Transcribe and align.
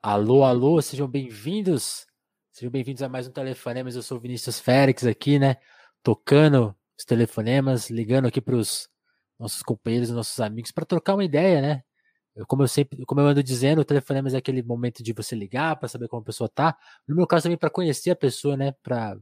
Alô, 0.00 0.44
alô, 0.44 0.80
sejam 0.80 1.08
bem-vindos. 1.08 2.06
Sejam 2.52 2.70
bem-vindos 2.70 3.02
a 3.02 3.08
mais 3.08 3.26
um 3.26 3.32
Telefonemas. 3.32 3.96
Eu 3.96 4.02
sou 4.02 4.18
Vinícius 4.20 4.60
Félix 4.60 5.04
aqui, 5.04 5.40
né? 5.40 5.56
Tocando 6.04 6.74
os 6.96 7.04
telefonemas, 7.04 7.90
ligando 7.90 8.26
aqui 8.26 8.40
para 8.40 8.54
os 8.54 8.88
nossos 9.36 9.60
companheiros, 9.60 10.08
nossos 10.10 10.38
amigos, 10.38 10.70
para 10.70 10.86
trocar 10.86 11.14
uma 11.14 11.24
ideia, 11.24 11.60
né? 11.60 11.82
Eu, 12.36 12.46
como 12.46 12.62
eu 12.62 12.68
sempre, 12.68 13.04
como 13.06 13.20
eu 13.20 13.26
ando 13.26 13.42
dizendo, 13.42 13.80
o 13.80 13.84
telefonema 13.84 14.28
é 14.28 14.36
aquele 14.36 14.62
momento 14.62 15.02
de 15.02 15.12
você 15.12 15.34
ligar 15.34 15.74
para 15.76 15.88
saber 15.88 16.06
como 16.06 16.22
a 16.22 16.24
pessoa 16.24 16.48
tá. 16.48 16.76
No 17.06 17.16
meu 17.16 17.26
caso 17.26 17.42
também 17.44 17.58
para 17.58 17.68
conhecer 17.68 18.12
a 18.12 18.16
pessoa, 18.16 18.56
né? 18.56 18.72
Para 18.84 19.16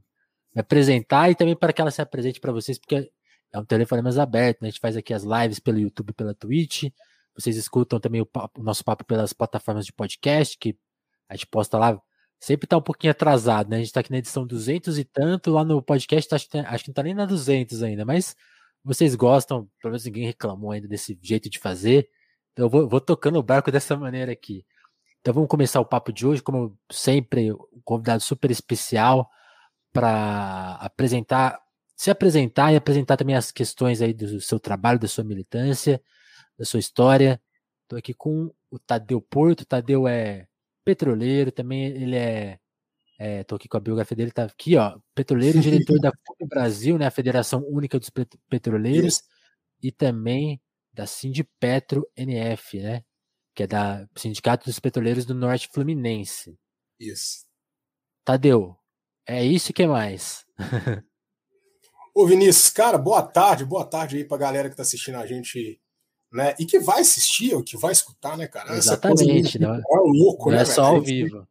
me 0.54 0.61
apresentar 0.61 1.30
e 1.30 1.34
também 1.34 1.56
para 1.56 1.72
que 1.72 1.80
ela 1.80 1.90
se 1.90 2.02
apresente 2.02 2.38
para 2.38 2.52
vocês, 2.52 2.79
porque 2.79 3.11
é 3.50 3.58
um 3.58 3.64
telefonemas 3.64 4.18
aberto, 4.18 4.61
né? 4.61 4.68
A 4.68 4.70
gente 4.70 4.80
faz 4.80 4.95
aqui 4.95 5.14
as 5.14 5.24
lives 5.24 5.58
pelo 5.58 5.79
YouTube, 5.79 6.12
pela 6.12 6.34
Twitch. 6.34 6.84
Vocês 7.37 7.57
escutam 7.57 8.00
também 8.00 8.21
o, 8.21 8.26
papo, 8.26 8.61
o 8.61 8.64
nosso 8.64 8.85
papo 8.85 9.04
pelas 9.04 9.32
plataformas 9.32 9.85
de 9.85 9.93
podcast, 9.93 10.57
que 10.58 10.77
a 11.29 11.35
gente 11.35 11.46
posta 11.46 11.79
lá. 11.79 12.00
Sempre 12.40 12.67
tá 12.67 12.77
um 12.77 12.82
pouquinho 12.82 13.11
atrasado, 13.11 13.68
né? 13.68 13.77
A 13.77 13.79
gente 13.81 13.93
tá 13.93 14.00
aqui 14.00 14.11
na 14.11 14.18
edição 14.18 14.46
200 14.46 14.99
e 14.99 15.04
tanto, 15.04 15.50
lá 15.53 15.64
no 15.64 15.82
podcast 15.82 16.35
acho 16.35 16.49
que, 16.49 16.58
acho 16.58 16.85
que 16.85 16.91
não 16.91 16.94
tá 16.94 17.03
nem 17.03 17.14
na 17.14 17.25
200 17.27 17.82
ainda, 17.82 18.04
mas 18.04 18.36
vocês 18.85 19.14
gostam, 19.14 19.68
pelo 19.80 19.93
menos 19.93 20.04
ninguém 20.04 20.27
reclamou 20.27 20.71
ainda 20.71 20.86
desse 20.86 21.18
jeito 21.22 21.50
de 21.50 21.58
fazer. 21.58 22.08
Então 22.53 22.67
eu 22.67 22.71
vou, 22.71 22.89
vou 22.89 23.00
tocando 23.00 23.39
o 23.39 23.43
barco 23.43 23.71
dessa 23.71 23.96
maneira 23.96 24.32
aqui. 24.32 24.64
Então 25.21 25.35
vamos 25.35 25.49
começar 25.49 25.80
o 25.80 25.85
papo 25.85 26.13
de 26.13 26.27
hoje, 26.27 26.43
como 26.43 26.79
sempre, 26.91 27.53
um 27.53 27.80
convidado 27.85 28.22
super 28.22 28.50
especial 28.50 29.29
para 29.93 30.77
apresentar, 30.80 31.58
se 31.96 32.11
apresentar 32.11 32.72
e 32.72 32.77
apresentar 32.77 33.16
também 33.16 33.34
as 33.34 33.50
questões 33.50 34.00
aí 34.00 34.14
do 34.14 34.41
seu 34.41 34.61
trabalho, 34.61 35.00
da 35.00 35.08
sua 35.08 35.25
militância, 35.25 36.00
da 36.58 36.64
sua 36.64 36.80
história. 36.80 37.41
Estou 37.83 37.98
aqui 37.98 38.12
com 38.12 38.52
o 38.70 38.78
Tadeu 38.78 39.20
Porto. 39.20 39.60
O 39.60 39.66
Tadeu 39.66 40.08
é 40.08 40.46
petroleiro, 40.84 41.50
também 41.50 41.86
ele 41.86 42.16
é. 42.16 42.58
Estou 43.18 43.56
é, 43.56 43.58
aqui 43.58 43.68
com 43.68 43.76
a 43.78 43.80
biografia 43.80 44.16
dele, 44.16 44.28
está 44.28 44.44
aqui, 44.44 44.76
ó. 44.76 44.98
Petroleiro 45.14 45.58
e 45.58 45.60
diretor 45.60 45.98
da 45.98 46.10
FUP 46.10 46.46
Brasil, 46.46 46.98
né, 46.98 47.06
a 47.06 47.10
Federação 47.10 47.64
Única 47.66 47.98
dos 47.98 48.10
Petroleiros, 48.48 49.22
e 49.82 49.90
também 49.90 50.60
da 50.92 51.06
Sindipetro 51.06 52.06
NF, 52.14 52.78
né? 52.78 53.02
Que 53.54 53.62
é 53.62 53.66
da 53.66 54.06
Sindicato 54.16 54.66
dos 54.66 54.78
Petroleiros 54.78 55.24
do 55.24 55.34
Norte 55.34 55.68
Fluminense. 55.72 56.58
Isso. 57.00 57.46
Tadeu, 58.22 58.76
é 59.26 59.44
isso 59.44 59.72
que 59.72 59.86
mais? 59.86 60.44
Ô 62.14 62.26
Vinícius, 62.26 62.70
cara, 62.70 62.98
boa 62.98 63.22
tarde, 63.22 63.64
boa 63.64 63.84
tarde 63.84 64.16
aí 64.16 64.24
pra 64.24 64.38
galera 64.38 64.70
que 64.70 64.76
tá 64.76 64.82
assistindo 64.82 65.16
a 65.16 65.26
gente 65.26 65.80
né? 66.32 66.55
E 66.58 66.66
que 66.66 66.78
vai 66.78 67.00
assistir, 67.00 67.55
ou 67.55 67.62
que 67.62 67.77
vai 67.77 67.92
escutar, 67.92 68.36
né, 68.36 68.46
cara? 68.46 68.77
Exatamente, 68.77 69.58
não 69.58 69.74
é, 69.74 69.78
é 69.78 69.96
louco, 69.96 70.50
não 70.50 70.56
né? 70.56 70.62
É 70.62 70.64
só 70.64 70.84
ao 70.86 71.02
vivo. 71.02 71.46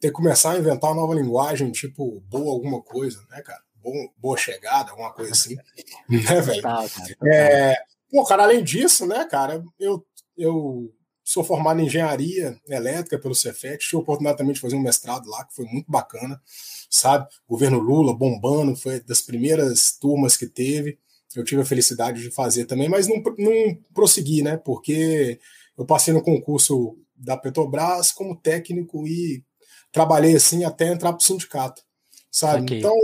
Ter 0.00 0.08
que 0.08 0.14
começar 0.14 0.52
a 0.52 0.58
inventar 0.58 0.90
uma 0.90 1.02
nova 1.02 1.14
linguagem, 1.14 1.70
tipo, 1.70 2.20
boa 2.28 2.52
alguma 2.52 2.80
coisa, 2.82 3.20
né, 3.30 3.42
cara? 3.42 3.60
Boa, 3.82 4.10
boa 4.16 4.36
chegada, 4.36 4.90
alguma 4.90 5.12
coisa 5.12 5.32
assim. 5.32 5.56
né, 6.08 6.40
velho? 6.40 6.62
Tá, 6.62 6.76
cara, 6.76 6.88
tá, 6.88 7.28
é, 7.28 7.76
pô, 8.10 8.24
cara, 8.24 8.44
além 8.44 8.62
disso, 8.62 9.06
né, 9.06 9.24
cara, 9.24 9.62
eu, 9.78 10.04
eu 10.36 10.92
sou 11.22 11.44
formado 11.44 11.80
em 11.80 11.86
engenharia 11.86 12.58
elétrica 12.66 13.18
pelo 13.18 13.34
Cefet, 13.34 13.78
tive 13.78 13.96
a 13.96 14.00
oportunidade 14.00 14.38
também 14.38 14.52
de 14.52 14.60
fazer 14.60 14.76
um 14.76 14.82
mestrado 14.82 15.28
lá, 15.28 15.44
que 15.44 15.54
foi 15.54 15.64
muito 15.66 15.90
bacana, 15.90 16.40
sabe? 16.88 17.28
Governo 17.48 17.78
Lula 17.78 18.14
bombando, 18.14 18.74
foi 18.74 19.00
das 19.00 19.20
primeiras 19.20 19.92
turmas 19.92 20.36
que 20.36 20.46
teve 20.46 20.98
eu 21.36 21.44
tive 21.44 21.62
a 21.62 21.66
felicidade 21.66 22.22
de 22.22 22.30
fazer 22.30 22.64
também, 22.64 22.88
mas 22.88 23.06
não, 23.06 23.22
não 23.38 23.78
prossegui, 23.94 24.42
né? 24.42 24.56
Porque 24.56 25.38
eu 25.78 25.84
passei 25.84 26.12
no 26.12 26.22
concurso 26.22 26.96
da 27.16 27.36
Petrobras 27.36 28.10
como 28.10 28.36
técnico 28.36 29.06
e 29.06 29.44
trabalhei 29.92 30.34
assim 30.34 30.64
até 30.64 30.88
entrar 30.88 31.12
para 31.12 31.22
o 31.22 31.24
sindicato, 31.26 31.82
sabe? 32.30 32.62
Okay. 32.62 32.78
Então, 32.78 32.96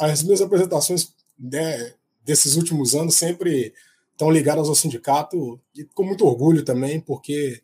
as 0.00 0.22
minhas 0.22 0.40
apresentações 0.40 1.12
né, 1.38 1.92
desses 2.24 2.56
últimos 2.56 2.94
anos 2.94 3.16
sempre 3.16 3.74
estão 4.12 4.30
ligadas 4.30 4.68
ao 4.68 4.74
sindicato 4.74 5.60
e 5.74 5.84
com 5.84 6.04
muito 6.04 6.24
orgulho 6.26 6.64
também, 6.64 7.00
porque 7.00 7.60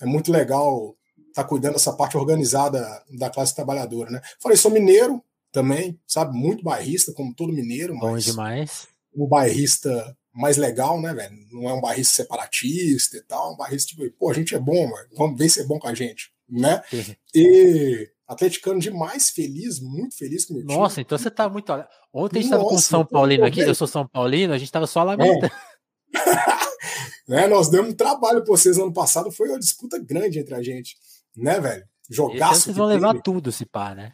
é 0.00 0.06
muito 0.06 0.32
legal 0.32 0.96
estar 1.28 1.42
tá 1.42 1.48
cuidando 1.48 1.74
dessa 1.74 1.92
parte 1.92 2.16
organizada 2.16 3.02
da 3.10 3.30
classe 3.30 3.54
trabalhadora, 3.54 4.10
né? 4.10 4.20
Falei, 4.40 4.56
sou 4.56 4.70
mineiro 4.70 5.22
também, 5.52 6.00
sabe? 6.06 6.36
Muito 6.36 6.64
bairrista, 6.64 7.12
como 7.12 7.34
todo 7.34 7.52
mineiro, 7.52 7.94
mas... 7.94 8.26
Bom 8.26 8.32
demais 8.32 8.91
um 9.14 9.26
bairrista 9.26 10.16
mais 10.32 10.56
legal, 10.56 11.00
né, 11.00 11.12
velho? 11.12 11.34
Não 11.50 11.68
é 11.68 11.74
um 11.74 11.80
bairrista 11.80 12.14
separatista 12.14 13.16
e 13.16 13.22
tal, 13.22 13.54
um 13.54 13.56
bairrista 13.56 13.90
tipo, 13.90 14.10
pô, 14.18 14.30
a 14.30 14.34
gente 14.34 14.54
é 14.54 14.58
bom, 14.58 14.88
mano, 14.88 15.08
vamos 15.16 15.38
ver 15.38 15.48
se 15.48 15.60
é 15.60 15.64
bom 15.64 15.78
com 15.78 15.88
a 15.88 15.94
gente, 15.94 16.32
né? 16.48 16.82
Uhum. 16.92 17.14
E 17.34 18.10
atleticano 18.26 18.80
demais, 18.80 19.30
feliz, 19.30 19.80
muito 19.80 20.16
feliz 20.16 20.46
com 20.46 20.54
o 20.54 20.56
meu 20.56 20.66
Nossa, 20.66 20.94
time. 20.94 21.04
então 21.04 21.18
você 21.18 21.30
tá 21.30 21.48
muito. 21.48 21.70
Ontem 22.12 22.38
a 22.38 22.42
gente 22.42 22.50
Nossa, 22.50 22.62
tava 22.62 22.74
com 22.74 22.78
São 22.78 23.04
Paulino 23.04 23.44
aqui, 23.44 23.60
eu 23.60 23.74
sou 23.74 23.86
São 23.86 24.06
Paulino, 24.06 24.54
a 24.54 24.58
gente 24.58 24.72
tava 24.72 24.86
só 24.86 25.02
lamentando. 25.02 25.46
É. 25.46 25.72
né, 27.28 27.46
nós 27.46 27.68
demos 27.68 27.94
trabalho 27.94 28.42
pra 28.42 28.48
vocês 28.48 28.78
ano 28.78 28.92
passado, 28.92 29.30
foi 29.30 29.48
uma 29.48 29.58
disputa 29.58 29.98
grande 29.98 30.38
entre 30.38 30.54
a 30.54 30.62
gente, 30.62 30.96
né, 31.36 31.60
velho? 31.60 31.84
Jogaço. 32.10 32.62
Vocês 32.62 32.76
vão 32.76 32.86
levar 32.86 33.20
tudo, 33.22 33.52
se 33.52 33.64
pá, 33.64 33.94
né? 33.94 34.12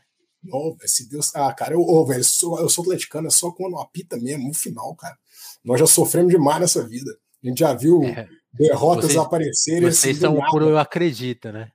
Oh, 0.52 0.76
se 0.84 1.08
Deus. 1.08 1.34
Ah, 1.34 1.52
cara, 1.52 1.74
eu, 1.74 1.80
oh, 1.80 2.04
velho, 2.06 2.22
sou, 2.22 2.58
eu 2.60 2.68
sou 2.68 2.82
atleticano, 2.82 3.26
é 3.26 3.30
só 3.30 3.50
quando 3.50 3.78
apita 3.78 4.16
mesmo, 4.16 4.48
no 4.48 4.54
final, 4.54 4.94
cara. 4.94 5.16
Nós 5.64 5.80
já 5.80 5.86
sofremos 5.86 6.32
demais 6.32 6.60
nessa 6.60 6.86
vida. 6.86 7.10
A 7.42 7.48
gente 7.48 7.58
já 7.58 7.74
viu 7.74 8.02
é, 8.04 8.28
derrotas 8.52 9.06
vocês, 9.06 9.18
aparecerem. 9.18 9.80
Vocês 9.82 10.16
assim, 10.16 10.34
são 10.34 10.50
por 10.50 10.62
eu 10.62 10.78
acredito, 10.78 11.52
né? 11.52 11.70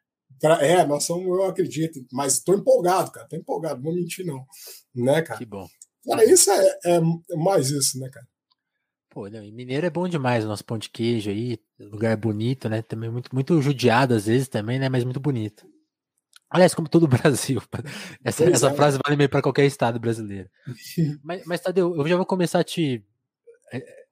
É, 0.59 0.85
nós 0.85 1.05
somos 1.05 1.25
eu 1.25 1.45
acredito. 1.45 2.05
Mas 2.11 2.39
tô 2.39 2.53
empolgado, 2.53 3.11
cara. 3.11 3.27
Tô 3.27 3.35
empolgado, 3.35 3.75
não 3.75 3.83
vou 3.83 3.95
mentir, 3.95 4.25
não. 4.25 4.45
Né, 4.93 5.21
cara? 5.21 5.39
Que 5.39 5.45
bom. 5.45 5.67
Cara, 6.05 6.25
isso 6.25 6.51
é, 6.51 6.79
é, 6.85 6.95
é 6.97 7.35
mais 7.35 7.69
isso, 7.69 7.99
né, 7.99 8.09
cara? 8.09 8.27
Pô, 9.09 9.29
não, 9.29 9.41
Mineiro 9.51 9.85
é 9.85 9.91
bom 9.91 10.07
demais, 10.07 10.43
o 10.43 10.47
nosso 10.47 10.65
pão 10.65 10.77
de 10.77 10.89
queijo 10.89 11.29
aí, 11.29 11.59
lugar 11.79 12.17
bonito, 12.17 12.67
né? 12.67 12.81
Também 12.81 13.11
muito, 13.11 13.29
muito 13.31 13.61
judiado 13.61 14.15
às 14.15 14.25
vezes 14.25 14.47
também, 14.47 14.79
né? 14.79 14.89
Mas 14.89 15.03
muito 15.03 15.19
bonito. 15.19 15.65
Aliás, 16.53 16.75
como 16.75 16.87
todo 16.87 17.03
o 17.03 17.07
Brasil. 17.09 17.59
Essa, 18.23 18.45
essa 18.45 18.69
é. 18.69 18.73
frase 18.75 18.99
vale 19.03 19.17
meio 19.17 19.29
para 19.29 19.41
qualquer 19.41 19.65
estado 19.65 19.99
brasileiro. 19.99 20.47
mas, 21.23 21.43
mas, 21.45 21.59
Tadeu, 21.59 21.95
eu 21.95 22.07
já 22.07 22.15
vou 22.15 22.27
começar 22.27 22.59
a 22.59 22.63
te. 22.63 23.03
É, 23.73 24.03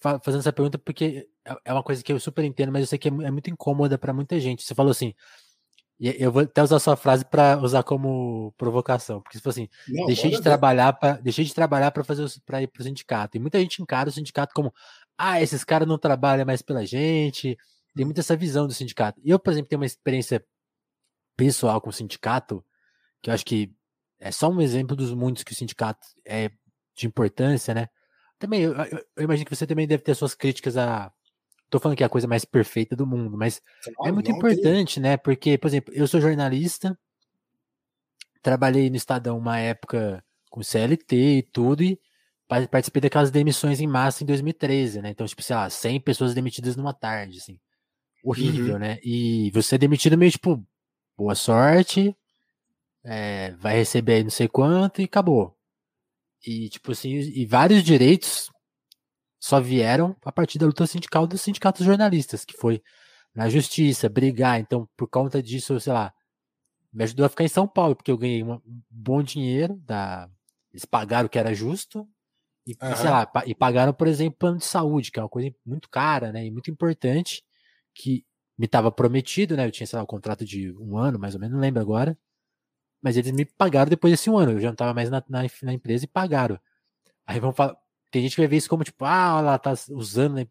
fazendo 0.00 0.40
essa 0.40 0.52
pergunta 0.52 0.78
porque 0.78 1.28
é, 1.44 1.56
é 1.64 1.72
uma 1.72 1.82
coisa 1.82 2.02
que 2.02 2.12
eu 2.12 2.20
super 2.20 2.44
entendo, 2.44 2.70
mas 2.70 2.82
eu 2.82 2.86
sei 2.86 2.98
que 2.98 3.08
é, 3.08 3.10
muito 3.10 3.50
incômoda 3.50 3.98
para 3.98 4.12
muita 4.12 4.38
gente. 4.38 4.62
Você 4.62 4.74
falou 4.74 4.92
assim. 4.92 5.12
E 5.98 6.08
eu 6.18 6.32
vou 6.32 6.42
até 6.42 6.60
usar 6.60 6.76
a 6.76 6.80
sua 6.80 6.96
frase 6.96 7.24
para 7.24 7.56
usar 7.58 7.84
como 7.84 8.52
provocação, 8.58 9.20
porque 9.22 9.38
se 9.38 9.42
for 9.42 9.50
assim, 9.50 9.68
não, 9.86 10.06
deixei 10.06 10.28
de 10.28 10.42
trabalhar 10.42 10.92
para 10.92 11.12
deixei 11.18 11.44
de 11.44 11.54
trabalhar 11.54 11.92
para 11.92 12.02
fazer 12.02 12.28
para 12.44 12.60
ir 12.60 12.66
para 12.66 12.80
o 12.80 12.84
sindicato. 12.84 13.36
E 13.36 13.40
muita 13.40 13.60
gente 13.60 13.80
encara 13.80 14.08
o 14.08 14.12
sindicato 14.12 14.52
como 14.52 14.74
ah, 15.16 15.40
esses 15.40 15.62
caras 15.62 15.86
não 15.86 15.96
trabalham 15.96 16.44
mais 16.44 16.62
pela 16.62 16.84
gente. 16.84 17.56
Tem 17.94 18.04
muita 18.04 18.20
essa 18.20 18.36
visão 18.36 18.66
do 18.66 18.74
sindicato. 18.74 19.20
Eu, 19.24 19.38
por 19.38 19.52
exemplo, 19.52 19.68
tenho 19.68 19.80
uma 19.80 19.86
experiência 19.86 20.44
pessoal 21.36 21.80
com 21.80 21.90
o 21.90 21.92
sindicato, 21.92 22.64
que 23.22 23.30
eu 23.30 23.34
acho 23.34 23.44
que 23.44 23.72
é 24.18 24.30
só 24.30 24.48
um 24.48 24.60
exemplo 24.60 24.96
dos 24.96 25.12
muitos 25.12 25.42
que 25.42 25.52
o 25.52 25.56
sindicato 25.56 26.06
é 26.24 26.50
de 26.94 27.06
importância, 27.06 27.74
né? 27.74 27.88
Também, 28.38 28.62
eu, 28.62 28.74
eu, 28.74 29.04
eu 29.16 29.24
imagino 29.24 29.46
que 29.46 29.54
você 29.54 29.66
também 29.66 29.86
deve 29.86 30.02
ter 30.02 30.14
suas 30.14 30.34
críticas 30.34 30.76
a. 30.76 31.12
Tô 31.70 31.80
falando 31.80 31.96
que 31.96 32.02
é 32.02 32.06
a 32.06 32.10
coisa 32.10 32.28
mais 32.28 32.44
perfeita 32.44 32.94
do 32.94 33.06
mundo, 33.06 33.36
mas 33.36 33.60
é 34.04 34.12
muito 34.12 34.30
importante, 34.30 34.94
tem. 34.94 35.02
né? 35.02 35.16
Porque, 35.16 35.58
por 35.58 35.66
exemplo, 35.66 35.92
eu 35.94 36.06
sou 36.06 36.20
jornalista, 36.20 36.96
trabalhei 38.42 38.90
no 38.90 38.96
Estadão 38.96 39.36
uma 39.36 39.58
época 39.58 40.24
com 40.50 40.62
CLT 40.62 41.16
e 41.16 41.42
tudo, 41.42 41.82
e 41.82 41.98
participei 42.70 43.00
daquelas 43.00 43.30
demissões 43.30 43.80
em 43.80 43.86
massa 43.86 44.22
em 44.22 44.26
2013, 44.26 45.02
né? 45.02 45.10
Então, 45.10 45.26
tipo, 45.26 45.42
sei 45.42 45.56
lá, 45.56 45.68
100 45.68 46.00
pessoas 46.00 46.34
demitidas 46.34 46.76
numa 46.76 46.92
tarde, 46.92 47.38
assim. 47.38 47.58
Horrível, 48.22 48.74
uhum. 48.74 48.78
né? 48.78 48.98
E 49.02 49.50
você 49.50 49.74
é 49.74 49.78
demitido 49.78 50.16
meio, 50.16 50.30
tipo, 50.30 50.64
boa 51.16 51.34
sorte, 51.34 52.16
é, 53.04 53.52
vai 53.52 53.76
receber 53.76 54.14
aí 54.14 54.22
não 54.22 54.30
sei 54.30 54.48
quanto 54.48 55.00
e 55.00 55.04
acabou. 55.04 55.56
E, 56.46 56.68
tipo 56.68 56.92
assim, 56.92 57.10
e 57.10 57.46
vários 57.46 57.82
direitos 57.82 58.50
só 59.40 59.60
vieram 59.60 60.16
a 60.24 60.32
partir 60.32 60.58
da 60.58 60.66
luta 60.66 60.86
sindical 60.86 61.26
dos 61.26 61.40
sindicatos 61.40 61.84
jornalistas, 61.84 62.44
que 62.44 62.56
foi 62.56 62.82
na 63.34 63.48
justiça, 63.48 64.08
brigar. 64.08 64.60
Então, 64.60 64.88
por 64.96 65.08
conta 65.08 65.42
disso, 65.42 65.78
sei 65.80 65.92
lá, 65.92 66.12
me 66.92 67.04
ajudou 67.04 67.26
a 67.26 67.28
ficar 67.28 67.44
em 67.44 67.48
São 67.48 67.66
Paulo, 67.66 67.96
porque 67.96 68.10
eu 68.10 68.18
ganhei 68.18 68.42
um 68.42 68.60
bom 68.88 69.22
dinheiro, 69.22 69.76
da... 69.84 70.30
eles 70.72 70.84
pagaram 70.84 71.26
o 71.26 71.28
que 71.28 71.38
era 71.38 71.54
justo, 71.54 72.08
e, 72.66 72.76
uhum. 72.80 72.96
sei 72.96 73.10
lá, 73.10 73.30
e 73.46 73.54
pagaram, 73.54 73.92
por 73.92 74.06
exemplo, 74.06 74.38
plano 74.38 74.58
de 74.58 74.64
saúde, 74.64 75.10
que 75.10 75.18
é 75.18 75.22
uma 75.22 75.28
coisa 75.28 75.54
muito 75.66 75.88
cara, 75.90 76.32
né, 76.32 76.46
e 76.46 76.50
muito 76.50 76.70
importante, 76.70 77.42
que 77.94 78.24
me 78.56 78.66
estava 78.66 78.90
prometido, 78.90 79.56
né? 79.56 79.66
Eu 79.66 79.70
tinha, 79.70 79.86
sei 79.86 79.96
lá, 79.96 80.02
um 80.02 80.06
contrato 80.06 80.44
de 80.44 80.72
um 80.78 80.96
ano, 80.96 81.18
mais 81.18 81.34
ou 81.34 81.40
menos, 81.40 81.54
não 81.54 81.60
lembro 81.60 81.80
agora. 81.80 82.16
Mas 83.02 83.16
eles 83.16 83.32
me 83.32 83.44
pagaram 83.44 83.90
depois 83.90 84.12
desse 84.12 84.30
um 84.30 84.38
ano. 84.38 84.52
Eu 84.52 84.60
já 84.60 84.68
não 84.68 84.74
estava 84.74 84.94
mais 84.94 85.10
na, 85.10 85.22
na, 85.28 85.42
na, 85.62 85.72
empresa 85.74 86.04
e 86.04 86.08
pagaram. 86.08 86.58
Aí 87.26 87.38
vão 87.38 87.52
falar. 87.52 87.76
Tem 88.10 88.22
gente 88.22 88.34
que 88.34 88.40
vai 88.40 88.48
ver 88.48 88.56
isso 88.56 88.68
como, 88.68 88.84
tipo, 88.84 89.04
ah, 89.04 89.36
ela 89.38 89.58
tá 89.58 89.74
usando. 89.90 90.48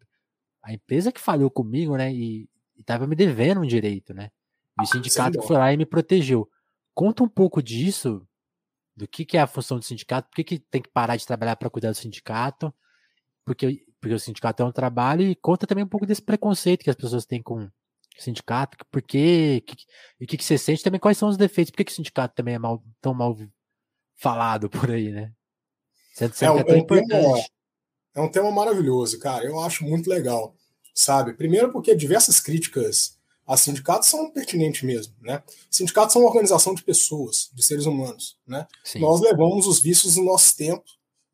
A 0.62 0.72
empresa 0.72 1.10
que 1.10 1.20
falhou 1.20 1.50
comigo, 1.50 1.96
né? 1.96 2.12
E, 2.12 2.48
e 2.76 2.82
tava 2.84 3.06
me 3.06 3.16
devendo 3.16 3.60
um 3.60 3.66
direito, 3.66 4.14
né? 4.14 4.30
E 4.80 4.84
o 4.84 4.86
sindicato 4.86 5.42
foi 5.42 5.56
lá 5.56 5.72
e 5.72 5.76
me 5.76 5.86
protegeu. 5.86 6.48
Conta 6.94 7.22
um 7.22 7.28
pouco 7.28 7.62
disso, 7.62 8.26
do 8.96 9.08
que, 9.08 9.24
que 9.24 9.36
é 9.36 9.40
a 9.40 9.46
função 9.46 9.78
do 9.78 9.84
sindicato, 9.84 10.28
por 10.28 10.36
que, 10.36 10.44
que 10.44 10.58
tem 10.58 10.80
que 10.82 10.88
parar 10.88 11.16
de 11.16 11.26
trabalhar 11.26 11.56
para 11.56 11.70
cuidar 11.70 11.90
do 11.90 11.96
sindicato, 11.96 12.72
porque, 13.44 13.84
porque 14.00 14.14
o 14.14 14.18
sindicato 14.18 14.62
é 14.62 14.66
um 14.66 14.72
trabalho, 14.72 15.22
e 15.22 15.34
conta 15.34 15.66
também 15.66 15.84
um 15.84 15.88
pouco 15.88 16.06
desse 16.06 16.22
preconceito 16.22 16.84
que 16.84 16.90
as 16.90 16.96
pessoas 16.96 17.26
têm 17.26 17.42
com 17.42 17.68
sindicato, 18.18 18.76
por 18.90 19.02
quê, 19.02 19.62
que, 19.66 19.76
e 20.20 20.24
o 20.24 20.26
que, 20.26 20.36
que 20.36 20.44
você 20.44 20.56
sente 20.56 20.82
também, 20.82 21.00
quais 21.00 21.18
são 21.18 21.28
os 21.28 21.36
defeitos, 21.36 21.70
por 21.70 21.78
que, 21.78 21.84
que 21.84 21.92
o 21.92 21.94
sindicato 21.94 22.34
também 22.34 22.54
é 22.54 22.58
mal, 22.58 22.82
tão 23.00 23.12
mal 23.14 23.36
falado 24.16 24.70
por 24.70 24.90
aí, 24.90 25.10
né? 25.10 25.32
Sendo 26.14 26.34
é, 26.40 26.50
um, 26.50 26.58
é, 26.58 26.64
tão 26.64 26.76
é, 26.76 26.80
um 26.80 26.86
tema, 26.86 27.44
é 28.14 28.20
um 28.20 28.30
tema 28.30 28.50
maravilhoso, 28.50 29.18
cara, 29.18 29.44
eu 29.44 29.58
acho 29.60 29.84
muito 29.84 30.08
legal, 30.08 30.54
sabe? 30.94 31.34
Primeiro 31.34 31.72
porque 31.72 31.94
diversas 31.94 32.38
críticas 32.40 33.18
a 33.46 33.56
sindicatos 33.56 34.08
são 34.08 34.30
pertinentes 34.30 34.82
mesmo, 34.82 35.14
né? 35.20 35.42
Sindicatos 35.70 36.12
são 36.12 36.22
uma 36.22 36.28
organização 36.28 36.74
de 36.74 36.82
pessoas, 36.82 37.50
de 37.52 37.62
seres 37.62 37.84
humanos, 37.84 38.38
né? 38.46 38.66
Sim. 38.82 39.00
Nós 39.00 39.20
levamos 39.20 39.66
os 39.66 39.80
vícios 39.80 40.14
do 40.14 40.22
nosso 40.22 40.56
tempo, 40.56 40.84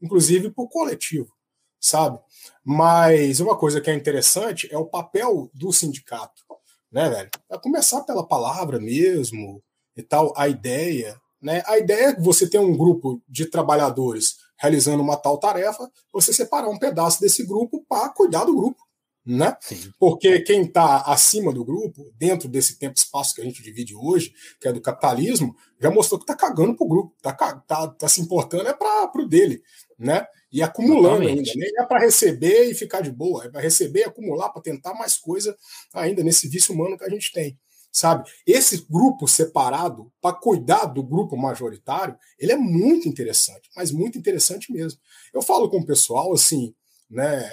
inclusive 0.02 0.50
para 0.50 0.64
o 0.64 0.68
coletivo, 0.68 1.32
sabe? 1.78 2.18
Mas 2.64 3.38
uma 3.38 3.56
coisa 3.56 3.80
que 3.80 3.90
é 3.90 3.94
interessante 3.94 4.68
é 4.72 4.78
o 4.78 4.86
papel 4.86 5.50
do 5.54 5.72
sindicato, 5.72 6.42
né, 6.92 7.08
velho? 7.08 7.30
A 7.50 7.58
começar 7.58 8.02
pela 8.02 8.26
palavra 8.26 8.78
mesmo 8.78 9.62
e 9.96 10.02
tal, 10.02 10.32
a 10.36 10.48
ideia, 10.48 11.20
né? 11.40 11.62
A 11.66 11.78
ideia 11.78 12.06
é 12.06 12.14
que 12.14 12.20
você 12.20 12.48
tem 12.48 12.60
um 12.60 12.76
grupo 12.76 13.22
de 13.28 13.46
trabalhadores 13.46 14.36
realizando 14.58 15.02
uma 15.02 15.16
tal 15.16 15.38
tarefa, 15.38 15.90
você 16.12 16.32
separar 16.32 16.68
um 16.68 16.78
pedaço 16.78 17.20
desse 17.20 17.46
grupo 17.46 17.84
para 17.88 18.10
cuidar 18.10 18.44
do 18.44 18.54
grupo, 18.54 18.82
né? 19.24 19.56
Sim. 19.60 19.90
Porque 19.98 20.40
quem 20.40 20.62
está 20.62 20.98
acima 21.02 21.52
do 21.52 21.64
grupo, 21.64 22.12
dentro 22.16 22.46
desse 22.46 22.78
tempo-espaço 22.78 23.34
que 23.34 23.40
a 23.40 23.44
gente 23.44 23.62
divide 23.62 23.94
hoje, 23.94 24.32
que 24.60 24.68
é 24.68 24.72
do 24.72 24.80
capitalismo, 24.80 25.56
já 25.80 25.90
mostrou 25.90 26.18
que 26.18 26.24
está 26.24 26.36
cagando 26.36 26.76
pro 26.76 26.86
grupo, 26.86 27.14
está 27.16 27.32
tá, 27.32 27.88
tá 27.88 28.08
se 28.08 28.20
importando 28.20 28.68
é 28.68 28.74
para 28.74 29.10
o 29.14 29.26
dele, 29.26 29.62
né? 29.98 30.26
E 30.52 30.62
acumulando 30.62 31.20
Totalmente. 31.20 31.50
ainda, 31.50 31.52
nem 31.56 31.82
é 31.82 31.86
para 31.86 32.00
receber 32.00 32.70
e 32.70 32.74
ficar 32.74 33.00
de 33.00 33.10
boa, 33.10 33.44
é 33.44 33.48
para 33.48 33.60
receber 33.60 34.00
e 34.00 34.04
acumular 34.04 34.50
para 34.50 34.62
tentar 34.62 34.94
mais 34.94 35.16
coisa 35.16 35.56
ainda 35.94 36.22
nesse 36.22 36.48
vício 36.48 36.74
humano 36.74 36.98
que 36.98 37.04
a 37.04 37.08
gente 37.08 37.32
tem, 37.32 37.58
sabe? 37.92 38.28
Esse 38.46 38.84
grupo 38.90 39.28
separado 39.28 40.12
para 40.20 40.34
cuidar 40.34 40.86
do 40.86 41.02
grupo 41.02 41.36
majoritário, 41.36 42.16
ele 42.38 42.52
é 42.52 42.56
muito 42.56 43.08
interessante, 43.08 43.70
mas 43.76 43.92
muito 43.92 44.18
interessante 44.18 44.72
mesmo. 44.72 44.98
Eu 45.32 45.40
falo 45.40 45.70
com 45.70 45.78
o 45.78 45.86
pessoal 45.86 46.32
assim, 46.32 46.74
né? 47.08 47.48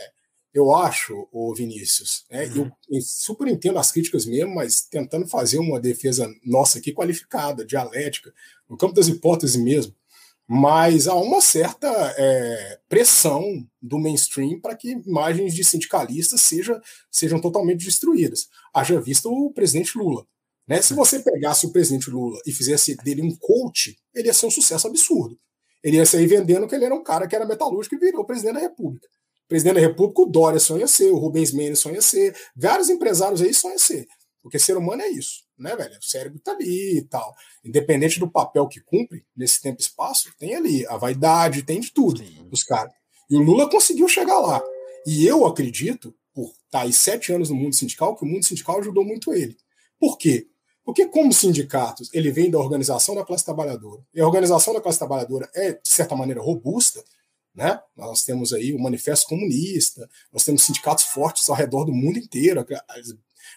eu 0.58 0.74
acho, 0.74 1.28
o 1.32 1.54
Vinícius, 1.54 2.26
né, 2.32 2.46
uhum. 2.48 2.72
eu, 2.90 3.02
super 3.02 3.48
entendo 3.48 3.78
as 3.78 3.92
críticas 3.92 4.26
mesmo, 4.26 4.56
mas 4.56 4.82
tentando 4.82 5.28
fazer 5.28 5.60
uma 5.60 5.80
defesa 5.80 6.28
nossa 6.44 6.80
aqui 6.80 6.92
qualificada, 6.92 7.64
dialética, 7.64 8.34
no 8.68 8.76
campo 8.76 8.96
das 8.96 9.08
hipóteses 9.08 9.56
mesmo. 9.56 9.94
Mas 10.48 11.08
há 11.08 11.16
uma 11.16 11.42
certa 11.42 11.88
é, 12.18 12.80
pressão 12.88 13.68
do 13.82 14.00
mainstream 14.00 14.62
para 14.62 14.76
que 14.76 14.92
imagens 14.92 15.54
de 15.54 15.64
sindicalistas 15.64 16.40
seja, 16.42 16.82
sejam 17.12 17.40
totalmente 17.42 17.84
destruídas. 17.84 18.48
Haja 18.74 19.00
visto 19.02 19.30
o 19.30 19.52
presidente 19.52 19.98
Lula. 19.98 20.26
Né? 20.66 20.82
Se 20.82 20.94
você 20.94 21.20
pegasse 21.20 21.66
o 21.66 21.72
presidente 21.72 22.10
Lula 22.10 22.40
e 22.46 22.52
fizesse 22.52 22.96
dele 22.98 23.22
um 23.22 23.36
coach, 23.36 23.98
ele 24.16 24.28
ia 24.28 24.34
ser 24.34 24.46
um 24.46 24.52
sucesso 24.52 24.88
absurdo. 24.88 25.38
Ele 25.84 25.98
ia 25.98 26.06
sair 26.06 26.28
vendendo 26.28 26.68
que 26.68 26.76
ele 26.76 26.86
era 26.86 26.96
um 26.96 27.04
cara 27.04 27.28
que 27.28 27.36
era 27.36 27.46
metalúrgico 27.46 27.96
e 27.96 28.00
virou 28.00 28.26
presidente 28.26 28.56
da 28.56 28.62
República 28.62 29.08
presidente 29.48 29.76
da 29.76 29.82
República, 29.82 30.22
o 30.22 30.26
Dória 30.26 30.60
sonha 30.60 30.88
ser, 30.88 31.10
o 31.12 31.18
Rubens 31.18 31.52
Mendes 31.52 31.80
sonha 31.80 32.02
ser, 32.02 32.36
vários 32.56 32.90
empresários 32.90 33.42
aí 33.42 33.54
sonham 33.54 33.78
ser. 33.78 34.08
Porque 34.44 34.60
ser 34.60 34.78
humano 34.78 35.02
é 35.02 35.10
isso, 35.10 35.44
né, 35.58 35.76
velho? 35.76 35.98
O 35.98 36.06
cérebro 36.06 36.40
tá 36.40 36.52
ali 36.52 36.98
e 36.98 37.02
tal. 37.04 37.34
Independente 37.64 38.20
do 38.20 38.30
papel 38.30 38.68
que 38.68 38.82
cumpre 38.82 39.26
nesse 39.36 39.62
tempo 39.62 39.80
e 39.80 39.84
espaço, 39.84 40.34
tem 40.38 40.56
ali 40.56 40.86
a 40.88 40.98
vaidade, 40.98 41.64
tem 41.64 41.80
de 41.80 41.92
tudo, 41.92 42.20
Sim. 42.20 42.48
os 42.52 42.64
caras. 42.64 42.94
E 43.30 43.36
o 43.36 43.42
Lula 43.42 43.70
conseguiu 43.70 44.08
chegar 44.08 44.40
lá. 44.40 44.62
E 45.06 45.26
eu 45.26 45.46
acredito, 45.46 46.16
por 46.34 46.50
estar 46.50 46.60
tá 46.70 46.82
aí 46.82 46.94
sete 46.94 47.32
anos 47.34 47.50
no 47.50 47.56
mundo 47.56 47.76
sindical, 47.76 48.16
que 48.16 48.24
o 48.24 48.28
mundo 48.28 48.46
sindical 48.46 48.80
ajudou 48.80 49.04
muito 49.04 49.34
ele. 49.34 49.58
Por 50.00 50.18
quê? 50.18 50.48
Porque, 50.86 51.06
como 51.06 51.34
sindicatos, 51.34 52.10
ele 52.14 52.32
vem 52.32 52.50
da 52.50 52.58
organização 52.58 53.14
da 53.14 53.26
classe 53.26 53.44
trabalhadora. 53.44 54.02
E 54.14 54.22
a 54.22 54.26
organização 54.26 54.74
da 54.74 54.80
classe 54.80 54.98
trabalhadora 54.98 55.50
é, 55.54 55.74
de 55.74 55.90
certa 55.90 56.16
maneira, 56.16 56.42
robusta, 56.42 57.04
né? 57.54 57.78
Nós 57.96 58.24
temos 58.24 58.54
aí 58.54 58.72
o 58.72 58.80
Manifesto 58.80 59.28
Comunista, 59.28 60.08
nós 60.32 60.46
temos 60.46 60.64
sindicatos 60.64 61.06
fortes 61.06 61.50
ao 61.50 61.56
redor 61.56 61.84
do 61.84 61.92
mundo 61.92 62.20
inteiro. 62.20 62.66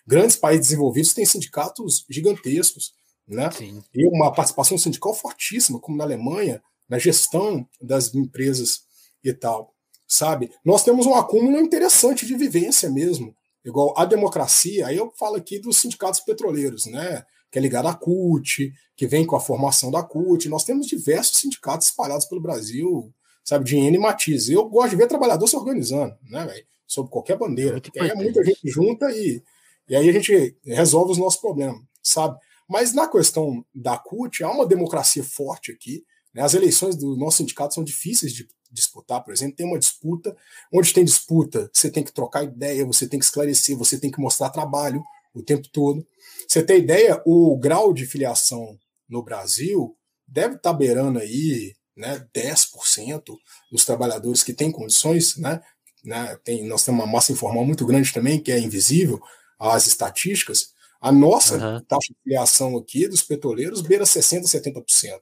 Grandes 0.07 0.37
países 0.37 0.69
desenvolvidos 0.69 1.15
têm 1.15 1.25
sindicatos 1.25 2.05
gigantescos, 2.09 2.93
né? 3.27 3.51
Sim. 3.51 3.83
E 3.95 4.07
uma 4.07 4.33
participação 4.33 4.77
sindical 4.77 5.15
fortíssima, 5.15 5.81
como 5.81 5.97
na 5.97 6.05
Alemanha, 6.05 6.63
na 6.89 6.99
gestão 6.99 7.67
das 7.81 8.13
empresas 8.15 8.81
e 9.23 9.33
tal, 9.33 9.73
sabe? 10.07 10.51
Nós 10.65 10.83
temos 10.83 11.07
um 11.07 11.15
acúmulo 11.15 11.61
interessante 11.61 12.27
de 12.27 12.35
vivência 12.35 12.91
mesmo, 12.91 13.35
igual 13.65 13.95
a 13.97 14.05
democracia. 14.05 14.89
Aí 14.89 14.97
eu 14.97 15.13
falo 15.17 15.37
aqui 15.37 15.59
dos 15.59 15.79
sindicatos 15.79 16.21
petroleiros, 16.21 16.87
né? 16.87 17.25
Que 17.51 17.59
é 17.59 17.63
ligado 17.63 17.87
à 17.87 17.95
CUT, 17.95 18.73
que 18.97 19.07
vem 19.07 19.25
com 19.25 19.37
a 19.37 19.41
formação 19.41 19.91
da 19.91 20.03
CUT. 20.03 20.49
Nós 20.49 20.65
temos 20.65 20.87
diversos 20.87 21.39
sindicatos 21.39 21.89
espalhados 21.89 22.27
pelo 22.27 22.41
Brasil, 22.41 23.13
sabe, 23.45 23.65
de 23.65 23.77
N 23.77 23.99
matiz. 23.99 24.49
Eu 24.49 24.69
gosto 24.69 24.91
de 24.91 24.97
ver 24.97 25.07
trabalhador 25.07 25.47
se 25.47 25.57
organizando, 25.57 26.17
né, 26.29 26.45
velho? 26.47 26.67
Sob 26.87 27.09
qualquer 27.09 27.39
bandeira. 27.39 27.81
É 27.97 28.15
muita 28.15 28.45
gente 28.45 28.69
junta 28.69 29.11
e, 29.13 29.43
e 29.91 29.97
aí 29.97 30.09
a 30.09 30.13
gente 30.13 30.57
resolve 30.65 31.11
os 31.11 31.19
nossos 31.19 31.41
problemas, 31.41 31.83
sabe? 32.01 32.39
Mas 32.69 32.95
na 32.95 33.09
questão 33.09 33.67
da 33.75 33.99
CUT, 33.99 34.45
há 34.45 34.51
uma 34.53 34.65
democracia 34.65 35.25
forte 35.25 35.73
aqui. 35.73 36.05
Né? 36.33 36.43
As 36.43 36.55
eleições 36.55 36.95
do 36.95 37.17
nosso 37.17 37.39
sindicato 37.39 37.75
são 37.75 37.83
difíceis 37.83 38.33
de 38.33 38.47
disputar, 38.71 39.25
por 39.25 39.33
exemplo. 39.33 39.57
Tem 39.57 39.67
uma 39.67 39.81
disputa, 39.81 40.37
onde 40.73 40.95
tem 40.95 41.05
disputa, 41.05 41.69
você 41.75 41.91
tem 41.91 42.05
que 42.05 42.13
trocar 42.13 42.45
ideia, 42.45 42.87
você 42.87 43.09
tem 43.09 43.19
que 43.19 43.25
esclarecer, 43.25 43.77
você 43.77 43.99
tem 43.99 44.13
que 44.13 44.21
mostrar 44.21 44.51
trabalho 44.51 45.03
o 45.35 45.43
tempo 45.43 45.69
todo. 45.73 46.07
Você 46.47 46.63
tem 46.63 46.79
ideia, 46.79 47.21
o 47.27 47.59
grau 47.59 47.93
de 47.93 48.07
filiação 48.07 48.79
no 49.09 49.25
Brasil 49.25 49.97
deve 50.25 50.55
estar 50.55 50.73
beirando 50.73 51.19
aí 51.19 51.75
né, 51.97 52.25
10% 52.33 53.25
dos 53.73 53.85
trabalhadores 53.85 54.45
que 54.45 54.55
têm 54.55 54.71
condições, 54.71 55.37
né, 55.37 55.61
né, 56.05 56.39
tem, 56.45 56.65
nós 56.65 56.85
temos 56.85 57.03
uma 57.03 57.13
massa 57.13 57.33
informal 57.33 57.65
muito 57.65 57.85
grande 57.85 58.13
também, 58.13 58.41
que 58.41 58.53
é 58.53 58.61
invisível 58.61 59.21
às 59.61 59.87
estatísticas, 59.87 60.73
a 61.01 61.13
nossa 61.13 61.55
uhum. 61.55 61.81
taxa 61.85 62.13
de 62.13 62.19
filiação 62.23 62.77
aqui 62.77 63.07
dos 63.07 63.23
petroleiros 63.23 63.81
beira 63.81 64.05
60%, 64.05 64.45
70%, 64.45 65.21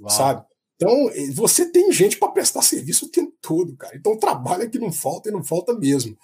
Uau. 0.00 0.10
sabe? 0.10 0.44
Então, 0.76 1.10
você 1.34 1.70
tem 1.70 1.90
gente 1.90 2.18
para 2.18 2.30
prestar 2.32 2.62
serviço 2.62 3.06
o 3.06 3.10
tempo 3.10 3.32
todo, 3.40 3.74
cara. 3.76 3.96
Então, 3.96 4.18
trabalho 4.18 4.62
é 4.62 4.68
que 4.68 4.78
não 4.78 4.92
falta 4.92 5.28
e 5.28 5.32
não 5.32 5.42
falta 5.42 5.74
mesmo. 5.74 6.16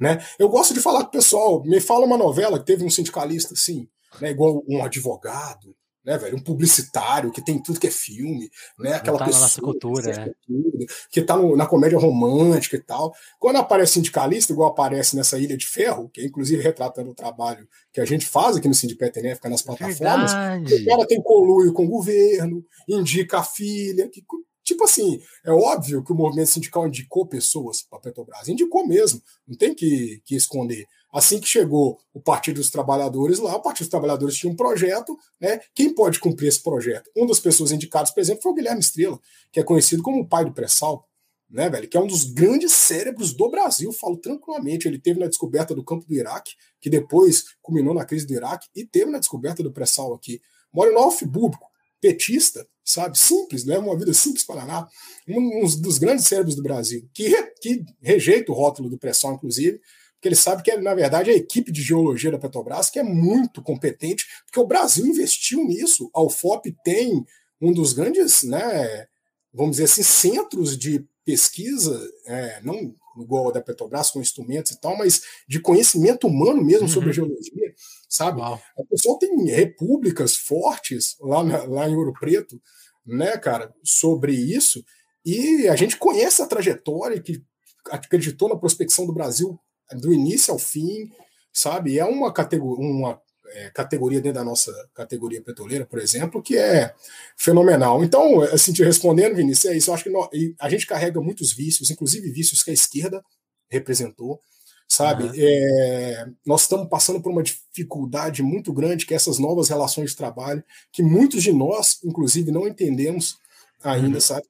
Né? 0.00 0.24
Eu 0.38 0.48
gosto 0.48 0.72
de 0.72 0.80
falar 0.80 1.02
com 1.02 1.08
o 1.08 1.12
pessoal, 1.12 1.62
me 1.64 1.80
fala 1.80 2.06
uma 2.06 2.16
novela 2.16 2.58
que 2.58 2.64
teve 2.64 2.84
um 2.84 2.90
sindicalista 2.90 3.54
assim, 3.54 3.88
né, 4.20 4.30
igual 4.30 4.64
um 4.66 4.82
advogado, 4.82 5.76
né, 6.08 6.16
velho? 6.16 6.38
Um 6.38 6.42
publicitário 6.42 7.30
que 7.30 7.42
tem 7.42 7.62
tudo 7.62 7.78
que 7.78 7.86
é 7.86 7.90
filme, 7.90 8.50
né? 8.78 8.94
Aquela 8.94 9.18
tá 9.18 9.26
pessoa 9.26 9.42
nossa 9.42 9.60
cultura, 9.60 10.10
que, 10.10 10.20
é. 10.20 10.32
tudo, 10.46 10.86
que 11.10 11.20
tá 11.20 11.36
no, 11.36 11.54
na 11.54 11.66
comédia 11.66 11.98
romântica 11.98 12.76
e 12.76 12.82
tal. 12.82 13.12
Quando 13.38 13.56
aparece 13.56 13.92
sindicalista, 13.92 14.54
igual 14.54 14.70
aparece 14.70 15.14
nessa 15.14 15.38
Ilha 15.38 15.54
de 15.54 15.66
Ferro, 15.66 16.08
que 16.08 16.22
é 16.22 16.24
inclusive 16.24 16.62
retratando 16.62 17.10
o 17.10 17.14
trabalho 17.14 17.68
que 17.92 18.00
a 18.00 18.06
gente 18.06 18.26
faz 18.26 18.56
aqui 18.56 18.66
no 18.66 18.74
Sindipet 18.74 19.20
né, 19.20 19.34
fica 19.34 19.50
nas 19.50 19.60
plataformas, 19.60 20.32
o 20.32 20.84
cara 20.86 21.06
tem 21.06 21.22
conluio 21.22 21.74
com 21.74 21.84
o 21.84 21.88
governo, 21.90 22.64
indica 22.88 23.40
a 23.40 23.44
filha, 23.44 24.08
que 24.08 24.24
Tipo 24.68 24.84
assim, 24.84 25.18
é 25.46 25.50
óbvio 25.50 26.04
que 26.04 26.12
o 26.12 26.14
movimento 26.14 26.50
sindical 26.50 26.86
indicou 26.86 27.26
pessoas 27.26 27.80
para 27.80 27.98
a 27.98 28.02
Petrobras, 28.02 28.48
indicou 28.48 28.86
mesmo, 28.86 29.22
não 29.46 29.56
tem 29.56 29.74
que, 29.74 30.20
que 30.26 30.36
esconder. 30.36 30.84
Assim 31.12 31.40
que 31.40 31.48
chegou 31.48 31.98
o 32.12 32.20
Partido 32.20 32.56
dos 32.56 32.70
Trabalhadores 32.70 33.38
lá, 33.38 33.56
o 33.56 33.62
Partido 33.62 33.84
dos 33.84 33.90
Trabalhadores 33.90 34.36
tinha 34.36 34.52
um 34.52 34.56
projeto, 34.56 35.16
né? 35.40 35.60
Quem 35.74 35.94
pode 35.94 36.20
cumprir 36.20 36.48
esse 36.48 36.62
projeto? 36.62 37.10
Uma 37.16 37.28
das 37.28 37.40
pessoas 37.40 37.72
indicadas, 37.72 38.10
por 38.10 38.20
exemplo, 38.20 38.42
foi 38.42 38.52
o 38.52 38.54
Guilherme 38.54 38.80
Estrela, 38.80 39.18
que 39.50 39.58
é 39.58 39.62
conhecido 39.62 40.02
como 40.02 40.20
o 40.20 40.28
pai 40.28 40.44
do 40.44 40.52
pré-sal, 40.52 41.08
né, 41.50 41.70
velho? 41.70 41.88
Que 41.88 41.96
é 41.96 42.00
um 42.00 42.06
dos 42.06 42.24
grandes 42.24 42.72
cérebros 42.72 43.32
do 43.32 43.50
Brasil, 43.50 43.90
falo 43.92 44.18
tranquilamente. 44.18 44.86
Ele 44.86 44.98
teve 44.98 45.18
na 45.18 45.26
descoberta 45.26 45.74
do 45.74 45.82
campo 45.82 46.06
do 46.06 46.14
Iraque, 46.14 46.52
que 46.78 46.90
depois 46.90 47.44
culminou 47.62 47.94
na 47.94 48.04
crise 48.04 48.26
do 48.26 48.34
Iraque, 48.34 48.68
e 48.76 48.84
teve 48.84 49.10
na 49.10 49.18
descoberta 49.18 49.62
do 49.62 49.72
pré-sal 49.72 50.12
aqui. 50.12 50.42
Mora 50.70 50.92
no 50.92 50.98
Alf 50.98 51.22
Búbico, 51.22 51.66
petista, 52.00 52.66
sabe? 52.84 53.18
Simples, 53.18 53.64
leva 53.64 53.84
uma 53.84 53.98
vida 53.98 54.12
simples 54.12 54.44
para 54.44 54.64
lá. 54.64 54.88
Um, 55.26 55.64
um 55.64 55.80
dos 55.80 55.96
grandes 55.96 56.26
cérebros 56.26 56.54
do 56.54 56.62
Brasil, 56.62 57.08
que, 57.14 57.30
que 57.62 57.82
rejeita 58.02 58.52
o 58.52 58.54
rótulo 58.54 58.90
do 58.90 58.98
pré-sal, 58.98 59.34
inclusive, 59.34 59.80
porque 60.18 60.28
ele 60.28 60.34
sabe 60.34 60.64
que, 60.64 60.76
na 60.76 60.94
verdade, 60.94 61.30
a 61.30 61.34
equipe 61.34 61.70
de 61.70 61.80
geologia 61.80 62.32
da 62.32 62.38
Petrobras 62.38 62.90
que 62.90 62.98
é 62.98 63.04
muito 63.04 63.62
competente, 63.62 64.26
porque 64.44 64.58
o 64.58 64.66
Brasil 64.66 65.06
investiu 65.06 65.64
nisso. 65.64 66.10
A 66.12 66.20
UFOP 66.20 66.74
tem 66.84 67.24
um 67.60 67.72
dos 67.72 67.92
grandes, 67.92 68.42
né, 68.42 69.06
vamos 69.54 69.76
dizer 69.76 69.84
assim, 69.84 70.02
centros 70.02 70.76
de 70.76 71.06
pesquisa, 71.24 72.10
é, 72.26 72.60
não 72.62 72.94
igual 73.16 73.48
a 73.48 73.52
da 73.52 73.60
Petrobras, 73.60 74.10
com 74.10 74.20
instrumentos 74.20 74.72
e 74.72 74.80
tal, 74.80 74.96
mas 74.96 75.22
de 75.48 75.60
conhecimento 75.60 76.26
humano 76.26 76.64
mesmo 76.64 76.82
uhum. 76.82 76.88
sobre 76.88 77.10
a 77.10 77.12
geologia. 77.12 77.74
sabe? 78.08 78.40
Uau. 78.40 78.60
O 78.76 78.86
pessoal 78.86 79.18
tem 79.18 79.44
repúblicas 79.46 80.36
fortes 80.36 81.16
lá, 81.20 81.44
na, 81.44 81.64
lá 81.64 81.88
em 81.88 81.94
Ouro 81.94 82.12
Preto, 82.18 82.60
né, 83.06 83.36
cara, 83.38 83.72
sobre 83.84 84.32
isso, 84.32 84.84
e 85.24 85.68
a 85.68 85.76
gente 85.76 85.96
conhece 85.96 86.42
a 86.42 86.46
trajetória 86.46 87.20
que 87.20 87.42
acreditou 87.90 88.48
na 88.48 88.56
prospecção 88.56 89.06
do 89.06 89.12
Brasil 89.12 89.58
do 89.94 90.12
início 90.12 90.52
ao 90.52 90.58
fim, 90.58 91.10
sabe? 91.52 91.98
É 91.98 92.04
uma 92.04 92.32
categoria, 92.32 92.84
uma 92.84 93.20
é, 93.50 93.70
categoria 93.70 94.20
dentro 94.20 94.38
da 94.38 94.44
nossa 94.44 94.72
categoria 94.94 95.42
petroleira, 95.42 95.86
por 95.86 95.98
exemplo, 95.98 96.42
que 96.42 96.56
é 96.56 96.94
fenomenal. 97.36 98.04
Então, 98.04 98.42
assim, 98.42 98.72
te 98.72 98.82
respondendo, 98.82 99.36
Vinícius, 99.36 99.72
é 99.72 99.76
isso. 99.76 99.90
Eu 99.90 99.94
acho 99.94 100.04
que 100.04 100.10
nós, 100.10 100.28
a 100.60 100.68
gente 100.68 100.86
carrega 100.86 101.20
muitos 101.20 101.52
vícios, 101.52 101.90
inclusive 101.90 102.30
vícios 102.30 102.62
que 102.62 102.70
a 102.70 102.74
esquerda 102.74 103.22
representou, 103.70 104.40
sabe? 104.88 105.24
Uhum. 105.24 105.32
É, 105.34 106.26
nós 106.46 106.62
estamos 106.62 106.88
passando 106.88 107.20
por 107.20 107.30
uma 107.30 107.42
dificuldade 107.42 108.42
muito 108.42 108.72
grande, 108.72 109.06
que 109.06 109.12
é 109.12 109.16
essas 109.16 109.38
novas 109.38 109.68
relações 109.68 110.10
de 110.10 110.16
trabalho, 110.16 110.64
que 110.92 111.02
muitos 111.02 111.42
de 111.42 111.52
nós, 111.52 111.98
inclusive, 112.04 112.50
não 112.50 112.66
entendemos 112.66 113.38
ainda, 113.82 114.16
uhum. 114.16 114.20
sabe? 114.20 114.44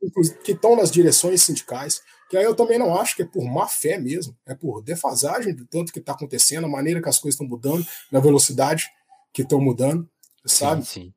Que 0.45 0.53
estão 0.53 0.77
nas 0.77 0.91
direções 0.91 1.43
sindicais, 1.43 2.01
que 2.29 2.37
aí 2.37 2.45
eu 2.45 2.55
também 2.55 2.79
não 2.79 2.99
acho 2.99 3.17
que 3.17 3.23
é 3.23 3.27
por 3.27 3.45
má 3.45 3.67
fé 3.67 3.99
mesmo, 3.99 4.37
é 4.47 4.55
por 4.55 4.83
defasagem 4.83 5.55
do 5.55 5.65
tanto 5.65 5.93
que 5.93 5.99
está 5.99 6.13
acontecendo, 6.13 6.67
a 6.67 6.69
maneira 6.69 7.01
que 7.01 7.09
as 7.09 7.19
coisas 7.19 7.35
estão 7.35 7.49
mudando, 7.49 7.87
na 8.11 8.21
velocidade 8.21 8.87
que 9.33 9.43
estão 9.43 9.61
mudando, 9.61 10.09
sabe? 10.45 10.85
Sim, 10.85 11.03
sim. 11.03 11.15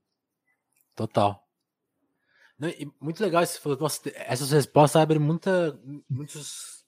Total. 0.96 1.46
Não, 2.58 2.72
muito 3.00 3.22
legal 3.22 3.46
você 3.46 3.60
falou, 3.60 3.78
nossa, 3.80 4.02
essas 4.16 4.52
respostas 4.52 5.02
abrem 5.02 5.20
muita, 5.20 5.80
muitos 6.10 6.82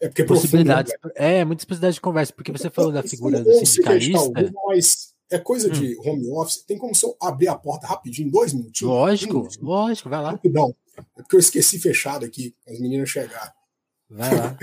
é 0.00 0.08
porque 0.08 0.22
é 0.22 0.26
possibilidades. 0.26 0.92
Profundo, 0.92 1.20
né? 1.20 1.38
É, 1.38 1.44
muitas 1.44 1.64
possibilidades 1.64 1.94
de 1.96 2.00
conversa, 2.00 2.32
porque 2.32 2.52
você 2.52 2.70
falou 2.70 2.92
da 2.92 3.02
figura 3.02 3.42
do 3.42 3.52
sindicalista. 3.54 4.52
Mas 4.66 5.14
é 5.30 5.38
coisa 5.38 5.68
hum. 5.68 5.72
de 5.72 5.96
home 5.98 6.30
office, 6.32 6.62
tem 6.62 6.78
como 6.78 6.94
se 6.94 7.04
eu 7.04 7.16
abrir 7.20 7.48
a 7.48 7.56
porta 7.56 7.86
rapidinho, 7.86 8.30
dois 8.30 8.52
minutinhos? 8.52 8.92
Lógico, 8.92 9.34
minutos, 9.34 9.58
lógico, 9.58 10.08
vai 10.08 10.22
lá. 10.22 10.30
Rapidão. 10.32 10.74
É 10.96 11.22
porque 11.22 11.36
eu 11.36 11.40
esqueci 11.40 11.78
fechado 11.78 12.24
aqui, 12.24 12.54
as 12.66 12.78
meninas 12.78 13.08
chegaram. 13.08 13.52
Vai 14.08 14.34
lá. 14.34 14.56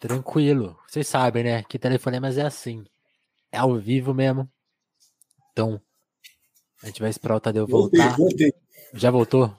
Tranquilo. 0.00 0.78
Vocês 0.86 1.06
sabem, 1.06 1.44
né? 1.44 1.62
Que 1.62 1.78
telefonemas 1.78 2.36
é 2.38 2.42
assim. 2.42 2.84
É 3.50 3.58
ao 3.58 3.78
vivo 3.78 4.12
mesmo. 4.12 4.50
Então, 5.52 5.80
a 6.82 6.86
gente 6.86 7.00
vai 7.00 7.08
esperar 7.08 7.36
o 7.36 7.40
Tadeu 7.40 7.66
voltar. 7.66 8.16
Voltei, 8.16 8.50
voltei. 8.50 8.54
Já 8.92 9.10
voltou? 9.10 9.56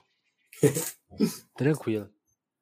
Tranquilo. 1.58 2.10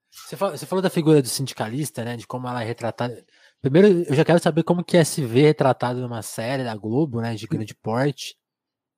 Você 0.10 0.38
falou, 0.38 0.58
você 0.58 0.65
falou, 0.65 0.82
da 0.82 0.89
figura 0.89 1.22
do 1.22 1.27
sindicalista, 1.27 2.06
né? 2.06 2.15
De 2.15 2.27
como 2.27 2.48
ela 2.48 2.62
é 2.62 2.65
retratada. 2.65 3.25
Primeiro, 3.62 4.03
eu 4.03 4.15
já 4.15 4.24
quero 4.24 4.39
saber 4.39 4.63
como 4.63 4.84
que 4.84 4.96
é 4.96 5.03
se 5.03 5.25
ver 5.25 5.42
retratado 5.42 6.00
numa 6.00 6.22
série 6.22 6.63
da 6.63 6.75
Globo, 6.75 7.20
né? 7.20 7.36
De 7.36 7.48
grande 7.48 7.74
porte. 7.74 8.38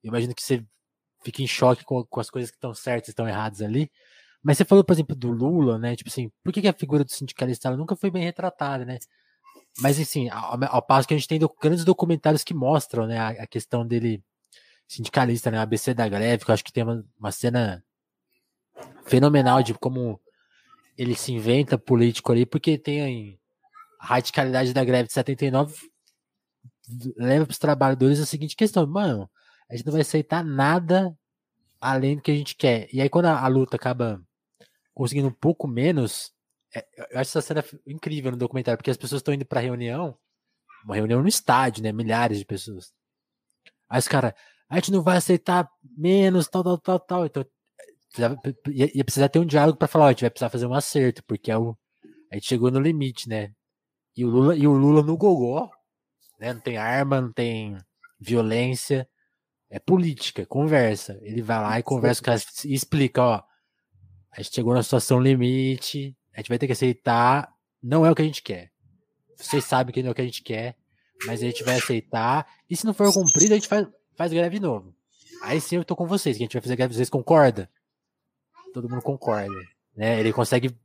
Eu 0.04 0.10
imagino 0.10 0.36
que 0.36 0.44
você 0.44 0.64
fica 1.24 1.42
em 1.42 1.48
choque 1.48 1.84
com, 1.84 2.04
com 2.04 2.20
as 2.20 2.30
coisas 2.30 2.52
que 2.52 2.58
estão 2.58 2.74
certas 2.74 3.08
e 3.08 3.12
estão 3.12 3.28
erradas 3.28 3.62
ali. 3.62 3.90
Mas 4.46 4.58
você 4.60 4.66
falou, 4.66 4.84
por 4.84 4.94
exemplo, 4.94 5.16
do 5.16 5.32
Lula, 5.32 5.80
né? 5.80 5.96
Tipo 5.96 6.08
assim, 6.12 6.32
por 6.44 6.54
que, 6.54 6.68
a 6.68 6.74
figura 6.74 7.04
do 7.04 7.12
sindicalista 7.12 7.76
nunca 7.76 7.96
foi 7.96 8.12
bem 8.12 8.24
retratada, 8.24 8.86
né? 8.86 9.00
Mas, 9.80 10.00
assim, 10.00 10.30
ao, 10.30 10.64
ao, 10.66 10.82
passo 10.84 11.08
que 11.08 11.16
a 11.16 11.18
gente 11.18 11.28
tem 11.28 11.40
do, 11.40 11.50
grandes 11.60 11.84
documentários 11.84 12.44
que 12.44 12.54
mostram, 12.54 13.08
né, 13.08 13.18
a, 13.18 13.30
a, 13.30 13.48
questão 13.48 13.86
dele 13.86 14.24
sindicalista, 14.88 15.50
né? 15.50 15.58
ABC 15.58 15.96
da 15.96 16.08
greve, 16.08 16.46
que 16.46 16.52
eu 16.52 16.54
acho 16.54 16.64
que 16.64 16.72
tem 16.72 16.84
uma, 16.84 17.04
uma 17.20 17.32
cena 17.32 17.84
fenomenal 19.08 19.64
de 19.64 19.74
como 19.74 20.22
ele 20.96 21.16
se 21.16 21.34
inventa 21.34 21.76
político 21.76 22.32
ali, 22.32 22.46
porque 22.46 22.78
tem 22.78 23.40
a 24.00 24.06
radicalidade 24.06 24.74
da 24.76 24.84
greve 24.84 25.08
de 25.08 25.14
79 25.14 25.76
leva 27.18 27.46
para 27.48 27.52
os 27.52 27.58
trabalhadores 27.58 28.20
a 28.20 28.28
seguinte 28.28 28.56
questão, 28.56 28.86
mano, 28.86 29.28
a 29.68 29.76
gente 29.76 29.88
não 29.88 29.94
vai 29.94 30.02
aceitar 30.02 30.44
nada 30.44 31.18
além 31.82 32.16
do 32.16 32.22
que 32.22 32.30
a 32.30 32.36
gente 32.36 32.56
quer. 32.56 32.88
E 32.94 33.02
aí 33.02 33.10
quando 33.10 33.26
a, 33.26 33.40
a 33.40 33.48
luta 33.48 33.76
acaba 33.76 34.22
conseguindo 34.96 35.28
um 35.28 35.34
pouco 35.34 35.68
menos. 35.68 36.32
É, 36.74 36.84
eu 36.98 37.20
acho 37.20 37.38
essa 37.38 37.42
cena 37.42 37.64
incrível 37.86 38.32
no 38.32 38.38
documentário, 38.38 38.78
porque 38.78 38.90
as 38.90 38.98
pessoas 38.98 39.20
estão 39.20 39.34
indo 39.34 39.46
pra 39.46 39.60
reunião, 39.60 40.18
uma 40.84 40.96
reunião 40.96 41.22
no 41.22 41.28
estádio, 41.28 41.84
né? 41.84 41.92
Milhares 41.92 42.40
de 42.40 42.46
pessoas. 42.46 42.92
Aí 43.90 44.00
os 44.00 44.08
caras, 44.08 44.34
a 44.70 44.76
gente 44.76 44.92
não 44.92 45.04
vai 45.04 45.18
aceitar 45.18 45.70
menos, 45.84 46.48
tal, 46.48 46.64
tal, 46.64 46.80
tal, 46.80 47.00
tal. 47.00 47.26
Então, 47.26 47.46
ia, 48.68 48.98
ia 48.98 49.04
precisar 49.04 49.30
ter 49.30 49.40
um 49.40 49.46
diálogo 49.46 49.78
para 49.78 49.88
falar, 49.88 50.06
ó, 50.06 50.08
a 50.08 50.12
gente 50.12 50.22
vai 50.22 50.30
precisar 50.30 50.50
fazer 50.50 50.66
um 50.66 50.74
acerto, 50.74 51.24
porque 51.26 51.52
é 51.52 51.58
o, 51.58 51.78
a 52.32 52.36
gente 52.36 52.48
chegou 52.48 52.72
no 52.72 52.80
limite, 52.80 53.30
né? 53.30 53.52
E 54.16 54.26
o 54.26 54.30
Lula, 54.30 54.56
e 54.56 54.66
o 54.68 54.74
Lula 54.74 55.04
no 55.04 55.18
gogó, 55.18 55.70
né? 56.40 56.54
Não 56.54 56.62
tem 56.62 56.78
arma, 56.78 57.22
não 57.22 57.34
tem 57.34 57.78
violência, 58.20 59.08
é 59.70 59.80
política, 59.80 60.46
conversa. 60.46 61.20
Ele 61.22 61.42
vai 61.42 61.62
lá 61.62 61.80
e 61.80 61.84
conversa 61.84 62.24
com 62.24 62.32
as, 62.32 62.64
e 62.64 62.74
explica, 62.74 63.22
ó, 63.22 63.44
a 64.36 64.42
gente 64.42 64.54
chegou 64.54 64.74
na 64.74 64.84
situação 64.84 65.20
limite, 65.20 66.16
a 66.34 66.40
gente 66.40 66.50
vai 66.50 66.60
ter 66.60 66.68
que 66.68 66.74
aceitar, 66.74 67.54
não 67.82 68.06
é 68.06 68.12
o 68.12 68.16
que 68.16 68.22
a 68.22 68.26
gente 68.26 68.44
quer. 68.44 68.70
Vocês 69.38 69.64
sabem 69.64 69.94
que 69.94 70.02
não 70.02 70.10
é 70.10 70.12
o 70.12 70.16
que 70.16 70.22
a 70.22 70.26
gente 70.26 70.44
quer, 70.44 70.76
mas 71.26 71.42
a 71.42 71.46
gente 71.46 71.64
vai 71.64 71.78
aceitar, 71.78 72.46
e 72.70 72.76
se 72.76 72.86
não 72.86 72.94
for 72.94 73.12
cumprido, 73.14 73.54
a 73.54 73.56
gente 73.56 73.68
faz, 73.68 73.88
faz 74.16 74.34
greve 74.34 74.60
de 74.60 74.66
novo. 74.66 74.94
Aí 75.42 75.62
sim 75.62 75.78
eu 75.78 75.86
tô 75.86 75.96
com 75.96 76.06
vocês, 76.06 76.36
que 76.36 76.44
a 76.44 76.46
gente 76.46 76.54
vai 76.54 76.62
fazer 76.62 76.76
greve, 76.76 76.94
vocês 76.94 77.10
concordam? 77.10 77.66
Todo 78.74 78.90
mundo 78.90 79.02
concorda. 79.02 79.56
Né? 79.96 80.20
Ele 80.20 80.34
consegue 80.34 80.76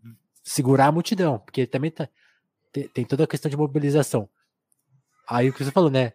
segurar 0.44 0.86
a 0.86 0.92
multidão, 0.92 1.40
porque 1.40 1.66
também 1.66 1.90
tá, 1.90 2.08
tem, 2.72 2.86
tem 2.86 3.04
toda 3.04 3.24
a 3.24 3.26
questão 3.26 3.50
de 3.50 3.56
mobilização. 3.56 4.28
Aí 5.28 5.48
o 5.48 5.52
que 5.52 5.64
você 5.64 5.72
falou, 5.72 5.90
né? 5.90 6.12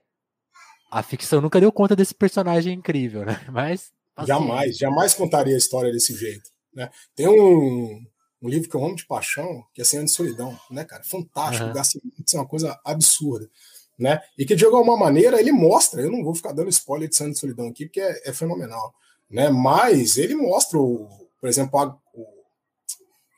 A 0.89 1.03
ficção 1.03 1.41
nunca 1.41 1.59
deu 1.59 1.71
conta 1.71 1.95
desse 1.95 2.15
personagem 2.15 2.73
incrível, 2.73 3.25
né? 3.25 3.45
Mas. 3.51 3.91
Jamais, 4.25 4.77
jamais 4.77 5.13
contaria 5.13 5.55
a 5.55 5.57
história 5.57 5.91
desse 5.91 6.15
jeito. 6.15 6.54
Né? 6.75 6.89
Tem 7.15 7.27
um, 7.27 8.05
um 8.41 8.49
livro 8.49 8.69
que 8.69 8.75
eu 8.75 8.83
amo 8.83 8.95
de 8.95 9.05
paixão, 9.05 9.63
que 9.73 9.81
é 9.81 9.85
Senhor 9.85 10.03
de 10.03 10.11
Solidão, 10.11 10.59
né, 10.69 10.83
cara? 10.83 11.03
Fantástico, 11.03 11.65
uhum. 11.65 12.23
isso 12.25 12.35
é 12.35 12.39
uma 12.39 12.47
coisa 12.47 12.79
absurda. 12.83 13.49
Né? 13.97 14.21
E 14.37 14.45
que 14.45 14.55
de 14.55 14.65
alguma 14.65 14.97
maneira 14.97 15.39
ele 15.39 15.53
mostra, 15.53 16.01
eu 16.01 16.11
não 16.11 16.23
vou 16.23 16.35
ficar 16.35 16.51
dando 16.51 16.69
spoiler 16.69 17.07
de 17.07 17.15
Senhor 17.15 17.31
de 17.31 17.39
Solidão 17.39 17.67
aqui, 17.67 17.85
porque 17.85 18.01
é, 18.01 18.29
é 18.29 18.33
fenomenal. 18.33 18.93
Né? 19.29 19.49
Mas 19.49 20.17
ele 20.17 20.35
mostra, 20.35 20.77
o, 20.77 21.07
por 21.39 21.47
exemplo, 21.47 21.79
a, 21.79 21.97
o 22.13 22.25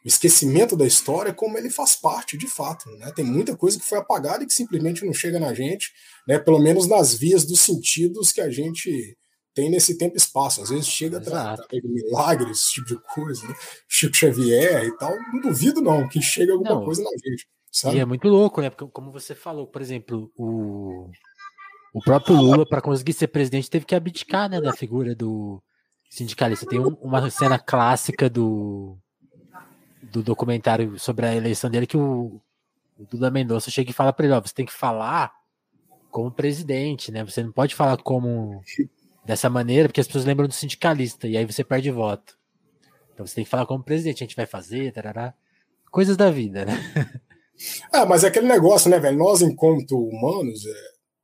esquecimento 0.03 0.75
da 0.75 0.87
história 0.87 1.33
como 1.33 1.57
ele 1.57 1.69
faz 1.69 1.95
parte 1.95 2.37
de 2.37 2.47
fato. 2.47 2.89
Né? 2.97 3.11
Tem 3.15 3.23
muita 3.23 3.55
coisa 3.55 3.77
que 3.77 3.85
foi 3.85 3.99
apagada 3.99 4.43
e 4.43 4.47
que 4.47 4.53
simplesmente 4.53 5.05
não 5.05 5.13
chega 5.13 5.39
na 5.39 5.53
gente, 5.53 5.91
né? 6.27 6.39
pelo 6.39 6.59
menos 6.59 6.87
nas 6.87 7.13
vias 7.13 7.45
dos 7.45 7.59
sentidos 7.59 8.31
que 8.31 8.41
a 8.41 8.49
gente 8.49 9.15
tem 9.57 9.71
nesse 9.71 9.97
tempo 9.97 10.15
e 10.15 10.17
espaço. 10.17 10.61
Às 10.61 10.69
vezes 10.69 10.85
chega 10.85 11.19
de 11.19 11.87
milagres, 11.87 12.51
esse 12.51 12.73
tipo 12.73 12.87
de 12.89 12.97
coisa, 13.11 13.47
né? 13.47 13.55
Chico 13.87 14.15
Xavier 14.15 14.85
e 14.85 14.95
tal. 14.97 15.11
Não 15.33 15.41
duvido, 15.41 15.81
não, 15.81 16.07
que 16.07 16.21
chega 16.21 16.53
alguma 16.53 16.75
não. 16.75 16.85
coisa 16.85 17.01
na 17.01 17.09
gente. 17.09 17.47
Sabe? 17.71 17.97
E 17.97 17.99
é 17.99 18.05
muito 18.05 18.27
louco, 18.27 18.61
né? 18.61 18.69
Porque, 18.69 18.85
como 18.91 19.11
você 19.11 19.33
falou, 19.33 19.65
por 19.65 19.81
exemplo, 19.81 20.31
o, 20.37 21.09
o 21.91 21.99
próprio 22.01 22.35
Lula, 22.35 22.67
para 22.67 22.83
conseguir 22.83 23.13
ser 23.13 23.29
presidente, 23.29 23.67
teve 23.67 23.83
que 23.83 23.95
abdicar 23.95 24.47
né, 24.47 24.61
da 24.61 24.73
figura 24.73 25.15
do 25.15 25.59
sindicalista. 26.07 26.67
Tem 26.67 26.79
um, 26.79 26.95
uma 27.01 27.27
cena 27.31 27.57
clássica 27.57 28.29
do, 28.29 28.95
do 30.03 30.21
documentário 30.21 30.99
sobre 30.99 31.25
a 31.25 31.35
eleição 31.35 31.67
dele 31.67 31.87
que 31.87 31.97
o, 31.97 32.39
o 32.95 33.05
Duda 33.09 33.31
Mendonça 33.31 33.71
chega 33.71 33.89
e 33.89 33.93
fala 33.93 34.13
para 34.13 34.27
ele: 34.27 34.35
ó, 34.35 34.39
você 34.39 34.53
tem 34.53 34.67
que 34.67 34.73
falar 34.73 35.31
como 36.11 36.31
presidente, 36.31 37.11
né? 37.11 37.25
Você 37.25 37.41
não 37.41 37.51
pode 37.51 37.73
falar 37.73 37.97
como 37.97 38.61
dessa 39.27 39.49
maneira, 39.49 39.89
porque 39.89 39.99
as 39.99 40.07
pessoas 40.07 40.23
lembram 40.23 40.47
do 40.47 40.53
sindicalista, 40.53 41.27
e 41.27 41.35
aí 41.35 41.45
você 41.45 41.61
perde 41.63 41.91
voto. 41.91 42.37
Então 43.13 43.27
você 43.27 43.35
tem 43.35 43.43
que 43.43 43.49
falar 43.49 43.65
como 43.65 43.83
presidente, 43.83 44.23
a 44.23 44.25
gente 44.25 44.35
vai 44.35 44.45
fazer, 44.45 44.93
tarará. 44.93 45.33
Coisas 45.91 46.15
da 46.15 46.31
vida, 46.31 46.65
né? 46.65 46.77
Ah, 47.91 48.05
mas 48.05 48.23
é 48.23 48.27
aquele 48.27 48.45
negócio, 48.45 48.87
né, 48.87 48.99
velho? 48.99 49.17
Nós, 49.17 49.41
enquanto 49.41 49.97
humanos, 49.97 50.63
é... 50.63 50.73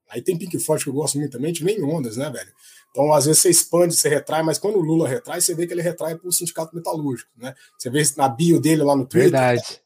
aí 0.10 0.20
tem 0.20 0.36
Pink 0.36 0.58
Forte 0.58 0.84
que 0.84 0.90
eu 0.90 0.94
gosto 0.96 1.20
muito 1.20 1.34
também, 1.34 1.54
nem 1.62 1.84
ondas, 1.84 2.18
né, 2.18 2.28
velho? 2.28 2.52
Então, 2.90 3.14
às 3.14 3.26
vezes 3.26 3.40
você 3.44 3.52
expande, 3.52 3.94
você 3.94 4.10
retrai, 4.10 4.42
mas 4.42 4.58
quando 4.58 4.80
o 4.80 4.82
Lula 4.82 5.08
retrai, 5.08 5.40
você 5.40 5.54
vê 5.54 5.68
que 5.68 5.74
ele 5.74 5.84
retrai 5.84 6.16
para 6.16 6.28
o 6.28 6.32
sindicato 6.32 6.76
metalúrgico, 6.76 7.30
né? 7.38 7.54
Você 7.78 7.88
vê 7.92 8.02
na 8.18 8.28
bio 8.28 8.60
dele 8.60 8.82
lá 8.82 8.96
no 8.96 9.06
Twitter. 9.06 9.30
Verdade. 9.30 9.80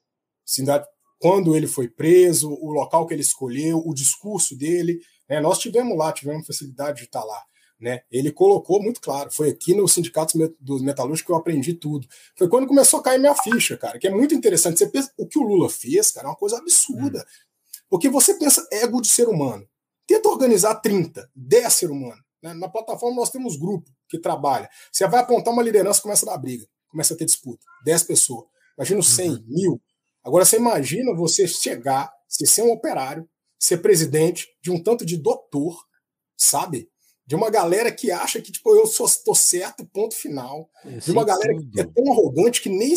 Quando 1.20 1.54
ele 1.54 1.68
foi 1.68 1.90
preso, 1.90 2.50
o 2.50 2.72
local 2.72 3.06
que 3.06 3.14
ele 3.14 3.22
escolheu, 3.22 3.84
o 3.86 3.94
discurso 3.94 4.58
dele. 4.58 5.02
Né? 5.28 5.42
Nós 5.42 5.60
tivemos 5.60 5.98
lá, 5.98 6.14
tivemos 6.14 6.48
facilidade 6.48 7.00
de 7.00 7.04
estar 7.04 7.26
lá. 7.26 7.44
Né? 7.80 8.02
Ele 8.12 8.32
colocou 8.32 8.82
muito 8.82 9.00
claro, 9.00 9.32
foi 9.32 9.50
aqui 9.50 9.76
no 9.76 9.88
Sindicato 9.88 10.36
dos 10.60 10.82
Metalúrgicos 10.82 11.28
que 11.28 11.32
eu 11.32 11.36
aprendi 11.36 11.74
tudo. 11.76 12.08
Foi 12.36 12.48
quando 12.50 12.68
começou 12.68 13.00
a 13.00 13.04
cair 13.04 13.20
minha 13.20 13.36
ficha, 13.36 13.78
cara, 13.78 14.00
que 14.00 14.08
é 14.08 14.12
muito 14.12 14.34
interessante. 14.34 14.80
Você 14.80 14.88
pensa, 14.88 15.12
o 15.18 15.28
que 15.28 15.38
o 15.38 15.44
Lula 15.44 15.70
fez, 15.70 16.12
cara, 16.12 16.28
é 16.28 16.30
uma 16.30 16.36
coisa 16.36 16.58
absurda. 16.58 17.20
Hum. 17.20 17.82
Porque 17.90 18.10
você 18.10 18.34
pensa 18.34 18.68
ego 18.72 19.00
de 19.00 19.08
ser 19.08 19.28
humano. 19.30 19.68
Tenta 20.08 20.28
organizar 20.30 20.76
30, 20.76 21.30
10 21.36 21.74
ser 21.74 21.92
humano. 21.92 22.22
Né? 22.42 22.54
Na 22.54 22.68
plataforma 22.68 23.16
nós 23.16 23.30
temos 23.30 23.58
grupo 23.58 23.90
que 24.10 24.18
trabalha. 24.18 24.70
Você 24.92 25.08
vai 25.08 25.20
apontar 25.20 25.54
uma 25.54 25.64
liderança, 25.64 26.02
começa 26.02 26.26
a 26.26 26.34
dar 26.34 26.38
briga, 26.38 26.66
começa 26.90 27.14
a 27.14 27.18
ter 27.18 27.26
disputa. 27.26 27.66
10 27.84 28.04
pessoas. 28.04 28.46
Imagina 28.78 29.02
100, 29.02 29.30
uhum. 29.30 29.44
mil. 29.48 29.82
Agora 30.24 30.46
você 30.46 30.58
imagina 30.58 31.14
você 31.14 31.48
chegar, 31.48 32.12
você 32.28 32.46
ser 32.46 32.64
um 32.64 32.72
operário, 32.72 33.28
ser 33.60 33.78
presidente 33.78 34.48
de 34.62 34.72
um 34.72 34.82
tanto 34.82 35.06
de 35.06 35.18
doutor, 35.18 35.78
sabe? 36.36 36.90
De 37.28 37.36
uma 37.36 37.50
galera 37.50 37.92
que 37.92 38.10
acha 38.10 38.42
que, 38.42 38.54
tipo, 38.54 38.74
eu 38.74 38.88
sou, 38.88 39.06
tô 39.26 39.36
certo, 39.36 39.86
ponto 39.86 40.16
final. 40.16 40.70
Eu 40.86 40.98
de 40.98 41.12
uma 41.12 41.26
galera 41.26 41.54
tudo. 41.54 41.70
que 41.70 41.82
é 41.82 41.84
tão 41.84 42.10
arrogante 42.10 42.62
que 42.62 42.70
nem 42.70 42.96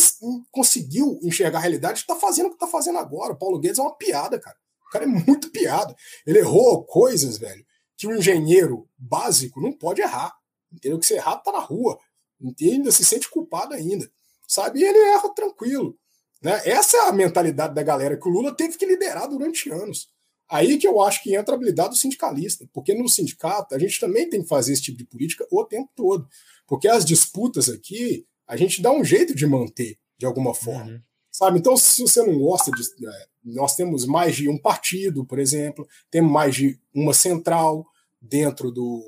conseguiu 0.52 1.18
enxergar 1.20 1.58
a 1.58 1.62
realidade, 1.62 1.98
está 1.98 2.14
fazendo 2.14 2.46
o 2.46 2.50
que 2.50 2.54
está 2.54 2.68
fazendo 2.68 2.98
agora. 2.98 3.32
O 3.32 3.36
Paulo 3.36 3.58
Guedes 3.58 3.80
é 3.80 3.82
uma 3.82 3.96
piada, 3.96 4.38
cara. 4.38 4.56
O 4.86 4.90
cara 4.92 5.04
é 5.04 5.08
muito 5.08 5.50
piada. 5.50 5.96
Ele 6.24 6.38
errou 6.38 6.84
coisas, 6.84 7.38
velho, 7.38 7.66
que 7.96 8.06
um 8.06 8.14
engenheiro 8.14 8.88
básico 8.96 9.60
não 9.60 9.72
pode 9.72 10.00
errar. 10.00 10.32
Entendeu? 10.72 11.00
Que 11.00 11.06
se 11.06 11.14
errar, 11.14 11.38
tá 11.38 11.50
na 11.50 11.58
rua. 11.58 11.98
Entende? 12.40 12.74
Ainda 12.74 12.92
se 12.92 13.04
sente 13.04 13.28
culpado 13.28 13.74
ainda. 13.74 14.08
Sabe? 14.46 14.78
E 14.78 14.84
ele 14.84 14.98
erra 14.98 15.28
tranquilo. 15.34 15.98
Né? 16.40 16.52
Essa 16.64 16.96
é 16.96 17.00
a 17.08 17.12
mentalidade 17.12 17.74
da 17.74 17.82
galera 17.82 18.16
que 18.16 18.28
o 18.28 18.30
Lula 18.30 18.54
teve 18.54 18.78
que 18.78 18.86
liderar 18.86 19.28
durante 19.28 19.68
anos. 19.70 20.08
Aí 20.50 20.78
que 20.78 20.88
eu 20.88 21.00
acho 21.00 21.22
que 21.22 21.36
entra 21.36 21.54
a 21.54 21.56
habilidade 21.56 21.90
do 21.90 21.96
sindicalista, 21.96 22.68
porque 22.72 22.92
no 22.92 23.08
sindicato 23.08 23.74
a 23.74 23.78
gente 23.78 24.00
também 24.00 24.28
tem 24.28 24.42
que 24.42 24.48
fazer 24.48 24.72
esse 24.72 24.82
tipo 24.82 24.98
de 24.98 25.04
política 25.04 25.46
o 25.50 25.64
tempo 25.64 25.88
todo. 25.94 26.28
Porque 26.66 26.88
as 26.88 27.04
disputas 27.04 27.68
aqui, 27.68 28.26
a 28.48 28.56
gente 28.56 28.82
dá 28.82 28.90
um 28.90 29.04
jeito 29.04 29.34
de 29.34 29.46
manter 29.46 29.96
de 30.18 30.26
alguma 30.26 30.52
forma. 30.52 30.90
Uhum. 30.90 31.02
Sabe? 31.30 31.58
Então, 31.58 31.76
se 31.76 32.02
você 32.02 32.22
não 32.22 32.36
gosta 32.38 32.72
de. 32.72 32.82
Né, 33.00 33.24
nós 33.44 33.76
temos 33.76 34.04
mais 34.04 34.36
de 34.36 34.48
um 34.48 34.58
partido, 34.58 35.24
por 35.24 35.38
exemplo, 35.38 35.88
temos 36.10 36.30
mais 36.32 36.54
de 36.56 36.78
uma 36.92 37.14
central 37.14 37.86
dentro 38.20 38.72
do, 38.72 39.02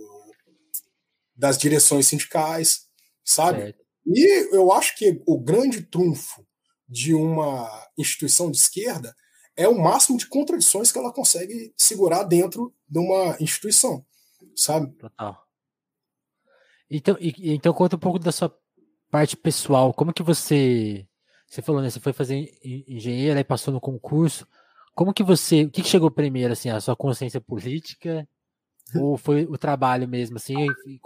das 1.34 1.58
direções 1.58 2.06
sindicais, 2.06 2.86
sabe? 3.24 3.62
Certo. 3.62 3.82
E 4.06 4.56
eu 4.56 4.72
acho 4.72 4.96
que 4.96 5.20
o 5.26 5.38
grande 5.38 5.82
trunfo 5.82 6.46
de 6.88 7.14
uma 7.14 7.68
instituição 7.98 8.50
de 8.50 8.58
esquerda 8.58 9.14
é 9.56 9.68
o 9.68 9.78
máximo 9.78 10.18
de 10.18 10.26
contradições 10.26 10.90
que 10.90 10.98
ela 10.98 11.12
consegue 11.12 11.72
segurar 11.76 12.24
dentro 12.24 12.72
de 12.88 12.98
uma 12.98 13.36
instituição, 13.40 14.04
sabe? 14.56 14.92
Total. 14.94 15.46
Então, 16.90 17.16
e, 17.20 17.54
então 17.54 17.72
conta 17.72 17.96
um 17.96 17.98
pouco 17.98 18.18
da 18.18 18.32
sua 18.32 18.54
parte 19.10 19.36
pessoal. 19.36 19.92
Como 19.94 20.12
que 20.12 20.22
você, 20.22 21.06
você 21.46 21.62
falou, 21.62 21.80
né? 21.80 21.90
Você 21.90 22.00
foi 22.00 22.12
fazer 22.12 22.50
engenheiro, 22.62 23.36
aí 23.36 23.44
passou 23.44 23.72
no 23.72 23.80
concurso. 23.80 24.46
Como 24.94 25.12
que 25.12 25.22
você, 25.22 25.64
o 25.64 25.70
que 25.70 25.82
chegou 25.82 26.10
primeiro, 26.10 26.52
assim, 26.52 26.68
a 26.68 26.80
sua 26.80 26.96
consciência 26.96 27.40
política 27.40 28.28
ou 28.94 29.16
foi 29.16 29.44
o 29.44 29.56
trabalho 29.56 30.06
mesmo, 30.06 30.36
assim? 30.36 30.54
E, 30.86 30.98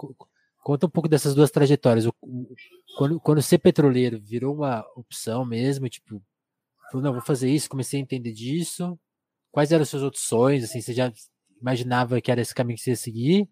conta 0.61 0.85
um 0.85 0.89
pouco 0.89 1.07
dessas 1.07 1.33
duas 1.33 1.51
trajetórias. 1.51 2.05
O, 2.05 2.13
o, 2.21 2.47
quando, 2.97 3.19
quando 3.21 3.41
ser 3.41 3.57
petroleiro 3.59 4.19
virou 4.19 4.55
uma 4.55 4.85
opção 4.95 5.45
mesmo, 5.45 5.87
tipo, 5.87 6.21
Falou, 6.91 7.03
não, 7.03 7.13
vou 7.13 7.21
fazer 7.21 7.49
isso, 7.49 7.69
comecei 7.69 7.99
a 7.99 8.03
entender 8.03 8.31
disso. 8.31 8.97
Quais 9.51 9.71
eram 9.71 9.83
os 9.83 9.89
seus 9.89 10.03
outros 10.03 10.23
sonhos? 10.23 10.63
Assim, 10.63 10.81
você 10.81 10.93
já 10.93 11.11
imaginava 11.59 12.21
que 12.21 12.31
era 12.31 12.41
esse 12.41 12.53
caminho 12.53 12.77
que 12.77 12.83
você 12.83 12.91
ia 12.91 12.95
seguir? 12.95 13.49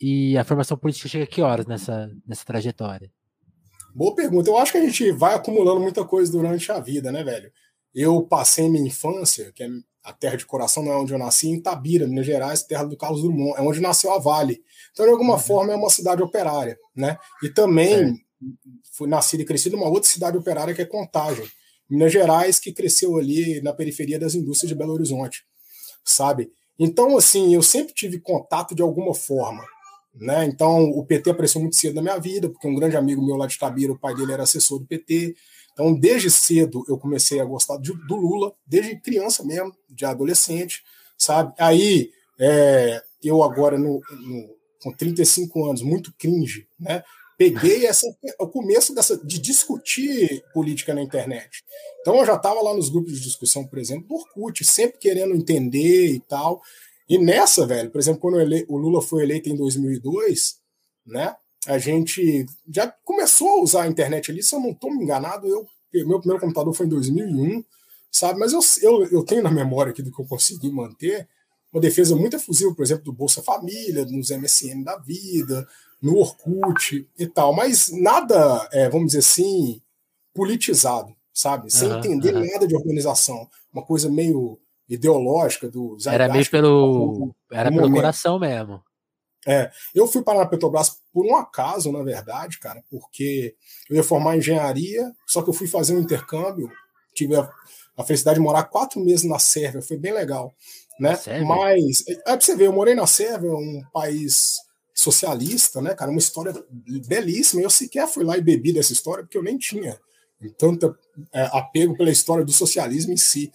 E 0.00 0.38
a 0.38 0.44
formação 0.44 0.76
política 0.76 1.08
chega 1.08 1.24
a 1.24 1.26
que 1.26 1.42
horas 1.42 1.66
nessa, 1.66 2.10
nessa 2.26 2.44
trajetória? 2.44 3.10
Boa 3.94 4.14
pergunta. 4.14 4.48
Eu 4.48 4.56
acho 4.56 4.72
que 4.72 4.78
a 4.78 4.84
gente 4.84 5.10
vai 5.12 5.34
acumulando 5.34 5.80
muita 5.80 6.04
coisa 6.04 6.30
durante 6.30 6.70
a 6.70 6.78
vida, 6.78 7.10
né, 7.10 7.24
velho? 7.24 7.50
Eu 7.94 8.22
passei 8.22 8.68
minha 8.68 8.86
infância, 8.86 9.52
que 9.52 9.62
é 9.62 9.68
a 10.04 10.12
terra 10.12 10.36
de 10.36 10.46
coração, 10.46 10.82
não 10.82 10.92
é 10.92 10.96
onde 10.96 11.12
eu 11.12 11.18
nasci, 11.18 11.48
em 11.48 11.60
Tabira, 11.60 12.06
Minas 12.06 12.24
Gerais, 12.24 12.62
terra 12.62 12.84
do 12.84 12.96
Carlos 12.96 13.22
Drummond, 13.22 13.58
é 13.58 13.62
onde 13.62 13.80
nasceu 13.80 14.12
a 14.12 14.18
Vale. 14.18 14.62
Então, 14.92 15.04
de 15.04 15.12
alguma 15.12 15.34
uhum. 15.34 15.40
forma, 15.40 15.72
é 15.72 15.76
uma 15.76 15.90
cidade 15.90 16.22
operária, 16.22 16.78
né? 16.94 17.18
E 17.42 17.48
também 17.48 17.92
é. 17.94 18.12
fui 18.92 19.08
nascido 19.08 19.40
e 19.40 19.44
crescido 19.44 19.76
numa 19.76 19.88
outra 19.88 20.08
cidade 20.08 20.36
operária 20.36 20.74
que 20.74 20.80
é 20.80 20.86
Contagem. 20.86 21.46
Minas 21.88 22.12
Gerais, 22.12 22.58
que 22.58 22.72
cresceu 22.72 23.16
ali 23.16 23.60
na 23.62 23.72
periferia 23.72 24.18
das 24.18 24.34
indústrias 24.34 24.68
de 24.68 24.74
Belo 24.74 24.92
Horizonte, 24.92 25.44
sabe? 26.04 26.50
Então, 26.78 27.16
assim, 27.16 27.54
eu 27.54 27.62
sempre 27.62 27.92
tive 27.94 28.20
contato 28.20 28.74
de 28.74 28.82
alguma 28.82 29.14
forma, 29.14 29.64
né? 30.14 30.44
Então, 30.44 30.84
o 30.90 31.04
PT 31.04 31.30
apareceu 31.30 31.60
muito 31.60 31.76
cedo 31.76 31.94
na 31.94 32.02
minha 32.02 32.18
vida, 32.18 32.48
porque 32.48 32.68
um 32.68 32.74
grande 32.74 32.96
amigo 32.96 33.24
meu 33.24 33.36
lá 33.36 33.46
de 33.46 33.58
Tabira, 33.58 33.92
o 33.92 33.98
pai 33.98 34.14
dele 34.14 34.32
era 34.32 34.42
assessor 34.42 34.78
do 34.78 34.86
PT. 34.86 35.34
Então, 35.72 35.94
desde 35.94 36.30
cedo 36.30 36.84
eu 36.88 36.98
comecei 36.98 37.40
a 37.40 37.44
gostar 37.44 37.78
de, 37.78 37.92
do 38.06 38.16
Lula, 38.16 38.52
desde 38.66 39.00
criança 39.00 39.44
mesmo, 39.44 39.74
de 39.88 40.04
adolescente, 40.04 40.82
sabe? 41.16 41.52
Aí, 41.58 42.10
é, 42.38 43.02
eu 43.22 43.42
agora, 43.42 43.78
no, 43.78 44.00
no, 44.10 44.56
com 44.82 44.92
35 44.92 45.66
anos, 45.66 45.82
muito 45.82 46.12
cringe, 46.16 46.68
né? 46.78 47.02
Peguei 47.38 47.86
essa, 47.86 48.04
o 48.40 48.48
começo 48.48 48.92
dessa, 48.92 49.16
de 49.16 49.38
discutir 49.38 50.42
política 50.52 50.92
na 50.92 51.00
internet. 51.00 51.62
Então 52.00 52.16
eu 52.16 52.26
já 52.26 52.34
estava 52.34 52.60
lá 52.60 52.74
nos 52.74 52.90
grupos 52.90 53.12
de 53.12 53.20
discussão, 53.20 53.64
por 53.64 53.78
exemplo, 53.78 54.08
do 54.08 54.14
Orkut, 54.16 54.64
sempre 54.64 54.98
querendo 54.98 55.36
entender 55.36 56.08
e 56.08 56.18
tal. 56.18 56.60
E 57.08 57.16
nessa, 57.16 57.64
velho, 57.64 57.90
por 57.90 58.00
exemplo, 58.00 58.20
quando 58.20 58.40
ele, 58.40 58.66
o 58.68 58.76
Lula 58.76 59.00
foi 59.00 59.22
eleito 59.22 59.48
em 59.48 59.56
2002, 59.56 60.56
né, 61.06 61.34
a 61.66 61.78
gente 61.78 62.44
já 62.68 62.92
começou 63.04 63.48
a 63.48 63.62
usar 63.62 63.82
a 63.84 63.88
internet 63.88 64.30
ali, 64.30 64.42
se 64.42 64.54
eu 64.54 64.60
não 64.60 64.70
estou 64.70 64.90
me 64.90 65.04
enganado, 65.04 65.46
eu, 65.46 65.64
meu 66.06 66.18
primeiro 66.18 66.40
computador 66.40 66.74
foi 66.74 66.86
em 66.86 66.90
2001, 66.90 67.64
sabe? 68.10 68.38
Mas 68.38 68.52
eu, 68.52 68.60
eu, 68.82 69.06
eu 69.10 69.24
tenho 69.24 69.42
na 69.42 69.50
memória 69.50 69.92
aqui 69.92 70.02
do 70.02 70.10
que 70.10 70.20
eu 70.20 70.26
consegui 70.26 70.70
manter 70.70 71.28
uma 71.72 71.80
defesa 71.80 72.16
muito 72.16 72.36
efusiva, 72.36 72.74
por 72.74 72.82
exemplo, 72.82 73.04
do 73.04 73.12
Bolsa 73.12 73.42
Família, 73.42 74.04
nos 74.06 74.30
MSN 74.30 74.82
da 74.82 74.96
vida, 74.98 75.66
no 76.00 76.16
Orkut 76.16 77.08
e 77.18 77.26
tal, 77.26 77.54
mas 77.54 77.90
nada, 77.90 78.68
é, 78.72 78.88
vamos 78.88 79.08
dizer 79.08 79.18
assim, 79.18 79.80
politizado, 80.34 81.14
sabe? 81.32 81.72
Sem 81.72 81.90
uhum, 81.90 81.98
entender 81.98 82.34
uhum. 82.34 82.46
nada 82.46 82.66
de 82.66 82.76
organização. 82.76 83.48
Uma 83.72 83.84
coisa 83.84 84.08
meio 84.08 84.58
ideológica 84.88 85.68
do 85.68 85.96
Era 86.06 86.28
meio 86.28 86.48
pelo. 86.50 87.34
Era 87.50 87.70
pelo 87.70 87.82
momento. 87.82 87.96
coração 87.96 88.38
mesmo. 88.38 88.82
É, 89.46 89.70
eu 89.94 90.06
fui 90.06 90.22
parar 90.22 90.40
na 90.40 90.46
Petrobras 90.46 90.98
por 91.12 91.24
um 91.24 91.36
acaso, 91.36 91.92
na 91.92 92.02
verdade, 92.02 92.58
cara, 92.58 92.82
porque 92.90 93.54
eu 93.88 93.96
ia 93.96 94.02
formar 94.02 94.36
engenharia, 94.36 95.10
só 95.26 95.42
que 95.42 95.48
eu 95.48 95.54
fui 95.54 95.66
fazer 95.66 95.96
um 95.96 96.00
intercâmbio, 96.00 96.68
tive 97.14 97.36
a, 97.36 97.50
a 97.96 98.04
felicidade 98.04 98.38
de 98.38 98.42
morar 98.42 98.64
quatro 98.64 99.00
meses 99.00 99.24
na 99.24 99.38
Sérvia, 99.38 99.80
foi 99.80 99.96
bem 99.96 100.12
legal, 100.12 100.52
né? 101.00 101.18
Mas, 101.46 102.04
é 102.08 102.14
pra 102.16 102.40
você 102.40 102.56
ver, 102.56 102.66
eu 102.66 102.72
morei 102.72 102.94
na 102.94 103.06
Sérvia, 103.06 103.50
um 103.50 103.82
país 103.92 104.56
socialista, 104.98 105.80
né, 105.80 105.94
cara? 105.94 106.10
Uma 106.10 106.18
história 106.18 106.52
belíssima. 107.06 107.62
Eu 107.62 107.70
sequer 107.70 108.08
fui 108.08 108.24
lá 108.24 108.36
e 108.36 108.42
bebi 108.42 108.72
dessa 108.72 108.92
história 108.92 109.22
porque 109.22 109.38
eu 109.38 109.42
nem 109.44 109.56
tinha 109.56 109.96
tanto 110.58 110.96
é, 111.32 111.42
apego 111.52 111.96
pela 111.96 112.10
história 112.10 112.44
do 112.44 112.52
socialismo 112.52 113.12
em 113.12 113.16
si, 113.16 113.52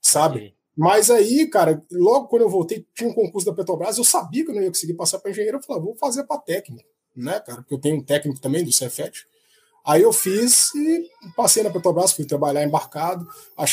sabe? 0.00 0.54
Mas 0.74 1.10
aí, 1.10 1.46
cara, 1.46 1.82
logo 1.92 2.28
quando 2.28 2.42
eu 2.42 2.48
voltei, 2.48 2.86
tinha 2.94 3.10
um 3.10 3.12
concurso 3.12 3.46
da 3.46 3.52
Petrobras, 3.52 3.98
eu 3.98 4.04
sabia 4.04 4.44
que 4.44 4.50
eu 4.50 4.54
não 4.54 4.62
ia 4.62 4.68
conseguir 4.68 4.94
passar 4.94 5.18
para 5.18 5.30
engenheiro, 5.30 5.58
eu 5.58 5.62
falei, 5.62 5.82
ah, 5.82 5.84
vou 5.84 5.94
fazer 5.94 6.24
para 6.24 6.40
técnico, 6.40 6.88
né, 7.14 7.38
cara? 7.40 7.60
Porque 7.60 7.74
eu 7.74 7.80
tenho 7.80 7.96
um 7.96 8.02
técnico 8.02 8.40
também 8.40 8.64
do 8.64 8.72
Cefet. 8.72 9.26
Aí 9.84 10.02
eu 10.02 10.12
fiz 10.12 10.74
e 10.74 11.10
passei 11.36 11.62
na 11.62 11.70
Petrobras, 11.70 12.12
fui 12.12 12.24
trabalhar 12.24 12.64
embarcado. 12.64 13.26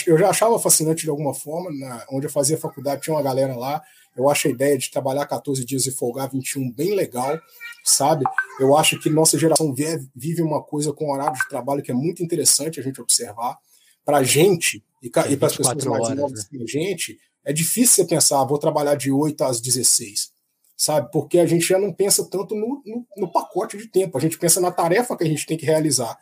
Eu 0.07 0.17
já 0.17 0.29
achava 0.29 0.59
fascinante 0.59 1.03
de 1.03 1.09
alguma 1.09 1.33
forma, 1.33 1.69
na, 1.71 2.05
onde 2.11 2.25
eu 2.25 2.31
fazia 2.31 2.57
faculdade 2.57 3.01
tinha 3.01 3.15
uma 3.15 3.23
galera 3.23 3.55
lá 3.55 3.81
eu 4.15 4.29
acho 4.29 4.47
a 4.47 4.51
ideia 4.51 4.77
de 4.77 4.89
trabalhar 4.89 5.25
14 5.25 5.63
dias 5.65 5.85
e 5.85 5.91
folgar 5.91 6.29
21 6.29 6.71
bem 6.71 6.95
legal, 6.95 7.39
sabe? 7.83 8.23
Eu 8.59 8.75
acho 8.75 8.99
que 8.99 9.09
nossa 9.09 9.37
geração 9.37 9.73
vive 9.73 10.41
uma 10.41 10.63
coisa 10.63 10.93
com 10.93 11.11
horário 11.11 11.37
de 11.37 11.47
trabalho 11.49 11.83
que 11.83 11.91
é 11.91 11.93
muito 11.93 12.23
interessante 12.23 12.79
a 12.79 12.83
gente 12.83 13.01
observar. 13.01 13.57
Para 14.03 14.17
a 14.17 14.23
gente 14.23 14.83
e, 15.01 15.07
é 15.07 15.31
e 15.31 15.37
para 15.37 15.47
as 15.47 15.57
pessoas 15.57 15.83
mais 15.83 15.87
horas, 15.87 16.17
novas 16.17 16.39
né? 16.43 16.45
que 16.49 16.63
a 16.63 16.65
gente, 16.65 17.19
é 17.43 17.51
difícil 17.51 18.03
você 18.03 18.05
pensar, 18.05 18.41
ah, 18.41 18.45
vou 18.45 18.57
trabalhar 18.57 18.95
de 18.95 19.11
8 19.11 19.43
às 19.43 19.59
16, 19.59 20.31
sabe? 20.77 21.11
Porque 21.11 21.39
a 21.39 21.45
gente 21.45 21.65
já 21.65 21.79
não 21.79 21.91
pensa 21.91 22.23
tanto 22.29 22.55
no, 22.55 22.81
no, 22.85 23.05
no 23.17 23.31
pacote 23.31 23.77
de 23.77 23.87
tempo, 23.87 24.17
a 24.17 24.21
gente 24.21 24.37
pensa 24.37 24.61
na 24.61 24.71
tarefa 24.71 25.17
que 25.17 25.23
a 25.23 25.27
gente 25.27 25.45
tem 25.45 25.57
que 25.57 25.65
realizar 25.65 26.17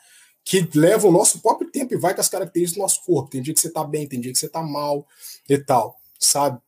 que 0.45 0.67
leva 0.75 1.08
o 1.08 1.12
nosso 1.12 1.41
próprio 1.41 1.71
tempo 1.71 1.93
e 1.93 1.97
vai 1.97 2.13
com 2.13 2.21
as 2.21 2.27
características 2.29 2.77
do 2.77 2.82
nosso 2.82 3.03
corpo. 3.06 3.29
Tem 3.29 3.41
dia 3.41 3.53
que 3.53 3.60
você 3.60 3.69
está 3.69 3.84
bem, 3.84 4.08
tem 4.08 4.19
dia 4.19 4.32
que 4.32 4.38
você 4.38 4.47
está 4.47 4.62
mal 4.62 5.08
e 5.47 5.58
tal, 5.58 5.97
sabe? 6.19 6.60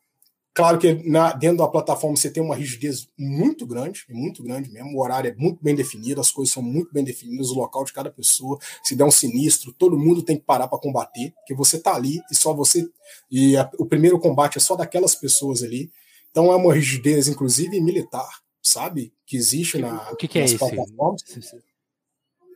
Claro 0.56 0.80
que 0.80 0.94
na, 1.04 1.34
dentro 1.34 1.58
da 1.58 1.68
plataforma 1.68 2.16
você 2.16 2.30
tem 2.30 2.42
uma 2.42 2.56
rigidez 2.56 3.10
muito 3.20 3.68
grande, 3.68 4.06
muito 4.10 4.42
grande 4.42 4.72
mesmo. 4.72 4.96
O 4.96 5.04
horário 5.04 5.30
é 5.30 5.36
muito 5.36 5.62
bem 5.62 5.76
definido, 5.76 6.22
as 6.22 6.32
coisas 6.32 6.54
são 6.54 6.64
muito 6.64 6.94
bem 6.94 7.04
definidas, 7.04 7.50
o 7.50 7.56
local 7.56 7.84
de 7.84 7.92
cada 7.92 8.10
pessoa. 8.10 8.58
Se 8.82 8.96
der 8.96 9.04
um 9.04 9.12
sinistro, 9.12 9.74
todo 9.74 10.00
mundo 10.00 10.24
tem 10.24 10.38
que 10.38 10.46
parar 10.46 10.70
para 10.70 10.80
combater, 10.80 11.34
porque 11.34 11.54
você 11.54 11.78
tá 11.78 11.94
ali 11.94 12.22
e 12.32 12.36
só 12.36 12.54
você. 12.54 12.90
E 13.30 13.58
a, 13.58 13.70
o 13.78 13.86
primeiro 13.86 14.18
combate 14.18 14.58
é 14.58 14.62
só 14.62 14.78
daquelas 14.78 15.14
pessoas 15.14 15.62
ali. 15.62 15.92
Então 16.32 16.50
é 16.50 16.56
uma 16.56 16.74
rigidez, 16.74 17.28
inclusive 17.28 17.82
militar, 17.82 18.30
sabe? 18.64 19.14
Que 19.26 19.36
existe 19.36 19.78
na. 19.78 20.10
O 20.10 20.16
que, 20.16 20.30
que 20.30 20.40
é 20.40 20.46
isso? 20.46 20.58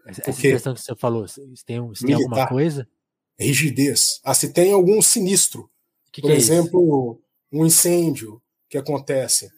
Essa 0.05 0.21
questão 0.31 0.73
que 0.73 0.81
você 0.81 0.95
falou, 0.95 1.27
se 1.27 1.41
tem, 1.65 1.93
se 1.93 2.05
tem 2.05 2.15
alguma 2.15 2.47
coisa? 2.47 2.87
Rigidez. 3.37 4.21
Ah, 4.23 4.33
se 4.33 4.53
tem 4.53 4.71
algum 4.71 5.01
sinistro. 5.01 5.69
Que 6.13 6.21
Por 6.21 6.27
que 6.27 6.33
é 6.33 6.37
exemplo. 6.37 7.21
É 7.25 7.28
um 7.51 7.65
incêndio 7.65 8.41
que 8.69 8.77
acontece, 8.77 9.49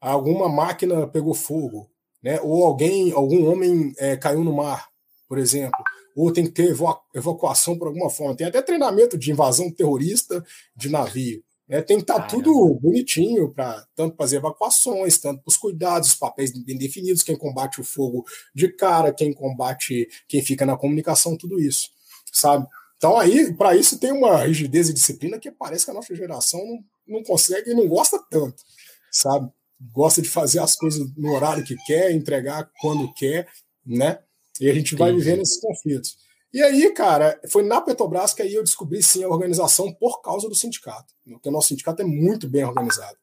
alguma 0.00 0.48
máquina 0.48 1.06
pegou 1.06 1.34
fogo, 1.34 1.90
né? 2.22 2.40
ou 2.40 2.64
alguém, 2.64 3.12
algum 3.12 3.48
homem 3.50 3.92
é, 3.98 4.16
caiu 4.16 4.42
no 4.42 4.52
mar, 4.52 4.88
por 5.28 5.38
exemplo, 5.38 5.78
ou 6.16 6.32
tem 6.32 6.44
que 6.46 6.52
ter 6.52 6.74
evacuação 7.14 7.78
por 7.78 7.88
alguma 7.88 8.08
forma. 8.08 8.36
Tem 8.36 8.46
até 8.46 8.62
treinamento 8.62 9.18
de 9.18 9.30
invasão 9.30 9.70
terrorista 9.70 10.44
de 10.74 10.88
navio, 10.88 11.44
É, 11.68 11.82
tem 11.82 11.96
que 11.96 12.04
estar 12.04 12.20
tá 12.20 12.26
tudo 12.28 12.78
bonitinho, 12.80 13.52
para 13.52 13.84
tanto 13.94 14.16
para 14.16 14.24
as 14.24 14.32
evacuações, 14.32 15.18
tanto 15.18 15.42
para 15.42 15.50
os 15.50 15.56
cuidados, 15.56 16.10
os 16.10 16.14
papéis 16.14 16.52
bem 16.64 16.78
definidos, 16.78 17.24
quem 17.24 17.36
combate 17.36 17.80
o 17.80 17.84
fogo 17.84 18.24
de 18.54 18.68
cara, 18.68 19.12
quem 19.12 19.32
combate, 19.32 20.08
quem 20.28 20.40
fica 20.42 20.64
na 20.64 20.76
comunicação, 20.76 21.36
tudo 21.36 21.60
isso, 21.60 21.90
sabe? 22.32 22.66
Então 22.96 23.18
aí, 23.18 23.52
para 23.52 23.76
isso 23.76 23.98
tem 23.98 24.12
uma 24.12 24.44
rigidez 24.44 24.88
e 24.88 24.92
disciplina 24.92 25.38
que 25.40 25.50
parece 25.50 25.84
que 25.84 25.90
a 25.90 25.94
nossa 25.94 26.14
geração 26.14 26.60
não, 26.64 26.84
não 27.06 27.22
consegue 27.22 27.70
e 27.70 27.74
não 27.74 27.86
gosta 27.88 28.18
tanto, 28.30 28.62
sabe? 29.10 29.50
Gosta 29.92 30.22
de 30.22 30.28
fazer 30.28 30.58
as 30.58 30.74
coisas 30.74 31.06
no 31.16 31.32
horário 31.34 31.64
que 31.64 31.76
quer, 31.86 32.12
entregar 32.12 32.70
quando 32.80 33.12
quer, 33.14 33.48
né? 33.84 34.18
E 34.60 34.70
a 34.70 34.74
gente 34.74 34.96
vai 34.96 35.12
vivendo 35.12 35.42
esses 35.42 35.60
conflitos. 35.60 36.16
E 36.52 36.62
aí, 36.62 36.90
cara, 36.90 37.38
foi 37.50 37.62
na 37.62 37.80
Petrobras 37.80 38.32
que 38.32 38.40
aí 38.40 38.54
eu 38.54 38.64
descobri 38.64 39.02
sim 39.02 39.22
a 39.22 39.28
organização 39.28 39.92
por 39.92 40.22
causa 40.22 40.48
do 40.48 40.54
sindicato. 40.54 41.12
Porque 41.28 41.48
o 41.48 41.52
nosso 41.52 41.68
sindicato 41.68 42.00
é 42.00 42.04
muito 42.04 42.48
bem 42.48 42.64
organizado. 42.64 43.18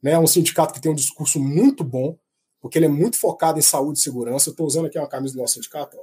Né? 0.00 0.12
É 0.12 0.18
um 0.18 0.26
sindicato 0.26 0.72
que 0.72 0.80
tem 0.80 0.92
um 0.92 0.94
discurso 0.94 1.40
muito 1.40 1.82
bom, 1.82 2.16
porque 2.60 2.78
ele 2.78 2.86
é 2.86 2.88
muito 2.88 3.18
focado 3.18 3.58
em 3.58 3.62
saúde 3.62 3.98
e 3.98 4.02
segurança. 4.02 4.48
Eu 4.48 4.52
estou 4.52 4.66
usando 4.66 4.86
aqui 4.86 4.98
uma 4.98 5.08
camisa 5.08 5.34
do 5.34 5.40
nosso 5.40 5.54
sindicato, 5.54 5.96
ó, 5.96 6.02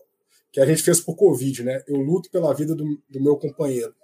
que 0.52 0.60
a 0.60 0.66
gente 0.66 0.84
fez 0.84 1.00
por 1.00 1.16
Covid, 1.16 1.64
né? 1.64 1.82
Eu 1.88 2.02
luto 2.02 2.30
pela 2.30 2.54
vida 2.54 2.76
do, 2.76 3.02
do 3.10 3.22
meu 3.22 3.38
companheiro 3.38 3.96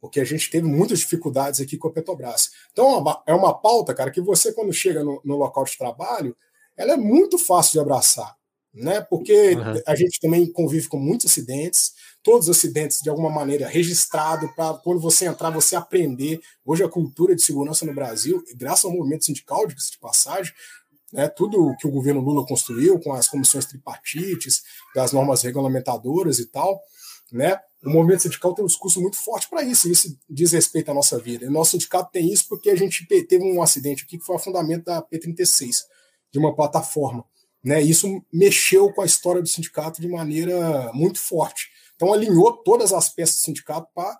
porque 0.00 0.20
a 0.20 0.24
gente 0.24 0.50
teve 0.50 0.66
muitas 0.66 1.00
dificuldades 1.00 1.60
aqui 1.60 1.76
com 1.76 1.88
a 1.88 1.92
Petrobras. 1.92 2.50
Então, 2.72 3.04
é 3.26 3.34
uma 3.34 3.50
é 3.50 3.62
pauta, 3.62 3.94
cara, 3.94 4.10
que 4.10 4.20
você, 4.20 4.52
quando 4.52 4.72
chega 4.72 5.02
no, 5.02 5.20
no 5.24 5.36
local 5.36 5.64
de 5.64 5.76
trabalho, 5.76 6.36
ela 6.76 6.92
é 6.92 6.96
muito 6.96 7.38
fácil 7.38 7.72
de 7.72 7.80
abraçar, 7.80 8.36
né? 8.72 9.00
Porque 9.00 9.54
uhum. 9.54 9.82
a 9.86 9.94
gente 9.96 10.20
também 10.20 10.50
convive 10.52 10.86
com 10.88 10.98
muitos 10.98 11.26
acidentes, 11.26 11.92
todos 12.22 12.48
os 12.48 12.56
acidentes 12.56 13.00
de 13.02 13.10
alguma 13.10 13.30
maneira 13.30 13.66
registrado 13.66 14.48
para 14.54 14.74
quando 14.74 15.00
você 15.00 15.26
entrar 15.26 15.50
você 15.50 15.74
aprender. 15.74 16.40
Hoje 16.64 16.84
a 16.84 16.88
cultura 16.88 17.34
de 17.34 17.42
segurança 17.42 17.84
no 17.84 17.94
Brasil, 17.94 18.42
graças 18.54 18.84
ao 18.84 18.92
movimento 18.92 19.24
sindical 19.24 19.66
de 19.66 19.74
passagem, 20.00 20.52
né, 21.12 21.26
tudo 21.28 21.74
que 21.80 21.86
o 21.86 21.90
governo 21.90 22.20
Lula 22.20 22.46
construiu 22.46 23.00
com 23.00 23.12
as 23.12 23.26
comissões 23.26 23.64
tripartites, 23.64 24.62
das 24.94 25.12
normas 25.12 25.42
regulamentadoras 25.42 26.38
e 26.38 26.46
tal, 26.46 26.80
né, 27.32 27.58
o 27.84 27.90
movimento 27.90 28.22
sindical 28.22 28.54
tem 28.54 28.64
um 28.64 28.68
discurso 28.68 29.00
muito 29.00 29.16
forte 29.16 29.48
para 29.48 29.62
isso, 29.62 29.88
e 29.88 29.92
isso 29.92 30.18
diz 30.28 30.52
respeito 30.52 30.90
à 30.90 30.94
nossa 30.94 31.18
vida. 31.18 31.44
E 31.44 31.48
o 31.48 31.52
nosso 31.52 31.72
sindicato 31.72 32.10
tem 32.10 32.32
isso 32.32 32.46
porque 32.48 32.70
a 32.70 32.76
gente 32.76 33.06
teve 33.06 33.44
um 33.44 33.62
acidente 33.62 34.04
aqui 34.04 34.18
que 34.18 34.24
foi 34.24 34.36
o 34.36 34.40
fundamento 34.40 34.84
da 34.84 35.02
P36, 35.02 35.84
de 36.32 36.38
uma 36.38 36.54
plataforma. 36.54 37.24
Né, 37.62 37.82
isso 37.82 38.22
mexeu 38.32 38.92
com 38.92 39.02
a 39.02 39.06
história 39.06 39.42
do 39.42 39.48
sindicato 39.48 40.00
de 40.00 40.08
maneira 40.08 40.92
muito 40.92 41.18
forte. 41.18 41.68
Então 41.96 42.12
alinhou 42.12 42.52
todas 42.52 42.92
as 42.92 43.08
peças 43.08 43.36
do 43.36 43.44
sindicato 43.44 43.88
para 43.94 44.18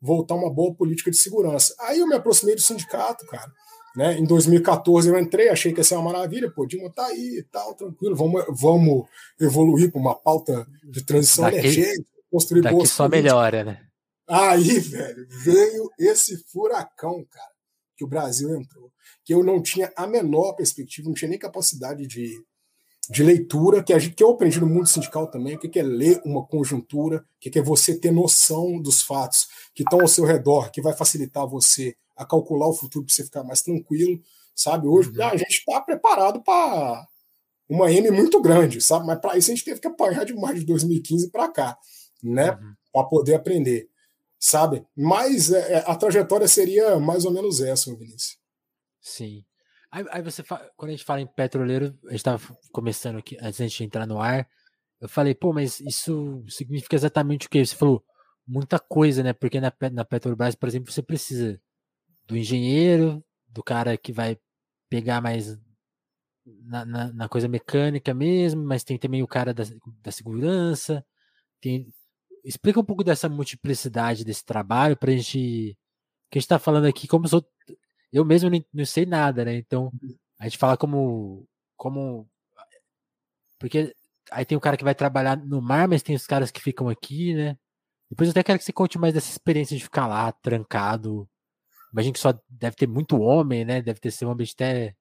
voltar 0.00 0.34
uma 0.34 0.50
boa 0.50 0.74
política 0.74 1.10
de 1.10 1.16
segurança. 1.16 1.74
Aí 1.80 1.98
eu 1.98 2.06
me 2.06 2.14
aproximei 2.14 2.54
do 2.54 2.60
sindicato, 2.60 3.26
cara. 3.26 3.50
Né? 3.96 4.18
Em 4.18 4.24
2014 4.24 5.08
eu 5.08 5.18
entrei, 5.18 5.48
achei 5.48 5.72
que 5.72 5.80
ia 5.80 5.84
ser 5.84 5.96
uma 5.96 6.12
maravilha, 6.12 6.50
pô, 6.50 6.66
Dilma 6.66 6.90
tá 6.90 7.06
aí 7.06 7.38
e 7.38 7.42
tal, 7.42 7.74
tranquilo, 7.74 8.14
vamos, 8.14 8.44
vamos 8.48 9.06
evoluir 9.40 9.90
para 9.90 10.00
uma 10.00 10.14
pauta 10.14 10.66
de 10.84 11.02
transição 11.04 11.44
daqui, 11.44 11.58
energética, 11.58 12.06
construir 12.30 12.62
daqui 12.62 12.86
só 12.86 13.08
melhora, 13.08 13.64
né? 13.64 13.88
Aí, 14.28 14.78
velho, 14.78 15.26
veio 15.42 15.90
esse 15.98 16.36
furacão, 16.50 17.24
cara, 17.30 17.52
que 17.96 18.04
o 18.04 18.08
Brasil 18.08 18.54
entrou, 18.54 18.92
que 19.24 19.32
eu 19.32 19.42
não 19.42 19.62
tinha 19.62 19.90
a 19.96 20.06
menor 20.06 20.52
perspectiva, 20.52 21.08
não 21.08 21.14
tinha 21.14 21.30
nem 21.30 21.38
capacidade 21.38 22.06
de, 22.06 22.30
de 23.08 23.22
leitura, 23.22 23.82
que, 23.82 23.92
a 23.92 23.98
gente, 23.98 24.14
que 24.14 24.22
eu 24.22 24.30
aprendi 24.30 24.60
no 24.60 24.66
mundo 24.66 24.86
sindical 24.86 25.30
também, 25.30 25.56
o 25.56 25.58
que 25.58 25.78
é 25.78 25.82
ler 25.82 26.20
uma 26.26 26.46
conjuntura, 26.46 27.18
o 27.18 27.50
que 27.50 27.58
é 27.58 27.62
você 27.62 27.98
ter 27.98 28.10
noção 28.10 28.80
dos 28.80 29.02
fatos 29.02 29.48
que 29.74 29.82
estão 29.82 30.00
ao 30.00 30.08
seu 30.08 30.24
redor, 30.24 30.70
que 30.70 30.82
vai 30.82 30.94
facilitar 30.94 31.46
você 31.46 31.96
a 32.14 32.26
calcular 32.26 32.68
o 32.68 32.74
futuro 32.74 33.06
para 33.06 33.14
você 33.14 33.24
ficar 33.24 33.44
mais 33.44 33.62
tranquilo, 33.62 34.20
sabe? 34.54 34.86
Hoje 34.86 35.10
uhum. 35.10 35.24
a 35.24 35.36
gente 35.36 35.58
está 35.58 35.80
preparado 35.80 36.42
para 36.42 37.06
uma 37.68 37.90
M 37.90 38.10
muito 38.10 38.40
grande, 38.42 38.80
sabe? 38.80 39.06
Mas 39.06 39.20
para 39.20 39.38
isso 39.38 39.50
a 39.50 39.54
gente 39.54 39.64
teve 39.64 39.80
que 39.80 39.86
apanhar 39.86 40.24
de 40.24 40.34
mais 40.34 40.58
de 40.58 40.66
2015 40.66 41.30
para 41.30 41.48
cá, 41.48 41.78
né? 42.22 42.52
Uhum. 42.52 42.74
Para 42.92 43.08
poder 43.08 43.34
aprender, 43.34 43.88
sabe? 44.38 44.86
Mas 44.96 45.52
é, 45.52 45.74
é, 45.74 45.84
a 45.86 45.94
trajetória 45.94 46.48
seria 46.48 46.98
mais 46.98 47.24
ou 47.24 47.32
menos 47.32 47.60
essa, 47.60 47.94
Vinícius. 47.94 48.38
Sim. 49.00 49.44
Aí, 49.90 50.04
aí 50.10 50.22
você 50.22 50.42
fala, 50.42 50.70
quando 50.76 50.90
a 50.90 50.92
gente 50.92 51.04
fala 51.04 51.20
em 51.20 51.26
petroleiro, 51.26 51.98
a 52.06 52.10
gente 52.10 52.16
estava 52.16 52.56
começando 52.72 53.18
aqui, 53.18 53.36
antes 53.40 53.72
de 53.72 53.84
entrar 53.84 54.06
no 54.06 54.20
ar, 54.20 54.48
eu 55.00 55.08
falei, 55.08 55.34
pô, 55.34 55.52
mas 55.52 55.80
isso 55.80 56.44
significa 56.48 56.96
exatamente 56.96 57.46
o 57.46 57.50
que? 57.50 57.64
Você 57.64 57.76
falou 57.76 58.04
muita 58.46 58.78
coisa, 58.78 59.22
né? 59.22 59.32
Porque 59.32 59.60
na, 59.60 59.72
na 59.92 60.04
Petrobras, 60.04 60.54
por 60.54 60.68
exemplo, 60.68 60.92
você 60.92 61.02
precisa 61.02 61.60
do 62.26 62.36
engenheiro, 62.36 63.24
do 63.46 63.62
cara 63.62 63.96
que 63.96 64.12
vai 64.12 64.38
pegar 64.88 65.20
mais 65.20 65.58
na, 66.64 66.84
na, 66.84 67.12
na 67.12 67.28
coisa 67.28 67.48
mecânica 67.48 68.12
mesmo, 68.14 68.62
mas 68.64 68.84
tem 68.84 68.98
também 68.98 69.22
o 69.22 69.28
cara 69.28 69.54
da, 69.54 69.64
da 70.02 70.10
segurança. 70.10 71.04
Tem, 71.60 71.86
explica 72.48 72.80
um 72.80 72.84
pouco 72.84 73.04
dessa 73.04 73.28
multiplicidade 73.28 74.24
desse 74.24 74.44
trabalho 74.44 74.96
para 74.96 75.10
a 75.12 75.16
gente. 75.16 75.76
Que 76.30 76.38
a 76.38 76.40
gente 76.40 76.44
está 76.46 76.58
falando 76.58 76.86
aqui, 76.86 77.08
como 77.08 77.28
sou, 77.28 77.44
eu 78.12 78.24
mesmo 78.24 78.50
não, 78.50 78.64
não 78.72 78.84
sei 78.86 79.06
nada, 79.06 79.44
né? 79.44 79.56
Então, 79.56 79.92
a 80.40 80.44
gente 80.44 80.58
fala 80.58 80.76
como. 80.76 81.46
como 81.76 82.28
porque 83.58 83.94
aí 84.30 84.44
tem 84.44 84.56
o 84.56 84.60
cara 84.60 84.76
que 84.76 84.84
vai 84.84 84.94
trabalhar 84.94 85.36
no 85.36 85.60
mar, 85.60 85.88
mas 85.88 86.02
tem 86.02 86.16
os 86.16 86.26
caras 86.26 86.50
que 86.50 86.60
ficam 86.60 86.88
aqui, 86.88 87.34
né? 87.34 87.56
Depois 88.10 88.28
eu 88.28 88.30
até 88.32 88.42
quero 88.42 88.58
que 88.58 88.64
você 88.64 88.72
conte 88.72 88.98
mais 88.98 89.14
dessa 89.14 89.30
experiência 89.30 89.76
de 89.76 89.82
ficar 89.82 90.06
lá, 90.06 90.32
trancado. 90.32 91.28
Imagino 91.92 92.14
que 92.14 92.20
só 92.20 92.38
deve 92.48 92.76
ter 92.76 92.86
muito 92.88 93.20
homem, 93.20 93.64
né? 93.64 93.82
Deve 93.82 94.00
ter 94.00 94.10
sido 94.10 94.28
um 94.28 94.32
ambiente 94.32 94.54
até. 94.54 94.94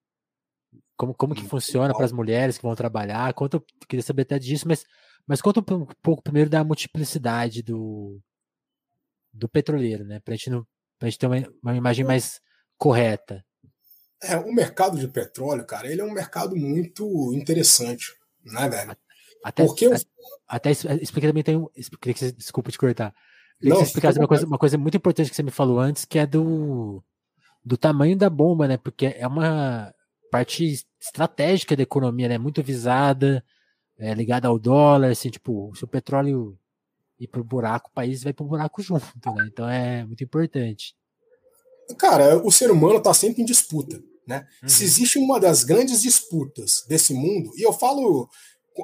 Como, 0.98 1.14
como 1.14 1.36
que 1.36 1.48
funciona 1.48 1.94
para 1.94 2.06
as 2.06 2.12
mulheres 2.12 2.58
que 2.58 2.64
vão 2.64 2.76
trabalhar? 2.76 3.32
Conta, 3.34 3.64
queria 3.88 4.04
saber 4.04 4.24
até 4.24 4.40
disso, 4.40 4.68
mas, 4.68 4.84
mas 5.28 5.42
conta 5.42 5.60
um 5.60 5.86
pouco 6.02 6.24
primeiro 6.24 6.50
da 6.50 6.64
multiplicidade 6.64 7.62
do, 7.62 8.20
do 9.32 9.48
petroleiro, 9.48 10.04
né? 10.04 10.20
Para 10.20 10.36
gente, 10.36 10.50
não, 10.50 10.66
a 11.00 11.06
gente 11.06 11.20
ter 11.20 11.28
uma, 11.28 11.38
uma 11.62 11.76
imagem 11.76 12.04
mais 12.04 12.42
correta? 12.78 13.46
É, 14.24 14.36
o 14.38 14.52
mercado 14.52 14.98
de 14.98 15.08
petróleo, 15.08 15.64
cara, 15.66 15.88
ele 15.88 16.02
é 16.02 16.04
um 16.04 16.12
mercado 16.12 16.56
muito 16.56 17.32
interessante, 17.32 18.16
né, 18.44 18.68
velho? 18.68 18.98
Até, 19.44 19.66
Porque 19.66 19.86
eu... 19.86 19.94
até 20.48 20.72
explica 20.72 21.28
também 21.28 21.44
tem 21.44 21.56
um. 21.56 21.70
Desculpa 22.36 22.72
te 22.72 22.78
cortar. 22.78 23.14
Queria 23.60 23.70
Não, 23.70 23.78
que 23.78 23.84
você 23.84 23.90
explicasse 23.90 24.20
uma 24.20 24.28
coisa, 24.28 24.46
uma 24.48 24.58
coisa 24.58 24.78
muito 24.78 24.98
importante 24.98 25.30
que 25.30 25.36
você 25.36 25.44
me 25.44 25.52
falou 25.52 25.80
antes, 25.80 26.06
que 26.06 26.18
é 26.18 26.26
do, 26.26 27.04
do 27.64 27.78
tamanho 27.78 28.18
da 28.18 28.30
bomba, 28.30 28.68
né? 28.68 28.78
Porque 28.78 29.06
é 29.06 29.28
uma 29.28 29.94
parte 30.32 30.86
estratégica 31.00 31.76
da 31.76 31.84
economia, 31.84 32.28
né? 32.28 32.38
Muito 32.38 32.64
visada, 32.64 33.44
é, 33.98 34.14
ligada 34.14 34.48
ao 34.48 34.60
dólar, 34.60 35.12
assim, 35.12 35.30
tipo, 35.30 35.74
se 35.76 35.84
o 35.84 35.88
petróleo 35.88 36.58
ir 37.20 37.28
pro 37.28 37.44
buraco, 37.44 37.90
o 37.90 37.94
país 37.94 38.24
vai 38.24 38.34
pro 38.34 38.46
buraco 38.46 38.82
junto, 38.82 39.06
né? 39.36 39.48
Então 39.52 39.70
é 39.70 40.06
muito 40.06 40.24
importante. 40.24 40.96
Cara, 41.98 42.38
o 42.46 42.52
ser 42.52 42.70
humano 42.70 42.98
está 42.98 43.14
sempre 43.14 43.42
em 43.42 43.46
disputa. 43.46 44.02
Né? 44.28 44.46
Uhum. 44.62 44.68
Se 44.68 44.84
existe 44.84 45.18
uma 45.18 45.40
das 45.40 45.64
grandes 45.64 46.02
disputas 46.02 46.84
desse 46.88 47.14
mundo, 47.14 47.50
e 47.56 47.66
eu 47.66 47.72
falo 47.72 48.30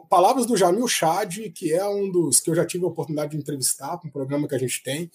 palavras 0.09 0.45
do 0.45 0.55
Jamil 0.55 0.87
Chad, 0.87 1.51
que 1.53 1.73
é 1.73 1.85
um 1.85 2.09
dos 2.09 2.39
que 2.39 2.49
eu 2.49 2.55
já 2.55 2.65
tive 2.65 2.85
a 2.85 2.87
oportunidade 2.87 3.31
de 3.31 3.37
entrevistar 3.37 3.97
com 3.97 4.07
um 4.07 4.11
programa 4.11 4.47
que 4.47 4.55
a 4.55 4.59
gente 4.59 4.81
tem, 4.81 5.11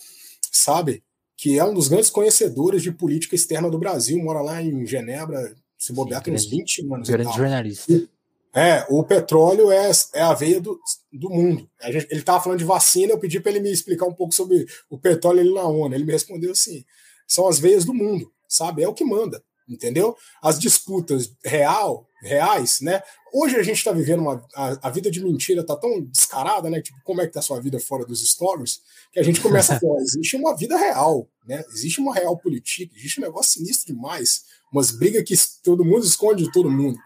sabe? 0.53 1.03
Que 1.37 1.59
é 1.59 1.65
um 1.65 1.73
dos 1.73 1.89
grandes 1.89 2.11
conhecedores 2.11 2.83
de 2.83 2.93
política 2.93 3.35
externa 3.35 3.71
do 3.71 3.79
Brasil, 3.79 4.23
mora 4.23 4.43
lá 4.43 4.63
em 4.63 4.85
Genebra, 4.85 5.57
se 5.79 5.93
bobear, 5.93 6.23
tem 6.23 6.35
uns 6.35 6.47
20 6.47 6.93
anos. 6.93 7.09
Grande 7.09 7.37
jornalista. 7.37 8.09
É, 8.55 8.85
o 8.89 9.05
petróleo 9.05 9.71
é, 9.71 9.91
é 10.15 10.23
a 10.23 10.35
veia 10.35 10.61
do, 10.61 10.79
do 11.13 11.31
mundo. 11.31 11.71
Gente, 11.83 12.09
ele 12.11 12.21
estava 12.21 12.43
falando 12.43 12.59
de 12.59 12.65
vacina, 12.65 13.13
eu 13.13 13.19
pedi 13.19 13.39
para 13.39 13.53
ele 13.53 13.61
me 13.61 13.71
explicar 13.71 14.07
um 14.07 14.15
pouco 14.15 14.35
sobre 14.35 14.67
o 14.91 14.99
petróleo 14.99 15.41
ali 15.41 15.55
na 15.55 15.65
ONU. 15.65 15.95
Ele 15.95 16.05
me 16.05 16.13
respondeu 16.13 16.51
assim: 16.51 16.85
são 17.27 17.47
as 17.47 17.59
veias 17.59 17.85
do 17.85 17.95
mundo, 17.95 18.33
sabe? 18.49 18.83
É 18.83 18.89
o 18.89 18.95
que 18.95 19.05
manda, 19.05 19.43
entendeu? 19.69 20.17
As 20.43 20.59
disputas 20.59 21.31
real, 21.45 22.09
reais, 22.23 22.81
né? 22.81 23.03
Hoje 23.33 23.57
a 23.57 23.63
gente 23.63 23.77
está 23.77 23.93
vivendo 23.93 24.21
uma. 24.21 24.45
A, 24.55 24.89
a, 24.89 24.91
vida 24.91 25.11
de 25.11 25.23
mentira 25.23 25.65
tá 25.65 25.77
tão 25.77 26.01
descarada, 26.03 26.71
né? 26.71 26.81
Tipo, 26.81 26.99
como 27.05 27.21
é 27.21 27.27
que 27.27 27.33
tá 27.35 27.41
a 27.41 27.43
sua 27.43 27.61
vida 27.61 27.79
fora 27.79 28.05
dos 28.05 28.27
stories? 28.29 28.81
Que 29.13 29.21
a 29.21 29.23
gente 29.23 29.41
começa 29.41 29.75
a 29.75 29.81
falar, 29.81 30.01
existe 30.03 30.37
uma 30.37 30.57
vida 30.57 30.77
real, 30.77 31.29
né? 31.47 31.63
Existe 31.71 32.01
uma 32.01 32.15
real 32.15 32.37
política, 32.39 32.93
existe 32.97 33.21
um 33.21 33.25
negócio 33.25 33.53
sinistro 33.53 33.95
demais, 33.95 34.43
umas 34.73 34.91
brigas 34.91 35.23
que 35.25 35.35
todo 35.63 35.85
mundo 35.85 36.05
esconde 36.05 36.45
de 36.45 36.53
todo 36.53 36.71
mundo. 36.71 36.99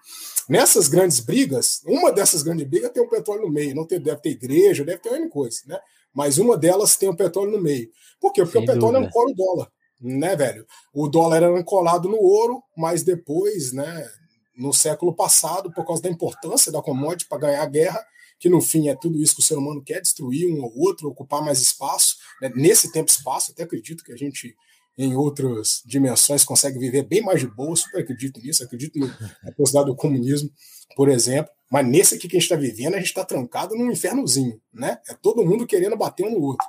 Nessas 0.48 0.88
grandes 0.88 1.20
brigas, 1.20 1.80
uma 1.84 2.10
dessas 2.12 2.42
grandes 2.42 2.66
brigas 2.68 2.90
tem 2.90 3.02
o 3.02 3.08
petróleo 3.08 3.42
no 3.42 3.50
meio, 3.50 3.74
não 3.74 3.86
tem, 3.86 4.00
deve 4.00 4.20
ter 4.20 4.30
igreja, 4.30 4.84
deve 4.84 4.98
ter 4.98 5.10
uma 5.10 5.28
coisa, 5.28 5.60
né? 5.66 5.78
Mas 6.14 6.36
uma 6.38 6.56
delas 6.56 6.96
tem 6.96 7.08
o 7.08 7.16
petróleo 7.16 7.52
no 7.52 7.60
meio. 7.60 7.88
Por 8.20 8.32
quê? 8.32 8.42
Porque 8.42 8.58
Sem 8.58 8.64
o 8.64 8.66
petróleo 8.66 9.00
dúvida. 9.00 9.12
um 9.14 9.30
o 9.30 9.34
dólar 9.34 9.72
né, 10.02 10.34
velho? 10.34 10.66
O 10.92 11.08
dólar 11.08 11.36
era 11.36 11.48
ancorado 11.48 12.08
no 12.08 12.18
ouro, 12.18 12.62
mas 12.76 13.04
depois, 13.04 13.72
né, 13.72 14.10
no 14.56 14.72
século 14.72 15.14
passado, 15.14 15.72
por 15.72 15.86
causa 15.86 16.02
da 16.02 16.10
importância 16.10 16.72
da 16.72 16.82
commodity 16.82 17.28
para 17.28 17.38
ganhar 17.38 17.62
a 17.62 17.66
guerra, 17.66 18.04
que 18.38 18.48
no 18.48 18.60
fim 18.60 18.88
é 18.88 18.96
tudo 18.96 19.22
isso 19.22 19.36
que 19.36 19.40
o 19.40 19.44
ser 19.44 19.54
humano 19.54 19.82
quer, 19.82 20.00
destruir 20.00 20.48
um 20.48 20.62
ou 20.64 20.76
outro, 20.76 21.08
ocupar 21.08 21.42
mais 21.44 21.60
espaço, 21.60 22.16
né, 22.40 22.50
nesse 22.56 22.90
tempo 22.90 23.08
espaço, 23.08 23.52
até 23.52 23.62
acredito 23.62 24.02
que 24.02 24.12
a 24.12 24.16
gente 24.16 24.56
em 25.02 25.16
outras 25.16 25.82
dimensões 25.84 26.44
consegue 26.44 26.78
viver 26.78 27.02
bem 27.02 27.22
mais 27.22 27.40
de 27.40 27.46
boa, 27.46 27.74
super 27.76 28.00
acredito 28.00 28.40
nisso, 28.40 28.62
acredito 28.62 28.98
na 28.98 29.52
possibilidade 29.52 29.86
do 29.86 29.96
comunismo, 29.96 30.50
por 30.96 31.08
exemplo, 31.08 31.52
mas 31.70 31.86
nesse 31.86 32.14
aqui 32.14 32.28
que 32.28 32.36
a 32.36 32.40
gente 32.40 32.50
está 32.50 32.56
vivendo, 32.56 32.94
a 32.94 32.98
gente 32.98 33.06
está 33.06 33.24
trancado 33.24 33.74
num 33.74 33.90
infernozinho, 33.90 34.60
né? 34.72 34.98
É 35.08 35.14
todo 35.14 35.44
mundo 35.44 35.66
querendo 35.66 35.96
bater 35.96 36.26
um 36.26 36.30
no 36.30 36.42
outro. 36.42 36.66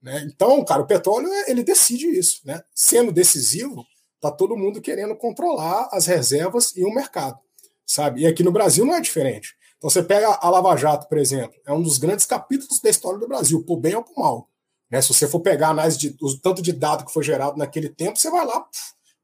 Né? 0.00 0.24
Então, 0.32 0.64
cara, 0.64 0.82
o 0.82 0.86
petróleo, 0.86 1.28
ele 1.48 1.64
decide 1.64 2.06
isso, 2.06 2.42
né? 2.44 2.62
Sendo 2.72 3.10
decisivo, 3.10 3.84
tá 4.20 4.30
todo 4.30 4.56
mundo 4.56 4.80
querendo 4.80 5.16
controlar 5.16 5.88
as 5.92 6.06
reservas 6.06 6.74
e 6.76 6.84
o 6.84 6.94
mercado, 6.94 7.38
sabe? 7.84 8.22
E 8.22 8.26
aqui 8.26 8.42
no 8.42 8.52
Brasil 8.52 8.86
não 8.86 8.94
é 8.94 9.00
diferente. 9.00 9.56
Então 9.76 9.90
você 9.90 10.02
pega 10.02 10.38
a 10.40 10.48
Lava 10.48 10.76
Jato, 10.76 11.08
por 11.08 11.18
exemplo, 11.18 11.56
é 11.66 11.72
um 11.72 11.82
dos 11.82 11.98
grandes 11.98 12.24
capítulos 12.24 12.80
da 12.80 12.88
história 12.88 13.18
do 13.18 13.28
Brasil, 13.28 13.64
por 13.64 13.78
bem 13.78 13.94
ou 13.94 14.02
por 14.02 14.16
mal. 14.16 14.48
Né? 14.96 15.02
Se 15.02 15.08
você 15.08 15.28
for 15.28 15.40
pegar 15.40 15.68
a 15.68 15.70
análise 15.72 15.98
de 15.98 16.16
o 16.22 16.38
tanto 16.38 16.62
de 16.62 16.72
dado 16.72 17.04
que 17.04 17.12
foi 17.12 17.22
gerado 17.22 17.58
naquele 17.58 17.90
tempo, 17.90 18.18
você 18.18 18.30
vai 18.30 18.46
lá, 18.46 18.66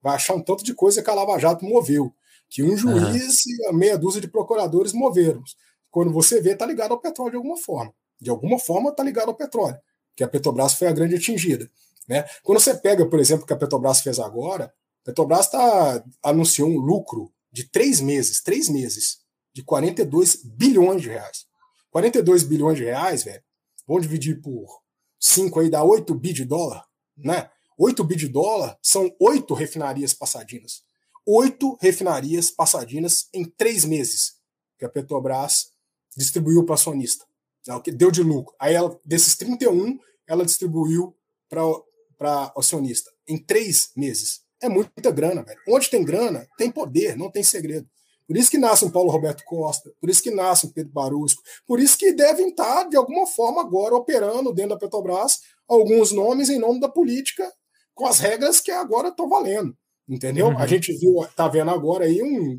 vai 0.03 0.17
achar 0.17 0.35
um 0.35 0.43
tanto 0.43 0.63
de 0.63 0.75
coisa 0.75 1.03
que 1.03 1.09
a 1.09 1.15
Lava 1.15 1.39
Jato 1.39 1.65
moveu, 1.65 2.15
que 2.51 2.63
um 2.63 2.77
juiz 2.77 3.47
uhum. 3.47 3.71
e 3.71 3.73
meia 3.73 3.97
dúzia 3.97 4.21
de 4.21 4.29
procuradores 4.29 4.93
moveram. 4.93 5.43
Quando 5.91 6.13
você 6.13 6.43
vê, 6.43 6.55
tá 6.55 6.67
ligado 6.67 6.93
ao 6.93 7.01
petróleo 7.01 7.31
de 7.31 7.37
alguma 7.39 7.57
forma. 7.57 7.95
De 8.21 8.29
alguma 8.29 8.59
forma 8.59 8.93
tá 8.93 9.03
ligado 9.03 9.31
ao 9.31 9.35
petróleo, 9.35 9.79
que 10.15 10.23
a 10.23 10.29
Petrobras 10.29 10.75
foi 10.75 10.89
a 10.89 10.93
grande 10.93 11.15
atingida. 11.15 11.67
Né? 12.07 12.23
Quando 12.43 12.61
você 12.61 12.75
pega, 12.75 13.07
por 13.07 13.19
exemplo, 13.19 13.45
o 13.45 13.47
que 13.47 13.55
a 13.55 13.57
Petrobras 13.57 14.03
fez 14.03 14.19
agora, 14.19 14.67
a 14.67 15.05
Petrobras 15.07 15.49
tá, 15.49 16.05
anunciou 16.23 16.69
um 16.69 16.77
lucro 16.77 17.33
de 17.51 17.65
três 17.65 17.99
meses, 17.99 18.43
três 18.43 18.69
meses, 18.69 19.21
de 19.55 19.63
42 19.63 20.37
bilhões 20.45 21.01
de 21.01 21.09
reais. 21.09 21.47
42 21.91 22.43
bilhões 22.43 22.77
de 22.77 22.85
reais, 22.85 23.25
velho, 23.25 23.43
vamos 23.87 24.03
dividir 24.03 24.41
por 24.43 24.82
5 25.23 25.61
aí, 25.61 25.71
dá 25.71 25.85
8 25.85 26.13
bi 26.17 26.33
de 26.33 26.45
dólar, 26.45 26.85
né? 27.17 27.49
8 27.79 28.03
bi 28.03 28.17
de 28.17 28.27
dólar 28.27 28.77
são 28.83 29.15
oito 29.21 29.55
refinarias 29.55 30.13
passadinas. 30.13 30.83
Oito 31.25 31.79
refinarias 31.81 32.51
passadinas 32.51 33.29
em 33.33 33.45
três 33.45 33.85
meses 33.85 34.35
que 34.77 34.85
a 34.85 34.89
Petrobras 34.89 35.71
distribuiu 36.17 36.65
para 36.67 36.75
acionista. 36.75 37.25
É 37.69 37.73
o 37.73 37.81
que 37.81 37.93
deu 37.93 38.11
de 38.11 38.21
lucro. 38.21 38.53
Aí, 38.59 38.75
ela, 38.75 38.99
desses 39.05 39.37
31, 39.37 39.97
ela 40.27 40.45
distribuiu 40.45 41.17
para 41.49 42.53
acionista 42.57 43.13
em 43.27 43.39
três 43.39 43.93
meses. 43.97 44.43
É 44.61 44.69
muita 44.69 45.13
grana, 45.13 45.45
velho. 45.45 45.61
Onde 45.69 45.89
tem 45.89 46.05
grana, 46.05 46.49
tem 46.59 46.71
poder, 46.71 47.17
não 47.17 47.31
tem 47.31 47.45
segredo. 47.45 47.89
Por 48.33 48.38
isso 48.38 48.51
que 48.51 48.57
nasce 48.57 48.83
um 48.83 48.90
Paulo 48.90 49.11
Roberto 49.11 49.45
Costa, 49.45 49.92
por 50.01 50.09
isso 50.09 50.23
que 50.23 50.31
nasce 50.31 50.66
um 50.66 50.71
Pedro 50.71 50.90
Barusco, 50.90 51.42
por 51.66 51.79
isso 51.79 51.99
que 51.99 52.14
devem 52.14 52.49
estar, 52.49 52.88
de 52.88 52.97
alguma 52.97 53.27
forma, 53.27 53.61
agora 53.61 53.95
operando 53.95 54.55
dentro 54.55 54.71
da 54.71 54.79
Petrobras 54.79 55.40
alguns 55.68 56.12
nomes 56.12 56.49
em 56.49 56.59
nome 56.59 56.81
da 56.81 56.88
política, 56.88 57.47
com 57.95 58.07
as 58.07 58.21
regras 58.21 58.59
que 58.59 58.71
agora 58.71 59.09
estão 59.09 59.29
valendo. 59.29 59.77
Entendeu? 60.09 60.47
Uhum. 60.47 60.59
A 60.59 60.66
gente 60.66 60.95
viu, 60.95 61.14
tá 61.37 61.47
vendo 61.47 61.73
agora 61.73 62.07
aí 62.07 62.23
um, 62.23 62.59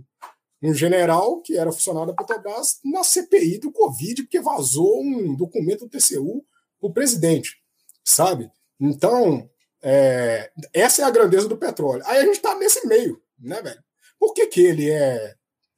um 0.61 0.75
general 0.75 1.41
que 1.41 1.57
era 1.57 1.71
funcionário 1.71 2.13
da 2.13 2.23
Petrobras 2.23 2.77
na 2.85 3.03
CPI 3.03 3.57
do 3.57 3.71
Covid, 3.71 4.21
porque 4.21 4.41
vazou 4.41 5.01
um 5.01 5.35
documento 5.35 5.87
do 5.87 5.89
TCU 5.89 6.45
para 6.79 6.87
o 6.87 6.93
presidente, 6.93 7.57
sabe? 8.05 8.47
Então, 8.79 9.49
é, 9.81 10.51
essa 10.71 11.01
é 11.01 11.05
a 11.05 11.09
grandeza 11.09 11.47
do 11.47 11.57
petróleo. 11.57 12.03
Aí 12.05 12.19
a 12.19 12.25
gente 12.25 12.35
está 12.35 12.53
nesse 12.59 12.85
meio, 12.85 13.19
né, 13.39 13.59
velho? 13.59 13.83
Por 14.19 14.35
que, 14.35 14.45
que 14.45 14.61
ele 14.61 14.91
é 14.91 15.33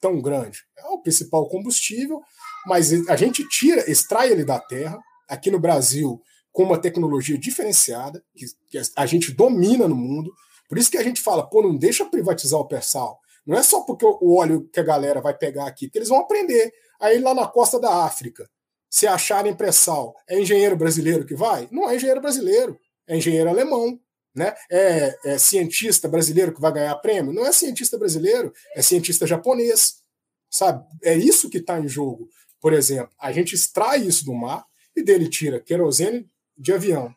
tão 0.06 0.22
grande. 0.22 0.60
É 0.78 0.86
o 0.89 1.02
principal 1.02 1.50
combustível, 1.50 2.22
mas 2.68 2.94
a 3.10 3.15
gente 3.15 3.48
tira, 3.50 3.89
extrai 3.89 4.32
ele 4.32 4.46
da 4.46 4.60
terra, 4.60 5.00
aqui 5.28 5.50
no 5.50 5.60
Brasil, 5.60 6.22
com 6.52 6.62
uma 6.62 6.80
tecnologia 6.80 7.39
diferenciada, 7.39 8.24
que, 8.36 8.46
que 8.70 8.80
a 8.96 9.06
gente 9.08 9.32
domina 9.32 9.88
no 9.88 9.96
mundo. 9.96 10.32
Por 10.70 10.78
isso 10.78 10.91
que 10.91 10.98
a 10.98 11.04
gente 11.04 11.20
fala, 11.22 11.50
pô, 11.50 11.63
não 11.63 11.76
deixa 11.76 12.06
privatizar 12.06 12.60
o 12.60 12.68
pré-sal. 12.68 13.20
Não 13.48 13.58
é 13.58 13.63
só 13.63 13.82
porque 13.82 14.06
o 14.06 14.36
óleo 14.38 14.70
que 14.72 14.80
a 14.80 14.84
galera 14.84 15.20
vai 15.22 15.36
pegar 15.36 15.65
aqui, 15.65 15.89
que 15.89 15.98
eles 15.98 16.10
vão 16.10 16.20
aprender. 16.20 16.72
Aí 17.02 17.18
lá 17.18 17.34
na 17.34 17.48
costa 17.48 17.80
da 17.80 18.06
África, 18.06 18.48
se 18.88 19.08
acharem 19.08 19.56
pré-sal, 19.56 20.15
é 20.30 20.39
engenheiro 20.39 20.78
brasileiro 20.78 21.26
que 21.26 21.36
vai? 21.36 21.68
Não 21.72 21.89
é 21.89 21.96
engenheiro 21.96 22.22
brasileiro, 22.22 22.80
é 23.08 23.18
engenheiro 23.18 23.50
alemão. 23.50 24.00
Né? 24.36 24.54
É, 24.69 25.17
é, 25.26 25.38
cientista 25.38 26.10
brasileiro 26.10 26.54
que 26.54 26.60
vai 26.60 26.74
ganhar 26.74 26.95
prêmio? 26.95 27.32
Não 27.32 27.45
é 27.45 27.54
cientista 27.54 27.98
brasileiro, 27.98 28.52
é 28.76 28.82
cientista 28.82 29.26
japonês. 29.26 30.04
Sabe? 30.50 30.86
É 31.04 31.15
isso 31.15 31.50
que 31.50 31.58
está 31.58 31.80
em 31.80 31.88
jogo. 31.88 32.30
Por 32.60 32.74
exemplo, 32.74 33.13
a 33.19 33.32
gente 33.32 33.54
extrai 33.54 34.02
isso 34.02 34.26
do 34.26 34.34
mar 34.34 34.65
e 34.95 35.04
dele 35.04 35.30
tira 35.30 35.60
querosene 35.60 36.30
de 36.58 36.74
avião. 36.74 37.13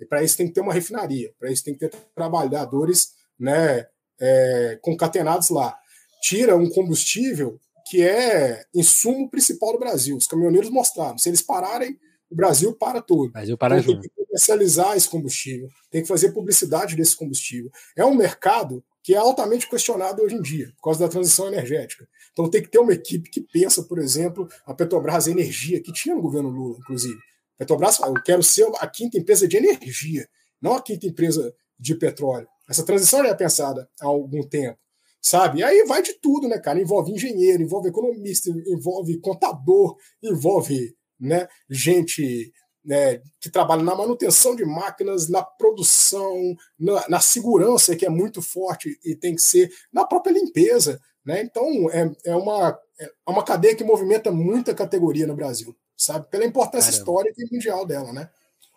E 0.00 0.06
para 0.06 0.22
isso 0.22 0.36
tem 0.36 0.46
que 0.46 0.54
ter 0.54 0.60
uma 0.60 0.72
refinaria, 0.72 1.32
para 1.38 1.50
isso 1.50 1.62
tem 1.64 1.74
que 1.74 1.80
ter 1.80 1.90
trabalhadores 2.14 3.12
né, 3.38 3.86
é, 4.20 4.78
concatenados 4.82 5.50
lá. 5.50 5.76
Tira 6.22 6.56
um 6.56 6.68
combustível 6.70 7.58
que 7.88 8.02
é 8.02 8.64
insumo 8.74 9.28
principal 9.28 9.72
do 9.72 9.78
Brasil. 9.78 10.16
Os 10.16 10.26
caminhoneiros 10.26 10.70
mostraram. 10.70 11.18
Se 11.18 11.28
eles 11.28 11.42
pararem, 11.42 11.98
o 12.30 12.36
Brasil 12.36 12.72
para 12.74 13.02
tudo. 13.02 13.28
O 13.28 13.32
Brasil 13.32 13.58
para 13.58 13.78
então, 13.78 13.94
junto. 13.94 14.08
Comercializar 14.30 14.96
esse 14.96 15.08
combustível, 15.08 15.68
tem 15.90 16.02
que 16.02 16.08
fazer 16.08 16.30
publicidade 16.30 16.94
desse 16.94 17.16
combustível. 17.16 17.68
É 17.96 18.04
um 18.04 18.14
mercado 18.14 18.84
que 19.02 19.14
é 19.14 19.16
altamente 19.16 19.68
questionado 19.68 20.22
hoje 20.22 20.36
em 20.36 20.42
dia, 20.42 20.72
por 20.76 20.84
causa 20.84 21.00
da 21.00 21.08
transição 21.08 21.48
energética. 21.48 22.06
Então 22.32 22.48
tem 22.48 22.62
que 22.62 22.68
ter 22.68 22.78
uma 22.78 22.92
equipe 22.92 23.28
que 23.28 23.40
pensa, 23.40 23.82
por 23.82 23.98
exemplo, 23.98 24.48
a 24.64 24.72
Petrobras 24.72 25.26
Energia, 25.26 25.82
que 25.82 25.92
tinha 25.92 26.14
no 26.14 26.22
governo 26.22 26.48
Lula, 26.48 26.78
inclusive. 26.78 27.18
Petrobras 27.58 27.96
fala, 27.96 28.16
eu 28.16 28.22
quero 28.22 28.42
ser 28.42 28.70
a 28.78 28.86
quinta 28.86 29.18
empresa 29.18 29.48
de 29.48 29.56
energia, 29.56 30.28
não 30.62 30.74
a 30.74 30.82
quinta 30.82 31.06
empresa 31.06 31.52
de 31.78 31.94
petróleo. 31.94 32.46
Essa 32.68 32.84
transição 32.84 33.24
já 33.24 33.30
é 33.30 33.34
pensada 33.34 33.88
há 34.00 34.06
algum 34.06 34.42
tempo, 34.42 34.78
sabe? 35.20 35.58
E 35.58 35.64
aí 35.64 35.84
vai 35.86 36.02
de 36.02 36.14
tudo, 36.20 36.46
né, 36.46 36.58
cara? 36.58 36.80
Envolve 36.80 37.10
engenheiro, 37.10 37.62
envolve 37.62 37.88
economista, 37.88 38.48
envolve 38.66 39.18
contador, 39.18 39.96
envolve 40.22 40.94
né, 41.18 41.48
gente 41.68 42.52
né, 42.84 43.20
que 43.40 43.50
trabalha 43.50 43.82
na 43.82 43.94
manutenção 43.94 44.56
de 44.56 44.64
máquinas, 44.64 45.28
na 45.28 45.42
produção, 45.42 46.56
na, 46.78 47.08
na, 47.08 47.20
segurança, 47.20 47.94
que 47.94 48.06
é 48.06 48.08
muito 48.08 48.40
forte 48.40 48.98
e 49.04 49.14
tem 49.14 49.34
que 49.34 49.42
ser, 49.42 49.70
na 49.92 50.04
própria 50.04 50.32
limpeza. 50.32 51.00
Né? 51.24 51.42
Então, 51.42 51.90
é, 51.90 52.10
é, 52.24 52.34
uma, 52.34 52.78
é 52.98 53.30
uma 53.30 53.44
cadeia 53.44 53.74
que 53.74 53.84
movimenta 53.84 54.30
muita 54.32 54.74
categoria 54.74 55.26
no 55.26 55.36
Brasil, 55.36 55.76
sabe? 55.96 56.28
Pela 56.30 56.46
importância 56.46 56.90
Caramba. 56.90 57.10
histórica 57.10 57.42
e 57.42 57.54
mundial 57.54 57.86
dela, 57.86 58.12
né? 58.12 58.30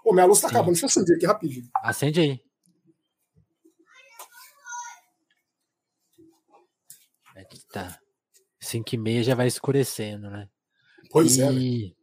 Ô, 0.03 0.13
minha 0.13 0.25
luz 0.25 0.39
está 0.39 0.49
acabando, 0.49 0.73
deixa 0.73 0.85
eu 0.85 0.89
acender 0.89 1.15
aqui 1.15 1.25
rapidinho. 1.25 1.69
Acende 1.81 2.19
aí. 2.19 2.41
É 7.35 7.45
que 7.45 7.65
tá. 7.67 7.99
5 8.59 8.95
e 8.95 8.97
meia 8.97 9.23
já 9.23 9.35
vai 9.35 9.47
escurecendo, 9.47 10.29
né? 10.29 10.47
Pois 11.09 11.39
é, 11.39 11.51
e... 11.51 11.87
é. 11.87 12.02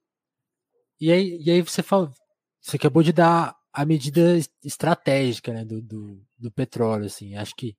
E 1.01 1.11
aí, 1.11 1.39
e 1.41 1.51
aí 1.51 1.63
você 1.63 1.83
fala, 1.83 2.13
você 2.61 2.77
acabou 2.77 3.03
de 3.03 3.13
dar 3.13 3.57
a 3.73 3.85
medida 3.87 4.37
estratégica 4.63 5.53
né, 5.53 5.65
do, 5.65 5.81
do, 5.81 6.23
do 6.39 6.51
petróleo, 6.51 7.07
assim, 7.07 7.37
acho 7.37 7.55
que 7.57 7.77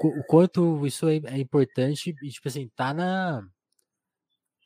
o, 0.00 0.20
o 0.20 0.24
quanto 0.24 0.86
isso 0.86 1.08
é, 1.08 1.16
é, 1.16 1.38
importante 1.38 2.14
e, 2.22 2.30
tipo 2.30 2.48
assim, 2.48 2.70
tá 2.74 2.94
na 2.94 3.42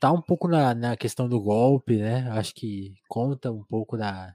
tá 0.01 0.13
um 0.13 0.23
pouco 0.23 0.47
na, 0.47 0.75
na 0.75 0.97
questão 0.97 1.29
do 1.29 1.41
golpe, 1.41 1.97
né, 1.97 2.31
acho 2.31 2.55
que 2.55 2.95
conta 3.09 3.51
um 3.51 3.65
pouco 3.65 3.97
da 3.97 4.33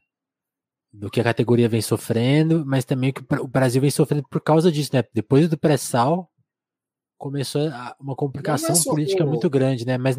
do 0.92 1.10
que 1.10 1.20
a 1.20 1.24
categoria 1.24 1.68
vem 1.70 1.82
sofrendo, 1.82 2.64
mas 2.66 2.86
também 2.86 3.12
que 3.12 3.24
o 3.40 3.48
Brasil 3.48 3.82
vem 3.82 3.90
sofrendo 3.90 4.28
por 4.30 4.42
causa 4.42 4.72
disso, 4.72 4.92
né, 4.94 5.04
depois 5.14 5.48
do 5.48 5.58
pré-sal 5.58 6.30
começou 7.18 7.62
uma 8.00 8.16
complicação 8.16 8.76
é 8.76 8.84
política 8.84 9.26
muito 9.26 9.50
grande, 9.50 9.86
né, 9.86 9.98
mas 9.98 10.18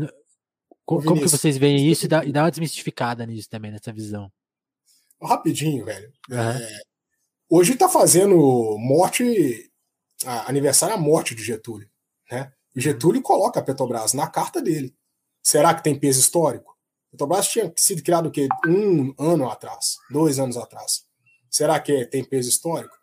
como, 0.85 1.03
como 1.03 1.21
que 1.21 1.29
vocês 1.29 1.57
veem 1.57 1.91
isso 1.91 2.05
e 2.05 2.09
dá, 2.09 2.25
e 2.25 2.33
dá 2.33 2.43
uma 2.43 2.51
desmistificada 2.51 3.25
nisso 3.25 3.49
também, 3.49 3.71
nessa 3.71 3.93
visão? 3.93 4.31
Rapidinho, 5.23 5.85
velho. 5.85 6.13
Uhum. 6.31 6.39
É, 6.39 6.81
hoje 7.49 7.73
está 7.73 7.89
fazendo 7.89 8.37
morte, 8.79 9.71
aniversário 10.47 10.95
a 10.95 10.99
morte 10.99 11.35
de 11.35 11.43
Getúlio. 11.43 11.89
Né? 12.31 12.53
E 12.77 12.81
Getúlio 12.81 13.23
coloca 13.23 13.61
a 13.61 13.63
Petrobras 13.63 14.13
na 14.13 14.27
carta 14.27 14.61
dele. 14.61 14.95
Será 15.43 15.75
que 15.75 15.83
tem 15.83 15.99
peso 15.99 16.21
histórico? 16.21 16.77
A 17.09 17.11
Petrobras 17.13 17.49
tinha 17.49 17.73
sido 17.77 18.03
criado 18.03 18.27
o 18.27 18.31
quê? 18.31 18.49
Um 18.67 19.15
ano 19.19 19.49
atrás, 19.49 19.97
dois 20.11 20.39
anos 20.39 20.57
atrás. 20.57 21.05
Será 21.51 21.81
que 21.81 22.05
tem 22.07 22.25
peso 22.25 22.49
histórico? 22.49 22.95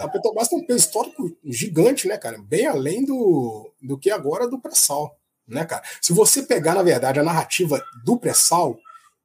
A 0.00 0.08
Petrobras 0.08 0.48
tem 0.48 0.58
um 0.58 0.66
peso 0.66 0.80
histórico 0.86 1.34
gigante, 1.44 2.06
né, 2.06 2.18
cara? 2.18 2.36
Bem 2.38 2.66
além 2.66 3.04
do, 3.04 3.72
do 3.80 3.98
que 3.98 4.10
agora 4.10 4.46
do 4.46 4.60
pré-sal 4.60 5.16
né, 5.46 5.64
cara? 5.64 5.82
Se 6.00 6.12
você 6.12 6.42
pegar, 6.42 6.74
na 6.74 6.82
verdade, 6.82 7.20
a 7.20 7.24
narrativa 7.24 7.82
do 8.04 8.18
pré-sal 8.18 8.78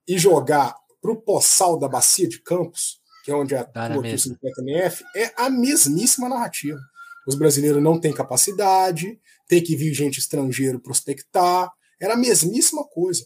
e 0.08 0.18
jogar 0.18 0.76
para 1.02 1.12
o 1.12 1.16
pós-sal 1.16 1.78
da 1.80 1.88
bacia 1.88 2.28
de 2.28 2.42
Campos, 2.42 3.00
que 3.24 3.32
é 3.32 3.36
onde 3.36 3.56
é 3.56 3.60
a 3.60 3.98
o 3.98 4.18
50 4.18 4.62
MF, 4.62 5.04
é 5.16 5.34
a 5.38 5.50
mesmíssima 5.50 6.28
narrativa. 6.28 6.80
Os 7.28 7.36
brasileiros 7.36 7.82
não 7.82 8.00
têm 8.00 8.14
capacidade, 8.14 9.20
tem 9.48 9.64
que 9.64 9.76
vir 9.76 9.94
gente 9.94 10.20
estrangeiro 10.20 10.80
prospectar, 10.80 11.72
era 12.02 12.14
a 12.14 12.18
mesmíssima 12.18 12.84
coisa. 12.86 13.26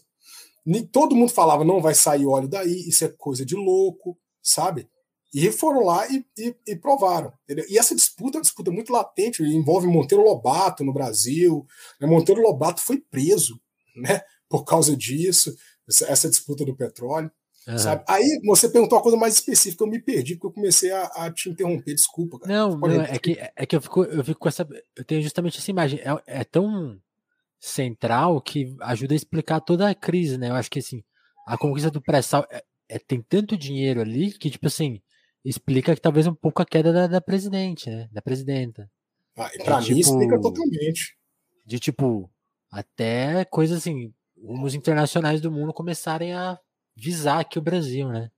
Todo 0.92 1.14
mundo 1.14 1.30
falava, 1.30 1.64
não 1.64 1.80
vai 1.80 1.94
sair 1.94 2.26
óleo 2.26 2.48
daí, 2.48 2.88
isso 2.88 3.04
é 3.04 3.08
coisa 3.08 3.44
de 3.44 3.54
louco, 3.54 4.18
sabe? 4.42 4.88
E 5.34 5.50
foram 5.50 5.84
lá 5.84 6.06
e, 6.08 6.24
e, 6.38 6.54
e 6.68 6.76
provaram. 6.76 7.32
Entendeu? 7.42 7.64
E 7.68 7.76
essa 7.76 7.94
disputa 7.94 8.36
é 8.36 8.38
uma 8.38 8.42
disputa 8.42 8.70
muito 8.70 8.92
latente, 8.92 9.42
envolve 9.42 9.88
Monteiro 9.88 10.22
Lobato 10.22 10.84
no 10.84 10.92
Brasil. 10.92 11.66
Né? 12.00 12.06
Monteiro 12.06 12.40
Lobato 12.40 12.80
foi 12.80 12.98
preso 12.98 13.60
né, 13.96 14.20
por 14.48 14.64
causa 14.64 14.96
disso, 14.96 15.54
essa 15.88 16.30
disputa 16.30 16.64
do 16.64 16.76
petróleo. 16.76 17.30
Uhum. 17.66 17.74
Aí 18.06 18.40
você 18.44 18.68
perguntou 18.68 18.98
uma 18.98 19.02
coisa 19.02 19.16
mais 19.16 19.34
específica, 19.34 19.82
eu 19.82 19.88
me 19.88 19.98
perdi, 19.98 20.34
porque 20.34 20.46
eu 20.48 20.52
comecei 20.52 20.92
a, 20.92 21.02
a 21.04 21.32
te 21.32 21.48
interromper, 21.48 21.94
desculpa. 21.94 22.38
Cara. 22.38 22.52
Não, 22.52 22.76
não 22.76 23.02
é, 23.02 23.18
que, 23.18 23.38
é 23.56 23.66
que 23.66 23.74
eu 23.74 23.80
fico, 23.80 24.04
eu 24.04 24.22
fico 24.22 24.38
com 24.38 24.48
essa. 24.48 24.68
Eu 24.94 25.04
tenho 25.04 25.22
justamente 25.22 25.58
essa 25.58 25.70
imagem. 25.70 25.98
É, 26.00 26.40
é 26.40 26.44
tão 26.44 27.00
central 27.58 28.40
que 28.42 28.76
ajuda 28.80 29.14
a 29.14 29.16
explicar 29.16 29.60
toda 29.60 29.88
a 29.88 29.94
crise, 29.94 30.36
né? 30.36 30.50
Eu 30.50 30.54
acho 30.54 30.70
que 30.70 30.78
assim, 30.78 31.02
a 31.46 31.56
conquista 31.56 31.90
do 31.90 32.02
pré-sal 32.02 32.46
é, 32.50 32.62
é, 32.88 32.98
tem 32.98 33.22
tanto 33.22 33.56
dinheiro 33.56 34.02
ali 34.02 34.32
que, 34.32 34.50
tipo 34.50 34.66
assim, 34.66 35.00
explica 35.44 35.94
que 35.94 36.00
talvez 36.00 36.26
um 36.26 36.34
pouco 36.34 36.62
a 36.62 36.66
queda 36.66 36.92
da, 36.92 37.06
da 37.06 37.20
presidente, 37.20 37.90
né? 37.90 38.08
Da 38.10 38.22
presidenta. 38.22 38.90
Ah, 39.36 39.50
pra 39.64 39.78
mim 39.80 39.86
tipo, 39.86 40.00
explica 40.00 40.40
totalmente. 40.40 41.16
De 41.66 41.78
tipo, 41.78 42.30
até 42.70 43.44
coisas 43.44 43.78
assim, 43.78 44.12
rumos 44.42 44.74
internacionais 44.74 45.40
do 45.40 45.50
mundo 45.50 45.72
começarem 45.72 46.32
a 46.32 46.58
visar 46.96 47.40
aqui 47.40 47.58
o 47.58 47.62
Brasil, 47.62 48.08
né? 48.08 48.30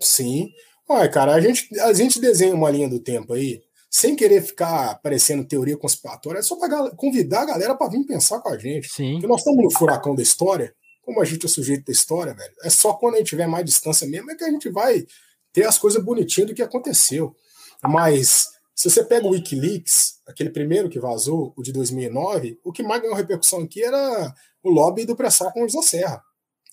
Sim. 0.00 0.50
Olha, 0.88 1.08
cara, 1.08 1.34
a 1.34 1.40
gente, 1.40 1.78
a 1.80 1.92
gente 1.92 2.20
desenha 2.20 2.54
uma 2.54 2.70
linha 2.70 2.88
do 2.88 2.98
tempo 2.98 3.32
aí 3.32 3.60
sem 3.90 4.14
querer 4.14 4.40
ficar 4.42 5.00
parecendo 5.02 5.44
teoria 5.44 5.76
conspiratória, 5.76 6.38
é 6.38 6.42
só 6.42 6.56
para 6.56 6.90
convidar 6.92 7.42
a 7.42 7.46
galera 7.46 7.74
para 7.74 7.90
vir 7.90 8.04
pensar 8.06 8.38
com 8.40 8.48
a 8.48 8.56
gente. 8.56 8.88
Sim. 8.88 9.14
Porque 9.14 9.26
nós 9.26 9.40
estamos 9.40 9.64
no 9.64 9.70
furacão 9.70 10.14
da 10.14 10.22
história, 10.22 10.72
como 11.02 11.20
a 11.20 11.24
gente 11.24 11.44
é 11.44 11.48
sujeito 11.48 11.86
da 11.86 11.92
história, 11.92 12.32
velho. 12.32 12.54
É 12.62 12.70
só 12.70 12.92
quando 12.92 13.14
a 13.14 13.18
gente 13.18 13.30
tiver 13.30 13.48
mais 13.48 13.64
distância 13.64 14.06
mesmo 14.06 14.30
é 14.30 14.36
que 14.36 14.44
a 14.44 14.50
gente 14.50 14.68
vai 14.70 15.04
ter 15.52 15.66
as 15.66 15.78
coisas 15.78 16.02
bonitinhas 16.02 16.50
do 16.50 16.54
que 16.54 16.62
aconteceu. 16.62 17.34
Mas 17.82 18.48
se 18.74 18.88
você 18.88 19.04
pega 19.04 19.26
o 19.26 19.30
Wikileaks, 19.30 20.20
aquele 20.26 20.50
primeiro 20.50 20.88
que 20.88 20.98
vazou, 20.98 21.52
o 21.56 21.62
de 21.62 21.72
2009, 21.72 22.58
o 22.64 22.72
que 22.72 22.82
mais 22.82 23.02
ganhou 23.02 23.16
repercussão 23.16 23.60
aqui 23.60 23.82
era 23.84 24.34
o 24.62 24.70
lobby 24.70 25.04
do 25.04 25.16
pré-sal 25.16 25.52
com 25.52 25.64
o 25.64 25.68
José 25.68 25.86
Serra. 25.86 26.24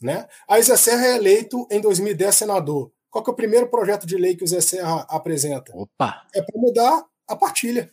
Né? 0.01 0.27
Aí 0.47 0.61
Zé 0.61 0.77
Serra 0.77 1.07
é 1.07 1.15
eleito 1.15 1.67
em 1.71 1.81
2010 1.81 2.35
senador. 2.35 2.91
Qual 3.09 3.23
que 3.23 3.29
é 3.29 3.33
o 3.33 3.35
primeiro 3.35 3.67
projeto 3.69 4.05
de 4.05 4.15
lei 4.15 4.35
que 4.35 4.43
o 4.43 4.47
Zé 4.47 4.61
Serra 4.61 5.05
apresenta? 5.09 5.75
Opa! 5.75 6.25
É 6.33 6.41
para 6.41 6.61
mudar 6.61 7.05
a 7.27 7.35
partilha. 7.35 7.91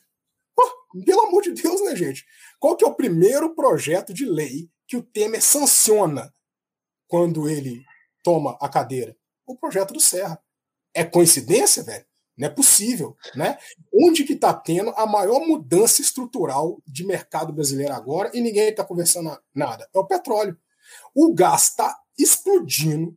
Pelo 1.04 1.22
amor 1.22 1.42
de 1.42 1.50
Deus, 1.50 1.82
né, 1.82 1.96
gente? 1.96 2.24
Qual 2.60 2.76
que 2.76 2.84
é 2.84 2.88
o 2.88 2.94
primeiro 2.94 3.52
projeto 3.54 4.14
de 4.14 4.24
lei 4.24 4.68
que 4.86 4.96
o 4.96 5.02
Temer 5.02 5.42
sanciona 5.42 6.32
quando 7.08 7.48
ele 7.48 7.82
toma 8.22 8.56
a 8.60 8.68
cadeira? 8.68 9.16
O 9.44 9.56
projeto 9.56 9.92
do 9.92 10.00
Serra. 10.00 10.40
É 10.94 11.04
coincidência, 11.04 11.83
velho? 11.83 12.04
Não 12.37 12.48
é 12.48 12.50
possível, 12.50 13.16
né? 13.37 13.59
Onde 13.92 14.24
que 14.24 14.33
está 14.33 14.52
tendo 14.52 14.90
a 14.96 15.07
maior 15.07 15.46
mudança 15.46 16.02
estrutural 16.02 16.83
de 16.87 17.04
mercado 17.07 17.52
brasileiro 17.52 17.92
agora 17.92 18.30
e 18.35 18.40
ninguém 18.40 18.68
está 18.68 18.85
conversando 18.85 19.37
nada? 19.54 19.88
É 19.94 19.98
o 19.98 20.07
petróleo. 20.07 20.57
O 21.14 21.33
gás 21.33 21.68
está 21.68 21.96
explodindo, 22.18 23.16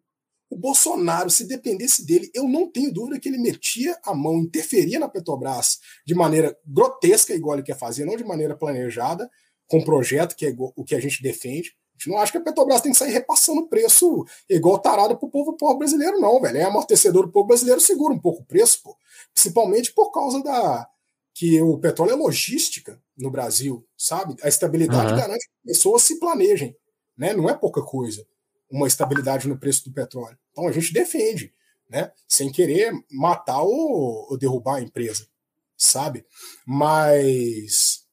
o 0.49 0.55
Bolsonaro, 0.55 1.29
se 1.29 1.45
dependesse 1.45 2.05
dele, 2.05 2.31
eu 2.33 2.47
não 2.47 2.71
tenho 2.71 2.93
dúvida 2.93 3.19
que 3.19 3.27
ele 3.27 3.37
metia 3.37 3.97
a 4.03 4.13
mão, 4.13 4.39
interferia 4.39 4.99
na 4.99 5.09
Petrobras 5.09 5.79
de 6.05 6.15
maneira 6.15 6.57
grotesca, 6.65 7.33
igual 7.33 7.55
ele 7.55 7.65
quer 7.65 7.77
fazer, 7.77 8.05
não 8.05 8.15
de 8.15 8.23
maneira 8.23 8.55
planejada, 8.55 9.29
com 9.67 9.83
projeto, 9.83 10.35
que 10.35 10.45
é 10.45 10.55
o 10.57 10.83
que 10.85 10.95
a 10.95 10.99
gente 11.01 11.21
defende. 11.21 11.75
A 11.97 11.99
gente 11.99 12.09
não 12.09 12.19
acha 12.19 12.31
que 12.31 12.37
a 12.37 12.41
Petrobras 12.41 12.79
tem 12.79 12.91
que 12.91 12.97
sair 12.97 13.11
repassando 13.11 13.67
preço 13.67 14.23
igual 14.47 14.77
tarado 14.77 15.17
pro 15.17 15.27
povo, 15.29 15.53
povo 15.53 15.79
brasileiro, 15.79 16.19
não, 16.19 16.39
velho. 16.39 16.57
É 16.57 16.63
amortecedor 16.63 17.25
do 17.25 17.31
povo 17.31 17.47
brasileiro, 17.47 17.81
segura 17.81 18.13
um 18.13 18.19
pouco 18.19 18.43
o 18.43 18.45
preço, 18.45 18.81
pô. 18.83 18.95
Principalmente 19.33 19.91
por 19.91 20.11
causa 20.11 20.43
da. 20.43 20.87
que 21.33 21.59
o 21.59 21.79
petróleo 21.79 22.11
é 22.11 22.15
logística 22.15 23.01
no 23.17 23.31
Brasil, 23.31 23.83
sabe? 23.97 24.35
A 24.43 24.47
estabilidade 24.47 25.11
uhum. 25.11 25.19
garante 25.19 25.47
que 25.47 25.67
pessoas 25.67 26.03
se 26.03 26.19
planejem, 26.19 26.77
né? 27.17 27.33
Não 27.33 27.49
é 27.49 27.55
pouca 27.55 27.81
coisa 27.81 28.25
uma 28.69 28.87
estabilidade 28.87 29.47
no 29.47 29.57
preço 29.57 29.85
do 29.85 29.93
petróleo. 29.93 30.37
Então 30.51 30.67
a 30.67 30.71
gente 30.71 30.93
defende, 30.93 31.51
né? 31.89 32.11
Sem 32.27 32.51
querer 32.51 32.93
matar 33.09 33.61
ou, 33.61 34.27
ou 34.29 34.37
derrubar 34.37 34.75
a 34.75 34.81
empresa, 34.81 35.27
sabe? 35.75 36.25
Mas 36.63 38.05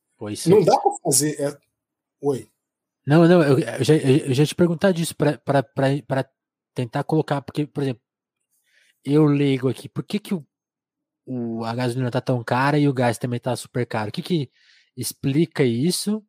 não 0.46 0.62
dá 0.62 0.78
para 0.78 0.92
fazer. 1.02 1.38
É... 1.38 1.56
Oi. 2.20 2.48
Não, 3.06 3.26
não, 3.28 3.42
eu, 3.42 3.58
eu, 3.58 3.84
já, 3.84 3.94
eu 3.96 4.32
já 4.34 4.46
te 4.46 4.54
perguntar 4.54 4.92
disso 4.92 5.14
para 5.14 6.30
tentar 6.74 7.04
colocar, 7.04 7.42
porque, 7.42 7.66
por 7.66 7.82
exemplo, 7.82 8.02
eu 9.04 9.26
ligo 9.26 9.68
aqui, 9.68 9.88
por 9.88 10.02
que, 10.04 10.18
que 10.18 10.34
o, 10.34 10.44
o, 11.26 11.64
a 11.64 11.74
gasolina 11.74 12.10
tá 12.10 12.20
tão 12.20 12.44
cara 12.44 12.78
e 12.78 12.88
o 12.88 12.94
gás 12.94 13.18
também 13.18 13.40
tá 13.40 13.56
super 13.56 13.86
caro? 13.86 14.10
O 14.10 14.12
que, 14.12 14.22
que 14.22 14.50
explica 14.96 15.64
isso? 15.64 16.24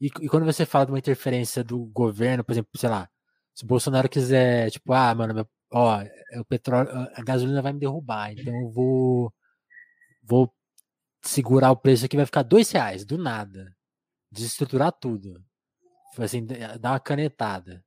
E, 0.00 0.08
e 0.22 0.28
quando 0.28 0.46
você 0.46 0.66
fala 0.66 0.86
de 0.86 0.92
uma 0.92 0.98
interferência 1.00 1.64
do 1.64 1.86
governo, 1.86 2.44
por 2.44 2.52
exemplo, 2.52 2.70
sei 2.76 2.90
lá, 2.90 3.08
se 3.54 3.64
o 3.64 3.68
Bolsonaro 3.68 4.08
quiser, 4.10 4.70
tipo, 4.72 4.92
ah, 4.94 5.14
mano, 5.14 5.48
ó, 5.72 6.00
o 6.40 6.46
petróleo, 6.46 6.90
a 7.14 7.22
gasolina 7.24 7.62
vai 7.62 7.72
me 7.74 7.80
derrubar, 7.80 8.32
então 8.32 8.54
eu 8.54 8.70
vou, 8.72 9.34
vou 10.22 10.52
segurar 11.24 11.72
o 11.72 11.76
preço 11.76 12.04
aqui, 12.06 12.16
vai 12.16 12.26
ficar 12.26 12.42
dois 12.44 12.70
reais, 12.72 13.04
do 13.04 13.18
nada. 13.18 13.74
Desestruturar 14.32 14.92
tudo. 14.92 15.44
Assim, 16.18 16.44
dar 16.44 16.92
uma 16.92 17.00
canetada. 17.00 17.84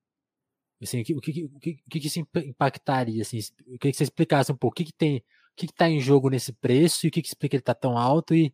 Assim, 0.82 1.02
o 1.02 1.04
que, 1.04 1.14
o 1.14 1.22
que, 1.22 1.46
o 1.46 1.60
que, 1.60 2.00
isso 2.00 2.20
impactaria? 2.20 3.22
Assim, 3.22 3.40
eu 3.68 3.78
queria 3.78 3.92
que 3.92 3.98
você 3.98 4.04
explicasse 4.04 4.52
um 4.52 4.56
pouco 4.56 4.74
o 4.74 4.78
que, 4.78 4.86
que 4.86 4.94
tem, 4.94 5.18
o 5.18 5.24
que 5.56 5.66
está 5.66 5.88
em 5.88 6.00
jogo 6.00 6.30
nesse 6.30 6.52
preço 6.54 7.06
e 7.06 7.10
o 7.10 7.12
que, 7.12 7.22
que 7.22 7.28
explica 7.28 7.56
ele 7.56 7.62
tá 7.62 7.76
tão 7.76 7.98
alto 7.98 8.34
e 8.34 8.54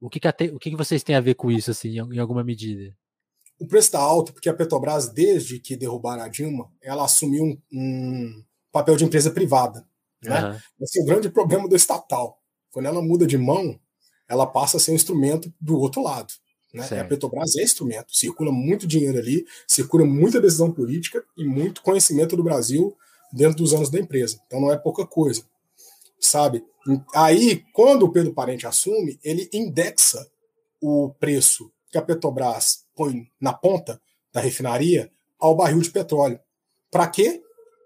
o 0.00 0.08
que, 0.08 0.20
que, 0.20 0.28
o 0.28 0.58
que, 0.58 0.70
que 0.70 0.76
vocês 0.76 1.02
têm 1.02 1.16
a 1.16 1.20
ver 1.20 1.34
com 1.34 1.50
isso, 1.50 1.70
assim, 1.70 1.98
em 1.98 2.18
alguma 2.18 2.44
medida? 2.44 2.94
O 3.58 3.66
preço 3.66 3.88
está 3.88 3.98
alto 3.98 4.32
porque 4.32 4.48
a 4.48 4.54
Petrobras, 4.54 5.08
desde 5.08 5.58
que 5.58 5.76
derrubaram 5.76 6.22
a 6.22 6.28
Dilma, 6.28 6.70
ela 6.80 7.04
assumiu 7.04 7.42
um, 7.44 7.58
um 7.72 8.44
papel 8.70 8.96
de 8.96 9.04
empresa 9.04 9.30
privada. 9.30 9.86
Né? 10.22 10.50
Uhum. 10.50 10.58
Esse 10.80 11.00
é 11.00 11.02
o 11.02 11.06
grande 11.06 11.30
problema 11.30 11.68
do 11.68 11.76
estatal. 11.76 12.40
Quando 12.70 12.86
ela 12.86 13.00
muda 13.00 13.26
de 13.26 13.38
mão, 13.38 13.78
ela 14.28 14.46
passa 14.46 14.76
a 14.76 14.80
ser 14.80 14.92
um 14.92 14.96
instrumento 14.96 15.52
do 15.60 15.78
outro 15.78 16.02
lado. 16.02 16.32
Né? 16.74 17.00
A 17.00 17.04
Petrobras 17.04 17.54
é 17.54 17.62
instrumento, 17.62 18.14
circula 18.14 18.50
muito 18.50 18.84
dinheiro 18.84 19.16
ali, 19.16 19.46
circula 19.66 20.04
muita 20.04 20.40
decisão 20.40 20.72
política 20.72 21.24
e 21.36 21.44
muito 21.44 21.80
conhecimento 21.80 22.36
do 22.36 22.42
Brasil 22.42 22.96
dentro 23.32 23.58
dos 23.58 23.72
anos 23.72 23.90
da 23.90 24.00
empresa. 24.00 24.40
Então 24.46 24.60
não 24.60 24.72
é 24.72 24.76
pouca 24.76 25.06
coisa, 25.06 25.44
sabe? 26.18 26.64
Aí, 27.14 27.64
quando 27.72 28.02
o 28.02 28.12
Pedro 28.12 28.34
Parente 28.34 28.66
assume, 28.66 29.18
ele 29.22 29.48
indexa 29.52 30.26
o 30.80 31.14
preço 31.20 31.70
que 31.90 31.96
a 31.96 32.02
Petrobras 32.02 32.84
põe 32.94 33.30
na 33.40 33.52
ponta 33.52 34.00
da 34.32 34.40
refinaria 34.40 35.10
ao 35.38 35.54
barril 35.54 35.80
de 35.80 35.90
petróleo. 35.90 36.40
Para 36.90 37.06
quê? 37.06 37.40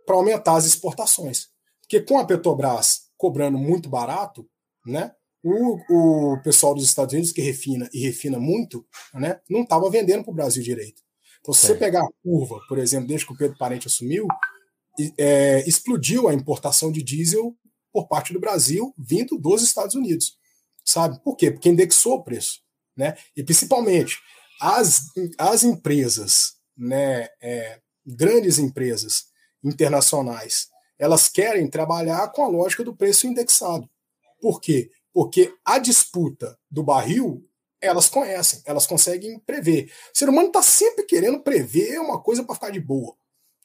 Para 0.07 0.16
aumentar 0.16 0.57
as 0.57 0.64
exportações. 0.64 1.48
Porque 1.83 2.01
com 2.01 2.18
a 2.18 2.24
Petrobras 2.24 3.09
cobrando 3.18 3.59
muito 3.59 3.88
barato, 3.88 4.48
né, 4.87 5.12
o, 5.42 6.33
o 6.35 6.42
pessoal 6.42 6.74
dos 6.74 6.85
Estados 6.85 7.12
Unidos 7.12 7.33
que 7.33 7.40
refina 7.40 7.88
e 7.92 8.01
refina 8.01 8.38
muito, 8.38 8.87
né, 9.14 9.40
não 9.48 9.62
estava 9.62 9.88
vendendo 9.90 10.24
para 10.24 10.33
o 10.33 10.35
Brasil 10.35 10.62
direito. 10.62 11.03
Então, 11.40 11.55
se 11.55 11.66
é. 11.66 11.68
você 11.68 11.74
pegar 11.77 12.03
a 12.03 12.09
curva, 12.22 12.61
por 12.68 12.79
exemplo, 12.79 13.07
desde 13.07 13.27
que 13.27 13.33
o 13.33 13.37
Pedro 13.37 13.57
Parente 13.57 13.87
assumiu, 13.87 14.27
é, 15.16 15.66
explodiu 15.66 16.29
a 16.29 16.35
importação 16.35 16.90
de 16.90 17.03
diesel 17.03 17.57
por 17.92 18.09
parte 18.09 18.33
do 18.33 18.40
Brasil 18.40 18.92
vindo 18.98 19.38
dos 19.38 19.62
Estados 19.62 19.94
Unidos. 19.94 20.37
Sabe? 20.85 21.22
Por 21.22 21.37
quê? 21.37 21.51
Porque 21.51 21.68
indexou 21.68 22.14
o 22.14 22.24
preço. 22.24 22.61
Né? 22.96 23.16
E 23.37 23.44
principalmente, 23.44 24.18
as, 24.61 25.03
as 25.38 25.62
empresas, 25.62 26.55
né, 26.77 27.29
é, 27.40 27.81
grandes 28.05 28.59
empresas 28.59 29.27
internacionais, 29.62 30.68
elas 30.98 31.29
querem 31.29 31.68
trabalhar 31.68 32.32
com 32.32 32.43
a 32.43 32.49
lógica 32.49 32.82
do 32.82 32.97
preço 32.97 33.26
indexado. 33.26 33.89
Por 34.41 34.61
quê? 34.61 34.91
Porque 35.19 35.53
a 35.64 35.81
disputa 35.81 36.57
do 36.71 36.81
barril, 36.81 37.45
elas 37.81 38.09
conhecem, 38.09 38.62
elas 38.64 38.87
conseguem 38.87 39.37
prever. 39.41 39.91
O 40.14 40.16
ser 40.16 40.29
humano 40.29 40.47
está 40.47 40.62
sempre 40.62 41.03
querendo 41.03 41.41
prever 41.41 41.99
uma 41.99 42.23
coisa 42.23 42.45
para 42.45 42.55
ficar 42.55 42.71
de 42.71 42.79
boa, 42.79 43.16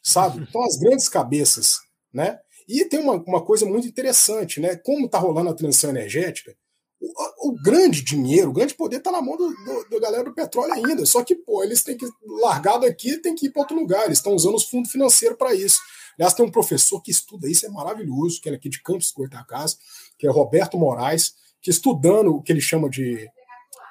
sabe? 0.02 0.42
Então, 0.50 0.64
as 0.64 0.78
grandes 0.78 1.08
cabeças, 1.08 1.76
né? 2.12 2.40
E 2.68 2.84
tem 2.86 3.00
uma, 3.00 3.24
uma 3.28 3.46
coisa 3.46 3.68
muito 3.68 3.88
interessante, 3.88 4.60
né? 4.60 4.76
Como 4.78 5.06
está 5.06 5.20
rolando 5.20 5.52
a 5.52 5.54
transição 5.54 5.92
energética, 5.92 6.58
o, 7.00 7.50
o, 7.50 7.62
grande 7.62 8.02
dinheiro, 8.02 8.50
o 8.50 8.54
grande 8.54 8.74
poder 8.74 8.98
está 8.98 9.12
na 9.12 9.22
mão 9.22 9.38
do, 9.38 9.48
do, 9.48 9.90
do, 9.92 10.00
galera 10.00 10.24
do 10.24 10.34
petróleo 10.34 10.74
ainda. 10.74 11.06
Só 11.06 11.24
que, 11.24 11.36
pô, 11.36 11.64
eles 11.64 11.84
têm 11.84 11.96
que 11.96 12.08
largar 12.42 12.80
daqui 12.80 13.18
tem 13.18 13.36
que 13.36 13.46
ir 13.46 13.52
para 13.52 13.62
outro 13.62 13.78
lugar. 13.78 14.06
Eles 14.06 14.18
estão 14.18 14.34
usando 14.34 14.56
os 14.56 14.64
fundos 14.64 14.92
financeiros 14.92 15.38
para 15.38 15.54
isso. 15.54 15.78
Aliás, 16.18 16.34
tem 16.34 16.44
um 16.44 16.52
professor 16.52 17.00
que 17.00 17.12
estuda 17.12 17.48
isso, 17.48 17.66
é 17.66 17.70
maravilhoso, 17.70 18.42
que 18.42 18.50
é 18.50 18.54
aqui 18.54 18.70
de 18.70 18.82
Campos 18.82 19.12
Goitacás, 19.12 19.78
que 20.18 20.28
é 20.28 20.32
Roberto 20.32 20.78
Moraes, 20.78 21.36
que 21.64 21.72
estudando 21.72 22.36
o 22.36 22.44
que 22.44 22.52
ele 22.52 22.62
chama 22.62 22.90
de 22.90 23.28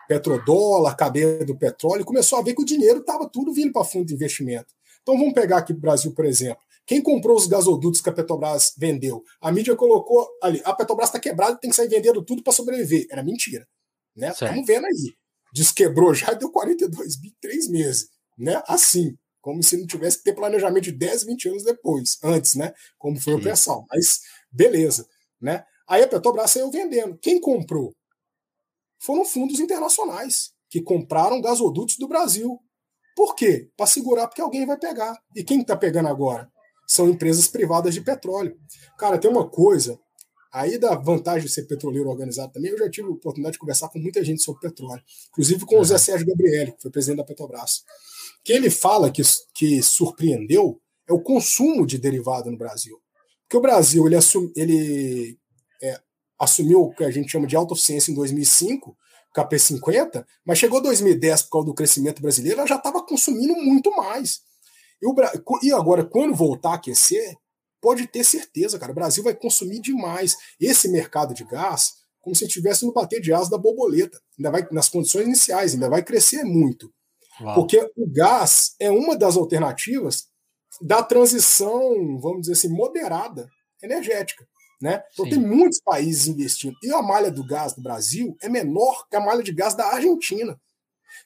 petrodólar, 0.06 0.94
cadeia 0.94 1.44
do 1.44 1.56
petróleo, 1.56 2.04
começou 2.04 2.38
a 2.38 2.42
ver 2.42 2.54
que 2.54 2.60
o 2.60 2.66
dinheiro 2.66 3.00
estava 3.00 3.26
tudo 3.28 3.52
vindo 3.52 3.72
para 3.72 3.84
fundo 3.84 4.04
de 4.04 4.14
investimento. 4.14 4.74
Então 5.00 5.16
vamos 5.18 5.32
pegar 5.32 5.58
aqui 5.58 5.72
o 5.72 5.76
Brasil, 5.76 6.12
por 6.12 6.26
exemplo. 6.26 6.62
Quem 6.84 7.00
comprou 7.00 7.36
os 7.36 7.46
gasodutos 7.46 8.00
que 8.00 8.10
a 8.10 8.12
Petrobras 8.12 8.74
vendeu? 8.76 9.22
A 9.40 9.50
mídia 9.50 9.74
colocou 9.74 10.28
ali, 10.42 10.60
a 10.64 10.74
Petrobras 10.74 11.08
está 11.08 11.18
quebrada, 11.18 11.56
tem 11.56 11.70
que 11.70 11.76
sair 11.76 11.88
vendendo 11.88 12.22
tudo 12.22 12.42
para 12.42 12.52
sobreviver. 12.52 13.06
Era 13.10 13.22
mentira. 13.22 13.66
Né? 14.14 14.28
Estamos 14.28 14.66
vendo 14.66 14.84
aí. 14.84 15.14
Desquebrou 15.52 16.14
já 16.14 16.34
deu 16.34 16.50
42 16.50 17.16
bi 17.16 17.34
três 17.40 17.68
meses. 17.68 18.08
Né? 18.36 18.62
Assim, 18.66 19.16
como 19.40 19.62
se 19.62 19.76
não 19.76 19.86
tivesse 19.86 20.18
que 20.18 20.24
ter 20.24 20.34
planejamento 20.34 20.84
de 20.84 20.92
10, 20.92 21.24
20 21.24 21.48
anos 21.48 21.64
depois, 21.64 22.18
antes, 22.22 22.54
né? 22.54 22.72
Como 22.98 23.20
foi 23.20 23.34
Sim. 23.34 23.40
o 23.40 23.42
pessoal. 23.42 23.86
Mas 23.90 24.20
beleza. 24.50 25.06
Né? 25.40 25.64
Aí 25.92 26.02
a 26.02 26.08
Petrobras 26.08 26.50
saiu 26.50 26.70
vendendo. 26.70 27.18
Quem 27.18 27.38
comprou? 27.38 27.94
Foram 28.98 29.26
fundos 29.26 29.60
internacionais 29.60 30.50
que 30.70 30.80
compraram 30.80 31.38
gasodutos 31.38 31.98
do 31.98 32.08
Brasil. 32.08 32.58
Por 33.14 33.34
quê? 33.34 33.68
Para 33.76 33.84
segurar 33.84 34.26
porque 34.26 34.40
alguém 34.40 34.64
vai 34.64 34.78
pegar. 34.78 35.22
E 35.36 35.44
quem 35.44 35.60
está 35.60 35.76
pegando 35.76 36.08
agora? 36.08 36.50
São 36.88 37.10
empresas 37.10 37.46
privadas 37.46 37.92
de 37.92 38.00
petróleo. 38.00 38.58
Cara, 38.98 39.18
tem 39.18 39.30
uma 39.30 39.46
coisa, 39.46 40.00
aí 40.50 40.78
da 40.78 40.94
vantagem 40.94 41.46
de 41.46 41.52
ser 41.52 41.64
petroleiro 41.64 42.08
organizado 42.08 42.54
também, 42.54 42.70
eu 42.70 42.78
já 42.78 42.88
tive 42.88 43.08
a 43.08 43.10
oportunidade 43.10 43.52
de 43.52 43.58
conversar 43.58 43.90
com 43.90 43.98
muita 43.98 44.24
gente 44.24 44.42
sobre 44.42 44.62
petróleo, 44.62 45.02
inclusive 45.28 45.66
com 45.66 45.78
o 45.78 45.84
Zé 45.84 45.98
Sérgio 45.98 46.26
Gabrielli, 46.26 46.72
que 46.72 46.80
foi 46.80 46.90
presidente 46.90 47.18
da 47.18 47.24
Petrobras. 47.24 47.84
que 48.42 48.54
ele 48.54 48.70
fala 48.70 49.10
que, 49.10 49.20
que 49.52 49.82
surpreendeu 49.82 50.80
é 51.06 51.12
o 51.12 51.20
consumo 51.20 51.86
de 51.86 51.98
derivado 51.98 52.50
no 52.50 52.56
Brasil. 52.56 52.98
Porque 53.42 53.58
o 53.58 53.60
Brasil 53.60 54.06
ele, 54.06 54.16
assum, 54.16 54.50
ele 54.56 55.38
assumiu 56.42 56.82
o 56.82 56.94
que 56.94 57.04
a 57.04 57.10
gente 57.10 57.30
chama 57.30 57.46
de 57.46 57.54
autossuficiência 57.54 58.10
em 58.10 58.14
2005, 58.14 58.96
KP50, 59.36 60.26
mas 60.44 60.58
chegou 60.58 60.82
2010 60.82 61.42
por 61.42 61.50
causa 61.50 61.66
do 61.66 61.74
crescimento 61.74 62.20
brasileiro, 62.20 62.58
ela 62.58 62.66
já 62.66 62.76
estava 62.76 63.04
consumindo 63.04 63.54
muito 63.54 63.90
mais. 63.92 64.40
E, 65.00 65.06
o, 65.06 65.14
e 65.62 65.72
agora, 65.72 66.04
quando 66.04 66.34
voltar 66.34 66.72
a 66.72 66.74
aquecer, 66.74 67.36
pode 67.80 68.06
ter 68.06 68.24
certeza, 68.24 68.78
cara, 68.78 68.92
o 68.92 68.94
Brasil 68.94 69.22
vai 69.22 69.34
consumir 69.34 69.80
demais. 69.80 70.36
Esse 70.60 70.88
mercado 70.88 71.32
de 71.32 71.44
gás, 71.44 71.94
como 72.20 72.34
se 72.34 72.44
estivesse 72.44 72.84
no 72.84 72.92
bater 72.92 73.20
de 73.20 73.32
asas 73.32 73.48
da 73.48 73.58
borboleta, 73.58 74.20
ainda 74.38 74.50
vai 74.50 74.66
nas 74.70 74.88
condições 74.88 75.26
iniciais, 75.26 75.74
ainda 75.74 75.88
vai 75.88 76.02
crescer 76.02 76.44
muito. 76.44 76.92
Uau. 77.40 77.54
Porque 77.54 77.78
o 77.96 78.10
gás 78.12 78.74
é 78.80 78.90
uma 78.90 79.16
das 79.16 79.36
alternativas 79.36 80.26
da 80.80 81.02
transição, 81.02 82.18
vamos 82.20 82.42
dizer 82.42 82.52
assim, 82.52 82.68
moderada 82.68 83.48
energética. 83.82 84.46
Né? 84.82 85.00
Então 85.12 85.24
Sim. 85.26 85.30
tem 85.30 85.40
muitos 85.40 85.80
países 85.80 86.26
investindo. 86.26 86.76
E 86.82 86.92
a 86.92 87.00
malha 87.00 87.30
do 87.30 87.46
gás 87.46 87.72
do 87.72 87.80
Brasil 87.80 88.36
é 88.42 88.48
menor 88.48 89.06
que 89.08 89.14
a 89.14 89.20
malha 89.20 89.40
de 89.40 89.52
gás 89.52 89.76
da 89.76 89.86
Argentina. 89.86 90.60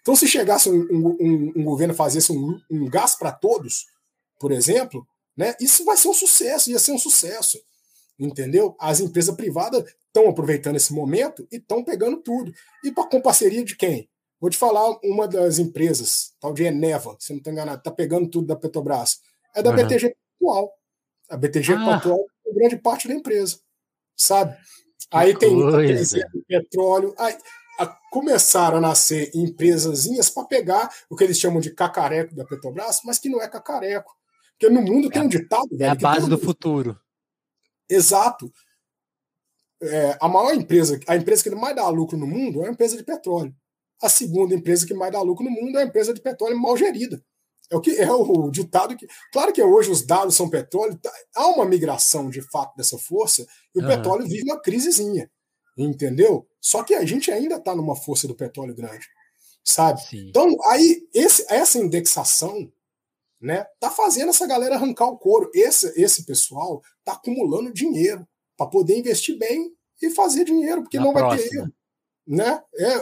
Então, 0.02 0.14
se 0.14 0.28
chegasse 0.28 0.68
um, 0.68 0.86
um, 0.90 1.52
um 1.56 1.64
governo 1.64 1.94
fazesse 1.94 2.30
um, 2.32 2.60
um 2.70 2.84
gás 2.84 3.14
para 3.14 3.32
todos, 3.32 3.86
por 4.38 4.52
exemplo, 4.52 5.06
né, 5.34 5.54
isso 5.58 5.86
vai 5.86 5.96
ser 5.96 6.08
um 6.08 6.14
sucesso, 6.14 6.70
ia 6.70 6.78
ser 6.78 6.92
um 6.92 6.98
sucesso. 6.98 7.58
Entendeu? 8.18 8.76
As 8.78 9.00
empresas 9.00 9.34
privadas 9.34 9.84
estão 10.06 10.28
aproveitando 10.28 10.76
esse 10.76 10.92
momento 10.92 11.48
e 11.50 11.56
estão 11.56 11.82
pegando 11.82 12.18
tudo. 12.18 12.52
E 12.84 12.92
com 12.92 13.22
parceria 13.22 13.64
de 13.64 13.74
quem? 13.74 14.06
Vou 14.38 14.50
te 14.50 14.58
falar 14.58 14.98
uma 15.02 15.26
das 15.26 15.58
empresas, 15.58 16.34
tal 16.38 16.52
de 16.52 16.64
Eneva, 16.64 17.16
se 17.18 17.32
não 17.32 17.38
estou 17.38 17.52
enganado, 17.52 17.78
está 17.78 17.90
pegando 17.90 18.28
tudo 18.28 18.48
da 18.48 18.56
Petrobras. 18.56 19.20
É 19.54 19.62
da 19.62 19.70
uhum. 19.70 19.76
BTG 19.76 20.14
Pactual. 20.14 20.72
A 21.30 21.36
BTG 21.38 21.72
ah. 21.72 21.84
Pactual 21.86 22.26
grande 22.56 22.76
parte 22.76 23.06
da 23.06 23.14
empresa, 23.14 23.58
sabe? 24.16 24.56
Aí 25.10 25.36
tem, 25.38 25.50
tem 25.50 26.42
petróleo. 26.48 27.14
Aí, 27.18 27.36
a, 27.78 27.86
começaram 28.10 28.78
a 28.78 28.80
nascer 28.80 29.30
empresazinhas 29.34 30.30
para 30.30 30.44
pegar 30.46 30.90
o 31.10 31.16
que 31.16 31.24
eles 31.24 31.38
chamam 31.38 31.60
de 31.60 31.70
cacareco 31.70 32.34
da 32.34 32.44
Petrobras, 32.44 33.00
mas 33.04 33.18
que 33.18 33.28
não 33.28 33.40
é 33.40 33.48
cacareco. 33.48 34.16
Porque 34.58 34.72
no 34.72 34.80
mundo 34.80 35.08
é, 35.08 35.10
tem 35.10 35.22
um 35.22 35.28
ditado. 35.28 35.68
É 35.72 35.76
velho, 35.76 35.92
a 35.92 35.94
base 35.94 36.28
do 36.28 36.38
futuro. 36.38 36.98
Exato. 37.88 38.50
É, 39.82 40.16
a 40.20 40.28
maior 40.28 40.54
empresa, 40.54 40.98
a 41.06 41.16
empresa 41.16 41.42
que 41.42 41.50
mais 41.50 41.76
dá 41.76 41.86
lucro 41.88 42.16
no 42.16 42.26
mundo 42.26 42.64
é 42.64 42.68
a 42.68 42.72
empresa 42.72 42.96
de 42.96 43.04
petróleo. 43.04 43.54
A 44.02 44.08
segunda 44.08 44.54
empresa 44.54 44.86
que 44.86 44.94
mais 44.94 45.12
dá 45.12 45.20
lucro 45.20 45.44
no 45.44 45.50
mundo 45.50 45.78
é 45.78 45.82
a 45.82 45.86
empresa 45.86 46.14
de 46.14 46.20
petróleo 46.20 46.58
mal 46.58 46.76
gerida. 46.76 47.22
É 47.70 47.76
o 47.76 47.80
que 47.80 47.90
é 47.96 48.10
o 48.10 48.50
ditado 48.50 48.96
que. 48.96 49.06
Claro 49.32 49.52
que 49.52 49.62
hoje 49.62 49.90
os 49.90 50.02
dados 50.02 50.36
são 50.36 50.48
petróleo, 50.48 50.96
tá, 50.98 51.12
há 51.34 51.48
uma 51.48 51.64
migração 51.64 52.30
de 52.30 52.40
fato 52.42 52.76
dessa 52.76 52.96
força, 52.98 53.46
e 53.74 53.78
o 53.78 53.82
uhum. 53.82 53.88
petróleo 53.88 54.26
vive 54.26 54.44
uma 54.44 54.60
crisezinha. 54.60 55.30
Entendeu? 55.76 56.46
Só 56.60 56.82
que 56.82 56.94
a 56.94 57.04
gente 57.04 57.30
ainda 57.30 57.56
está 57.56 57.74
numa 57.74 57.96
força 57.96 58.26
do 58.26 58.34
petróleo 58.34 58.74
grande. 58.74 59.06
Sabe? 59.62 60.00
Sim. 60.00 60.28
Então, 60.28 60.56
aí, 60.66 61.06
esse, 61.12 61.44
essa 61.48 61.78
indexação 61.78 62.72
né, 63.40 63.66
tá 63.78 63.90
fazendo 63.90 64.30
essa 64.30 64.46
galera 64.46 64.76
arrancar 64.76 65.06
o 65.06 65.18
couro. 65.18 65.50
Esse, 65.52 65.92
esse 66.00 66.24
pessoal 66.24 66.80
tá 67.04 67.12
acumulando 67.12 67.72
dinheiro 67.72 68.26
para 68.56 68.66
poder 68.66 68.96
investir 68.96 69.36
bem 69.36 69.72
e 70.00 70.10
fazer 70.10 70.44
dinheiro, 70.44 70.82
porque 70.82 70.98
Na 70.98 71.04
não 71.04 71.12
próxima. 71.12 71.36
vai 71.36 71.48
ter 71.48 71.56
erro. 71.56 71.72
Né? 72.26 72.62
É, 72.74 72.94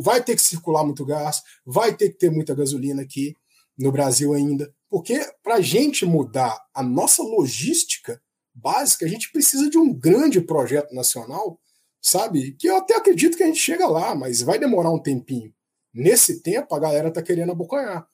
vai 0.00 0.22
ter 0.22 0.36
que 0.36 0.42
circular 0.42 0.84
muito 0.84 1.04
gás, 1.04 1.42
vai 1.66 1.94
ter 1.94 2.10
que 2.10 2.18
ter 2.18 2.30
muita 2.30 2.54
gasolina 2.54 3.02
aqui 3.02 3.34
no 3.80 3.90
Brasil 3.90 4.32
ainda. 4.34 4.72
Porque 4.88 5.18
para 5.42 5.56
a 5.56 5.60
gente 5.60 6.04
mudar 6.04 6.58
a 6.74 6.82
nossa 6.82 7.22
logística 7.22 8.20
básica, 8.54 9.06
a 9.06 9.08
gente 9.08 9.30
precisa 9.32 9.70
de 9.70 9.78
um 9.78 9.92
grande 9.92 10.40
projeto 10.40 10.94
nacional, 10.94 11.58
sabe? 12.00 12.52
Que 12.52 12.68
eu 12.68 12.76
até 12.76 12.96
acredito 12.96 13.36
que 13.36 13.42
a 13.42 13.46
gente 13.46 13.58
chega 13.58 13.86
lá, 13.86 14.14
mas 14.14 14.42
vai 14.42 14.58
demorar 14.58 14.90
um 14.90 15.02
tempinho. 15.02 15.52
Nesse 15.92 16.42
tempo, 16.42 16.74
a 16.74 16.78
galera 16.78 17.12
tá 17.12 17.22
querendo 17.22 17.52
abocanhar. 17.52 18.06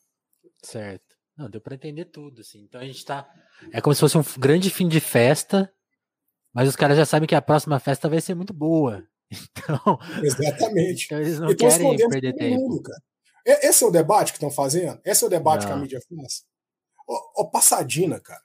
Certo. 0.62 1.16
Não, 1.36 1.50
deu 1.50 1.60
para 1.60 1.74
entender 1.74 2.06
tudo, 2.06 2.40
assim. 2.40 2.62
Então 2.62 2.80
a 2.80 2.84
gente 2.84 3.04
tá. 3.04 3.28
É 3.72 3.80
como 3.80 3.94
se 3.94 4.00
fosse 4.00 4.16
um 4.16 4.24
grande 4.38 4.70
fim 4.70 4.88
de 4.88 5.00
festa, 5.00 5.70
mas 6.54 6.68
os 6.68 6.76
caras 6.76 6.96
já 6.96 7.04
sabem 7.04 7.26
que 7.26 7.34
a 7.34 7.42
próxima 7.42 7.78
festa 7.78 8.08
vai 8.08 8.20
ser 8.20 8.34
muito 8.34 8.52
boa. 8.52 9.06
Então. 9.28 9.98
Exatamente. 10.22 11.06
Então 11.06 11.18
eles 11.18 11.40
não 11.40 11.52
querem 11.52 11.96
perder 12.08 12.32
tempo. 12.34 12.60
Mundo, 12.60 12.80
cara. 12.80 13.02
Esse 13.46 13.84
é 13.84 13.86
o 13.86 13.90
debate 13.90 14.32
que 14.32 14.38
estão 14.38 14.50
fazendo? 14.50 15.00
Esse 15.04 15.22
é 15.22 15.26
o 15.26 15.30
debate 15.30 15.62
Não. 15.62 15.68
que 15.68 15.72
a 15.72 15.76
mídia 15.76 16.00
faz? 16.00 16.42
O, 17.06 17.42
o 17.42 17.50
Passadina, 17.50 18.18
cara. 18.18 18.42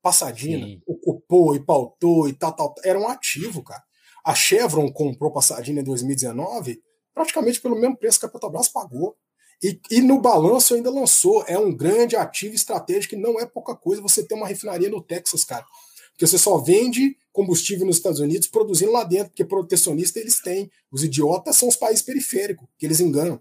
Passadina 0.00 0.66
Sim. 0.66 0.80
ocupou 0.86 1.56
e 1.56 1.60
pautou 1.60 2.28
e 2.28 2.32
tal, 2.32 2.52
tal. 2.52 2.74
Era 2.84 2.98
um 2.98 3.08
ativo, 3.08 3.62
cara. 3.64 3.82
A 4.24 4.34
Chevron 4.34 4.92
comprou 4.92 5.32
Passadina 5.32 5.80
em 5.80 5.84
2019 5.84 6.80
praticamente 7.16 7.62
pelo 7.62 7.80
mesmo 7.80 7.96
preço 7.96 8.20
que 8.20 8.26
a 8.26 8.28
Petrobras 8.28 8.68
pagou. 8.68 9.16
E, 9.62 9.80
e, 9.90 10.02
no 10.02 10.20
balanço 10.20 10.74
ainda 10.74 10.90
lançou. 10.90 11.42
É 11.48 11.58
um 11.58 11.74
grande 11.74 12.14
ativo 12.14 12.54
estratégico 12.54 13.14
e 13.14 13.18
não 13.18 13.40
é 13.40 13.46
pouca 13.46 13.74
coisa 13.74 14.02
você 14.02 14.22
ter 14.22 14.34
uma 14.34 14.46
refinaria 14.46 14.90
no 14.90 15.02
Texas, 15.02 15.42
cara. 15.42 15.64
Porque 16.12 16.26
você 16.26 16.36
só 16.36 16.58
vende 16.58 17.16
combustível 17.32 17.86
nos 17.86 17.96
Estados 17.96 18.20
Unidos 18.20 18.48
produzindo 18.48 18.92
lá 18.92 19.02
dentro, 19.02 19.28
porque 19.30 19.46
protecionista 19.46 20.20
eles 20.20 20.42
têm. 20.42 20.70
Os 20.92 21.02
idiotas 21.02 21.56
são 21.56 21.68
os 21.68 21.76
países 21.76 22.02
periféricos, 22.02 22.68
que 22.78 22.84
eles 22.84 23.00
enganam 23.00 23.40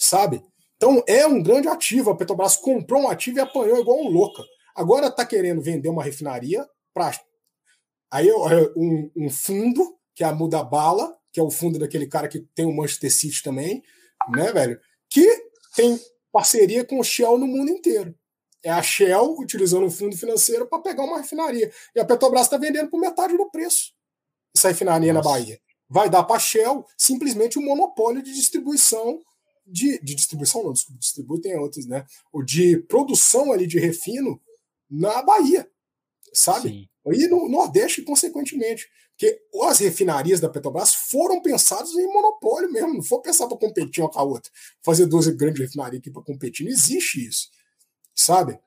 sabe? 0.00 0.42
Então 0.76 1.02
é 1.06 1.26
um 1.26 1.42
grande 1.42 1.68
ativo. 1.68 2.10
A 2.10 2.16
Petrobras 2.16 2.56
comprou 2.56 3.02
um 3.02 3.08
ativo 3.08 3.38
e 3.38 3.40
apanhou 3.40 3.78
igual 3.78 4.00
um 4.00 4.08
louca. 4.08 4.42
Agora 4.74 5.08
está 5.08 5.26
querendo 5.26 5.60
vender 5.60 5.88
uma 5.88 6.02
refinaria 6.02 6.66
para 6.94 7.12
aí 8.10 8.32
um, 8.76 9.10
um, 9.16 9.30
fundo 9.30 9.96
que 10.14 10.24
é 10.24 10.26
a 10.26 10.34
Muda 10.34 10.64
Bala, 10.64 11.14
que 11.32 11.38
é 11.38 11.42
o 11.42 11.50
fundo 11.50 11.78
daquele 11.78 12.06
cara 12.06 12.28
que 12.28 12.40
tem 12.40 12.64
o 12.64 12.74
Manchester 12.74 13.12
City 13.12 13.42
também, 13.42 13.82
né, 14.30 14.52
velho? 14.52 14.80
Que 15.08 15.26
tem 15.76 16.00
parceria 16.32 16.84
com 16.84 16.98
o 16.98 17.04
Shell 17.04 17.38
no 17.38 17.46
mundo 17.46 17.70
inteiro. 17.70 18.14
É 18.62 18.70
a 18.70 18.82
Shell 18.82 19.36
utilizando 19.38 19.86
um 19.86 19.90
fundo 19.90 20.16
financeiro 20.16 20.66
para 20.66 20.82
pegar 20.82 21.04
uma 21.04 21.18
refinaria. 21.18 21.70
E 21.94 22.00
a 22.00 22.04
Petrobras 22.04 22.42
está 22.42 22.56
vendendo 22.56 22.90
por 22.90 23.00
metade 23.00 23.36
do 23.36 23.50
preço 23.50 23.92
essa 24.56 24.68
refinaria 24.68 25.12
Nossa. 25.12 25.28
na 25.28 25.34
Bahia. 25.34 25.60
Vai 25.88 26.08
dar 26.08 26.22
para 26.24 26.36
a 26.36 26.40
Shell 26.40 26.84
simplesmente 26.96 27.58
um 27.58 27.64
monopólio 27.64 28.22
de 28.22 28.32
distribuição 28.32 29.20
de, 29.70 30.00
de 30.00 30.14
distribuição, 30.14 30.64
não, 30.64 30.72
desculpa, 30.72 30.98
distribui 30.98 31.40
tem 31.40 31.56
outros, 31.56 31.86
né? 31.86 32.04
O 32.32 32.42
de 32.42 32.78
produção 32.78 33.52
ali 33.52 33.66
de 33.66 33.78
refino 33.78 34.40
na 34.90 35.22
Bahia, 35.22 35.70
sabe? 36.32 36.68
Sim. 36.68 36.88
E 37.06 37.28
no 37.28 37.48
Nordeste, 37.48 38.02
consequentemente. 38.02 38.88
Porque 39.10 39.42
as 39.64 39.78
refinarias 39.78 40.40
da 40.40 40.48
Petrobras 40.48 40.94
foram 40.94 41.42
pensadas 41.42 41.92
em 41.92 42.06
monopólio 42.06 42.72
mesmo, 42.72 42.94
não 42.94 43.02
foi 43.02 43.20
pensar 43.20 43.46
para 43.46 43.56
competir 43.56 44.02
uma 44.02 44.10
com 44.10 44.18
a 44.18 44.22
outra. 44.22 44.50
Fazer 44.82 45.06
12 45.06 45.34
grandes 45.34 45.60
refinarias 45.60 46.00
aqui 46.00 46.10
para 46.10 46.22
competir, 46.22 46.64
não 46.64 46.72
existe 46.72 47.26
isso, 47.26 47.50
sabe? 48.14 48.58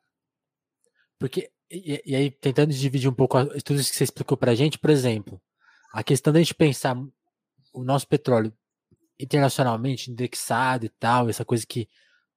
Porque, 1.17 1.51
e, 1.71 2.03
e, 2.05 2.15
aí, 2.15 2.29
tentando 2.29 2.71
dividir 2.71 3.09
um 3.09 3.13
pouco 3.13 3.37
tudo 3.61 3.79
isso 3.79 3.89
que 3.89 3.97
você 3.97 4.03
explicou 4.03 4.37
para 4.37 4.51
a 4.51 4.55
gente, 4.55 4.77
por 4.77 4.91
exemplo, 4.91 5.41
a 5.91 6.03
questão 6.03 6.31
da 6.31 6.39
gente 6.39 6.53
pensar 6.53 6.95
o 7.73 7.83
nosso 7.83 8.07
petróleo 8.07 8.53
internacionalmente 9.23 10.11
indexado 10.11 10.85
e 10.85 10.89
tal, 10.89 11.29
essa 11.29 11.45
coisa 11.45 11.65
que 11.65 11.87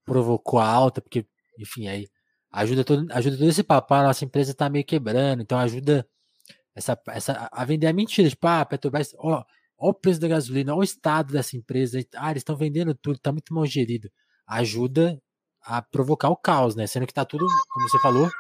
provocou 0.05 0.61
a 0.61 0.67
alta, 0.67 1.01
porque, 1.01 1.27
enfim, 1.59 1.89
aí 1.89 2.09
ajuda 2.51 2.85
todo, 2.85 3.07
ajuda 3.13 3.37
todo 3.37 3.49
esse 3.49 3.63
papo, 3.63 3.95
a 3.95 4.05
nossa 4.05 4.25
empresa 4.25 4.55
tá 4.55 4.69
meio 4.69 4.85
quebrando, 4.85 5.43
então 5.43 5.59
ajuda 5.59 6.07
essa, 6.75 6.99
essa, 7.09 7.49
a 7.51 7.65
vender 7.65 7.87
a 7.87 7.93
mentira, 7.93 8.29
tipo, 8.29 8.47
ah, 8.47 8.65
Petrobras, 8.65 9.15
ó, 9.19 9.45
ó 9.79 9.89
o 9.91 9.95
preço 9.95 10.21
da 10.21 10.29
gasolina, 10.29 10.75
ó 10.75 10.79
o 10.79 10.83
estado 10.83 11.33
dessa 11.33 11.57
empresa, 11.57 11.99
ah, 12.15 12.31
eles 12.31 12.43
estão 12.43 12.57
vendendo 12.57 12.95
tudo, 12.95 13.19
tá 13.19 13.33
muito 13.33 13.53
mal 13.55 13.67
gerido. 13.67 14.11
Ajuda 14.47 15.21
a 15.63 15.83
provocar 15.83 16.29
o 16.29 16.37
caos, 16.37 16.77
né? 16.77 16.87
Sendo 16.87 17.07
que 17.07 17.15
tá 17.15 17.25
tudo, 17.25 17.47
como 17.71 17.89
você 17.89 17.99
falou, 18.01 18.31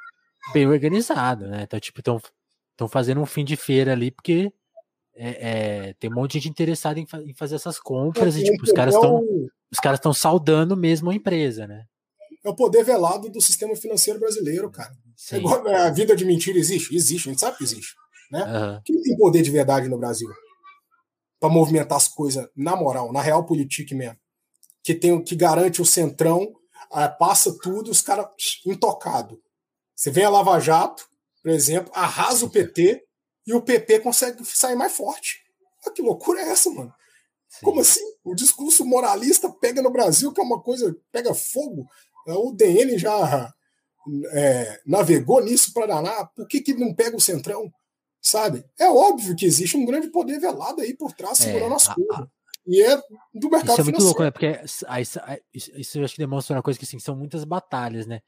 bem 0.52 0.66
organizado, 0.66 1.48
né? 1.48 1.62
Então, 1.62 1.80
tipo, 1.80 1.98
estão 1.98 2.88
fazendo 2.88 3.20
um 3.20 3.26
fim 3.26 3.44
de 3.44 3.56
feira 3.56 3.92
ali, 3.92 4.10
porque 4.10 4.52
é, 5.16 5.88
é, 5.88 5.94
tem 5.94 6.10
um 6.10 6.14
monte 6.14 6.32
de 6.32 6.40
gente 6.40 6.50
interessada 6.50 7.00
em, 7.00 7.06
fa 7.06 7.22
em 7.22 7.32
fazer 7.32 7.54
essas 7.54 7.80
compras 7.80 8.36
é, 8.36 8.40
e, 8.40 8.44
tipo, 8.44 8.62
os 8.62 8.72
caras 8.72 8.94
estão 8.94 9.24
os 9.72 9.80
caras 9.80 9.98
estão 9.98 10.12
saudando 10.12 10.76
mesmo 10.76 11.10
a 11.10 11.14
empresa, 11.14 11.66
né? 11.66 11.86
É 12.44 12.48
o 12.48 12.54
poder 12.54 12.84
velado 12.84 13.28
do 13.28 13.40
sistema 13.40 13.74
financeiro 13.74 14.20
brasileiro, 14.20 14.70
cara. 14.70 14.94
É 15.32 15.36
igual, 15.38 15.64
né, 15.64 15.74
a 15.74 15.90
vida 15.90 16.14
de 16.14 16.24
mentira 16.24 16.58
existe? 16.58 16.94
Existe, 16.94 17.28
a 17.28 17.32
gente 17.32 17.40
sabe 17.40 17.56
que 17.56 17.64
existe. 17.64 17.94
Né? 18.30 18.42
Uhum. 18.42 18.80
Quem 18.84 19.02
tem 19.02 19.16
poder 19.16 19.42
de 19.42 19.50
verdade 19.50 19.88
no 19.88 19.98
Brasil? 19.98 20.28
Para 21.40 21.48
movimentar 21.48 21.96
as 21.96 22.06
coisas 22.06 22.46
na 22.54 22.76
moral, 22.76 23.12
na 23.12 23.20
real 23.20 23.44
política 23.44 23.94
mesmo. 23.94 24.18
Que, 24.84 24.94
tem, 24.94 25.20
que 25.22 25.34
garante 25.34 25.82
o 25.82 25.86
centrão, 25.86 26.54
passa 27.18 27.56
tudo, 27.60 27.90
os 27.90 28.00
caras 28.00 28.26
intocado. 28.64 29.40
Você 29.94 30.10
vem 30.10 30.24
a 30.24 30.30
Lava 30.30 30.60
Jato, 30.60 31.04
por 31.42 31.50
exemplo, 31.50 31.90
arrasa 31.94 32.44
o 32.44 32.50
PT 32.50 33.05
e 33.46 33.54
o 33.54 33.62
PP 33.62 34.00
consegue 34.00 34.44
sair 34.44 34.76
mais 34.76 34.96
forte. 34.96 35.38
Ah, 35.86 35.90
que 35.90 36.02
loucura 36.02 36.40
é 36.40 36.50
essa, 36.50 36.70
mano? 36.70 36.92
Sim. 37.48 37.64
Como 37.64 37.80
assim? 37.80 38.04
O 38.24 38.34
discurso 38.34 38.84
moralista 38.84 39.50
pega 39.50 39.80
no 39.80 39.90
Brasil, 39.90 40.32
que 40.32 40.40
é 40.40 40.44
uma 40.44 40.60
coisa, 40.60 40.94
pega 41.12 41.32
fogo. 41.32 41.86
O 42.26 42.52
DN 42.52 42.98
já 42.98 43.52
é, 44.32 44.80
navegou 44.84 45.44
nisso 45.44 45.72
para 45.72 45.86
danar. 45.86 46.30
Por 46.34 46.46
que, 46.48 46.60
que 46.60 46.74
não 46.74 46.92
pega 46.92 47.16
o 47.16 47.20
centrão? 47.20 47.72
Sabe? 48.20 48.64
É 48.78 48.90
óbvio 48.90 49.36
que 49.36 49.46
existe 49.46 49.76
um 49.76 49.86
grande 49.86 50.08
poder 50.08 50.40
velado 50.40 50.80
aí 50.80 50.94
por 50.96 51.12
trás, 51.12 51.38
segurando 51.38 51.72
é, 51.72 51.76
as 51.76 51.88
coisas. 51.88 52.26
E 52.66 52.82
é 52.82 52.96
do 53.32 53.48
mercado 53.48 53.72
Isso 53.72 53.80
é 53.80 53.84
muito 53.84 53.96
financeiro. 53.96 54.04
louco, 54.04 54.22
né? 54.24 54.30
Porque 54.32 54.60
isso, 54.64 54.84
isso 55.76 55.98
eu 55.98 56.04
acho 56.04 56.14
que 56.14 56.20
demonstra 56.20 56.56
uma 56.56 56.62
coisa 56.62 56.76
que 56.76 56.84
assim, 56.84 56.98
são 56.98 57.14
muitas 57.14 57.44
batalhas, 57.44 58.06
né? 58.08 58.20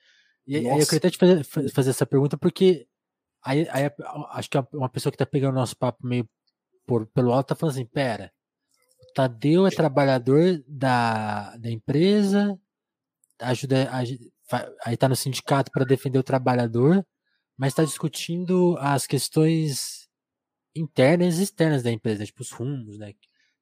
E 0.47 0.57
aí 0.57 0.65
eu 0.65 0.87
queria 0.87 0.99
até 0.99 1.11
te 1.11 1.19
fazer, 1.19 1.45
fazer 1.45 1.91
essa 1.91 2.07
pergunta, 2.07 2.39
porque 2.39 2.87
aí, 3.43 3.67
aí, 3.71 3.91
acho 4.31 4.51
que 4.51 4.59
uma 4.73 4.89
pessoa 4.89 5.11
que 5.11 5.19
tá 5.19 5.27
pegando 5.27 5.53
o 5.53 5.59
nosso 5.59 5.77
papo 5.77 6.07
meio 6.07 6.29
por, 6.87 7.07
pelo 7.09 7.33
alto 7.33 7.49
tá 7.49 7.55
falando 7.55 7.75
assim: 7.75 7.87
pera, 7.87 8.33
o 9.03 9.13
Tadeu 9.13 9.67
é 9.67 9.71
trabalhador 9.71 10.63
da, 10.67 11.57
da 11.57 11.71
empresa, 11.71 12.59
ajuda, 13.41 13.91
aí 14.85 14.97
tá 14.97 15.09
no 15.09 15.17
sindicato 15.17 15.71
para 15.71 15.85
defender 15.85 16.19
o 16.19 16.23
trabalhador, 16.23 17.07
mas 17.57 17.73
está 17.73 17.85
discutindo 17.85 18.77
as 18.79 19.07
questões 19.07 20.09
internas 20.75 21.39
e 21.39 21.43
externas 21.43 21.83
da 21.83 21.91
empresa, 21.91 22.25
tipo 22.25 22.43
os 22.43 22.53
rumos, 22.53 22.99
né? 22.99 23.13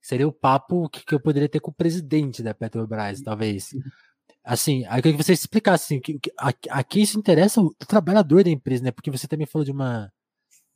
Seria 0.01 0.29
o 0.29 0.33
papo 0.33 0.89
que, 0.89 1.05
que 1.05 1.14
eu 1.14 1.20
poderia 1.20 1.49
ter 1.49 1.59
com 1.59 1.72
o 1.72 1.74
presidente 1.74 2.43
da 2.43 2.55
Petrobras, 2.55 3.20
talvez. 3.20 3.70
Assim, 4.47 4.84
eu 4.84 5.03
queria 5.03 5.16
que 5.16 5.24
você 5.24 5.32
explicasse 5.32 5.86
assim, 5.86 6.01
que, 6.01 6.20
que, 6.20 6.32
aqui 6.70 7.03
isso 7.03 7.18
interessa 7.18 7.61
o 7.61 7.74
trabalhador 7.74 8.44
da 8.44 8.51
empresa, 8.51 8.84
né? 8.84 8.92
Porque 8.92 9.11
você 9.11 9.26
também 9.26 9.44
falou 9.44 9.64
de 9.64 9.72
uma, 9.72 10.12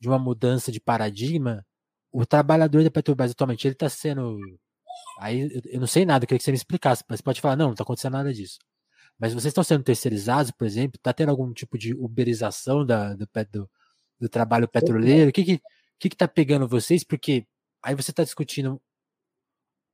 de 0.01 0.09
uma 0.09 0.19
mudança 0.19 0.73
de 0.73 0.81
paradigma. 0.81 1.65
O 2.13 2.27
trabalhador 2.27 2.83
da 2.83 2.91
Petrobras 2.91 3.31
atualmente, 3.31 3.69
ele 3.69 3.75
está 3.75 3.89
sendo. 3.89 4.39
Aí 5.21 5.49
eu 5.67 5.81
não 5.81 5.87
sei 5.87 6.05
nada, 6.05 6.25
eu 6.25 6.29
queria 6.29 6.39
que 6.39 6.45
você 6.45 6.51
me 6.51 6.57
explicasse, 6.57 7.05
mas 7.09 7.21
pode 7.21 7.41
falar, 7.41 7.55
não, 7.55 7.67
não 7.67 7.73
está 7.73 7.85
acontecendo 7.85 8.15
nada 8.15 8.35
disso. 8.35 8.59
Mas 9.19 9.33
vocês 9.35 9.53
estão 9.53 9.63
sendo 9.63 9.85
terceirizados, 9.85 10.51
por 10.51 10.67
exemplo? 10.67 10.97
Está 10.99 11.13
tendo 11.13 11.31
algum 11.31 11.53
tipo 11.53 11.79
de 11.79 11.95
uberização 11.95 12.85
da, 12.85 13.15
do, 13.15 13.29
do, 13.53 13.71
do 14.21 14.29
trabalho 14.29 14.67
petroleiro? 14.67 15.31
O 15.31 15.33
que 15.33 15.45
que, 15.45 15.63
que 16.01 16.09
que 16.11 16.17
tá 16.17 16.27
pegando 16.27 16.67
vocês? 16.67 17.05
Porque 17.05 17.47
aí 17.85 17.95
você 17.95 18.11
está 18.11 18.25
discutindo 18.25 18.83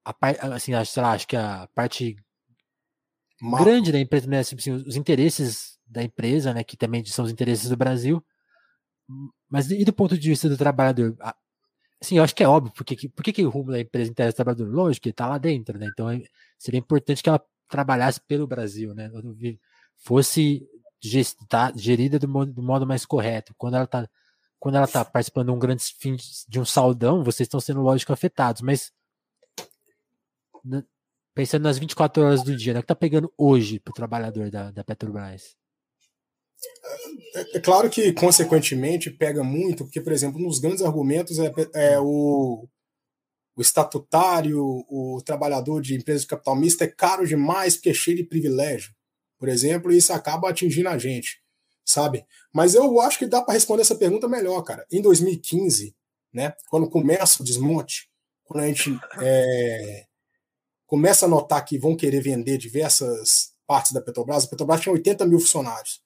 a 0.05 0.15
parte, 0.15 0.41
assim, 0.41 0.73
sei 0.87 1.03
lá, 1.03 1.13
acho 1.13 1.27
que 1.29 1.37
a 1.37 1.69
parte 1.75 2.17
grande 3.41 3.93
da 3.93 4.01
empresa, 4.01 4.27
né? 4.27 4.39
Assim, 4.41 4.71
os 4.73 4.97
interesses 4.97 5.79
da 5.87 6.03
empresa, 6.03 6.53
né? 6.55 6.65
Que 6.65 6.77
também 6.77 7.05
são 7.05 7.25
os 7.25 7.31
interesses 7.31 7.69
do 7.69 7.77
Brasil. 7.77 8.25
Mas 9.49 9.71
e 9.71 9.85
do 9.85 9.93
ponto 9.93 10.17
de 10.19 10.29
vista 10.29 10.49
do 10.49 10.57
trabalhador? 10.57 11.17
Assim, 12.01 12.19
eu 12.19 12.25
acho 12.25 12.35
que 12.35 12.43
é 12.43 12.49
óbvio, 12.49 12.73
porque, 12.75 13.09
por 13.09 13.23
que 13.23 13.45
o 13.45 13.49
rumo 13.49 13.71
da 13.73 13.81
empresa 13.81 14.11
interessa 14.11 14.35
o 14.35 14.37
trabalhador? 14.37 14.69
Lógico 14.69 15.05
que 15.05 15.11
está 15.11 15.27
lá 15.29 15.39
dentro, 15.39 15.79
né? 15.79 15.89
Então 15.93 16.11
é, 16.11 16.23
seria 16.59 16.79
importante 16.79 17.23
que 17.23 17.29
ela 17.29 17.43
trabalhasse 17.69 18.21
pelo 18.21 18.47
Brasil, 18.47 18.95
né? 18.95 19.11
Fosse 19.99 20.67
tá, 21.49 21.73
gerida 21.75 22.19
do 22.19 22.29
modo, 22.29 22.53
do 22.53 22.63
modo 22.63 22.87
mais 22.87 23.07
correto. 23.07 23.55
Quando 23.57 23.75
ela 23.75 23.85
está 23.85 24.09
quando 24.59 24.77
ela 24.77 24.89
tá 24.89 25.05
participando 25.05 25.49
de 25.49 25.53
um 25.53 25.59
grande 25.59 25.85
fim 25.99 26.17
de 26.49 26.59
um 26.59 26.65
saldão, 26.65 27.23
vocês 27.23 27.47
estão 27.47 27.61
sendo 27.61 27.83
lógico 27.83 28.13
afetados, 28.13 28.63
mas 28.63 28.91
pensando 31.37 31.65
nas 31.65 31.79
24 31.79 32.25
horas 32.25 32.43
do 32.43 32.57
dia, 32.57 32.73
né? 32.73 32.79
O 32.79 32.83
que 32.83 32.89
tá 32.89 32.95
pegando 32.95 33.31
hoje 33.37 33.79
pro 33.79 33.93
trabalhador 33.93 34.51
da, 34.51 34.71
da 34.71 34.83
Petrobras? 34.83 35.55
É, 37.35 37.59
é, 37.59 37.61
claro 37.61 37.91
que, 37.91 38.11
consequentemente, 38.15 39.11
pega 39.11 39.45
muito, 39.45 39.85
porque, 39.85 40.01
por 40.01 40.15
exemplo, 40.15 40.41
nos 40.41 40.59
grandes 40.59 40.83
argumentos 40.83 41.39
é, 41.39 41.53
é 41.75 42.01
o, 42.01 42.67
o 43.55 43.61
estatutário, 43.61 44.59
o 44.89 45.21
trabalhador 45.23 45.83
de 45.83 45.95
empresa 45.95 46.21
de 46.21 46.27
capital 46.27 46.57
misto 46.57 46.83
é 46.83 46.87
caro 46.89 47.27
demais 47.27 47.77
porque 47.77 47.91
é 47.91 47.95
cheio 47.95 48.17
de 48.17 48.25
privilégio, 48.25 48.95
por 49.39 49.51
exemplo, 49.51 49.93
e 49.93 49.99
isso 49.99 50.15
acaba 50.15 50.49
atingindo 50.49 50.89
a 50.89 50.97
gente, 50.97 51.43
sabe? 51.85 52.25
Mas 52.51 52.75
eu 52.75 52.99
acho 53.03 53.19
que 53.19 53.27
dá 53.27 53.43
para 53.43 53.53
responder 53.53 53.83
essa 53.83 53.95
pergunta 53.95 54.27
melhor, 54.27 54.63
cara. 54.63 54.87
Em 54.91 55.03
2015, 55.03 55.95
né, 56.33 56.55
quando 56.71 56.89
começa 56.89 57.43
o 57.43 57.45
desmonte, 57.45 58.09
quando 58.43 58.65
a 58.65 58.69
gente 58.69 58.99
é, 59.21 60.07
começa 60.87 61.27
a 61.27 61.29
notar 61.29 61.65
que 61.65 61.79
vão 61.79 61.97
querer 61.97 62.21
vender 62.21 62.59
diversas 62.59 63.53
partes 63.67 63.93
da 63.93 64.01
Petrobras. 64.01 64.45
A 64.45 64.49
Petrobras 64.49 64.81
tinha 64.81 64.93
80 64.93 65.27
mil 65.27 65.41
funcionários, 65.41 66.01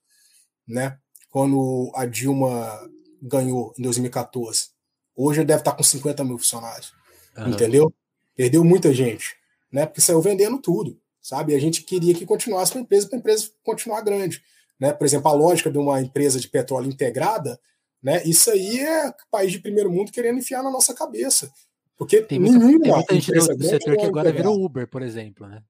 né? 0.67 0.99
Quando 1.29 1.93
a 1.95 2.07
Dilma 2.07 2.91
ganhou 3.23 3.75
em 3.79 3.83
2014. 3.83 4.69
Hoje 5.15 5.45
deve 5.45 5.61
estar 5.61 5.73
com 5.73 5.83
50 5.83 6.25
mil 6.25 6.39
funcionários. 6.39 6.93
Uhum. 7.37 7.51
Entendeu? 7.51 7.95
Perdeu 8.35 8.65
muita 8.65 8.93
gente, 8.93 9.37
né? 9.71 9.85
Porque 9.85 10.01
saiu 10.01 10.21
vendendo 10.21 10.59
tudo, 10.59 10.99
sabe? 11.21 11.53
E 11.53 11.57
a 11.57 11.61
gente 11.61 11.83
queria 11.83 12.15
que 12.15 12.25
continuasse 12.25 12.73
com 12.73 12.79
a 12.79 12.83
empresa 12.83 13.07
para 13.07 13.19
a 13.19 13.21
empresa 13.21 13.51
continuar 13.63 14.01
grande. 14.01 14.43
Né? 14.79 14.93
Por 14.93 15.05
exemplo, 15.05 15.29
a 15.29 15.35
lógica 15.35 15.71
de 15.71 15.77
uma 15.77 16.01
empresa 16.01 16.41
de 16.41 16.49
petróleo 16.49 16.89
integrada, 16.89 17.61
né? 18.03 18.23
Isso 18.25 18.51
aí 18.51 18.81
é 18.81 19.15
país 19.31 19.53
de 19.53 19.59
primeiro 19.59 19.93
mundo 19.93 20.11
querendo 20.11 20.39
enfiar 20.39 20.63
na 20.63 20.71
nossa 20.71 20.95
cabeça. 20.95 21.53
Porque 22.01 22.23
tem 22.23 22.41
muita, 22.41 22.59
nenhuma 22.59 22.83
tem 22.83 22.93
muita 22.95 23.15
gente 23.15 23.31
do, 23.31 23.63
setor 23.63 23.95
que 23.95 24.07
agora 24.07 24.33
virou 24.33 24.65
Uber, 24.65 24.89
por 24.89 25.03
exemplo, 25.03 25.47
né? 25.47 25.63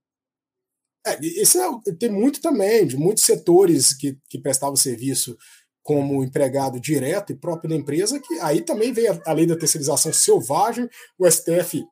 É, 1.04 1.18
esse 1.20 1.58
é, 1.58 1.68
tem 1.98 2.08
muito 2.08 2.40
também, 2.40 2.86
de 2.86 2.96
muitos 2.96 3.24
setores 3.24 3.92
que, 3.92 4.16
que 4.28 4.38
prestavam 4.38 4.76
serviço 4.76 5.36
como 5.82 6.22
empregado 6.22 6.78
direto 6.78 7.32
e 7.32 7.36
próprio 7.36 7.70
da 7.70 7.74
empresa, 7.74 8.20
que 8.20 8.38
aí 8.38 8.60
também 8.60 8.92
veio 8.92 9.12
a, 9.12 9.30
a 9.30 9.32
lei 9.32 9.44
da 9.44 9.56
terceirização 9.56 10.12
selvagem, 10.12 10.88
o 11.18 11.28
STF 11.28 11.84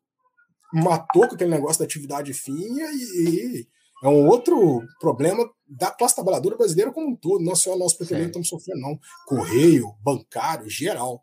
matou 0.72 1.26
com 1.26 1.34
aquele 1.34 1.50
negócio 1.50 1.80
da 1.80 1.84
atividade 1.84 2.32
fim 2.32 2.54
e, 2.54 3.28
e, 3.28 3.68
é 4.04 4.08
um 4.08 4.28
outro 4.28 4.86
problema 5.00 5.50
da 5.66 5.90
classe 5.90 6.14
trabalhadora 6.14 6.56
brasileira 6.56 6.92
como 6.92 7.08
um 7.08 7.16
todo, 7.16 7.42
não 7.42 7.56
só 7.56 7.76
nós 7.76 7.92
petroleiros 7.92 8.28
estamos 8.28 8.48
sofrendo, 8.48 8.82
não. 8.82 9.00
Correio, 9.26 9.96
bancário, 10.00 10.70
geral, 10.70 11.20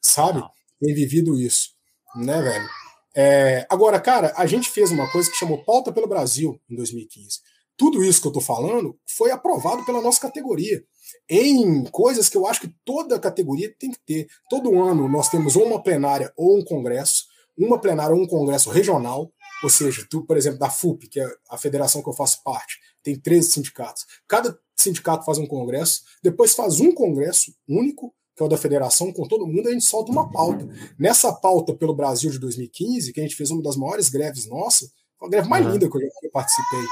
sabe? 0.00 0.42
Tem 0.80 0.94
vivido 0.94 1.38
isso 1.38 1.73
né, 2.16 2.40
velho? 2.40 2.68
É, 3.16 3.66
agora, 3.70 4.00
cara, 4.00 4.32
a 4.36 4.46
gente 4.46 4.68
fez 4.68 4.90
uma 4.90 5.10
coisa 5.10 5.30
que 5.30 5.36
chamou 5.36 5.64
Pauta 5.64 5.92
pelo 5.92 6.08
Brasil 6.08 6.60
em 6.68 6.74
2015. 6.74 7.40
Tudo 7.76 8.04
isso 8.04 8.20
que 8.20 8.28
eu 8.28 8.32
tô 8.32 8.40
falando 8.40 8.96
foi 9.06 9.30
aprovado 9.30 9.84
pela 9.84 10.00
nossa 10.00 10.20
categoria. 10.20 10.82
Em 11.28 11.84
coisas 11.84 12.28
que 12.28 12.36
eu 12.36 12.46
acho 12.46 12.60
que 12.60 12.74
toda 12.84 13.18
categoria 13.18 13.74
tem 13.78 13.90
que 13.90 13.98
ter. 14.04 14.26
Todo 14.48 14.80
ano 14.82 15.08
nós 15.08 15.28
temos 15.28 15.56
uma 15.56 15.82
plenária 15.82 16.32
ou 16.36 16.58
um 16.58 16.64
congresso, 16.64 17.24
uma 17.56 17.80
plenária 17.80 18.14
ou 18.14 18.22
um 18.22 18.26
congresso 18.26 18.70
regional, 18.70 19.32
ou 19.62 19.70
seja, 19.70 20.06
tu, 20.10 20.24
por 20.26 20.36
exemplo, 20.36 20.58
da 20.58 20.70
FUP, 20.70 21.08
que 21.08 21.20
é 21.20 21.26
a 21.50 21.56
federação 21.56 22.02
que 22.02 22.08
eu 22.08 22.14
faço 22.14 22.42
parte, 22.42 22.78
tem 23.02 23.18
13 23.18 23.52
sindicatos. 23.52 24.04
Cada 24.26 24.58
sindicato 24.76 25.24
faz 25.24 25.38
um 25.38 25.46
congresso, 25.46 26.02
depois 26.22 26.54
faz 26.54 26.80
um 26.80 26.92
congresso 26.92 27.52
único 27.68 28.14
que 28.34 28.42
é 28.42 28.46
o 28.46 28.48
da 28.48 28.56
federação, 28.56 29.12
com 29.12 29.26
todo 29.28 29.46
mundo, 29.46 29.68
a 29.68 29.72
gente 29.72 29.84
solta 29.84 30.10
uma 30.10 30.30
pauta. 30.30 30.68
Nessa 30.98 31.32
pauta 31.32 31.72
pelo 31.72 31.94
Brasil 31.94 32.30
de 32.30 32.38
2015, 32.38 33.12
que 33.12 33.20
a 33.20 33.22
gente 33.22 33.36
fez 33.36 33.50
uma 33.50 33.62
das 33.62 33.76
maiores 33.76 34.08
greves 34.08 34.46
nossas, 34.46 34.90
foi 35.18 35.28
a 35.28 35.30
greve 35.30 35.48
mais 35.48 35.64
uhum. 35.64 35.72
linda 35.72 35.88
que 35.88 35.96
eu 35.96 36.00
já 36.00 36.08
participei, 36.32 36.84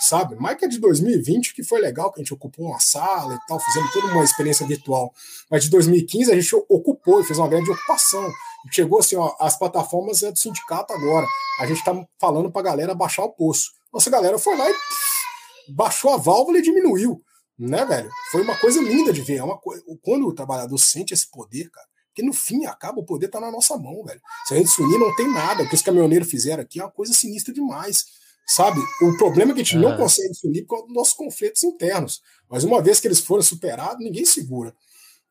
sabe? 0.00 0.36
Mais 0.36 0.58
que 0.58 0.66
a 0.66 0.68
de 0.68 0.78
2020, 0.78 1.54
que 1.54 1.62
foi 1.62 1.80
legal, 1.80 2.12
que 2.12 2.20
a 2.20 2.22
gente 2.22 2.34
ocupou 2.34 2.66
uma 2.66 2.78
sala 2.78 3.34
e 3.34 3.46
tal, 3.48 3.58
fizemos 3.58 3.90
toda 3.92 4.08
uma 4.08 4.22
experiência 4.22 4.66
virtual. 4.66 5.12
Mas 5.50 5.64
de 5.64 5.70
2015 5.70 6.30
a 6.30 6.34
gente 6.34 6.54
ocupou 6.68 7.20
e 7.20 7.24
fez 7.24 7.38
uma 7.38 7.48
greve 7.48 7.64
de 7.64 7.70
ocupação. 7.70 8.28
E 8.68 8.74
chegou 8.74 8.98
assim, 8.98 9.16
ó, 9.16 9.34
as 9.40 9.58
plataformas 9.58 10.22
é 10.22 10.30
do 10.30 10.38
sindicato 10.38 10.92
agora. 10.92 11.26
A 11.58 11.66
gente 11.66 11.82
tá 11.82 12.06
falando 12.20 12.50
pra 12.52 12.60
galera 12.60 12.94
baixar 12.94 13.24
o 13.24 13.30
poço. 13.30 13.72
Nossa 13.90 14.10
galera 14.10 14.38
foi 14.38 14.56
lá 14.56 14.68
e 14.68 14.72
pff, 14.72 15.74
baixou 15.74 16.12
a 16.12 16.18
válvula 16.18 16.58
e 16.58 16.62
diminuiu 16.62 17.22
né, 17.68 17.84
velho? 17.84 18.10
Foi 18.30 18.42
uma 18.42 18.56
coisa 18.58 18.80
linda 18.80 19.12
de 19.12 19.22
ver. 19.22 19.36
É 19.36 19.44
uma 19.44 19.58
coisa, 19.58 19.82
quando 20.02 20.26
o 20.26 20.34
trabalhador 20.34 20.78
sente 20.78 21.14
esse 21.14 21.30
poder, 21.30 21.70
cara, 21.70 21.86
porque 22.08 22.22
no 22.22 22.32
fim 22.32 22.66
acaba 22.66 23.00
o 23.00 23.04
poder 23.04 23.28
tá 23.28 23.40
na 23.40 23.50
nossa 23.50 23.76
mão, 23.78 24.04
velho. 24.04 24.20
Se 24.46 24.54
a 24.54 24.56
gente 24.58 24.68
se 24.70 24.82
unir, 24.82 24.98
não 24.98 25.14
tem 25.16 25.32
nada. 25.32 25.62
O 25.62 25.68
que 25.68 25.74
os 25.74 25.82
caminhoneiros 25.82 26.28
fizeram 26.28 26.62
aqui 26.62 26.80
é 26.80 26.84
uma 26.84 26.90
coisa 26.90 27.12
sinistra 27.12 27.54
demais. 27.54 28.04
Sabe? 28.46 28.80
O 29.00 29.16
problema 29.16 29.52
é 29.52 29.54
que 29.54 29.60
a 29.60 29.64
gente 29.64 29.78
não 29.78 29.96
consegue 29.96 30.34
se 30.34 30.46
unir 30.46 30.62
por 30.62 30.70
causa 30.70 30.86
dos 30.86 30.94
nossos 30.94 31.14
conflitos 31.14 31.62
internos. 31.62 32.20
Mas 32.50 32.64
uma 32.64 32.82
vez 32.82 33.00
que 33.00 33.06
eles 33.06 33.20
foram 33.20 33.42
superados, 33.42 34.04
ninguém 34.04 34.24
segura. 34.26 34.74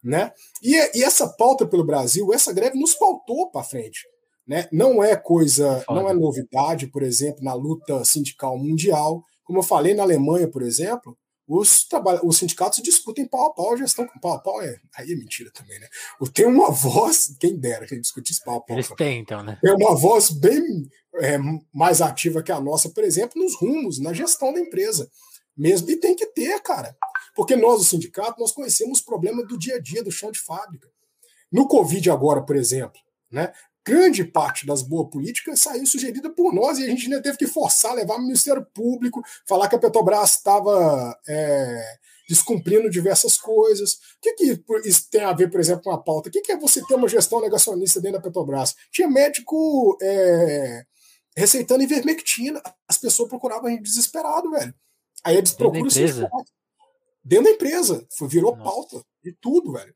né? 0.03 0.31
E, 0.63 0.75
e 0.97 1.03
essa 1.03 1.27
pauta 1.27 1.65
pelo 1.67 1.83
Brasil, 1.85 2.33
essa 2.33 2.51
greve 2.53 2.79
nos 2.79 2.95
pautou 2.95 3.51
para 3.51 3.63
frente. 3.63 4.07
Né? 4.47 4.67
Não 4.71 5.03
é 5.03 5.15
coisa, 5.15 5.81
Foda. 5.85 6.01
não 6.01 6.09
é 6.09 6.13
novidade, 6.13 6.87
por 6.87 7.03
exemplo, 7.03 7.43
na 7.43 7.53
luta 7.53 8.03
sindical 8.03 8.57
mundial. 8.57 9.23
Como 9.43 9.59
eu 9.59 9.63
falei, 9.63 9.93
na 9.93 10.03
Alemanha, 10.03 10.47
por 10.49 10.63
exemplo, 10.63 11.15
os, 11.47 11.87
os 12.23 12.37
sindicatos 12.37 12.81
discutem 12.81 13.27
pau 13.27 13.47
a 13.47 13.53
pau 13.53 13.73
a 13.73 13.77
gestão. 13.77 14.07
Pau 14.21 14.33
a 14.33 14.39
pau 14.39 14.61
é. 14.61 14.79
Aí 14.95 15.11
é 15.11 15.15
mentira 15.15 15.51
também, 15.51 15.79
né? 15.79 15.87
Tem 16.33 16.45
uma 16.45 16.71
voz, 16.71 17.35
quem 17.39 17.57
dera 17.57 17.85
que 17.85 17.99
discutisse 17.99 18.43
pau 18.43 18.57
a 18.57 18.61
pau. 18.61 18.77
Eles 18.77 18.89
têm, 18.89 19.19
então, 19.19 19.43
né? 19.43 19.59
É 19.63 19.73
uma 19.73 19.95
voz 19.95 20.29
bem 20.29 20.89
é, 21.15 21.37
mais 21.73 22.01
ativa 22.01 22.41
que 22.41 22.51
a 22.51 22.59
nossa, 22.59 22.89
por 22.89 23.03
exemplo, 23.03 23.41
nos 23.41 23.55
rumos, 23.55 23.99
na 23.99 24.13
gestão 24.13 24.53
da 24.53 24.59
empresa. 24.59 25.09
Mesmo, 25.57 25.89
e 25.91 25.97
tem 25.97 26.15
que 26.15 26.25
ter, 26.27 26.59
cara. 26.61 26.95
Porque 27.35 27.55
nós, 27.55 27.81
o 27.81 27.85
sindicato, 27.85 28.39
nós 28.39 28.51
conhecemos 28.51 28.99
o 28.99 29.05
problema 29.05 29.43
do 29.45 29.57
dia 29.57 29.75
a 29.75 29.81
dia, 29.81 30.03
do 30.03 30.11
chão 30.11 30.31
de 30.31 30.39
fábrica. 30.39 30.89
No 31.51 31.67
Covid 31.67 32.09
agora, 32.09 32.41
por 32.41 32.55
exemplo, 32.55 32.99
né? 33.29 33.51
Grande 33.85 34.23
parte 34.23 34.65
das 34.65 34.81
boas 34.81 35.09
políticas 35.09 35.59
saiu 35.59 35.85
sugerida 35.85 36.29
por 36.29 36.53
nós 36.53 36.77
e 36.77 36.83
a 36.83 36.87
gente 36.87 37.05
ainda 37.05 37.21
teve 37.21 37.37
que 37.37 37.47
forçar, 37.47 37.93
levar 37.95 38.15
o 38.15 38.21
Ministério 38.21 38.65
Público, 38.73 39.23
falar 39.47 39.67
que 39.67 39.75
a 39.75 39.79
Petrobras 39.79 40.31
estava 40.31 41.17
é, 41.27 41.97
descumprindo 42.29 42.89
diversas 42.89 43.37
coisas. 43.37 43.93
O 43.93 43.97
que, 44.21 44.33
que 44.33 44.63
isso 44.85 45.09
tem 45.09 45.23
a 45.23 45.33
ver, 45.33 45.49
por 45.49 45.59
exemplo, 45.59 45.83
com 45.83 45.91
a 45.91 46.01
pauta? 46.01 46.29
O 46.29 46.31
que, 46.31 46.41
que 46.41 46.51
é 46.51 46.57
você 46.57 46.85
ter 46.85 46.95
uma 46.95 47.09
gestão 47.09 47.41
negacionista 47.41 47.99
dentro 47.99 48.19
da 48.19 48.23
Petrobras? 48.23 48.75
Tinha 48.91 49.09
médico 49.09 49.97
é, 50.01 50.83
receitando 51.35 51.83
ivermectina, 51.83 52.61
as 52.87 52.97
pessoas 52.97 53.29
procuravam 53.29 53.67
a 53.67 53.71
gente 53.71 53.83
desesperado, 53.83 54.51
velho. 54.51 54.73
Aí 55.23 55.37
eles 55.37 55.51
procuram 55.51 55.87
dentro 57.23 57.45
da 57.45 57.51
empresa. 57.51 58.07
Virou 58.21 58.55
Nossa. 58.55 58.63
pauta 58.63 59.05
de 59.23 59.33
tudo, 59.33 59.73
velho. 59.73 59.93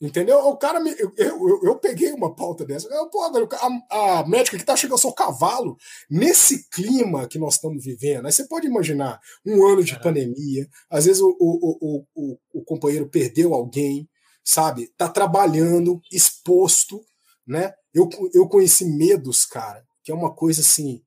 Entendeu? 0.00 0.38
O 0.40 0.56
cara 0.56 0.80
me. 0.80 0.90
Eu, 0.98 1.12
eu, 1.16 1.60
eu 1.62 1.78
peguei 1.78 2.12
uma 2.12 2.34
pauta 2.34 2.64
dessa. 2.64 2.88
Eu, 2.88 3.08
pô, 3.08 3.22
a, 3.22 4.18
a 4.18 4.26
médica 4.26 4.58
que 4.58 4.64
tá 4.64 4.76
chegando 4.76 4.94
ao 4.94 4.98
seu 4.98 5.12
cavalo, 5.12 5.76
nesse 6.10 6.68
clima 6.68 7.28
que 7.28 7.38
nós 7.38 7.54
estamos 7.54 7.84
vivendo, 7.84 8.26
aí 8.26 8.32
você 8.32 8.46
pode 8.46 8.66
imaginar 8.66 9.20
um 9.46 9.64
ano 9.64 9.84
de 9.84 9.98
pandemia, 10.00 10.68
às 10.90 11.04
vezes 11.04 11.22
o, 11.22 11.36
o, 11.40 12.04
o, 12.14 12.38
o, 12.52 12.64
companheiro 12.64 13.08
perdeu 13.08 13.54
alguém, 13.54 14.08
sabe? 14.44 14.92
Tá 14.96 15.08
trabalhando, 15.08 16.00
exposto, 16.12 17.00
né? 17.46 17.72
Eu, 17.94 18.08
eu 18.34 18.48
conheci 18.48 18.84
medos, 18.84 19.46
cara, 19.46 19.84
que 20.02 20.10
é 20.10 20.14
uma 20.14 20.34
coisa 20.34 20.60
assim, 20.60 21.02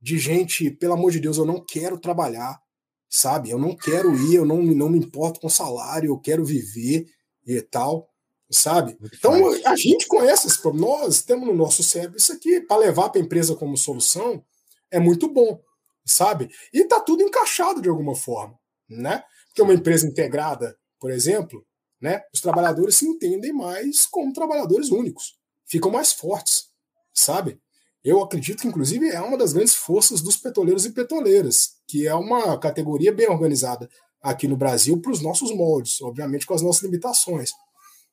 de 0.00 0.18
gente, 0.18 0.68
pelo 0.68 0.94
amor 0.94 1.12
de 1.12 1.20
Deus, 1.20 1.38
eu 1.38 1.46
não 1.46 1.64
quero 1.64 1.96
trabalhar, 1.96 2.60
sabe? 3.08 3.50
Eu 3.50 3.58
não 3.58 3.76
quero 3.76 4.14
ir, 4.16 4.34
eu 4.34 4.44
não, 4.44 4.60
não 4.60 4.90
me 4.90 4.98
importo 4.98 5.40
com 5.40 5.48
salário, 5.48 6.10
eu 6.10 6.18
quero 6.18 6.44
viver 6.44 7.06
e 7.46 7.62
tal 7.62 8.11
sabe? 8.52 8.96
Então 9.14 9.34
a 9.64 9.74
gente 9.74 10.06
conhece 10.06 10.46
esse 10.46 10.60
problema. 10.60 10.98
Nós 10.98 11.22
temos 11.22 11.46
no 11.46 11.54
nosso 11.54 11.82
cérebro 11.82 12.18
isso 12.18 12.32
aqui 12.32 12.60
para 12.60 12.76
levar 12.76 13.08
para 13.08 13.20
a 13.20 13.24
empresa 13.24 13.56
como 13.56 13.76
solução 13.76 14.44
é 14.90 15.00
muito 15.00 15.26
bom, 15.26 15.58
sabe? 16.04 16.50
E 16.72 16.84
tá 16.84 17.00
tudo 17.00 17.22
encaixado 17.22 17.80
de 17.80 17.88
alguma 17.88 18.14
forma, 18.14 18.58
né? 18.88 19.24
Porque 19.46 19.62
uma 19.62 19.74
empresa 19.74 20.06
integrada, 20.06 20.76
por 21.00 21.10
exemplo, 21.10 21.64
né? 22.00 22.22
Os 22.32 22.40
trabalhadores 22.40 22.96
se 22.96 23.06
entendem 23.06 23.52
mais 23.52 24.06
como 24.06 24.32
trabalhadores 24.32 24.90
únicos, 24.90 25.38
ficam 25.66 25.90
mais 25.90 26.12
fortes, 26.12 26.66
sabe? 27.14 27.58
Eu 28.04 28.20
acredito 28.20 28.62
que, 28.62 28.68
inclusive, 28.68 29.08
é 29.08 29.20
uma 29.20 29.38
das 29.38 29.52
grandes 29.52 29.74
forças 29.74 30.20
dos 30.20 30.36
petroleiros 30.36 30.84
e 30.84 30.90
petroleiras, 30.90 31.76
que 31.86 32.06
é 32.06 32.14
uma 32.14 32.58
categoria 32.58 33.12
bem 33.12 33.30
organizada 33.30 33.88
aqui 34.20 34.48
no 34.48 34.56
Brasil 34.56 35.00
para 35.00 35.12
os 35.12 35.22
nossos 35.22 35.54
moldes, 35.54 36.02
obviamente 36.02 36.44
com 36.44 36.54
as 36.54 36.62
nossas 36.62 36.82
limitações 36.82 37.52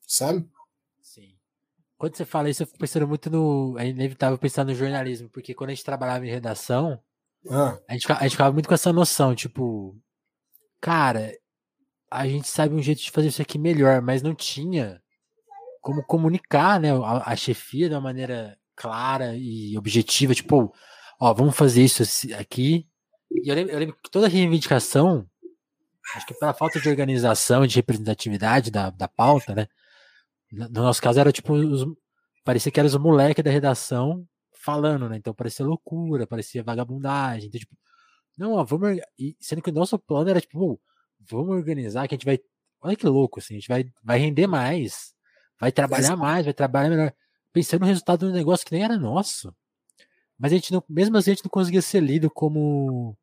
sabe? 0.09 0.49
Sim. 1.01 1.35
Quando 1.97 2.15
você 2.15 2.25
fala 2.25 2.49
isso, 2.49 2.63
eu 2.63 2.67
fico 2.67 2.79
pensando 2.79 3.07
muito 3.07 3.29
no. 3.29 3.77
É 3.77 3.87
inevitável 3.87 4.37
pensar 4.37 4.65
no 4.65 4.73
jornalismo, 4.73 5.29
porque 5.29 5.53
quando 5.53 5.69
a 5.69 5.73
gente 5.73 5.85
trabalhava 5.85 6.25
em 6.25 6.31
redação, 6.31 6.99
ah. 7.49 7.77
a, 7.87 7.93
gente, 7.93 8.11
a 8.11 8.23
gente 8.23 8.31
ficava 8.31 8.51
muito 8.51 8.67
com 8.67 8.73
essa 8.73 8.91
noção, 8.91 9.35
tipo, 9.35 9.95
cara, 10.81 11.31
a 12.09 12.27
gente 12.27 12.47
sabe 12.47 12.73
um 12.73 12.81
jeito 12.81 13.01
de 13.01 13.11
fazer 13.11 13.27
isso 13.27 13.41
aqui 13.41 13.59
melhor, 13.59 14.01
mas 14.01 14.23
não 14.23 14.33
tinha 14.33 15.01
como 15.81 16.03
comunicar, 16.03 16.79
né, 16.79 16.91
a, 16.91 17.31
a 17.31 17.35
chefia 17.35 17.87
de 17.87 17.95
uma 17.95 18.01
maneira 18.01 18.57
clara 18.75 19.35
e 19.35 19.77
objetiva, 19.77 20.33
tipo, 20.33 20.73
ó, 21.19 21.33
vamos 21.33 21.55
fazer 21.55 21.83
isso 21.83 22.03
aqui. 22.35 22.87
E 23.31 23.49
eu 23.49 23.55
lembro, 23.55 23.73
eu 23.73 23.79
lembro 23.79 23.95
que 24.01 24.09
toda 24.09 24.27
reivindicação, 24.27 25.27
acho 26.15 26.25
que 26.25 26.33
pela 26.33 26.53
falta 26.53 26.79
de 26.79 26.89
organização, 26.89 27.67
de 27.67 27.75
representatividade 27.75 28.71
da, 28.71 28.89
da 28.89 29.07
pauta, 29.07 29.53
né, 29.53 29.67
no 30.51 30.81
nosso 30.83 31.01
caso 31.01 31.19
era 31.19 31.31
tipo 31.31 31.53
os, 31.53 31.85
parecia 32.43 32.71
que 32.71 32.79
eram 32.79 32.87
os 32.87 32.97
moleques 32.97 33.43
da 33.43 33.51
redação 33.51 34.27
falando, 34.53 35.07
né? 35.09 35.17
Então 35.17 35.33
parecia 35.33 35.65
loucura, 35.65 36.27
parecia 36.27 36.63
vagabundagem. 36.63 37.47
Então, 37.47 37.59
tipo, 37.59 37.75
não, 38.37 38.53
ó, 38.53 38.63
vamos. 38.63 38.99
E 39.17 39.35
sendo 39.39 39.61
que 39.61 39.69
o 39.69 39.73
nosso 39.73 39.97
plano 39.99 40.29
era 40.29 40.41
tipo, 40.41 40.79
vamos 41.19 41.55
organizar 41.55 42.07
que 42.07 42.15
a 42.15 42.17
gente 42.17 42.25
vai. 42.25 42.39
Olha 42.81 42.95
que 42.95 43.05
louco, 43.05 43.39
assim, 43.39 43.55
a 43.55 43.57
gente 43.57 43.67
vai, 43.67 43.85
vai 44.03 44.17
render 44.19 44.47
mais, 44.47 45.13
vai 45.59 45.71
trabalhar 45.71 46.15
mais, 46.15 46.45
vai 46.45 46.53
trabalhar 46.53 46.89
melhor. 46.89 47.13
Pensando 47.51 47.81
no 47.81 47.87
resultado 47.87 48.27
do 48.27 48.33
negócio 48.33 48.65
que 48.65 48.73
nem 48.73 48.83
era 48.83 48.97
nosso. 48.97 49.53
Mas 50.37 50.53
a 50.53 50.55
gente 50.55 50.71
não, 50.71 50.83
mesmo 50.87 51.17
assim, 51.17 51.31
a 51.31 51.33
gente 51.33 51.43
não 51.43 51.49
conseguia 51.49 51.81
ser 51.81 51.99
lido 52.01 52.29
como 52.29 53.17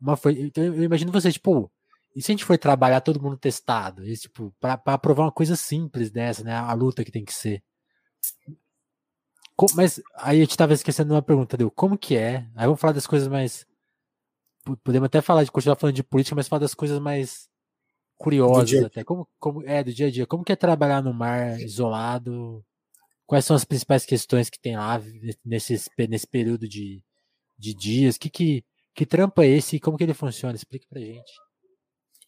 uma 0.00 0.16
foi. 0.16 0.40
Então 0.40 0.64
eu 0.64 0.82
imagino 0.82 1.12
você, 1.12 1.30
tipo, 1.30 1.70
e 2.14 2.20
se 2.22 2.30
a 2.30 2.34
gente 2.34 2.44
for 2.44 2.58
trabalhar 2.58 3.00
todo 3.00 3.20
mundo 3.20 3.36
testado? 3.36 4.06
E, 4.06 4.16
tipo, 4.16 4.54
pra, 4.60 4.76
pra 4.76 4.98
provar 4.98 5.24
uma 5.24 5.32
coisa 5.32 5.56
simples 5.56 6.10
dessa, 6.10 6.44
né? 6.44 6.54
A 6.54 6.72
luta 6.74 7.04
que 7.04 7.12
tem 7.12 7.24
que 7.24 7.32
ser. 7.32 7.62
Mas 9.74 10.00
aí 10.16 10.38
a 10.38 10.44
gente 10.44 10.56
tava 10.56 10.72
esquecendo 10.72 11.14
uma 11.14 11.22
pergunta, 11.22 11.56
deu 11.56 11.70
como 11.70 11.96
que 11.96 12.16
é? 12.16 12.46
Aí 12.54 12.66
vamos 12.66 12.80
falar 12.80 12.92
das 12.92 13.06
coisas 13.06 13.28
mais. 13.28 13.66
Podemos 14.84 15.06
até 15.06 15.20
falar 15.20 15.44
de 15.44 15.50
continuar 15.50 15.76
falando 15.76 15.96
de 15.96 16.02
política, 16.02 16.36
mas 16.36 16.48
falar 16.48 16.60
das 16.60 16.74
coisas 16.74 16.98
mais 16.98 17.48
curiosas 18.16 18.84
até. 18.84 19.04
Como, 19.04 19.28
como 19.38 19.62
é 19.66 19.82
do 19.82 19.92
dia 19.92 20.06
a 20.06 20.10
dia? 20.10 20.26
Como 20.26 20.44
que 20.44 20.52
é 20.52 20.56
trabalhar 20.56 21.02
no 21.02 21.14
mar 21.14 21.60
isolado? 21.60 22.64
Quais 23.26 23.44
são 23.44 23.56
as 23.56 23.64
principais 23.64 24.04
questões 24.04 24.50
que 24.50 24.60
tem 24.60 24.76
lá 24.76 25.00
nesse, 25.44 25.80
nesse 26.08 26.26
período 26.26 26.68
de, 26.68 27.02
de 27.58 27.74
dias? 27.74 28.18
Que, 28.18 28.28
que, 28.30 28.64
que 28.94 29.06
trampo 29.06 29.42
é 29.42 29.48
esse 29.48 29.76
e 29.76 29.80
como 29.80 29.96
que 29.96 30.04
ele 30.04 30.14
funciona? 30.14 30.54
Explique 30.54 30.86
pra 30.86 31.00
gente. 31.00 31.32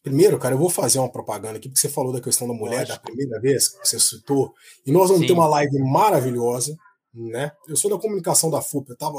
Primeiro, 0.05 0.39
cara, 0.39 0.55
eu 0.55 0.59
vou 0.59 0.69
fazer 0.69 0.99
uma 0.99 1.09
propaganda 1.09 1.57
aqui, 1.57 1.67
porque 1.67 1.81
você 1.81 1.89
falou 1.89 2.13
da 2.13 2.21
questão 2.21 2.47
da 2.47 2.53
mulher 2.53 2.81
Lógico. 2.81 2.93
da 2.93 3.03
primeira 3.03 3.41
vez 3.41 3.69
que 3.69 3.89
você 3.89 3.99
citou, 3.99 4.53
e 4.85 4.93
nós 4.93 5.09
vamos 5.09 5.23
Sim. 5.23 5.29
ter 5.29 5.33
uma 5.33 5.49
live 5.49 5.79
maravilhosa, 5.79 6.77
né? 7.15 7.53
Eu 7.67 7.75
sou 7.75 7.91
da 7.91 7.99
comunicação 7.99 8.51
da 8.51 8.61
FUP, 8.61 8.91
eu 8.91 8.93
estava 8.93 9.17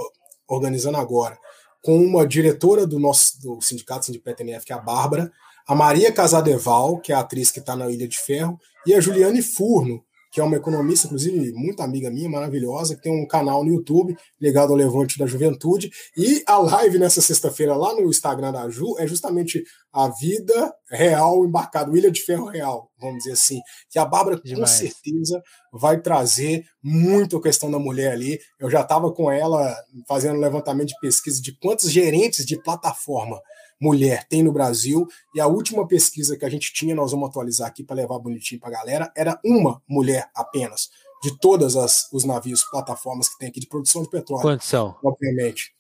organizando 0.48 0.98
agora, 0.98 1.40
com 1.82 1.98
uma 1.98 2.28
diretora 2.28 2.86
do 2.86 3.00
nosso 3.00 3.42
do 3.42 3.60
Sindicato 3.62 4.06
Sindicato 4.06 4.44
NF, 4.44 4.64
que 4.64 4.74
é 4.74 4.76
a 4.76 4.80
Bárbara, 4.80 5.32
a 5.68 5.74
Maria 5.74 6.12
Casadeval, 6.12 7.00
que 7.00 7.12
é 7.12 7.16
a 7.16 7.22
atriz 7.22 7.50
que 7.50 7.60
está 7.60 7.76
na 7.76 7.90
Ilha 7.90 8.08
de 8.08 8.20
Ferro, 8.20 8.60
e 8.86 8.94
a 8.94 9.02
Juliane 9.02 9.42
Furno, 9.42 10.04
que 10.36 10.42
é 10.42 10.44
uma 10.44 10.58
economista, 10.58 11.08
inclusive, 11.08 11.54
muito 11.54 11.82
amiga 11.82 12.12
minha, 12.12 12.28
maravilhosa, 12.28 12.94
que 12.94 13.04
tem 13.04 13.24
um 13.24 13.26
canal 13.26 13.64
no 13.64 13.72
YouTube 13.72 14.18
ligado 14.38 14.72
ao 14.72 14.76
Levante 14.76 15.18
da 15.18 15.26
Juventude. 15.26 15.90
E 16.18 16.44
a 16.46 16.58
live 16.58 17.00
nessa 17.00 17.22
sexta-feira 17.22 17.74
lá 17.74 17.94
no 17.94 18.10
Instagram 18.10 18.52
da 18.52 18.70
Ju 18.70 18.98
é 19.00 19.08
justamente 19.08 19.64
a 19.94 20.10
vida 20.10 20.76
real 20.92 21.46
embarcada, 21.46 21.98
Ilha 21.98 22.12
de 22.12 22.22
Ferro 22.22 22.48
Real, 22.48 22.92
vamos 23.00 23.20
dizer 23.20 23.32
assim. 23.32 23.62
Que 23.90 23.98
a 23.98 24.04
Bárbara, 24.04 24.38
Demais. 24.44 24.60
com 24.60 24.78
certeza, 24.78 25.42
vai 25.72 26.02
trazer 26.02 26.66
muito 26.84 27.38
a 27.38 27.42
questão 27.42 27.72
da 27.72 27.80
mulher 27.80 28.12
ali. 28.12 28.38
Eu 28.60 28.70
já 28.70 28.82
estava 28.82 29.14
com 29.14 29.32
ela 29.32 29.74
fazendo 30.06 30.36
um 30.36 30.42
levantamento 30.42 30.90
de 30.90 31.00
pesquisa 31.00 31.42
de 31.42 31.58
quantos 31.60 31.90
gerentes 31.90 32.46
de 32.46 32.62
plataforma 32.62 33.40
mulher 33.82 34.26
tem 34.28 34.44
no 34.44 34.52
Brasil. 34.52 35.08
E 35.34 35.40
a 35.40 35.48
última 35.48 35.88
pesquisa 35.88 36.38
que 36.38 36.46
a 36.46 36.50
gente 36.50 36.74
tinha, 36.74 36.96
nós 36.96 37.12
vamos 37.12 37.30
atualizar 37.30 37.68
aqui 37.68 37.84
para 37.84 37.96
levar 37.96 38.20
bonitinho 38.20 38.60
para 38.60 38.70
a 38.70 38.80
galera, 38.80 39.12
era 39.16 39.40
uma 39.44 39.82
mulher 39.88 40.30
apenas, 40.36 40.90
de 41.24 41.38
todas 41.40 41.76
as, 41.76 42.12
os 42.12 42.24
navios, 42.24 42.64
plataformas 42.64 43.30
que 43.30 43.38
tem 43.38 43.50
aqui 43.50 43.60
de 43.60 43.68
produção 43.68 44.04
de 44.04 44.10
petróleo. 44.10 44.42
Quantos 44.42 44.68
são? 44.68 44.96
Obviamente. 45.04 45.74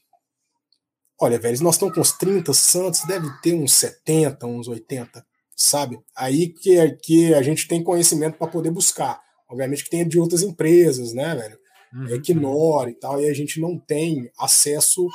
Olha, 1.19 1.39
velho, 1.39 1.63
nós 1.63 1.75
estamos 1.75 1.95
com 1.95 2.01
uns 2.01 2.11
30 2.11 2.53
Santos, 2.53 3.01
deve 3.05 3.29
ter 3.41 3.53
uns 3.53 3.73
70, 3.73 4.45
uns 4.45 4.67
80, 4.67 5.25
sabe? 5.55 5.99
Aí 6.15 6.49
que, 6.49 6.91
que 7.01 7.33
a 7.33 7.41
gente 7.41 7.67
tem 7.67 7.81
conhecimento 7.81 8.37
para 8.37 8.47
poder 8.47 8.71
buscar. 8.71 9.21
Obviamente 9.49 9.83
que 9.83 9.89
tem 9.89 10.05
de 10.05 10.19
outras 10.19 10.41
empresas, 10.41 11.13
né, 11.13 11.35
velho? 11.35 11.57
Uhum. 11.93 12.15
Equinor 12.15 12.89
e 12.89 12.93
tal, 12.95 13.21
e 13.21 13.29
a 13.29 13.33
gente 13.33 13.61
não 13.61 13.79
tem 13.79 14.29
acesso 14.37 15.07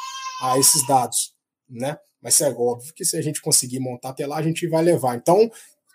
a 0.42 0.58
esses 0.58 0.86
dados, 0.86 1.34
né? 1.68 1.98
Mas 2.22 2.40
é 2.40 2.50
óbvio 2.50 2.92
que 2.94 3.04
se 3.04 3.16
a 3.16 3.22
gente 3.22 3.40
conseguir 3.40 3.80
montar 3.80 4.10
até 4.10 4.26
lá, 4.26 4.36
a 4.36 4.42
gente 4.42 4.66
vai 4.66 4.82
levar. 4.82 5.16
Então, 5.16 5.50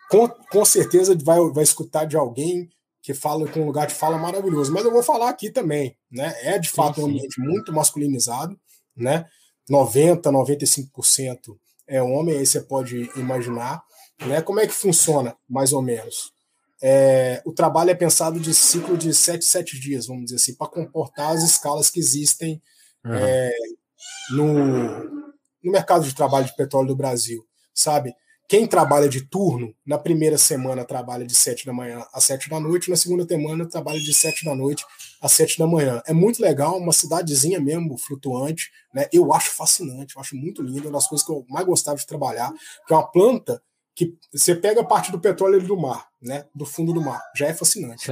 com, 0.09 0.27
com 0.27 0.65
certeza 0.65 1.17
vai, 1.23 1.39
vai 1.51 1.63
escutar 1.63 2.05
de 2.05 2.17
alguém 2.17 2.69
que 3.01 3.13
fala 3.13 3.47
com 3.47 3.61
um 3.61 3.65
lugar 3.65 3.87
de 3.87 3.93
fala 3.93 4.17
maravilhoso. 4.17 4.73
Mas 4.73 4.83
eu 4.83 4.91
vou 4.91 5.03
falar 5.03 5.29
aqui 5.29 5.51
também, 5.51 5.95
né? 6.11 6.35
É 6.41 6.57
de 6.57 6.69
fato 6.69 7.01
um 7.01 7.05
ambiente 7.05 7.39
muito 7.39 7.71
masculinizado, 7.71 8.59
né? 8.95 9.25
90, 9.69 10.31
95% 10.31 11.57
é 11.87 12.01
homem, 12.01 12.37
aí 12.37 12.45
você 12.45 12.61
pode 12.61 13.11
imaginar, 13.15 13.83
né? 14.25 14.41
Como 14.41 14.59
é 14.59 14.65
que 14.65 14.73
funciona, 14.73 15.35
mais 15.47 15.71
ou 15.71 15.81
menos? 15.81 16.35
é, 16.81 17.41
o 17.45 17.53
trabalho 17.53 17.89
é 17.89 17.95
pensado 17.95 18.39
de 18.39 18.53
ciclo 18.53 18.97
de 18.97 19.13
7, 19.13 19.43
7 19.43 19.79
dias, 19.79 20.07
vamos 20.07 20.25
dizer 20.25 20.35
assim, 20.35 20.55
para 20.55 20.67
comportar 20.67 21.31
as 21.31 21.43
escalas 21.43 21.89
que 21.89 21.99
existem 21.99 22.61
uhum. 23.03 23.13
é, 23.13 23.51
no, 24.31 25.24
no 25.65 25.71
mercado 25.71 26.05
de 26.05 26.13
trabalho 26.13 26.45
de 26.45 26.55
petróleo 26.55 26.87
do 26.87 26.95
Brasil, 26.95 27.43
sabe? 27.73 28.13
Quem 28.47 28.67
trabalha 28.67 29.09
de 29.09 29.21
turno, 29.27 29.73
na 29.83 29.97
primeira 29.97 30.37
semana 30.37 30.85
trabalha 30.85 31.25
de 31.25 31.33
7 31.33 31.65
da 31.65 31.73
manhã 31.73 32.05
às 32.13 32.25
7 32.25 32.47
da 32.47 32.59
noite, 32.59 32.91
na 32.91 32.95
segunda 32.95 33.25
semana 33.25 33.67
trabalha 33.67 33.99
de 33.99 34.13
7 34.13 34.45
da 34.45 34.53
noite 34.53 34.85
às 35.19 35.31
7 35.31 35.57
da 35.57 35.65
manhã. 35.65 35.99
É 36.05 36.13
muito 36.13 36.39
legal, 36.39 36.77
uma 36.77 36.93
cidadezinha 36.93 37.59
mesmo, 37.59 37.97
flutuante, 37.97 38.69
né? 38.93 39.07
Eu 39.11 39.33
acho 39.33 39.49
fascinante, 39.49 40.15
eu 40.15 40.21
acho 40.21 40.35
muito 40.35 40.61
lindo, 40.61 40.87
uma 40.87 40.91
das 40.91 41.07
coisas 41.07 41.25
que 41.25 41.33
eu 41.33 41.43
mais 41.49 41.65
gostava 41.65 41.97
de 41.97 42.05
trabalhar, 42.05 42.53
que 42.85 42.93
é 42.93 42.95
uma 42.95 43.11
planta 43.11 43.59
que 43.95 44.15
você 44.31 44.53
pega 44.53 44.83
parte 44.83 45.11
do 45.11 45.19
petróleo 45.19 45.59
do 45.65 45.75
mar, 45.75 46.07
né? 46.21 46.45
Do 46.53 46.65
fundo 46.65 46.93
do 46.93 47.01
mar. 47.01 47.23
Já 47.35 47.47
é 47.47 47.53
fascinante. 47.53 48.05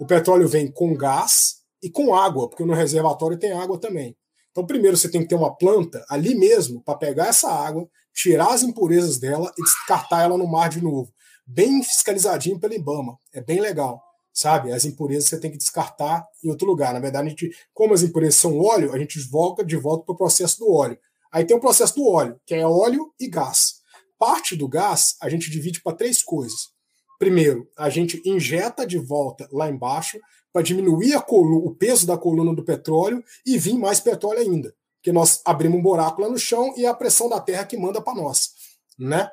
O 0.00 0.06
petróleo 0.06 0.48
vem 0.48 0.68
com 0.68 0.96
gás 0.96 1.58
e 1.80 1.88
com 1.88 2.12
água, 2.12 2.48
porque 2.48 2.64
no 2.64 2.74
reservatório 2.74 3.38
tem 3.38 3.52
água 3.52 3.78
também. 3.78 4.16
Então, 4.58 4.66
primeiro 4.66 4.96
você 4.96 5.08
tem 5.08 5.22
que 5.22 5.28
ter 5.28 5.36
uma 5.36 5.54
planta 5.54 6.04
ali 6.10 6.34
mesmo 6.34 6.82
para 6.82 6.98
pegar 6.98 7.28
essa 7.28 7.48
água, 7.48 7.88
tirar 8.12 8.52
as 8.52 8.64
impurezas 8.64 9.16
dela 9.16 9.52
e 9.56 9.62
descartar 9.62 10.22
ela 10.22 10.36
no 10.36 10.48
mar 10.48 10.68
de 10.68 10.82
novo. 10.82 11.12
Bem 11.46 11.80
fiscalizadinho 11.80 12.58
pelo 12.58 12.74
IBAMA. 12.74 13.16
É 13.32 13.40
bem 13.40 13.60
legal. 13.60 14.02
Sabe? 14.32 14.72
As 14.72 14.84
impurezas 14.84 15.28
você 15.28 15.38
tem 15.38 15.52
que 15.52 15.56
descartar 15.56 16.26
em 16.42 16.50
outro 16.50 16.66
lugar. 16.66 16.92
Na 16.92 16.98
verdade, 16.98 17.28
a 17.28 17.30
gente, 17.30 17.52
como 17.72 17.94
as 17.94 18.02
impurezas 18.02 18.34
são 18.34 18.58
óleo, 18.58 18.92
a 18.92 18.98
gente 18.98 19.20
volta 19.30 19.64
de 19.64 19.76
volta 19.76 20.04
para 20.04 20.14
o 20.14 20.18
processo 20.18 20.58
do 20.58 20.72
óleo. 20.72 20.98
Aí 21.30 21.44
tem 21.44 21.56
o 21.56 21.60
processo 21.60 21.94
do 21.94 22.08
óleo, 22.08 22.40
que 22.44 22.56
é 22.56 22.66
óleo 22.66 23.14
e 23.20 23.28
gás. 23.28 23.74
Parte 24.18 24.56
do 24.56 24.66
gás 24.66 25.14
a 25.22 25.28
gente 25.28 25.52
divide 25.52 25.80
para 25.80 25.96
três 25.96 26.20
coisas. 26.20 26.70
Primeiro, 27.18 27.68
a 27.76 27.88
gente 27.90 28.22
injeta 28.24 28.86
de 28.86 28.98
volta 28.98 29.48
lá 29.52 29.68
embaixo 29.68 30.18
para 30.52 30.62
diminuir 30.62 31.16
o 31.16 31.74
peso 31.74 32.06
da 32.06 32.16
coluna 32.16 32.54
do 32.54 32.64
petróleo 32.64 33.22
e 33.44 33.58
vir 33.58 33.76
mais 33.78 34.00
petróleo 34.00 34.40
ainda 34.40 34.74
que 35.02 35.12
nós 35.12 35.40
abrimos 35.44 35.78
um 35.78 35.82
buraco 35.82 36.20
lá 36.20 36.28
no 36.28 36.38
chão 36.38 36.74
e 36.76 36.84
é 36.84 36.88
a 36.88 36.94
pressão 36.94 37.28
da 37.28 37.40
terra 37.40 37.64
que 37.64 37.76
manda 37.76 38.00
para 38.00 38.14
nós, 38.14 38.50
né? 38.98 39.30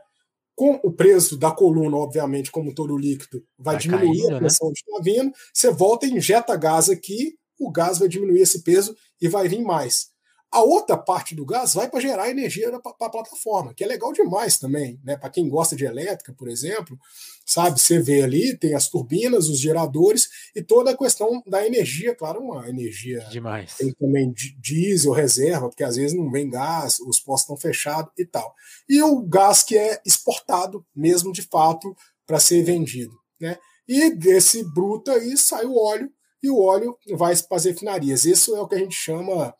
Com 0.56 0.80
o 0.84 0.92
preço 0.92 1.36
da 1.36 1.52
coluna, 1.52 1.98
obviamente, 1.98 2.50
como 2.50 2.74
todo 2.74 2.98
líquido, 2.98 3.44
vai, 3.58 3.74
vai 3.74 3.82
diminuir 3.82 4.20
caindo, 4.20 4.28
a 4.28 4.32
né? 4.32 4.40
pressão 4.40 4.70
né? 4.70 4.74
que 4.74 4.90
está 4.90 5.04
vindo, 5.04 5.34
você 5.54 5.72
volta 5.72 6.06
e 6.06 6.12
injeta 6.12 6.56
gás 6.56 6.90
aqui, 6.90 7.36
o 7.60 7.70
gás 7.70 8.00
vai 8.00 8.08
diminuir 8.08 8.42
esse 8.42 8.64
peso 8.64 8.96
e 9.20 9.28
vai 9.28 9.50
vir 9.50 9.62
mais. 9.62 10.12
A 10.56 10.62
outra 10.62 10.96
parte 10.96 11.36
do 11.36 11.46
gás 11.46 11.74
vai 11.74 11.90
para 11.90 12.00
gerar 12.00 12.30
energia 12.30 12.72
para 12.80 13.08
a 13.08 13.10
plataforma, 13.10 13.74
que 13.74 13.84
é 13.84 13.88
legal 13.88 14.14
demais 14.14 14.58
também, 14.58 14.98
né? 15.04 15.18
Para 15.18 15.30
quem 15.30 15.50
gosta 15.50 15.76
de 15.76 15.84
elétrica, 15.84 16.32
por 16.32 16.48
exemplo, 16.48 16.98
sabe? 17.46 17.78
Você 17.78 18.00
vê 18.00 18.24
ali, 18.24 18.58
tem 18.58 18.74
as 18.74 18.88
turbinas, 18.88 19.50
os 19.50 19.60
geradores 19.60 20.30
e 20.56 20.64
toda 20.64 20.92
a 20.92 20.98
questão 20.98 21.44
da 21.46 21.68
energia, 21.68 22.16
claro, 22.16 22.40
uma 22.40 22.70
energia. 22.70 23.20
Demais. 23.30 23.76
Tem 23.76 23.92
também 23.96 24.34
diesel, 24.58 25.12
reserva, 25.12 25.68
porque 25.68 25.84
às 25.84 25.98
vezes 25.98 26.16
não 26.16 26.32
vem 26.32 26.50
gás, 26.50 27.02
os 27.02 27.20
postos 27.20 27.42
estão 27.42 27.58
fechados 27.58 28.14
e 28.18 28.26
tal. 28.26 28.56
E 28.88 29.04
o 29.04 29.22
gás 29.24 29.62
que 29.62 29.78
é 29.78 30.02
exportado 30.06 30.86
mesmo 30.96 31.34
de 31.34 31.42
fato 31.42 31.94
para 32.26 32.40
ser 32.40 32.64
vendido, 32.64 33.14
né? 33.42 33.58
E 33.86 34.10
desse 34.10 34.64
bruto 34.64 35.12
aí 35.12 35.36
sai 35.36 35.66
o 35.66 35.78
óleo 35.78 36.10
e 36.42 36.50
o 36.50 36.62
óleo 36.62 36.98
vai 37.18 37.36
para 37.36 37.58
as 37.58 37.66
refinarias. 37.66 38.24
Isso 38.24 38.56
é 38.56 38.62
o 38.62 38.68
que 38.70 38.76
a 38.76 38.80
gente 38.80 38.96
chama 38.96 39.54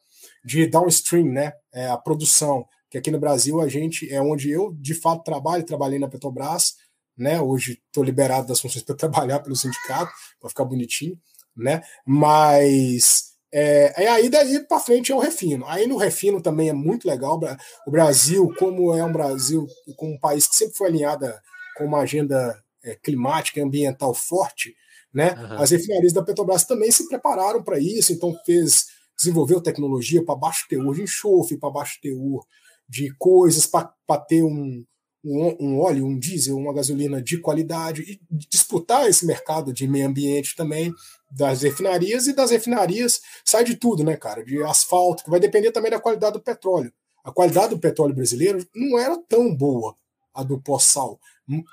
de 0.46 0.68
downstream, 0.68 1.26
né? 1.26 1.54
É 1.74 1.88
a 1.88 1.98
produção, 1.98 2.68
que 2.90 3.00
aqui 3.00 3.10
no 3.10 3.20
Brasil 3.20 3.60
a 3.60 3.68
gente 3.68 4.12
é 4.14 4.22
onde 4.22 4.52
eu 4.52 4.72
de 4.80 4.94
fato 4.94 5.24
trabalho, 5.24 5.66
trabalhei 5.66 5.98
na 5.98 6.08
Petrobras, 6.08 6.76
né? 7.18 7.42
Hoje 7.42 7.82
estou 7.88 8.04
liberado 8.04 8.48
das 8.48 8.62
funções 8.62 8.84
para 8.86 8.96
trabalhar 8.96 9.40
pelo 9.40 9.56
sindicato, 9.56 10.12
para 10.40 10.50
ficar 10.50 10.64
bonitinho, 10.64 11.20
né? 11.58 11.82
Mas 12.06 13.34
é, 13.52 14.04
é 14.04 14.08
aí 14.08 14.30
daí 14.30 14.60
para 14.68 14.80
frente 14.80 15.12
é 15.12 15.16
o 15.16 15.20
refino. 15.20 15.66
Aí 15.68 15.88
no 15.88 15.98
refino 15.98 16.40
também 16.40 16.70
é 16.70 16.74
muito 16.74 17.08
legal. 17.08 17.40
O 17.88 17.92
Brasil, 17.92 18.54
como 18.60 18.94
é 18.94 19.04
um 19.04 19.12
Brasil, 19.12 19.66
como 19.96 20.14
um 20.14 20.20
país 20.20 20.46
que 20.46 20.56
sempre 20.56 20.76
foi 20.76 20.90
alinhada 20.90 21.42
com 21.76 21.86
uma 21.86 22.02
agenda 22.02 22.62
é, 22.84 22.96
climática 22.96 23.60
e 23.60 23.64
ambiental 23.64 24.14
forte, 24.14 24.76
né? 25.12 25.34
Uhum. 25.34 25.62
As 25.62 25.72
refinarias 25.72 26.14
da 26.14 26.22
Petrobras 26.22 26.66
também 26.66 26.92
se 26.92 27.08
prepararam 27.08 27.64
para 27.64 27.80
isso, 27.80 28.14
então 28.14 28.32
fez 28.46 28.95
desenvolveu 29.18 29.62
tecnologia 29.62 30.24
para 30.24 30.36
baixo 30.36 30.66
teor 30.70 30.94
de 30.94 31.04
enxofre, 31.04 31.58
para 31.58 31.70
baixo 31.70 32.00
teor 32.02 32.46
de 32.88 33.14
coisas, 33.18 33.66
para 33.66 34.18
ter 34.28 34.44
um, 34.44 34.84
um, 35.24 35.56
um, 35.60 35.80
óleo, 35.80 36.06
um 36.06 36.18
diesel, 36.18 36.56
uma 36.56 36.74
gasolina 36.74 37.22
de 37.22 37.40
qualidade 37.40 38.04
e 38.04 38.20
disputar 38.30 39.10
esse 39.10 39.26
mercado 39.26 39.74
de 39.74 39.88
meio 39.88 40.08
ambiente 40.08 40.56
também 40.56 40.94
das 41.32 41.64
refinarias 41.64 42.28
e 42.28 42.34
das 42.34 42.52
refinarias 42.52 43.22
sai 43.44 43.64
de 43.64 43.76
tudo, 43.76 44.04
né, 44.04 44.16
cara? 44.16 44.46
De 44.46 44.62
asfalto, 44.64 45.24
que 45.24 45.30
vai 45.30 45.40
depender 45.40 45.72
também 45.72 45.92
da 45.92 46.00
qualidade 46.00 46.34
do 46.34 46.42
petróleo. 46.42 46.94
A 47.24 47.32
qualidade 47.32 47.70
do 47.70 47.80
petróleo 47.80 48.14
brasileiro 48.14 48.66
não 48.76 49.00
era 49.00 49.18
tão 49.28 49.54
boa, 49.56 49.96
a 50.32 50.44
do 50.44 50.62
pós-sal. 50.62 51.20
Hum, 51.50 51.64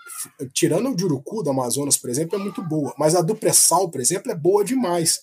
tirando 0.55 0.90
o 0.90 0.97
de 0.97 1.05
Urucu, 1.05 1.43
do 1.43 1.51
Amazonas, 1.51 1.99
por 1.99 2.09
exemplo, 2.09 2.38
é 2.38 2.43
muito 2.43 2.62
boa. 2.62 2.95
Mas 2.99 3.14
a 3.14 3.20
do 3.20 3.34
pré-sal, 3.34 3.90
por 3.90 4.01
exemplo, 4.01 4.32
é 4.32 4.34
boa 4.34 4.64
demais, 4.64 5.20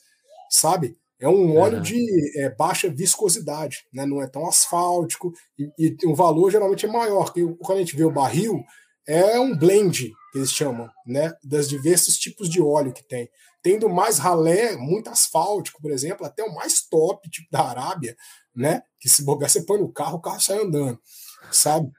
sabe? 0.50 0.96
É 1.20 1.28
um 1.28 1.58
óleo 1.58 1.82
de 1.82 2.40
é, 2.40 2.50
baixa 2.50 2.90
viscosidade, 2.90 3.86
né? 3.94 4.06
não 4.06 4.22
é 4.22 4.28
tão 4.28 4.48
asfáltico 4.48 5.34
e, 5.58 5.70
e 5.78 6.08
o 6.08 6.16
valor 6.16 6.50
geralmente 6.50 6.86
é 6.86 6.90
maior. 6.90 7.34
Que 7.34 7.46
quando 7.60 7.80
a 7.80 7.82
gente 7.82 7.96
vê 7.96 8.06
o 8.06 8.12
barril, 8.12 8.64
é 9.06 9.38
um 9.38 9.58
blend, 9.58 10.14
que 10.32 10.38
eles 10.38 10.52
chamam, 10.52 10.90
né? 11.06 11.34
das 11.44 11.68
diversos 11.68 12.18
tipos 12.18 12.50
de 12.50 12.62
óleo 12.62 12.94
que 12.94 13.04
tem. 13.04 13.30
Tendo 13.62 13.90
mais 13.90 14.18
ralé, 14.18 14.78
muito 14.78 15.10
asfáltico, 15.10 15.82
por 15.82 15.92
exemplo, 15.92 16.26
até 16.26 16.42
o 16.42 16.56
mais 16.56 16.88
top, 16.88 17.30
tipo 17.30 17.50
da 17.52 17.64
Arábia, 17.64 18.16
né? 18.56 18.82
que 18.98 19.10
se 19.10 19.26
bobear, 19.26 19.50
você 19.50 19.64
põe 19.64 19.78
no 19.78 19.92
carro, 19.92 20.18
o 20.18 20.22
carro 20.22 20.40
sai 20.40 20.60
andando, 20.60 20.98
sabe? 21.52 21.92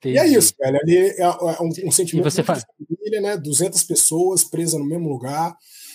Entendi. 0.00 0.16
E 0.16 0.18
é 0.18 0.26
isso, 0.26 0.54
velho. 0.58 0.78
Ali 0.78 0.96
é, 0.96 1.20
é 1.20 1.62
um, 1.62 1.88
um 1.88 1.90
sentimento 1.90 2.30
de 2.30 2.42
faz... 2.42 2.64
família, 2.78 3.20
né? 3.20 3.36
200 3.36 3.82
pessoas 3.82 4.42
presas 4.42 4.80
no 4.80 4.86
mesmo 4.86 5.08
lugar. 5.08 5.54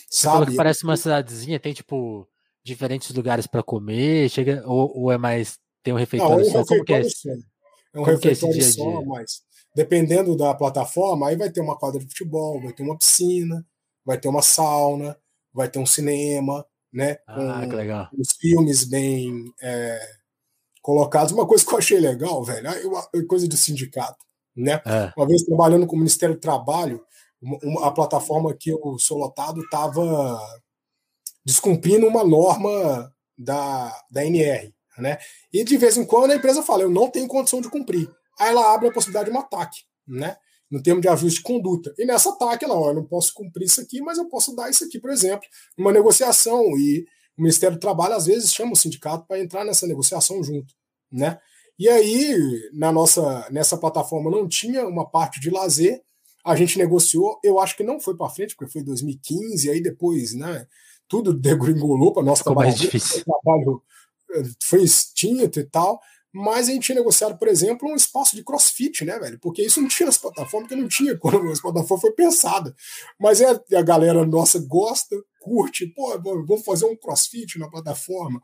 Você 0.09 0.27
falou 0.27 0.45
que 0.45 0.55
parece 0.55 0.83
uma 0.83 0.97
cidadezinha, 0.97 1.59
tem 1.59 1.73
tipo 1.73 2.27
diferentes 2.63 3.13
lugares 3.13 3.45
para 3.45 3.61
comer, 3.61 4.29
chega 4.29 4.63
ou, 4.65 4.91
ou, 4.97 5.11
é 5.11 5.17
mais 5.17 5.59
tem 5.83 5.93
um 5.93 5.97
refeitório 5.97 6.43
Não, 6.45 6.51
só? 6.51 6.61
Um 6.61 6.65
como 6.65 6.83
que 6.83 6.93
é? 6.93 7.03
Só. 7.03 7.29
É 7.29 7.33
um 7.33 8.03
como 8.03 8.05
refeitório 8.05 8.59
é 8.59 8.63
só, 8.63 9.01
mas 9.03 9.41
dependendo 9.75 10.35
da 10.35 10.53
plataforma, 10.53 11.27
aí 11.27 11.35
vai 11.35 11.51
ter 11.51 11.61
uma 11.61 11.77
quadra 11.77 11.99
de 11.99 12.07
futebol, 12.07 12.61
vai 12.61 12.73
ter 12.73 12.81
uma 12.81 12.97
piscina, 12.97 13.65
vai 14.05 14.17
ter 14.17 14.29
uma 14.29 14.41
sauna, 14.41 15.17
vai 15.53 15.69
ter 15.69 15.79
um 15.79 15.85
cinema, 15.85 16.65
né? 16.91 17.17
Ah, 17.27 17.65
que 17.67 17.75
legal. 17.75 18.09
Os 18.17 18.31
filmes 18.39 18.85
bem 18.85 19.53
é, 19.61 19.99
colocados. 20.81 21.33
Uma 21.33 21.45
coisa 21.45 21.65
que 21.65 21.73
eu 21.73 21.77
achei 21.77 21.99
legal, 21.99 22.43
velho, 22.43 22.67
é 22.67 23.21
coisa 23.27 23.47
de 23.47 23.57
sindicato, 23.57 24.23
né? 24.55 24.81
É. 24.85 25.11
Uma 25.17 25.27
vez 25.27 25.43
trabalhando 25.43 25.85
com 25.85 25.95
o 25.95 25.99
Ministério 25.99 26.35
do 26.35 26.41
Trabalho, 26.41 27.03
uma, 27.63 27.87
a 27.87 27.91
plataforma 27.91 28.55
que 28.57 28.71
eu 28.71 28.97
sou 28.97 29.17
lotado 29.17 29.61
estava 29.61 30.39
descumprindo 31.45 32.07
uma 32.07 32.23
norma 32.23 33.11
da, 33.37 33.95
da 34.09 34.25
NR. 34.25 34.73
Né? 34.97 35.17
E 35.53 35.63
de 35.63 35.77
vez 35.77 35.97
em 35.97 36.05
quando 36.05 36.31
a 36.31 36.35
empresa 36.35 36.63
fala, 36.63 36.83
eu 36.83 36.89
não 36.89 37.09
tenho 37.09 37.27
condição 37.27 37.61
de 37.61 37.69
cumprir. 37.69 38.09
Aí 38.39 38.49
ela 38.49 38.73
abre 38.73 38.87
a 38.87 38.91
possibilidade 38.91 39.29
de 39.29 39.35
um 39.35 39.39
ataque, 39.39 39.81
né? 40.07 40.37
no 40.69 40.81
termo 40.81 40.99
de 40.99 41.07
ajuste 41.07 41.37
de 41.37 41.43
conduta. 41.43 41.93
E 41.97 42.05
nessa 42.05 42.29
ataque, 42.29 42.65
ela, 42.65 42.75
ó, 42.75 42.89
eu 42.89 42.95
não 42.95 43.05
posso 43.05 43.33
cumprir 43.33 43.65
isso 43.65 43.79
aqui, 43.79 44.01
mas 44.01 44.17
eu 44.17 44.27
posso 44.27 44.55
dar 44.55 44.69
isso 44.69 44.83
aqui, 44.83 44.99
por 44.99 45.11
exemplo, 45.11 45.47
uma 45.77 45.91
negociação. 45.91 46.61
E 46.77 47.05
o 47.37 47.41
Ministério 47.41 47.77
do 47.77 47.79
Trabalho, 47.79 48.15
às 48.15 48.25
vezes, 48.25 48.51
chama 48.51 48.73
o 48.73 48.75
sindicato 48.75 49.25
para 49.27 49.39
entrar 49.39 49.63
nessa 49.63 49.85
negociação 49.85 50.43
junto. 50.43 50.73
Né? 51.11 51.37
E 51.77 51.87
aí, 51.87 52.69
na 52.73 52.91
nossa, 52.91 53.47
nessa 53.51 53.77
plataforma 53.77 54.31
não 54.31 54.47
tinha 54.47 54.87
uma 54.87 55.09
parte 55.09 55.39
de 55.39 55.49
lazer, 55.49 56.01
a 56.45 56.55
gente 56.55 56.77
negociou, 56.77 57.39
eu 57.43 57.59
acho 57.59 57.75
que 57.75 57.83
não 57.83 57.99
foi 57.99 58.15
para 58.15 58.29
frente, 58.29 58.55
porque 58.55 58.71
foi 58.71 58.83
2015, 58.83 59.69
aí 59.69 59.81
depois, 59.81 60.33
né, 60.35 60.67
tudo 61.07 61.33
degringolou 61.37 62.13
para 62.13 62.23
nós 62.23 62.41
trabalhar. 62.41 62.69
mais 62.69 62.79
difícil. 62.79 63.23
Trabalho 63.23 63.81
eh, 64.35 64.43
foi 64.63 64.83
extinto 64.83 65.59
e 65.59 65.63
tal, 65.63 65.99
mas 66.31 66.69
a 66.69 66.73
gente 66.73 66.83
tinha 66.83 66.97
negociado, 66.97 67.37
por 67.39 67.47
exemplo, 67.47 67.89
um 67.89 67.95
espaço 67.95 68.35
de 68.35 68.43
crossfit, 68.43 69.03
né, 69.05 69.17
velho? 69.17 69.39
Porque 69.39 69.63
isso 69.63 69.81
não 69.81 69.87
tinha 69.87 70.05
nas 70.05 70.17
plataformas, 70.17 70.67
porque 70.67 70.81
não 70.81 70.87
tinha 70.87 71.17
quando 71.19 71.49
as 71.49 71.61
plataformas 71.61 72.01
foi 72.01 72.11
pensada. 72.11 72.75
Mas 73.19 73.41
é, 73.41 73.49
a 73.73 73.81
galera 73.81 74.25
nossa 74.25 74.59
gosta, 74.59 75.15
curte, 75.39 75.87
pô, 75.87 76.19
vamos 76.21 76.63
fazer 76.63 76.85
um 76.85 76.95
crossfit 76.95 77.57
na 77.57 77.69
plataforma 77.69 78.41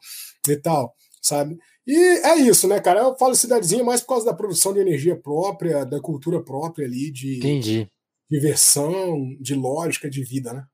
e 0.47 0.55
tal, 0.55 0.95
sabe? 1.21 1.57
E 1.85 1.95
é 1.95 2.35
isso, 2.35 2.67
né, 2.67 2.79
cara? 2.79 3.01
Eu 3.01 3.17
falo 3.17 3.35
cidadezinha 3.35 3.83
mais 3.83 4.01
por 4.01 4.09
causa 4.09 4.25
da 4.25 4.33
produção 4.33 4.73
de 4.73 4.79
energia 4.79 5.15
própria, 5.15 5.85
da 5.85 5.99
cultura 5.99 6.41
própria 6.43 6.85
ali, 6.85 7.11
de 7.11 7.37
Entendi. 7.37 7.87
diversão, 8.29 9.35
de 9.39 9.55
lógica 9.55 10.09
de 10.09 10.23
vida, 10.23 10.53
né? 10.53 10.65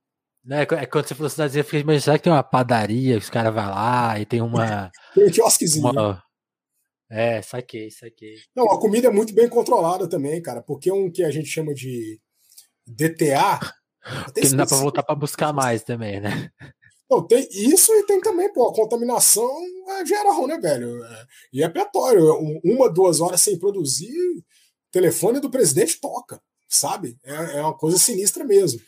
É, 0.50 0.62
é 0.62 0.86
quando 0.86 1.08
você 1.08 1.16
falou 1.16 1.30
cidadezinha, 1.30 1.62
eu 1.62 1.66
fiquei 1.66 1.82
imaginando, 1.82 2.04
será 2.04 2.18
que 2.18 2.24
tem 2.24 2.34
uma 2.34 2.44
padaria 2.44 3.18
que 3.18 3.24
os 3.24 3.30
caras 3.30 3.54
vão 3.54 3.70
lá 3.70 4.20
e 4.20 4.26
tem 4.26 4.42
uma. 4.42 4.92
tem 5.14 5.28
um 5.28 5.32
quiosquezinho. 5.32 5.90
Uma... 5.90 6.24
É, 7.10 7.42
saquei, 7.42 7.90
saquei. 7.90 8.36
Não, 8.56 8.66
a 8.66 8.80
comida 8.80 9.08
é 9.08 9.12
muito 9.12 9.34
bem 9.34 9.48
controlada 9.48 10.08
também, 10.08 10.42
cara, 10.42 10.62
porque 10.62 10.90
é 10.90 10.94
um 10.94 11.10
que 11.10 11.24
a 11.24 11.32
gente 11.32 11.48
chama 11.48 11.74
de, 11.74 12.20
DTA. 12.88 13.60
Porque 14.26 14.42
não 14.50 14.58
dá 14.58 14.66
para 14.66 14.78
voltar 14.78 15.04
para 15.04 15.16
buscar 15.16 15.52
mais 15.52 15.84
também, 15.84 16.22
né? 16.22 16.50
Não, 17.10 17.26
tem 17.26 17.48
isso 17.52 17.94
e 17.94 18.06
tem 18.06 18.20
também, 18.20 18.52
pô, 18.52 18.68
a 18.68 18.74
contaminação 18.74 19.50
é 19.90 20.06
geral, 20.06 20.46
né, 20.46 20.60
velho? 20.60 21.04
É, 21.04 21.28
e 21.54 21.64
é 21.64 21.70
petório. 21.70 22.34
Uma, 22.64 22.92
duas 22.92 23.22
horas 23.22 23.42
sem 23.42 23.58
produzir, 23.58 24.44
telefone 24.92 25.40
do 25.40 25.50
presidente 25.50 26.02
toca, 26.02 26.42
sabe? 26.68 27.18
É, 27.24 27.60
é 27.60 27.62
uma 27.62 27.78
coisa 27.78 27.98
sinistra 27.98 28.44
mesmo, 28.44 28.82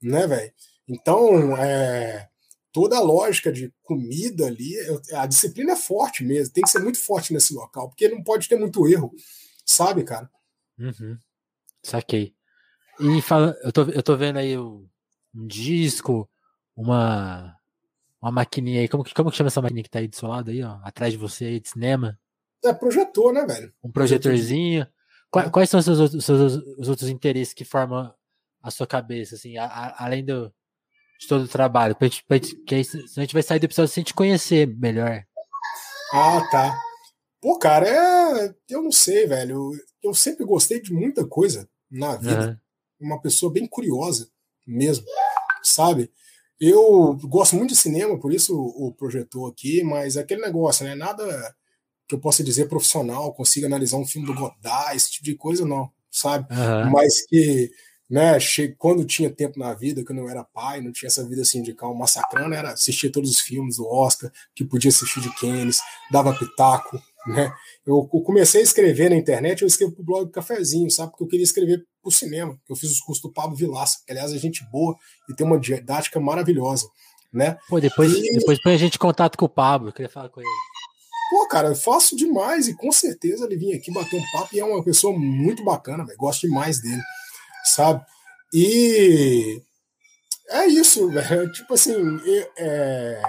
né, 0.00 0.26
velho? 0.26 0.52
Então, 0.86 1.56
é, 1.56 2.28
toda 2.70 2.96
a 2.96 3.02
lógica 3.02 3.52
de 3.52 3.72
comida 3.82 4.46
ali, 4.46 4.74
a 5.12 5.26
disciplina 5.26 5.72
é 5.72 5.76
forte 5.76 6.22
mesmo, 6.22 6.52
tem 6.52 6.62
que 6.62 6.70
ser 6.70 6.80
muito 6.80 6.98
forte 6.98 7.32
nesse 7.32 7.52
local, 7.54 7.88
porque 7.88 8.08
não 8.08 8.22
pode 8.22 8.48
ter 8.48 8.56
muito 8.56 8.86
erro, 8.86 9.12
sabe, 9.66 10.04
cara? 10.04 10.30
Uhum. 10.78 11.18
Saquei. 11.82 12.34
E 13.00 13.20
fala, 13.20 13.56
eu, 13.64 13.72
tô, 13.72 13.82
eu 13.82 14.02
tô 14.02 14.16
vendo 14.16 14.38
aí 14.38 14.56
um, 14.56 14.88
um 15.34 15.46
disco, 15.46 16.28
uma 16.76 17.56
uma 18.24 18.32
maquininha 18.32 18.80
aí. 18.80 18.88
Como, 18.88 19.04
como 19.14 19.30
que 19.30 19.36
chama 19.36 19.48
essa 19.48 19.60
maquininha 19.60 19.84
que 19.84 19.90
tá 19.90 19.98
aí 19.98 20.08
do 20.08 20.16
seu 20.16 20.28
lado 20.28 20.50
aí, 20.50 20.62
ó? 20.62 20.78
Atrás 20.82 21.12
de 21.12 21.18
você 21.18 21.44
aí 21.44 21.60
de 21.60 21.68
cinema? 21.68 22.18
É 22.64 22.72
projetor, 22.72 23.32
né, 23.32 23.44
velho? 23.46 23.72
Um 23.82 23.92
projetorzinho. 23.92 24.86
Quais, 25.30 25.50
quais 25.50 25.70
são 25.70 25.78
os 25.80 25.84
seus, 25.84 26.14
os 26.14 26.24
seus 26.24 26.54
os 26.78 26.88
outros 26.88 27.10
interesses 27.10 27.52
que 27.52 27.64
formam 27.64 28.12
a 28.62 28.70
sua 28.70 28.86
cabeça, 28.86 29.34
assim, 29.34 29.58
a, 29.58 29.66
a, 29.66 30.04
além 30.06 30.24
do, 30.24 30.50
de 31.20 31.28
todo 31.28 31.44
o 31.44 31.48
trabalho? 31.48 31.94
Pra 31.94 32.08
gente, 32.08 32.24
pra 32.24 32.36
gente, 32.38 32.56
que 32.64 32.74
aí, 32.74 32.82
a 33.16 33.20
gente 33.20 33.34
vai 33.34 33.42
sair 33.42 33.58
do 33.58 33.64
episódio 33.64 33.92
sem 33.92 34.02
te 34.02 34.14
conhecer 34.14 34.66
melhor. 34.66 35.22
Ah, 36.12 36.40
tá. 36.50 36.78
Pô, 37.42 37.58
cara, 37.58 37.86
é. 37.86 38.54
Eu 38.70 38.82
não 38.82 38.92
sei, 38.92 39.26
velho. 39.26 39.70
Eu 40.02 40.14
sempre 40.14 40.46
gostei 40.46 40.80
de 40.80 40.94
muita 40.94 41.26
coisa 41.26 41.68
na 41.90 42.16
vida. 42.16 42.60
Uhum. 43.00 43.08
Uma 43.08 43.20
pessoa 43.20 43.52
bem 43.52 43.66
curiosa 43.66 44.30
mesmo, 44.66 45.04
sabe? 45.62 46.10
Eu 46.60 47.18
gosto 47.24 47.56
muito 47.56 47.70
de 47.70 47.76
cinema, 47.76 48.18
por 48.18 48.32
isso 48.32 48.56
o, 48.56 48.92
projetor 48.92 49.50
aqui, 49.50 49.82
mas 49.82 50.16
é 50.16 50.20
aquele 50.20 50.40
negócio, 50.40 50.84
né? 50.84 50.94
Nada 50.94 51.54
que 52.06 52.14
eu 52.14 52.20
possa 52.20 52.44
dizer 52.44 52.68
profissional, 52.68 53.32
consiga 53.34 53.66
analisar 53.66 53.96
um 53.96 54.06
filme 54.06 54.26
do 54.26 54.34
Godard, 54.34 54.96
esse 54.96 55.10
tipo 55.10 55.24
de 55.24 55.34
coisa, 55.34 55.64
não, 55.64 55.90
sabe? 56.10 56.46
Uhum. 56.52 56.90
Mas 56.90 57.26
que, 57.26 57.70
né, 58.08 58.38
quando 58.78 59.04
tinha 59.04 59.30
tempo 59.30 59.58
na 59.58 59.74
vida, 59.74 60.04
quando 60.04 60.18
eu 60.18 60.28
era 60.28 60.44
pai, 60.44 60.80
não 60.80 60.92
tinha 60.92 61.08
essa 61.08 61.26
vida 61.26 61.44
sindical 61.44 61.90
assim 61.90 61.98
massacrando, 61.98 62.54
era 62.54 62.72
assistir 62.72 63.10
todos 63.10 63.30
os 63.30 63.40
filmes 63.40 63.76
do 63.76 63.86
Oscar, 63.86 64.30
que 64.54 64.64
podia 64.64 64.90
assistir 64.90 65.20
de 65.20 65.34
Keynes, 65.36 65.78
dava 66.10 66.38
pitaco, 66.38 67.00
né? 67.26 67.52
Eu, 67.86 68.04
comecei 68.22 68.60
a 68.60 68.64
escrever 68.64 69.10
na 69.10 69.16
internet, 69.16 69.62
eu 69.62 69.68
escrevo 69.68 69.92
pro 69.92 70.04
blog 70.04 70.30
Cafezinho, 70.30 70.90
sabe? 70.90 71.10
Porque 71.10 71.24
eu 71.24 71.28
queria 71.28 71.44
escrever 71.44 71.84
pro 72.04 72.12
cinema, 72.12 72.56
que 72.64 72.72
eu 72.72 72.76
fiz 72.76 72.90
os 72.90 73.00
cursos 73.00 73.22
do 73.22 73.32
Pablo 73.32 73.56
Vilaça, 73.56 73.98
que 74.06 74.12
aliás 74.12 74.32
é 74.32 74.38
gente 74.38 74.62
boa 74.70 74.94
e 75.28 75.34
tem 75.34 75.46
uma 75.46 75.58
didática 75.58 76.20
maravilhosa, 76.20 76.86
né? 77.32 77.58
Pô, 77.68 77.80
depois, 77.80 78.12
e... 78.12 78.34
depois 78.34 78.62
põe 78.62 78.74
a 78.74 78.78
gente 78.78 78.96
em 78.96 78.98
contato 78.98 79.36
com 79.36 79.46
o 79.46 79.48
Pablo, 79.48 79.88
eu 79.88 79.92
queria 79.92 80.10
falar 80.10 80.28
com 80.28 80.40
ele. 80.40 80.50
Pô, 81.30 81.48
cara, 81.48 81.68
eu 81.68 81.74
faço 81.74 82.14
demais 82.14 82.68
e 82.68 82.76
com 82.76 82.92
certeza 82.92 83.46
ele 83.46 83.56
vinha 83.56 83.76
aqui 83.76 83.90
bater 83.90 84.20
um 84.20 84.30
papo 84.30 84.54
e 84.54 84.60
é 84.60 84.64
uma 84.64 84.84
pessoa 84.84 85.18
muito 85.18 85.64
bacana, 85.64 86.04
velho. 86.04 86.18
Gosto 86.18 86.42
demais 86.42 86.80
dele, 86.80 87.02
sabe? 87.64 88.04
E 88.52 89.60
é 90.50 90.66
isso, 90.66 91.08
velho. 91.10 91.50
Tipo 91.50 91.74
assim, 91.74 91.94
é 92.58 93.20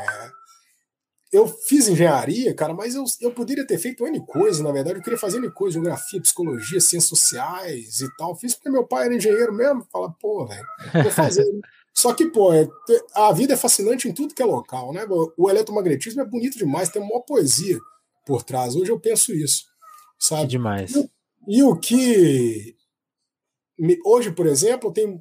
eu 1.36 1.48
fiz 1.48 1.90
engenharia, 1.90 2.54
cara, 2.54 2.74
mas 2.74 2.96
eu, 2.96 3.04
eu 3.20 3.32
poderia 3.32 3.68
ter 3.68 3.78
feito 3.78 4.08
N 4.08 4.26
coisas, 4.26 4.62
na 4.62 4.72
verdade. 4.72 5.00
Eu 5.00 5.04
queria 5.04 5.20
fazer 5.20 5.38
N 5.38 5.52
coisas, 5.52 5.74
geografia, 5.74 6.22
psicologia, 6.22 6.80
ciências 6.80 7.10
sociais 7.10 8.00
e 8.00 8.16
tal. 8.16 8.36
Fiz 8.38 8.56
porque 8.56 8.70
meu 8.70 8.88
pai 8.88 9.06
era 9.06 9.16
engenheiro 9.16 9.54
mesmo. 9.54 9.86
Fala, 9.92 10.12
pô, 10.14 10.46
velho, 10.46 10.66
vou 11.04 11.12
fazer. 11.12 11.44
Só 11.94 12.14
que, 12.14 12.26
pô, 12.26 12.54
é, 12.54 12.68
a 13.14 13.32
vida 13.34 13.54
é 13.54 13.58
fascinante 13.58 14.08
em 14.08 14.14
tudo 14.14 14.34
que 14.34 14.42
é 14.42 14.46
local, 14.46 14.94
né? 14.94 15.06
O 15.38 15.50
eletromagnetismo 15.50 16.22
é 16.22 16.26
bonito 16.26 16.58
demais, 16.58 16.90
tem 16.90 17.02
uma 17.02 17.22
poesia 17.22 17.78
por 18.26 18.44
trás. 18.44 18.76
Hoje 18.76 18.92
eu 18.92 19.00
penso 19.00 19.34
isso, 19.34 19.66
sabe? 20.20 20.42
Que 20.44 20.48
demais. 20.48 20.94
E, 20.94 21.10
e 21.48 21.64
o 21.64 21.76
que. 21.76 22.76
Hoje, 24.06 24.32
por 24.32 24.46
exemplo, 24.46 24.90
eu 24.90 24.94
tenho 24.94 25.20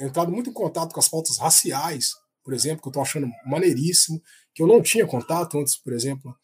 entrado 0.00 0.30
muito 0.30 0.50
em 0.50 0.52
contato 0.52 0.92
com 0.92 1.00
as 1.00 1.08
pautas 1.08 1.38
raciais, 1.38 2.14
por 2.44 2.54
exemplo, 2.54 2.82
que 2.82 2.88
eu 2.88 2.92
tô 2.92 3.00
achando 3.00 3.28
maneiríssimo 3.44 4.20
que 4.58 4.62
eu 4.64 4.66
não 4.66 4.82
tinha 4.82 5.06
contato 5.06 5.56
antes, 5.56 5.76
por 5.76 5.92
exemplo, 5.92 6.34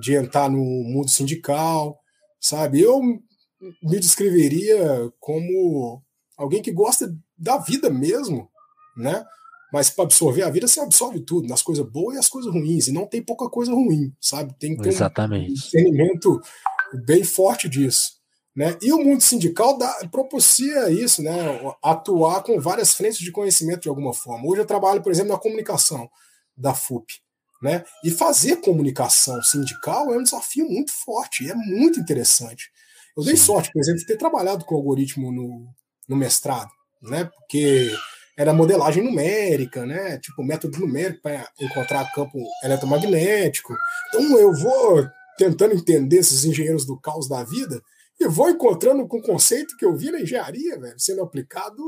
de 0.00 0.14
entrar 0.14 0.48
no 0.48 0.56
mundo 0.56 1.10
sindical, 1.10 2.00
sabe? 2.40 2.80
Eu 2.80 2.98
me 3.02 4.00
descreveria 4.00 5.12
como 5.20 6.02
alguém 6.34 6.62
que 6.62 6.72
gosta 6.72 7.14
da 7.36 7.58
vida 7.58 7.90
mesmo, 7.90 8.48
né? 8.96 9.22
Mas 9.70 9.90
para 9.90 10.04
absorver 10.04 10.44
a 10.44 10.50
vida, 10.50 10.66
você 10.66 10.80
absorve 10.80 11.20
tudo, 11.20 11.46
nas 11.46 11.60
coisas 11.60 11.84
boas 11.86 12.16
e 12.16 12.18
as 12.18 12.28
coisas 12.30 12.50
ruins, 12.50 12.86
e 12.86 12.92
não 12.92 13.06
tem 13.06 13.22
pouca 13.22 13.50
coisa 13.50 13.70
ruim, 13.70 14.14
sabe? 14.18 14.54
Tem 14.58 14.74
que 14.74 14.82
ter 14.82 14.88
Exatamente. 14.88 15.50
um 15.50 15.54
discernimento 15.54 16.40
bem 17.04 17.22
forte 17.22 17.68
disso. 17.68 18.12
Né? 18.56 18.78
E 18.80 18.90
o 18.94 19.04
mundo 19.04 19.20
sindical 19.20 19.76
dá, 19.76 20.08
propicia 20.10 20.88
isso, 20.88 21.22
né? 21.22 21.36
atuar 21.84 22.42
com 22.42 22.58
várias 22.58 22.94
frentes 22.94 23.18
de 23.18 23.30
conhecimento 23.30 23.82
de 23.82 23.90
alguma 23.90 24.14
forma. 24.14 24.48
Hoje 24.48 24.62
eu 24.62 24.66
trabalho, 24.66 25.02
por 25.02 25.12
exemplo, 25.12 25.32
na 25.32 25.38
comunicação 25.38 26.08
da 26.56 26.74
FUP. 26.74 27.27
Né? 27.60 27.84
E 28.04 28.10
fazer 28.10 28.56
comunicação 28.56 29.42
sindical 29.42 30.12
é 30.12 30.16
um 30.16 30.22
desafio 30.22 30.68
muito 30.68 30.92
forte 30.92 31.44
e 31.44 31.50
é 31.50 31.54
muito 31.54 31.98
interessante. 31.98 32.70
Eu 33.16 33.24
dei 33.24 33.36
sorte, 33.36 33.72
por 33.72 33.80
exemplo, 33.80 33.98
de 33.98 34.06
ter 34.06 34.16
trabalhado 34.16 34.64
com 34.64 34.76
algoritmo 34.76 35.32
no, 35.32 35.66
no 36.08 36.16
mestrado, 36.16 36.70
né? 37.02 37.24
porque 37.24 37.92
era 38.36 38.54
modelagem 38.54 39.02
numérica, 39.02 39.84
né? 39.84 40.18
tipo 40.18 40.44
método 40.44 40.78
numérico 40.78 41.22
para 41.22 41.50
encontrar 41.60 42.12
campo 42.12 42.38
eletromagnético. 42.62 43.76
Então 44.08 44.38
eu 44.38 44.54
vou 44.54 45.04
tentando 45.36 45.74
entender 45.74 46.18
esses 46.18 46.44
engenheiros 46.44 46.86
do 46.86 46.96
caos 47.00 47.28
da 47.28 47.42
vida 47.42 47.82
e 48.20 48.28
vou 48.28 48.50
encontrando 48.50 49.06
com 49.06 49.18
o 49.18 49.22
conceito 49.22 49.76
que 49.76 49.84
eu 49.84 49.96
vi 49.96 50.10
na 50.10 50.20
engenharia, 50.20 50.78
velho, 50.78 50.98
sendo 50.98 51.22
aplicado 51.22 51.82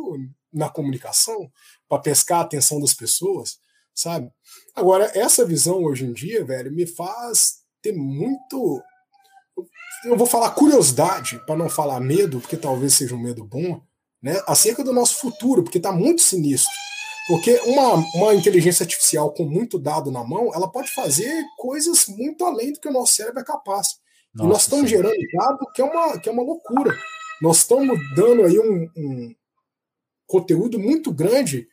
na 0.53 0.69
comunicação 0.69 1.51
para 1.89 2.03
pescar 2.03 2.39
a 2.39 2.43
atenção 2.43 2.81
das 2.81 2.95
pessoas 2.95 3.59
sabe? 3.95 4.31
Agora, 4.75 5.11
essa 5.15 5.45
visão 5.45 5.85
hoje 5.85 6.05
em 6.05 6.13
dia, 6.13 6.45
velho, 6.45 6.73
me 6.73 6.87
faz 6.87 7.61
ter 7.83 7.93
muito. 7.93 8.83
Eu 10.05 10.17
vou 10.17 10.27
falar 10.27 10.51
curiosidade, 10.53 11.39
para 11.47 11.57
não 11.57 11.69
falar 11.69 12.01
medo, 12.01 12.41
porque 12.41 12.57
talvez 12.57 12.95
seja 12.95 13.15
um 13.15 13.23
medo 13.23 13.45
bom, 13.45 13.83
né? 14.23 14.41
Acerca 14.47 14.83
do 14.83 14.93
nosso 14.93 15.19
futuro, 15.19 15.63
porque 15.63 15.79
está 15.79 15.93
muito 15.93 16.23
sinistro. 16.23 16.73
Porque 17.29 17.61
uma, 17.67 17.95
uma 18.15 18.35
inteligência 18.35 18.83
artificial 18.83 19.33
com 19.33 19.45
muito 19.45 19.79
dado 19.79 20.11
na 20.11 20.25
mão, 20.25 20.51
ela 20.55 20.71
pode 20.71 20.91
fazer 20.91 21.45
coisas 21.57 22.07
muito 22.09 22.45
além 22.45 22.73
do 22.73 22.81
que 22.81 22.89
o 22.89 22.93
nosso 22.93 23.13
cérebro 23.15 23.41
é 23.41 23.45
capaz. 23.45 23.99
Nossa, 24.35 24.47
e 24.47 24.53
nós 24.53 24.63
estamos 24.63 24.91
gerando 24.91 25.15
dado 25.35 25.59
que 25.75 25.83
é, 25.83 25.85
uma, 25.85 26.19
que 26.19 26.29
é 26.29 26.33
uma 26.33 26.43
loucura. 26.43 26.97
Nós 27.41 27.59
estamos 27.59 27.99
dando 28.15 28.45
aí 28.45 28.59
um, 28.59 28.89
um 28.97 29.35
conteúdo 30.27 30.79
muito 30.79 31.13
grande 31.13 31.69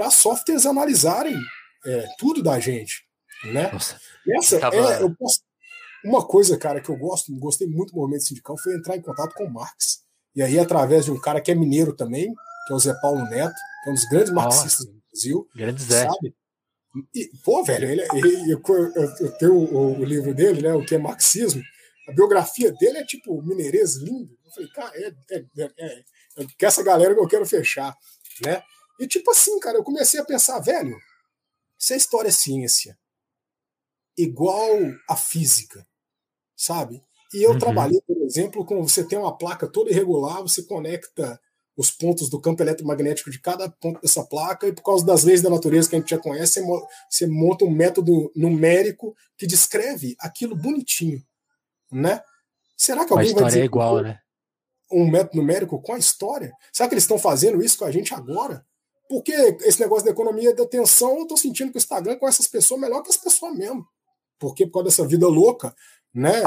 para 0.00 0.10
softwares 0.10 0.64
analisarem 0.64 1.36
é, 1.84 2.08
tudo 2.16 2.42
da 2.42 2.58
gente, 2.58 3.04
né? 3.52 3.70
Nossa, 3.70 4.00
Essa 4.26 4.58
tava... 4.58 4.76
é, 4.76 4.98
posso, 5.10 5.42
uma 6.02 6.26
coisa, 6.26 6.56
cara, 6.56 6.80
que 6.80 6.88
eu 6.88 6.96
gosto, 6.96 7.30
gostei 7.38 7.68
muito 7.68 7.92
do 7.92 8.00
movimento 8.00 8.24
sindical 8.24 8.56
foi 8.56 8.74
entrar 8.76 8.96
em 8.96 9.02
contato 9.02 9.34
com 9.34 9.44
o 9.44 9.52
Marx. 9.52 10.00
E 10.34 10.42
aí, 10.42 10.58
através 10.58 11.04
de 11.04 11.10
um 11.10 11.20
cara 11.20 11.38
que 11.38 11.50
é 11.50 11.54
mineiro 11.54 11.94
também, 11.94 12.32
que 12.66 12.72
é 12.72 12.76
o 12.76 12.78
Zé 12.78 12.94
Paulo 13.02 13.28
Neto, 13.28 13.52
que 13.84 13.90
é 13.90 13.92
um 13.92 13.94
dos 13.94 14.06
grandes 14.06 14.32
marxistas 14.32 14.86
do 14.86 15.02
Brasil. 15.12 15.48
Grande 15.54 15.82
Zé. 15.82 16.06
Sabe? 16.06 16.34
E, 17.14 17.30
pô, 17.44 17.62
velho, 17.62 17.90
ele, 17.90 18.08
ele 18.14 18.52
eu, 18.52 18.62
eu, 18.66 19.14
eu, 19.20 19.32
tenho 19.32 19.54
o, 19.54 20.00
o, 20.00 20.04
livro 20.04 20.34
dele, 20.34 20.62
né? 20.62 20.72
O 20.72 20.82
que 20.82 20.94
é 20.94 20.98
marxismo. 20.98 21.62
A 22.08 22.12
biografia 22.12 22.72
dele 22.72 22.98
é 22.98 23.04
tipo 23.04 23.42
mineirês 23.42 23.96
lindo. 23.96 24.34
Eu 24.46 24.50
falei, 24.50 24.70
cara, 24.70 24.92
é, 24.94 25.12
é, 25.30 25.44
é, 25.58 25.70
é, 25.78 26.02
é 26.38 26.46
que 26.56 26.64
essa 26.64 26.82
galera 26.82 27.14
que 27.14 27.20
eu 27.20 27.28
quero 27.28 27.44
fechar, 27.44 27.94
né? 28.46 28.62
E 29.00 29.08
tipo 29.08 29.30
assim, 29.30 29.58
cara, 29.58 29.78
eu 29.78 29.82
comecei 29.82 30.20
a 30.20 30.24
pensar, 30.24 30.60
velho, 30.60 30.96
se 31.78 31.94
a 31.94 31.96
história 31.96 32.28
é 32.28 32.32
ciência, 32.32 32.98
igual 34.16 34.76
a 35.08 35.16
física, 35.16 35.86
sabe? 36.54 37.02
E 37.32 37.42
eu 37.42 37.52
uhum. 37.52 37.58
trabalhei, 37.58 38.00
por 38.02 38.18
exemplo, 38.18 38.64
com 38.64 38.82
você 38.86 39.02
tem 39.02 39.18
uma 39.18 39.36
placa 39.36 39.66
toda 39.66 39.90
irregular, 39.90 40.42
você 40.42 40.62
conecta 40.62 41.40
os 41.76 41.90
pontos 41.90 42.28
do 42.28 42.38
campo 42.38 42.62
eletromagnético 42.62 43.30
de 43.30 43.40
cada 43.40 43.70
ponto 43.70 44.02
dessa 44.02 44.22
placa, 44.22 44.68
e 44.68 44.72
por 44.72 44.82
causa 44.82 45.06
das 45.06 45.24
leis 45.24 45.40
da 45.40 45.48
natureza 45.48 45.88
que 45.88 45.96
a 45.96 45.98
gente 45.98 46.10
já 46.10 46.18
conhece, 46.18 46.62
você 47.08 47.26
monta 47.26 47.64
um 47.64 47.70
método 47.70 48.30
numérico 48.36 49.16
que 49.38 49.46
descreve 49.46 50.14
aquilo 50.18 50.54
bonitinho, 50.54 51.24
né? 51.90 52.22
Será 52.76 53.06
que 53.06 53.12
alguém 53.12 53.28
a 53.28 53.28
história 53.28 53.42
vai 53.44 53.50
dizer 53.50 53.62
é 53.62 53.64
igual, 53.64 54.02
né? 54.02 54.20
um 54.92 55.08
método 55.08 55.38
numérico 55.38 55.80
com 55.80 55.94
a 55.94 55.98
história? 55.98 56.52
Será 56.72 56.88
que 56.88 56.94
eles 56.94 57.04
estão 57.04 57.18
fazendo 57.18 57.62
isso 57.62 57.78
com 57.78 57.84
a 57.84 57.90
gente 57.90 58.12
agora? 58.12 58.66
Porque 59.10 59.32
esse 59.62 59.80
negócio 59.80 60.04
da 60.04 60.12
economia 60.12 60.54
da 60.54 60.62
atenção, 60.62 61.18
eu 61.18 61.26
tô 61.26 61.36
sentindo 61.36 61.72
que 61.72 61.78
o 61.78 61.80
Instagram 61.80 62.16
com 62.16 62.28
essas 62.28 62.46
pessoas 62.46 62.80
melhor 62.80 63.02
que 63.02 63.10
as 63.10 63.16
pessoas 63.16 63.52
mesmo. 63.56 63.84
Porque 64.38 64.64
por 64.64 64.74
causa 64.74 64.84
dessa 64.84 65.04
vida 65.04 65.26
louca, 65.26 65.74
né? 66.14 66.40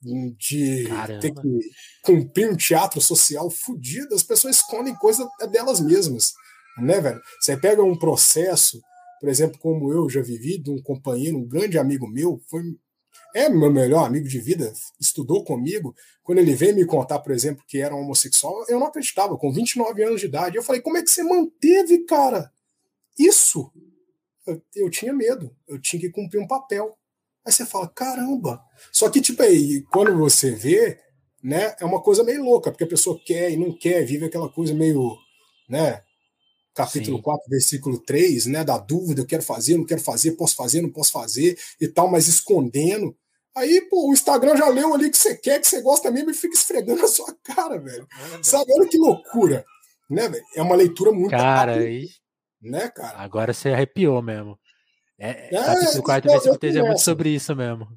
de 0.00 0.84
Caramba. 0.86 1.20
ter 1.20 1.34
que 1.34 1.58
cumprir 2.04 2.48
um 2.48 2.56
teatro 2.56 3.00
social 3.00 3.50
fudido, 3.50 4.14
as 4.14 4.22
pessoas 4.22 4.58
escondem 4.58 4.94
coisa 4.94 5.28
delas 5.50 5.80
mesmas, 5.80 6.34
né, 6.78 7.00
velho? 7.00 7.20
Você 7.40 7.56
pega 7.56 7.82
um 7.82 7.98
processo, 7.98 8.80
por 9.20 9.28
exemplo, 9.28 9.58
como 9.58 9.92
eu 9.92 10.08
já 10.08 10.22
vivi, 10.22 10.56
de 10.56 10.70
um 10.70 10.80
companheiro, 10.80 11.36
um 11.36 11.48
grande 11.48 11.78
amigo 11.78 12.06
meu, 12.06 12.40
foi 12.48 12.62
é 13.34 13.48
meu 13.48 13.70
melhor 13.70 14.06
amigo 14.06 14.28
de 14.28 14.38
vida, 14.40 14.72
estudou 15.00 15.44
comigo. 15.44 15.94
Quando 16.22 16.38
ele 16.38 16.54
veio 16.54 16.74
me 16.74 16.84
contar, 16.84 17.18
por 17.20 17.32
exemplo, 17.32 17.64
que 17.66 17.80
era 17.80 17.94
homossexual, 17.94 18.64
eu 18.68 18.78
não 18.78 18.86
acreditava, 18.86 19.36
com 19.36 19.52
29 19.52 20.02
anos 20.02 20.20
de 20.20 20.26
idade. 20.26 20.56
Eu 20.56 20.62
falei, 20.62 20.80
como 20.80 20.96
é 20.96 21.02
que 21.02 21.10
você 21.10 21.22
manteve, 21.22 22.04
cara? 22.04 22.50
Isso? 23.18 23.72
Eu, 24.46 24.62
eu 24.76 24.90
tinha 24.90 25.12
medo, 25.12 25.54
eu 25.66 25.80
tinha 25.80 26.00
que 26.00 26.10
cumprir 26.10 26.40
um 26.40 26.46
papel. 26.46 26.96
Aí 27.46 27.52
você 27.52 27.64
fala, 27.64 27.88
caramba. 27.88 28.62
Só 28.92 29.08
que, 29.08 29.20
tipo, 29.20 29.42
aí, 29.42 29.82
quando 29.90 30.16
você 30.16 30.50
vê, 30.50 30.98
né, 31.42 31.74
é 31.80 31.84
uma 31.84 32.02
coisa 32.02 32.24
meio 32.24 32.42
louca, 32.42 32.70
porque 32.70 32.84
a 32.84 32.88
pessoa 32.88 33.20
quer 33.24 33.50
e 33.50 33.56
não 33.56 33.72
quer, 33.72 34.04
vive 34.04 34.26
aquela 34.26 34.50
coisa 34.50 34.74
meio, 34.74 35.16
né, 35.68 36.02
capítulo 36.78 37.16
Sim. 37.16 37.22
4, 37.22 37.50
versículo 37.50 37.98
3, 37.98 38.46
né, 38.46 38.62
da 38.62 38.78
dúvida, 38.78 39.20
eu 39.20 39.26
quero 39.26 39.42
fazer, 39.42 39.76
não 39.76 39.84
quero 39.84 40.00
fazer, 40.00 40.32
posso 40.32 40.54
fazer, 40.54 40.80
não 40.80 40.90
posso 40.90 41.10
fazer 41.10 41.58
e 41.80 41.88
tal, 41.88 42.08
mas 42.08 42.28
escondendo. 42.28 43.16
Aí, 43.56 43.80
pô, 43.90 44.08
o 44.08 44.12
Instagram 44.12 44.56
já 44.56 44.68
leu 44.68 44.94
ali 44.94 45.10
que 45.10 45.18
você 45.18 45.36
quer, 45.36 45.60
que 45.60 45.66
você 45.66 45.82
gosta 45.82 46.08
mesmo 46.12 46.30
e 46.30 46.34
fica 46.34 46.54
esfregando 46.54 47.02
a 47.04 47.08
sua 47.08 47.34
cara, 47.42 47.78
velho. 47.78 48.06
Sabe, 48.42 48.72
olha 48.72 48.88
que 48.88 48.96
loucura, 48.96 49.64
né, 50.08 50.28
velho? 50.28 50.44
É 50.54 50.62
uma 50.62 50.76
leitura 50.76 51.10
muito 51.10 51.30
Cara, 51.30 51.74
aí... 51.74 52.08
Né, 52.62 52.88
cara? 52.88 53.18
Agora 53.18 53.52
você 53.52 53.70
arrepiou 53.70 54.22
mesmo. 54.22 54.58
É, 55.18 55.54
é 55.54 55.64
capítulo 55.64 56.02
4 56.02 56.30
versículo 56.30 56.58
3 56.58 56.76
é 56.76 56.82
muito 56.82 57.00
sobre 57.00 57.30
isso 57.30 57.54
mesmo. 57.54 57.88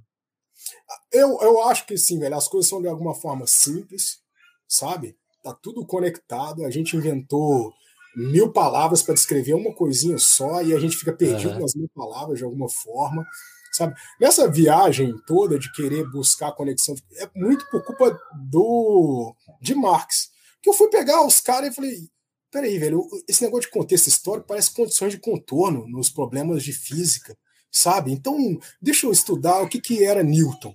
Eu, 1.11 1.39
eu 1.41 1.63
acho 1.63 1.85
que 1.85 1.97
sim, 1.97 2.19
velho. 2.19 2.35
As 2.35 2.47
coisas 2.47 2.69
são 2.69 2.81
de 2.81 2.87
alguma 2.87 3.15
forma 3.15 3.45
simples, 3.47 4.19
sabe? 4.67 5.17
Tá 5.43 5.53
tudo 5.53 5.85
conectado. 5.85 6.63
A 6.63 6.69
gente 6.69 6.95
inventou 6.95 7.73
mil 8.15 8.51
palavras 8.51 9.01
para 9.01 9.13
descrever 9.13 9.53
uma 9.53 9.73
coisinha 9.73 10.17
só 10.17 10.61
e 10.61 10.73
a 10.73 10.79
gente 10.79 10.97
fica 10.97 11.13
perdido 11.13 11.53
uhum. 11.53 11.59
nas 11.59 11.75
mil 11.75 11.89
palavras 11.95 12.37
de 12.37 12.43
alguma 12.43 12.69
forma, 12.69 13.25
sabe? 13.71 13.95
Nessa 14.19 14.49
viagem 14.49 15.13
toda 15.25 15.57
de 15.57 15.71
querer 15.71 16.09
buscar 16.09 16.51
conexão, 16.53 16.95
é 17.15 17.29
muito 17.35 17.65
por 17.69 17.83
culpa 17.83 18.17
do 18.49 19.35
de 19.61 19.73
Marx. 19.73 20.29
Que 20.61 20.69
eu 20.69 20.73
fui 20.73 20.89
pegar 20.89 21.25
os 21.25 21.39
caras 21.39 21.71
e 21.71 21.75
falei, 21.75 22.09
peraí, 22.51 22.77
velho, 22.77 23.07
esse 23.27 23.43
negócio 23.43 23.69
de 23.69 23.71
contexto 23.71 24.07
histórico 24.07 24.47
parece 24.47 24.73
condições 24.73 25.13
de 25.13 25.19
contorno 25.19 25.87
nos 25.87 26.09
problemas 26.09 26.63
de 26.63 26.73
física, 26.73 27.35
sabe? 27.71 28.11
Então, 28.11 28.37
deixa 28.81 29.07
eu 29.07 29.11
estudar 29.11 29.61
o 29.61 29.69
que, 29.69 29.79
que 29.79 30.03
era 30.03 30.21
Newton. 30.21 30.73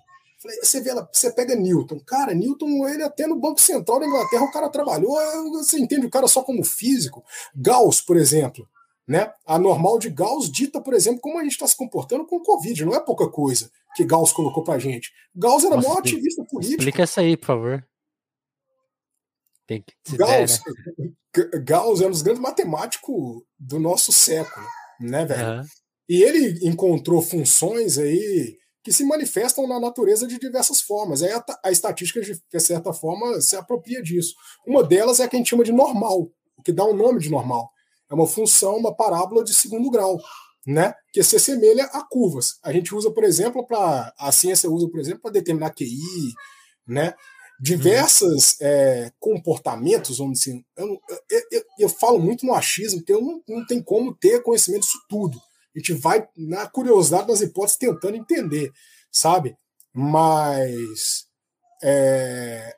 Você, 0.63 0.81
vê, 0.81 0.91
você 1.13 1.33
pega 1.33 1.57
Newton, 1.57 1.99
cara, 2.01 2.35
Newton, 2.35 2.87
ele 2.89 3.03
até 3.03 3.27
no 3.27 3.41
Banco 3.41 3.61
Central 3.61 4.01
da 4.01 4.07
Inglaterra, 4.07 4.45
o 4.45 4.53
cara 4.53 4.69
trabalhou, 4.69 5.17
você 5.53 5.79
entende 5.79 6.07
o 6.07 6.11
cara 6.11 6.29
só 6.29 6.43
como 6.43 6.63
físico. 6.63 7.25
Gauss, 7.55 8.03
por 8.03 8.17
exemplo, 8.17 8.69
né? 9.09 9.33
A 9.47 9.59
normal 9.59 9.99
de 9.99 10.11
Gauss 10.11 10.51
dita, 10.51 10.81
por 10.81 10.93
exemplo, 10.93 11.21
como 11.21 11.39
a 11.39 11.43
gente 11.43 11.53
está 11.53 11.67
se 11.67 11.77
comportando 11.77 12.27
com 12.27 12.37
o 12.37 12.43
Covid, 12.43 12.85
não 12.85 12.95
é 12.95 13.01
pouca 13.01 13.29
coisa 13.29 13.71
que 13.97 14.05
Gauss 14.05 14.33
colocou 14.33 14.63
pra 14.63 14.79
gente. 14.79 15.11
Gauss 15.35 15.65
era 15.65 15.77
Nossa, 15.77 15.89
maior 15.89 16.01
ativista 16.01 16.45
político. 16.45 16.81
Explica 16.81 17.03
essa 17.03 17.23
aí, 17.23 17.37
por 17.37 17.47
favor. 17.47 17.89
Tem 19.67 19.83
que 19.83 20.17
Gauss, 20.17 20.61
der, 20.61 21.07
né? 21.55 21.61
Gauss 21.65 22.01
é 22.03 22.07
um 22.07 22.11
dos 22.11 22.23
grandes 22.23 22.43
matemáticos 22.43 23.43
do 23.59 23.81
nosso 23.81 24.13
século, 24.13 24.67
né, 25.01 25.25
velho? 25.25 25.61
Uhum. 25.61 25.65
E 26.09 26.23
ele 26.23 26.69
encontrou 26.69 27.21
funções 27.21 27.99
aí 27.99 28.59
que 28.87 28.93
se 28.93 29.05
manifestam 29.05 29.67
na 29.67 29.81
natureza 29.81 30.29
de 30.29 30.39
diversas 30.39 30.81
formas. 30.81 31.21
Aí 31.21 31.33
a, 31.33 31.45
a 31.65 31.73
estatística, 31.73 32.21
de 32.21 32.61
certa 32.61 32.93
forma, 32.93 33.41
se 33.41 33.57
apropria 33.57 34.01
disso. 34.01 34.33
Uma 34.65 34.85
delas 34.85 35.19
é 35.19 35.25
a 35.25 35.29
que 35.29 35.35
a 35.35 35.41
gente 35.41 35.51
chama 35.51 35.65
de 35.65 35.73
normal, 35.73 36.31
o 36.57 36.63
que 36.63 36.71
dá 36.71 36.85
o 36.85 36.93
um 36.93 36.97
nome 36.97 37.19
de 37.19 37.29
normal. 37.29 37.69
É 38.09 38.15
uma 38.15 38.29
função, 38.29 38.77
uma 38.77 38.95
parábola 38.95 39.43
de 39.43 39.53
segundo 39.53 39.91
grau, 39.91 40.21
né? 40.65 40.95
Que 41.13 41.21
se 41.25 41.35
assemelha 41.35 41.83
a 41.87 42.07
curvas. 42.09 42.61
A 42.63 42.73
gente 42.73 42.95
usa, 42.95 43.11
por 43.11 43.25
exemplo, 43.25 43.67
para 43.67 44.15
a 44.17 44.31
ciência 44.31 44.71
usa, 44.71 44.89
por 44.89 45.01
exemplo, 45.01 45.23
para 45.23 45.33
determinar 45.33 45.75
QI, 45.75 46.33
né? 46.87 47.13
diversas 47.59 48.53
uhum. 48.61 48.67
é, 48.69 49.13
comportamentos, 49.19 50.19
vamos 50.19 50.39
dizer. 50.39 50.63
Eu, 50.77 50.87
eu, 51.29 51.43
eu, 51.51 51.63
eu, 51.81 51.89
falo 51.89 52.21
muito 52.21 52.47
no 52.47 52.55
achismo, 52.55 53.01
porque 53.01 53.15
eu 53.15 53.21
não, 53.21 53.43
não 53.49 53.67
tem 53.67 53.83
como 53.83 54.15
ter 54.15 54.43
conhecimento 54.43 54.83
disso 54.83 55.01
tudo. 55.09 55.41
A 55.77 55.79
gente 55.79 55.93
vai, 55.93 56.27
na 56.35 56.67
curiosidade 56.67 57.27
das 57.27 57.43
hipóteses, 57.43 57.77
tentando 57.77 58.17
entender, 58.17 58.73
sabe? 59.13 59.55
Mas 59.93 61.27
é, 61.83 62.75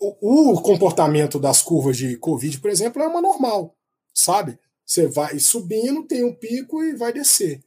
o, 0.00 0.52
o, 0.52 0.62
comportamento 0.62 1.38
das 1.38 1.62
curvas 1.62 1.96
de 1.96 2.16
Covid, 2.16 2.60
por 2.60 2.70
exemplo, 2.70 3.00
é 3.00 3.06
uma 3.06 3.22
normal, 3.22 3.76
sabe? 4.12 4.58
Você 4.84 5.06
vai 5.06 5.38
subindo, 5.38 6.06
tem 6.06 6.24
um 6.24 6.34
pico 6.34 6.82
e 6.82 6.96
vai 6.96 7.12
descer. 7.12 7.62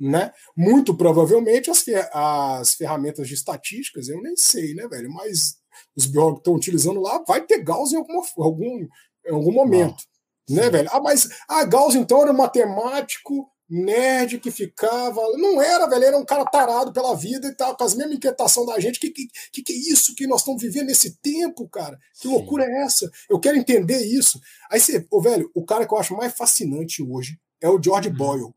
Né? 0.00 0.32
Muito 0.56 0.96
provavelmente 0.96 1.70
as, 1.70 1.84
as 2.12 2.74
ferramentas 2.74 3.28
de 3.28 3.34
estatísticas, 3.34 4.08
eu 4.08 4.20
nem 4.20 4.36
sei, 4.36 4.74
né, 4.74 4.88
velho? 4.88 5.08
Mas 5.12 5.58
os 5.94 6.06
biólogos 6.06 6.40
estão 6.40 6.54
utilizando 6.54 7.00
lá, 7.00 7.22
vai 7.26 7.46
ter 7.46 7.62
Gauss 7.62 7.92
em 7.92 7.98
alguma, 7.98 8.22
algum, 8.38 8.88
em 9.24 9.32
algum 9.32 9.52
momento. 9.52 10.02
Não. 10.48 10.56
Né, 10.56 10.70
velho? 10.70 10.88
Ah, 10.92 11.00
mas 11.00 11.28
ah, 11.48 11.64
Gauss 11.64 11.94
então 11.94 12.20
era 12.20 12.32
um 12.32 12.36
matemático 12.36 13.48
nerd 13.72 14.38
que 14.38 14.50
ficava. 14.50 15.20
Não 15.38 15.62
era, 15.62 15.86
velho, 15.86 16.04
era 16.04 16.18
um 16.18 16.24
cara 16.24 16.44
tarado 16.44 16.92
pela 16.92 17.16
vida 17.16 17.48
e 17.48 17.54
tal, 17.54 17.74
com 17.74 17.84
as 17.84 17.94
mesmas 17.94 18.16
inquietações 18.16 18.66
da 18.66 18.78
gente. 18.78 19.00
Que, 19.00 19.08
que, 19.08 19.26
que, 19.50 19.62
que 19.62 19.72
é 19.72 19.76
isso 19.76 20.14
que 20.14 20.26
nós 20.26 20.42
estamos 20.42 20.60
vivendo 20.60 20.88
nesse 20.88 21.16
tempo, 21.16 21.66
cara? 21.68 21.98
Que 22.20 22.28
loucura 22.28 22.64
é 22.64 22.82
essa? 22.82 23.10
Eu 23.30 23.40
quero 23.40 23.56
entender 23.56 24.04
isso. 24.04 24.38
Aí 24.70 24.78
você, 24.78 25.06
ô, 25.10 25.22
velho, 25.22 25.50
o 25.54 25.64
cara 25.64 25.86
que 25.86 25.94
eu 25.94 25.98
acho 25.98 26.14
mais 26.14 26.34
fascinante 26.34 27.02
hoje 27.02 27.40
é 27.60 27.68
o 27.68 27.82
George 27.82 28.10
hum. 28.10 28.14
Boyle, 28.14 28.54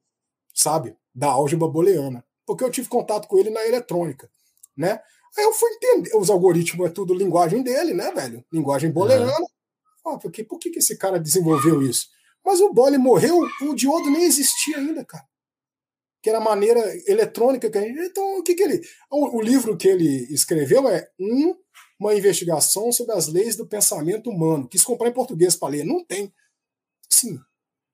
sabe? 0.54 0.96
Da 1.14 1.28
álgebra 1.28 1.68
booleana. 1.68 2.26
Porque 2.46 2.64
eu 2.64 2.70
tive 2.70 2.90
contato 2.90 3.28
com 3.28 3.38
ele 3.38 3.50
na 3.50 3.66
eletrônica, 3.66 4.30
né? 4.76 5.00
Aí 5.38 5.44
eu 5.44 5.54
fui 5.54 5.70
entender. 5.72 6.16
Os 6.16 6.30
algoritmos 6.30 6.88
é 6.88 6.90
tudo 6.90 7.14
linguagem 7.14 7.64
dele, 7.64 7.94
né, 7.94 8.12
velho? 8.12 8.44
Linguagem 8.52 8.92
booleana. 8.92 9.32
Uhum. 9.32 9.48
Ah, 10.08 10.18
porque, 10.18 10.44
por 10.44 10.60
que, 10.60 10.70
que 10.70 10.80
esse 10.80 10.98
cara 10.98 11.20
desenvolveu 11.20 11.82
isso? 11.82 12.08
Mas 12.46 12.62
o 12.62 12.72
Boyle 12.72 12.98
morreu, 12.98 13.42
o 13.62 13.74
diodo 13.74 14.10
nem 14.12 14.24
existia 14.24 14.78
ainda, 14.78 15.04
cara. 15.04 15.26
Que 16.22 16.30
era 16.30 16.38
a 16.38 16.44
maneira 16.44 16.80
eletrônica 17.08 17.70
que 17.70 17.78
a 17.78 17.82
gente. 17.82 18.00
Então, 18.00 18.38
o 18.38 18.44
que, 18.44 18.54
que 18.54 18.64
ele. 18.64 18.82
O, 19.12 19.38
o 19.38 19.42
livro 19.42 19.76
que 19.76 19.88
ele 19.88 20.32
escreveu 20.32 20.88
é 20.88 21.08
um, 21.20 21.56
uma 22.00 22.14
investigação 22.14 22.92
sobre 22.92 23.16
as 23.16 23.28
leis 23.28 23.56
do 23.56 23.68
pensamento 23.68 24.30
humano. 24.30 24.68
Quis 24.68 24.84
comprar 24.84 25.10
em 25.10 25.14
português 25.14 25.56
para 25.56 25.70
ler. 25.70 25.84
Não 25.84 26.06
tem. 26.06 26.32
Sim. 27.10 27.40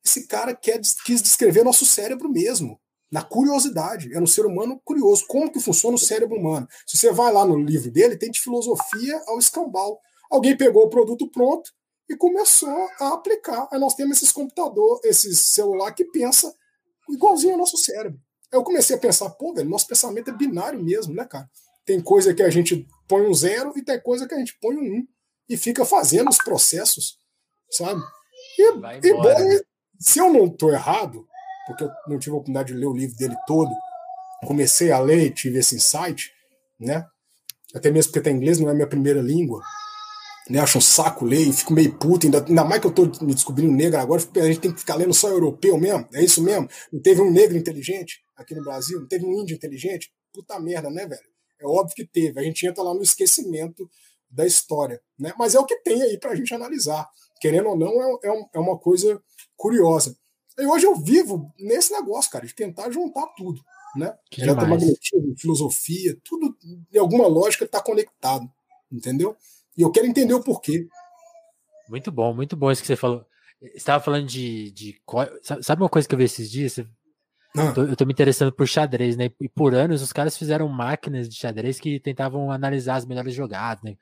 Esse 0.03 0.27
cara 0.27 0.53
quer, 0.55 0.81
quis 1.05 1.21
descrever 1.21 1.63
nosso 1.63 1.85
cérebro 1.85 2.29
mesmo 2.29 2.79
na 3.11 3.21
curiosidade. 3.23 4.13
É 4.13 4.19
um 4.19 4.27
ser 4.27 4.45
humano 4.45 4.81
curioso. 4.83 5.25
Como 5.27 5.51
que 5.51 5.59
funciona 5.59 5.95
o 5.95 5.99
cérebro 5.99 6.37
humano? 6.37 6.67
Se 6.87 6.97
você 6.97 7.11
vai 7.11 7.31
lá 7.31 7.45
no 7.45 7.57
livro 7.57 7.91
dele, 7.91 8.17
tem 8.17 8.31
de 8.31 8.41
filosofia 8.41 9.21
ao 9.27 9.39
escambau. 9.39 9.99
Alguém 10.29 10.57
pegou 10.57 10.83
o 10.83 10.89
produto 10.89 11.29
pronto 11.29 11.69
e 12.09 12.15
começou 12.15 12.89
a 12.99 13.13
aplicar. 13.13 13.67
Aí 13.71 13.79
nós 13.79 13.95
temos 13.95 14.17
esses 14.17 14.31
computador, 14.31 14.99
esse 15.03 15.33
celular 15.35 15.91
que 15.93 16.05
pensa 16.05 16.53
igualzinho 17.09 17.53
ao 17.53 17.59
nosso 17.59 17.77
cérebro. 17.77 18.19
Aí 18.51 18.59
eu 18.59 18.63
comecei 18.63 18.95
a 18.95 18.99
pensar, 18.99 19.29
pô, 19.31 19.53
velho, 19.53 19.69
nosso 19.69 19.87
pensamento 19.87 20.29
é 20.29 20.33
binário 20.33 20.83
mesmo, 20.83 21.13
né, 21.13 21.25
cara? 21.25 21.49
Tem 21.85 22.01
coisa 22.01 22.33
que 22.33 22.43
a 22.43 22.49
gente 22.49 22.87
põe 23.07 23.25
um 23.25 23.33
zero 23.33 23.73
e 23.75 23.83
tem 23.83 23.99
coisa 23.99 24.27
que 24.27 24.33
a 24.33 24.37
gente 24.37 24.57
põe 24.61 24.75
um 24.75 24.97
um 24.99 25.07
e 25.49 25.57
fica 25.57 25.83
fazendo 25.83 26.29
os 26.29 26.37
processos, 26.37 27.17
sabe? 27.71 28.01
E, 28.57 29.07
e 29.07 29.13
bom, 29.13 29.59
se 29.99 30.19
eu 30.19 30.31
não 30.31 30.45
estou 30.45 30.71
errado, 30.71 31.25
porque 31.65 31.83
eu 31.83 31.91
não 32.07 32.19
tive 32.19 32.31
a 32.31 32.35
oportunidade 32.35 32.73
de 32.73 32.79
ler 32.79 32.87
o 32.87 32.93
livro 32.93 33.15
dele 33.15 33.35
todo. 33.45 33.69
Comecei 34.45 34.91
a 34.91 34.99
ler, 34.99 35.31
tive 35.31 35.59
esse 35.59 35.75
insight, 35.75 36.31
né? 36.79 37.05
Até 37.73 37.91
mesmo 37.91 38.11
porque 38.11 38.19
está 38.19 38.31
em 38.31 38.35
inglês, 38.35 38.59
não 38.59 38.69
é 38.69 38.73
minha 38.73 38.87
primeira 38.87 39.21
língua. 39.21 39.61
Né? 40.51 40.59
Acho 40.59 40.79
um 40.79 40.81
saco 40.81 41.23
ler 41.23 41.47
e 41.47 41.53
fico 41.53 41.71
meio 41.71 41.97
puto, 41.97 42.25
ainda, 42.25 42.45
ainda 42.45 42.65
mais 42.65 42.81
que 42.81 42.87
eu 42.87 42.89
estou 42.89 43.05
me 43.21 43.33
descobrindo 43.33 43.71
negro 43.71 43.97
agora, 43.97 44.21
a 44.21 44.47
gente 44.47 44.59
tem 44.59 44.73
que 44.73 44.81
ficar 44.81 44.95
lendo 44.95 45.13
só 45.13 45.29
europeu 45.29 45.77
mesmo, 45.77 46.05
é 46.13 46.21
isso 46.21 46.43
mesmo? 46.43 46.67
Não 46.91 47.01
teve 47.01 47.21
um 47.21 47.31
negro 47.31 47.55
inteligente 47.55 48.21
aqui 48.35 48.53
no 48.53 48.61
Brasil? 48.61 48.99
Não 48.99 49.07
teve 49.07 49.25
um 49.25 49.31
índio 49.39 49.55
inteligente? 49.55 50.11
Puta 50.33 50.59
merda, 50.59 50.89
né, 50.89 51.07
velho? 51.07 51.21
É 51.61 51.65
óbvio 51.65 51.95
que 51.95 52.05
teve. 52.05 52.37
A 52.37 52.43
gente 52.43 52.67
entra 52.67 52.83
lá 52.83 52.93
no 52.93 53.01
esquecimento 53.01 53.89
da 54.29 54.45
história, 54.45 55.01
né? 55.17 55.33
Mas 55.39 55.55
é 55.55 55.59
o 55.59 55.65
que 55.65 55.77
tem 55.77 56.01
aí 56.03 56.17
para 56.17 56.31
a 56.31 56.35
gente 56.35 56.53
analisar. 56.53 57.07
Querendo 57.39 57.69
ou 57.69 57.77
não, 57.77 58.01
é, 58.01 58.17
é, 58.25 58.49
é 58.55 58.59
uma 58.59 58.77
coisa 58.77 59.23
curiosa. 59.55 60.17
E 60.59 60.65
hoje 60.65 60.85
eu 60.85 60.95
vivo 60.95 61.49
nesse 61.57 61.93
negócio, 61.93 62.29
cara, 62.29 62.45
de 62.45 62.53
tentar 62.53 62.91
juntar 62.91 63.25
tudo, 63.37 63.61
né? 63.95 64.13
Eletromagnetismo, 64.37 65.33
filosofia, 65.37 66.17
tudo, 66.25 66.57
de 66.89 66.99
alguma 66.99 67.25
lógica, 67.27 67.63
está 67.63 67.81
conectado, 67.81 68.51
entendeu? 68.91 69.37
E 69.77 69.81
eu 69.81 69.91
quero 69.91 70.07
entender 70.07 70.33
o 70.33 70.43
porquê. 70.43 70.87
Muito 71.89 72.11
bom, 72.11 72.33
muito 72.33 72.55
bom 72.55 72.71
isso 72.71 72.81
que 72.81 72.87
você 72.87 72.95
falou. 72.95 73.25
Você 73.59 73.77
estava 73.77 74.03
falando 74.03 74.25
de, 74.25 74.71
de. 74.71 75.01
Sabe 75.61 75.81
uma 75.81 75.89
coisa 75.89 76.07
que 76.07 76.15
eu 76.15 76.17
vi 76.17 76.25
esses 76.25 76.49
dias? 76.49 76.79
Ah. 77.55 77.73
Eu, 77.75 77.95
tô 77.95 78.05
me 78.05 78.13
interessando 78.13 78.51
por 78.51 78.67
xadrez, 78.67 79.17
né? 79.17 79.29
E 79.39 79.49
por 79.49 79.75
anos 79.75 80.01
os 80.01 80.13
caras 80.13 80.37
fizeram 80.37 80.67
máquinas 80.67 81.27
de 81.27 81.35
xadrez 81.35 81.79
que 81.79 81.99
tentavam 81.99 82.49
analisar 82.49 82.95
as 82.95 83.05
melhores 83.05 83.33
jogadas, 83.33 83.83
né? 83.83 83.97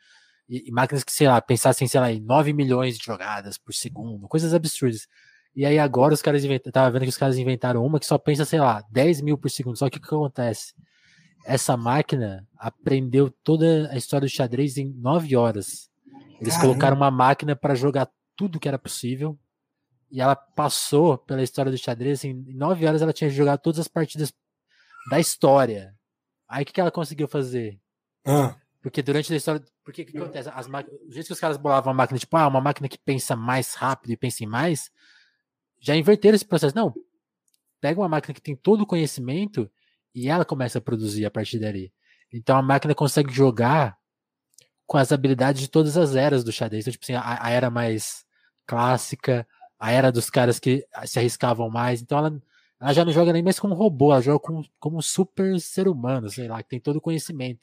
E, 0.47 0.69
e 0.69 0.71
máquinas 0.71 1.03
que, 1.03 1.11
sei 1.11 1.27
lá, 1.27 1.41
pensassem, 1.41 1.87
sei 1.87 1.99
lá, 1.99 2.11
em 2.11 2.19
9 2.19 2.53
milhões 2.53 2.97
de 2.97 3.03
jogadas 3.03 3.57
por 3.57 3.73
segundo, 3.73 4.27
coisas 4.27 4.53
absurdas. 4.53 5.07
E 5.55 5.65
aí 5.65 5.79
agora 5.79 6.13
os 6.13 6.21
caras 6.21 6.43
inventaram, 6.45 6.71
tava 6.71 6.91
vendo 6.91 7.03
que 7.03 7.09
os 7.09 7.17
caras 7.17 7.37
inventaram 7.37 7.83
uma 7.83 7.99
que 7.99 8.05
só 8.05 8.17
pensa, 8.17 8.45
sei 8.45 8.59
lá, 8.59 8.83
10 8.91 9.21
mil 9.21 9.37
por 9.37 9.49
segundo. 9.49 9.77
Só 9.77 9.89
que 9.89 9.97
o 9.97 10.01
que 10.01 10.07
acontece? 10.07 10.73
Essa 11.45 11.75
máquina 11.77 12.47
aprendeu 12.57 13.29
toda 13.43 13.89
a 13.91 13.97
história 13.97 14.27
do 14.27 14.31
xadrez 14.31 14.77
em 14.77 14.93
9 14.93 15.35
horas. 15.35 15.89
Eles 16.39 16.53
Caramba. 16.53 16.61
colocaram 16.61 16.97
uma 16.97 17.11
máquina 17.11 17.55
para 17.55 17.75
jogar 17.75 18.09
tudo 18.35 18.59
que 18.59 18.67
era 18.67 18.79
possível. 18.79 19.37
E 20.11 20.21
ela 20.21 20.35
passou 20.35 21.17
pela 21.17 21.43
história 21.43 21.71
do 21.71 21.77
xadrez. 21.77 22.23
Em 22.23 22.33
9 22.33 22.85
horas 22.85 23.01
ela 23.01 23.13
tinha 23.13 23.29
jogado 23.29 23.59
todas 23.59 23.79
as 23.79 23.87
partidas 23.87 24.33
da 25.09 25.19
história. 25.19 25.95
Aí 26.47 26.63
o 26.63 26.65
que, 26.65 26.73
que 26.73 26.81
ela 26.81 26.91
conseguiu 26.91 27.27
fazer? 27.27 27.79
Ah. 28.25 28.55
Porque 28.81 29.01
durante 29.01 29.31
a 29.33 29.35
história. 29.35 29.63
Porque 29.83 30.03
o 30.03 30.05
que 30.05 30.17
acontece? 30.17 30.49
As 30.49 30.67
máquinas, 30.67 30.99
o 31.01 31.11
jeito 31.11 31.27
que 31.27 31.33
os 31.33 31.39
caras 31.39 31.57
bolavam 31.57 31.91
uma 31.91 31.97
máquina, 31.97 32.19
tipo, 32.19 32.35
ah, 32.37 32.47
uma 32.47 32.61
máquina 32.61 32.87
que 32.87 32.97
pensa 32.97 33.35
mais 33.35 33.73
rápido 33.73 34.11
e 34.11 34.17
pensa 34.17 34.43
em 34.43 34.47
mais, 34.47 34.91
já 35.79 35.95
inverteram 35.95 36.35
esse 36.35 36.45
processo. 36.45 36.75
Não, 36.75 36.93
pega 37.81 37.99
uma 37.99 38.09
máquina 38.09 38.33
que 38.33 38.41
tem 38.41 38.55
todo 38.55 38.81
o 38.81 38.87
conhecimento 38.87 39.69
e 40.13 40.29
ela 40.29 40.45
começa 40.45 40.77
a 40.77 40.81
produzir 40.81 41.25
a 41.25 41.31
partir 41.31 41.59
dali. 41.59 41.93
Então 42.31 42.57
a 42.57 42.61
máquina 42.61 42.93
consegue 42.93 43.31
jogar 43.33 43.97
com 44.85 44.97
as 44.97 45.11
habilidades 45.11 45.61
de 45.61 45.67
todas 45.67 45.97
as 45.97 46.15
eras 46.15 46.43
do 46.43 46.51
xadrez. 46.51 46.83
Então, 46.83 46.91
tipo 46.91 47.05
assim, 47.05 47.13
a, 47.13 47.45
a 47.45 47.49
era 47.49 47.69
mais 47.69 48.25
clássica, 48.65 49.47
a 49.79 49.91
era 49.91 50.11
dos 50.11 50.29
caras 50.29 50.59
que 50.59 50.85
se 51.05 51.19
arriscavam 51.19 51.69
mais. 51.69 52.01
Então 52.01 52.17
ela, 52.17 52.41
ela 52.79 52.93
já 52.93 53.05
não 53.05 53.11
joga 53.11 53.33
nem 53.33 53.43
mais 53.43 53.59
como 53.59 53.75
robô, 53.75 54.11
ela 54.11 54.21
joga 54.21 54.39
como, 54.39 54.65
como 54.79 54.97
um 54.97 55.01
super 55.01 55.59
ser 55.59 55.87
humano, 55.87 56.29
sei 56.29 56.47
lá, 56.47 56.61
que 56.61 56.69
tem 56.69 56.79
todo 56.79 56.97
o 56.97 57.01
conhecimento. 57.01 57.61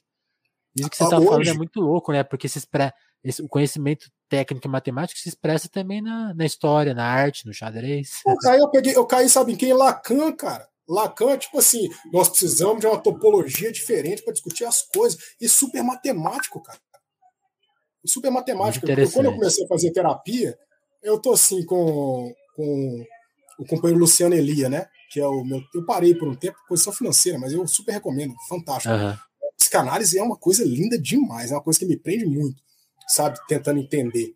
Isso 0.75 0.91
que 0.91 0.97
você 0.97 1.05
está 1.05 1.21
falando 1.21 1.49
é 1.49 1.55
muito 1.55 1.81
louco, 1.81 2.13
né? 2.13 2.23
Porque 2.23 2.49
se 2.49 2.59
expressa, 2.59 2.95
esse, 3.25 3.43
o 3.43 3.49
conhecimento 3.49 4.11
técnico 4.29 4.67
e 4.67 4.71
matemático 4.71 5.19
se 5.19 5.29
expressa 5.29 5.69
também 5.69 6.03
na, 6.03 6.35
na 6.35 6.45
história, 6.45 6.95
na 6.95 7.05
arte, 7.05 7.47
no 7.47 7.53
xadrez. 7.53 8.21
Pô, 8.23 8.37
cara, 8.39 8.59
eu, 8.59 8.71
peguei, 8.71 8.95
eu 8.95 9.07
caí, 9.07 9.29
sabe 9.29 9.53
em 9.53 9.57
quem? 9.57 9.73
Lacan, 9.73 10.33
cara. 10.33 10.69
Lacan, 10.89 11.37
tipo 11.37 11.59
assim, 11.59 11.89
nós 12.13 12.29
precisamos 12.29 12.81
de 12.81 12.87
uma 12.87 12.99
topologia 12.99 13.73
diferente 13.73 14.23
para 14.23 14.33
discutir 14.33 14.65
as 14.65 14.83
coisas. 14.83 15.19
E 15.41 15.49
super 15.49 15.83
matemático, 15.83 16.63
cara. 16.63 16.79
E 18.05 18.09
super 18.09 18.31
matemático. 18.31 18.87
Porque 18.87 19.09
quando 19.11 19.27
eu 19.27 19.35
comecei 19.35 19.65
a 19.65 19.69
fazer 19.69 19.93
terapia, 19.93 20.57
eu 21.03 21.21
tô 21.21 21.33
assim 21.33 21.65
com, 21.65 22.33
com 22.55 23.05
o 23.59 23.67
companheiro 23.67 24.01
Luciano 24.01 24.35
Elia, 24.35 24.69
né? 24.69 24.87
Que 25.11 25.21
é 25.21 25.27
o 25.27 25.45
meu. 25.45 25.61
Eu 25.75 25.85
parei 25.85 26.15
por 26.15 26.29
um 26.29 26.35
tempo, 26.35 26.59
posição 26.69 26.93
financeira, 26.93 27.39
mas 27.39 27.53
eu 27.53 27.67
super 27.67 27.93
recomendo, 27.93 28.35
fantástico. 28.49 28.95
Uhum. 28.95 29.17
Psicanálise 29.57 30.19
é 30.19 30.23
uma 30.23 30.37
coisa 30.37 30.65
linda 30.65 30.99
demais, 30.99 31.51
é 31.51 31.55
uma 31.55 31.63
coisa 31.63 31.79
que 31.79 31.87
me 31.87 31.97
prende 31.97 32.27
muito 32.27 32.67
sabe? 33.07 33.39
Tentando 33.47 33.79
entender, 33.79 34.35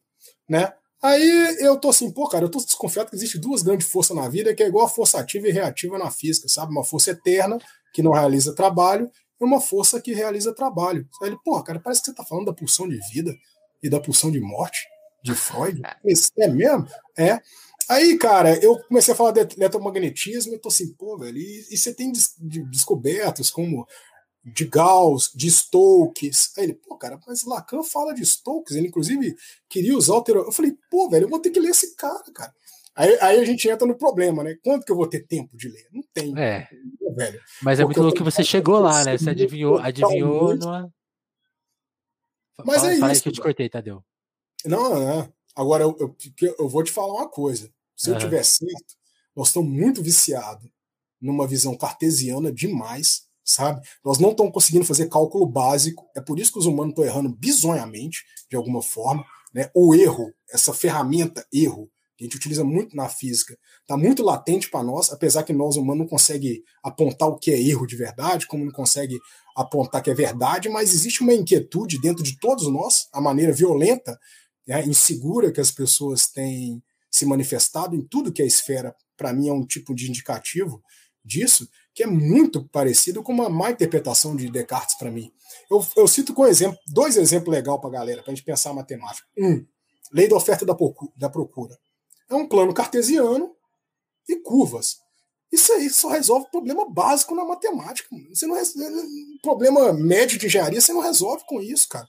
né? 0.49 0.73
Aí 1.03 1.57
eu 1.61 1.79
tô 1.79 1.89
assim, 1.89 2.11
pô, 2.11 2.29
cara, 2.29 2.45
eu 2.45 2.51
tô 2.51 2.59
desconfiado 2.59 3.09
que 3.09 3.17
existe 3.17 3.39
duas 3.39 3.63
grandes 3.63 3.91
forças 3.91 4.15
na 4.15 4.29
vida, 4.29 4.55
que 4.55 4.63
é 4.63 4.69
igual 4.69 4.87
a 4.87 4.89
força 4.89 5.19
ativa 5.19 5.49
e 5.49 5.53
reativa 5.53 5.99
na 5.99 6.11
física, 6.11 6.49
sabe? 6.49 6.73
Uma 6.73 6.85
força 6.85 7.13
eterna, 7.13 7.59
que 7.93 8.03
não 8.03 8.13
realiza 8.13 8.55
trabalho, 8.55 9.11
e 9.41 9.45
uma 9.45 9.61
força 9.61 10.01
que 10.01 10.13
realiza 10.13 10.55
trabalho. 10.55 11.09
Aí 11.23 11.29
ele, 11.29 11.39
pô, 11.43 11.61
cara, 11.63 11.81
parece 11.81 12.03
que 12.03 12.07
você 12.07 12.15
tá 12.15 12.25
falando 12.25 12.47
da 12.47 12.53
pulsão 12.53 12.87
de 12.87 12.99
vida 13.13 13.35
e 13.83 13.89
da 13.89 13.99
pulsão 13.99 14.31
de 14.31 14.41
morte 14.41 14.87
de 15.25 15.35
Freud. 15.35 15.81
É 16.39 16.49
mesmo? 16.49 16.87
É. 17.17 17.41
Aí, 17.89 18.17
cara, 18.19 18.57
eu 18.63 18.79
comecei 18.85 19.13
a 19.13 19.17
falar 19.17 19.33
de 19.33 19.57
eletromagnetismo, 19.57 20.53
eu 20.53 20.61
tô 20.61 20.69
assim, 20.69 20.93
pô, 20.93 21.19
velho, 21.19 21.37
e, 21.37 21.67
e 21.71 21.77
você 21.77 21.93
tem 21.93 22.13
des 22.13 22.35
descobertas 22.71 23.51
como 23.51 23.87
de 24.45 24.65
Gauss, 24.65 25.31
de 25.35 25.51
Stokes. 25.51 26.53
Aí 26.57 26.65
ele, 26.65 26.75
pô, 26.75 26.97
cara, 26.97 27.19
mas 27.27 27.45
Lacan 27.45 27.83
fala 27.83 28.15
de 28.15 28.25
Stokes, 28.25 28.77
ele 28.77 28.89
inclusive 28.89 29.37
queria 29.69 29.97
usar 29.97 30.15
o 30.15 30.23
teror. 30.23 30.47
Eu 30.47 30.53
falei, 30.53 30.77
pô, 30.91 31.09
velho, 31.09 31.25
eu 31.25 31.29
vou 31.29 31.41
ter 31.41 31.51
que 31.51 31.61
ler 31.61 31.71
esse 31.71 31.95
cara, 31.95 32.25
cara. 32.33 32.55
Aí, 32.95 33.19
aí 33.21 33.39
a 33.39 33.45
gente 33.45 33.69
entra 33.69 33.87
no 33.87 33.97
problema, 33.97 34.43
né? 34.43 34.57
Quanto 34.63 34.85
que 34.85 34.93
eu 34.93 34.97
vou 34.97 35.07
ter 35.07 35.27
tempo 35.27 35.57
de 35.57 35.69
ler? 35.69 35.87
Não 35.93 36.03
tem. 36.13 36.37
É. 36.39 36.69
velho. 37.15 37.41
Mas 37.63 37.79
é 37.79 37.85
muito 37.85 38.03
louco 38.03 38.17
que 38.17 38.23
você 38.23 38.43
chegou 38.43 38.79
lá, 38.79 39.05
né? 39.05 39.17
Você 39.17 39.31
adivinhou, 39.31 39.79
adivinhou 39.79 40.57
numa... 40.57 40.93
Mas 42.65 42.83
fala, 42.83 42.93
é 42.93 42.99
fala 42.99 43.13
isso. 43.13 43.23
que 43.23 43.29
eu 43.29 43.33
te 43.33 43.41
cortei, 43.41 43.69
Tadeu. 43.69 44.05
Não, 44.67 45.01
não. 45.01 45.33
Agora 45.57 45.85
eu, 45.85 45.97
eu, 45.99 46.17
eu 46.59 46.69
vou 46.69 46.83
te 46.83 46.93
falar 46.93 47.15
uma 47.15 47.29
coisa. 47.29 47.73
Se 47.97 48.11
uhum. 48.11 48.17
eu 48.17 48.21
tiver 48.21 48.43
certo, 48.43 48.97
nós 49.35 49.49
estamos 49.49 49.71
muito 49.71 50.03
viciados 50.03 50.69
numa 51.21 51.47
visão 51.47 51.77
cartesiana 51.77 52.53
demais 52.53 53.30
sabe? 53.51 53.81
Nós 54.05 54.19
não 54.19 54.31
estamos 54.31 54.53
conseguindo 54.53 54.85
fazer 54.85 55.09
cálculo 55.09 55.47
básico, 55.47 56.09
é 56.15 56.21
por 56.21 56.39
isso 56.39 56.53
que 56.53 56.59
os 56.59 56.67
humanos 56.67 56.93
estão 56.93 57.05
errando 57.05 57.29
bizonhamente, 57.29 58.25
de 58.49 58.57
alguma 58.57 58.83
forma. 58.83 59.25
Né? 59.53 59.69
O 59.75 59.95
erro, 59.95 60.33
essa 60.53 60.73
ferramenta 60.73 61.45
erro, 61.53 61.91
que 62.17 62.25
a 62.25 62.27
gente 62.27 62.37
utiliza 62.37 62.63
muito 62.63 62.95
na 62.95 63.09
física, 63.09 63.59
está 63.81 63.97
muito 63.97 64.23
latente 64.23 64.71
para 64.71 64.85
nós, 64.85 65.11
apesar 65.11 65.43
que 65.43 65.53
nós 65.53 65.77
humanos 65.77 66.01
não 66.01 66.07
conseguem 66.07 66.63
apontar 66.83 67.29
o 67.29 67.39
que 67.39 67.51
é 67.51 67.61
erro 67.61 67.87
de 67.87 67.97
verdade, 67.97 68.47
como 68.47 68.65
não 68.65 68.73
consegue 68.73 69.19
apontar 69.57 70.03
que 70.03 70.11
é 70.11 70.15
verdade, 70.15 70.69
mas 70.69 70.95
existe 70.95 71.23
uma 71.23 71.35
inquietude 71.35 72.01
dentro 72.01 72.23
de 72.23 72.39
todos 72.39 72.71
nós, 72.71 73.09
a 73.13 73.21
maneira 73.21 73.53
violenta, 73.53 74.19
né, 74.67 74.85
insegura 74.87 75.51
que 75.51 75.61
as 75.61 75.71
pessoas 75.71 76.29
têm 76.29 76.83
se 77.11 77.27
manifestado 77.27 77.97
em 77.97 78.07
tudo 78.07 78.33
que 78.33 78.43
é 78.43 78.47
esfera, 78.47 78.95
para 79.17 79.33
mim 79.33 79.49
é 79.49 79.53
um 79.53 79.67
tipo 79.67 79.95
de 79.95 80.09
indicativo 80.09 80.81
disso, 81.25 81.69
que 81.95 82.03
é 82.03 82.07
muito 82.07 82.67
parecido 82.69 83.23
com 83.23 83.33
uma 83.33 83.49
má 83.49 83.71
interpretação 83.71 84.35
de 84.35 84.51
Descartes 84.51 84.97
para 84.97 85.11
mim. 85.11 85.33
Eu, 85.71 85.87
eu, 85.97 86.09
cito 86.09 86.33
com 86.33 86.47
exemplo, 86.47 86.79
dois 86.87 87.17
exemplos 87.17 87.55
legais 87.55 87.81
para 87.81 87.89
a 87.89 87.93
galera, 87.93 88.23
para 88.23 88.33
a 88.33 88.35
gente 88.35 88.45
pensar 88.45 88.71
a 88.71 88.75
matemática. 88.75 89.27
Um, 89.39 89.65
lei 90.13 90.29
da 90.29 90.37
oferta 90.37 90.65
da 90.65 91.29
procura. 91.29 91.79
É 92.29 92.35
um 92.35 92.49
plano 92.49 92.73
cartesiano 92.73 93.55
e 94.29 94.37
curvas. 94.37 94.99
Isso 95.53 95.73
aí 95.73 95.91
só 95.91 96.09
resolve 96.09 96.49
problema 96.51 96.89
básico 96.89 97.35
na 97.35 97.45
matemática. 97.45 98.09
Você 98.33 98.47
não 98.47 98.57
problema 99.43 99.93
médio 99.93 100.39
de 100.39 100.47
engenharia 100.47 100.81
você 100.81 100.93
não 100.93 101.01
resolve 101.01 101.45
com 101.47 101.61
isso, 101.61 101.89
cara. 101.89 102.09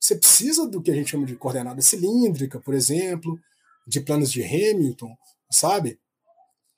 Você 0.00 0.16
precisa 0.16 0.66
do 0.66 0.82
que 0.82 0.90
a 0.90 0.94
gente 0.94 1.10
chama 1.10 1.26
de 1.26 1.36
coordenada 1.36 1.80
cilíndrica, 1.82 2.58
por 2.60 2.74
exemplo, 2.74 3.38
de 3.86 4.00
planos 4.00 4.30
de 4.32 4.42
Hamilton, 4.42 5.14
sabe? 5.50 5.98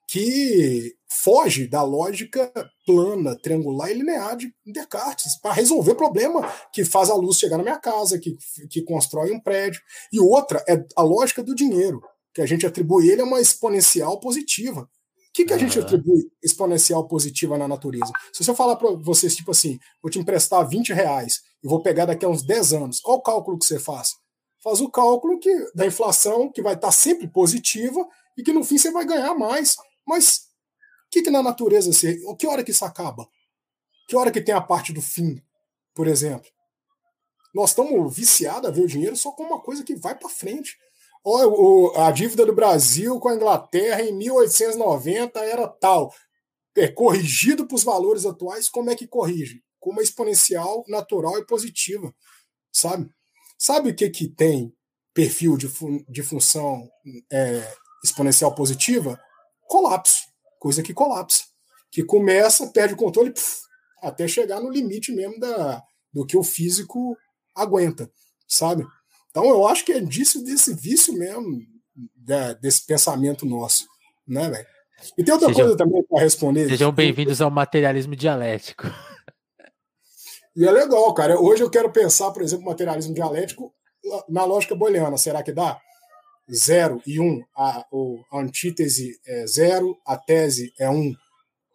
Que 0.09 0.95
foge 1.23 1.67
da 1.67 1.83
lógica 1.83 2.53
plana, 2.85 3.37
triangular 3.37 3.91
e 3.91 3.95
linear 3.95 4.37
de 4.37 4.53
Descartes 4.65 5.41
para 5.41 5.53
resolver 5.53 5.95
problema 5.95 6.49
que 6.73 6.85
faz 6.85 7.11
a 7.11 7.15
luz 7.15 7.39
chegar 7.39 7.57
na 7.57 7.65
minha 7.65 7.79
casa, 7.79 8.19
que, 8.19 8.37
que 8.71 8.83
constrói 8.83 9.33
um 9.33 9.41
prédio. 9.41 9.81
E 10.13 10.21
outra 10.21 10.65
é 10.69 10.85
a 10.97 11.03
lógica 11.03 11.43
do 11.43 11.55
dinheiro, 11.55 12.01
que 12.33 12.41
a 12.41 12.47
gente 12.47 12.67
atribui 12.67 13.09
ele 13.09 13.23
a 13.23 13.25
uma 13.25 13.41
exponencial 13.41 14.21
positiva. 14.21 14.83
O 14.83 14.89
que, 15.33 15.45
que 15.45 15.53
a 15.53 15.59
gente 15.59 15.79
atribui 15.79 16.31
exponencial 16.43 17.07
positiva 17.07 17.59
na 17.59 17.69
natureza? 17.69 18.11
Se 18.33 18.49
eu 18.49 18.55
falar 18.55 18.77
para 18.77 18.91
vocês, 18.93 19.37
tipo 19.37 19.51
assim, 19.51 19.79
vou 20.03 20.11
te 20.11 20.19
emprestar 20.19 20.67
20 20.67 20.93
reais 20.93 21.41
e 21.63 21.69
vou 21.69 21.83
pegar 21.83 22.07
daqui 22.07 22.25
a 22.25 22.29
uns 22.29 22.43
10 22.43 22.73
anos, 22.73 23.01
qual 23.01 23.19
o 23.19 23.23
cálculo 23.23 23.59
que 23.59 23.67
você 23.67 23.79
faz? 23.79 24.11
Faz 24.63 24.81
o 24.81 24.91
cálculo 24.91 25.39
que, 25.39 25.53
da 25.75 25.87
inflação, 25.87 26.51
que 26.51 26.63
vai 26.63 26.75
estar 26.75 26.91
sempre 26.91 27.29
positiva 27.29 28.03
e 28.37 28.43
que 28.43 28.53
no 28.53 28.65
fim 28.65 28.79
você 28.79 28.91
vai 28.91 29.05
ganhar 29.05 29.35
mais. 29.35 29.77
Mas 30.07 30.47
que, 31.11 31.23
que 31.23 31.31
na 31.31 31.43
natureza 31.43 31.93
se. 31.93 32.21
Que 32.39 32.47
hora 32.47 32.63
que 32.63 32.71
isso 32.71 32.85
acaba? 32.85 33.29
Que 34.09 34.17
hora 34.17 34.31
que 34.31 34.41
tem 34.41 34.55
a 34.55 34.61
parte 34.61 34.93
do 34.93 35.01
fim, 35.01 35.43
por 35.95 36.07
exemplo? 36.07 36.49
Nós 37.55 37.71
estamos 37.71 38.15
viciados 38.15 38.69
a 38.69 38.73
ver 38.73 38.83
o 38.83 38.87
dinheiro 38.87 39.17
só 39.17 39.33
como 39.33 39.55
uma 39.55 39.63
coisa 39.63 39.83
que 39.83 39.97
vai 39.97 40.15
para 40.17 40.29
frente. 40.29 40.77
a 41.97 42.11
dívida 42.11 42.45
do 42.45 42.55
Brasil 42.55 43.19
com 43.19 43.29
a 43.29 43.35
Inglaterra 43.35 44.03
em 44.03 44.13
1890 44.13 45.41
era 45.41 45.67
tal. 45.67 46.13
É 46.77 46.87
corrigido 46.87 47.67
para 47.67 47.75
os 47.75 47.83
valores 47.83 48.27
atuais, 48.27 48.69
como 48.69 48.91
é 48.91 48.95
que 48.95 49.07
corrige? 49.07 49.63
Com 49.81 49.91
uma 49.91 50.03
exponencial 50.03 50.85
natural 50.87 51.39
e 51.39 51.47
positiva. 51.47 52.15
Sabe? 52.71 53.09
Sabe 53.59 53.91
o 53.91 53.95
que, 53.95 54.11
que 54.11 54.29
tem 54.29 54.71
perfil 55.15 55.57
de, 55.57 55.67
fun 55.67 56.05
de 56.07 56.23
função 56.23 56.87
é, 57.33 57.75
exponencial 58.05 58.55
positiva? 58.55 59.19
Colapso 59.69 60.27
coisa 60.59 60.83
que 60.83 60.93
colapsa, 60.93 61.45
que 61.93 62.03
começa, 62.03 62.67
perde 62.69 62.95
o 62.95 62.97
controle, 62.97 63.31
puf, 63.31 63.59
até 64.03 64.27
chegar 64.27 64.61
no 64.61 64.69
limite 64.69 65.13
mesmo 65.13 65.39
da, 65.39 65.81
do 66.13 66.27
que 66.27 66.37
o 66.37 66.43
físico 66.43 67.17
aguenta, 67.55 68.11
sabe? 68.49 68.85
Então 69.31 69.45
eu 69.47 69.67
acho 69.67 69.85
que 69.85 69.93
é 69.93 70.01
disso, 70.01 70.43
desse 70.43 70.75
vício 70.75 71.15
mesmo, 71.15 71.61
da, 72.17 72.53
desse 72.55 72.85
pensamento 72.85 73.47
nosso, 73.47 73.87
né, 74.27 74.51
velho? 74.51 74.67
E 75.17 75.23
tem 75.23 75.33
outra 75.33 75.49
sejam, 75.49 75.67
coisa 75.67 75.77
também 75.77 76.03
para 76.05 76.23
responder. 76.23 76.69
Sejam 76.69 76.91
bem-vindos 76.91 77.41
ao 77.41 77.51
materialismo 77.51 78.17
dialético. 78.17 78.85
E 80.57 80.67
é 80.67 80.71
legal, 80.71 81.13
cara. 81.13 81.39
Hoje 81.39 81.63
eu 81.63 81.69
quero 81.69 81.93
pensar, 81.93 82.31
por 82.31 82.43
exemplo, 82.43 82.65
materialismo 82.65 83.15
dialético 83.15 83.75
na 84.27 84.45
lógica 84.47 84.75
booleana. 84.75 85.19
Será 85.19 85.43
que 85.43 85.53
dá? 85.53 85.79
0 86.53 87.03
e 87.07 87.19
1, 87.21 87.25
um, 87.25 87.45
a, 87.57 87.87
a 88.31 88.39
antítese 88.39 89.19
é 89.27 89.47
0, 89.47 89.97
a 90.07 90.17
tese 90.17 90.73
é 90.79 90.89
1. 90.89 90.95
Um. 90.95 91.15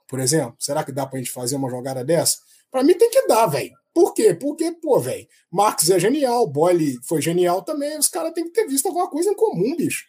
por 0.07 0.19
exemplo? 0.19 0.56
Será 0.60 0.84
que 0.84 0.91
dá 0.91 1.06
pra 1.06 1.19
gente 1.19 1.31
fazer 1.31 1.56
uma 1.56 1.69
jogada 1.69 2.03
dessa? 2.03 2.38
Para 2.69 2.84
mim 2.84 2.93
tem 2.93 3.10
que 3.10 3.27
dar, 3.27 3.48
velho. 3.48 3.72
Por 3.93 4.14
quê? 4.14 4.34
Porque, 4.34 4.72
pô, 4.72 4.99
velho, 4.99 5.27
Marx 5.52 5.89
é 5.89 5.99
genial, 5.99 6.48
Boyle 6.48 6.98
foi 7.03 7.22
genial 7.22 7.61
também, 7.61 7.98
os 7.98 8.07
caras 8.07 8.34
têm 8.34 8.45
que 8.45 8.52
ter 8.52 8.65
visto 8.65 8.88
alguma 8.88 9.10
coisa 9.10 9.30
em 9.30 9.35
comum, 9.35 9.76
bicho. 9.76 10.06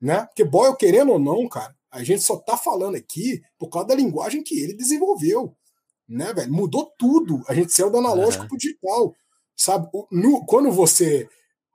Né? 0.00 0.26
Porque 0.26 0.44
Boyle, 0.44 0.76
querendo 0.76 1.12
ou 1.12 1.18
não, 1.18 1.48
cara, 1.48 1.72
a 1.92 2.02
gente 2.02 2.22
só 2.22 2.36
tá 2.36 2.56
falando 2.56 2.96
aqui 2.96 3.40
por 3.58 3.68
causa 3.68 3.88
da 3.88 3.94
linguagem 3.94 4.42
que 4.42 4.58
ele 4.58 4.74
desenvolveu. 4.74 5.54
Né, 6.08 6.32
velho? 6.32 6.52
Mudou 6.52 6.92
tudo. 6.98 7.42
A 7.46 7.54
gente 7.54 7.72
saiu 7.72 7.90
do 7.90 7.98
analógico 7.98 8.42
uhum. 8.42 8.48
pro 8.48 8.58
digital. 8.58 9.14
Sabe? 9.56 9.88
No, 10.10 10.44
quando 10.44 10.70
você. 10.72 11.28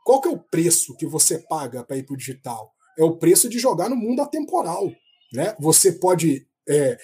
Qual 0.08 0.22
que 0.22 0.30
é 0.30 0.32
o 0.32 0.40
preço 0.40 0.96
que 0.96 1.06
você 1.06 1.38
paga 1.38 1.84
para 1.84 1.98
ir 1.98 2.04
pro 2.04 2.16
digital? 2.16 2.74
É 2.98 3.04
o 3.04 3.18
preço 3.18 3.50
de 3.50 3.60
jogar 3.60 3.90
no 3.90 3.96
mundo 3.98 4.22
atemporal. 4.22 4.90
Né? 5.34 5.54
Você 5.60 5.92
pode 5.92 6.48
é, 6.66 6.98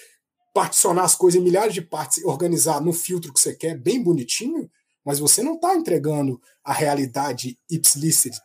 particionar 0.53 1.03
as 1.03 1.13
coisas 1.13 1.37
em 1.37 1.43
milhares 1.43 1.73
de 1.73 1.81
partes, 1.81 2.23
organizar 2.23 2.79
no 2.79 2.93
filtro 2.93 3.33
que 3.33 3.41
você 3.41 3.53
quer, 3.53 3.77
bem 3.77 4.01
bonitinho, 4.01 4.71
mas 5.03 5.19
você 5.19 5.43
não 5.43 5.55
está 5.55 5.75
entregando 5.75 6.39
a 6.63 6.71
realidade 6.71 7.59
ipsilícita, 7.69 8.37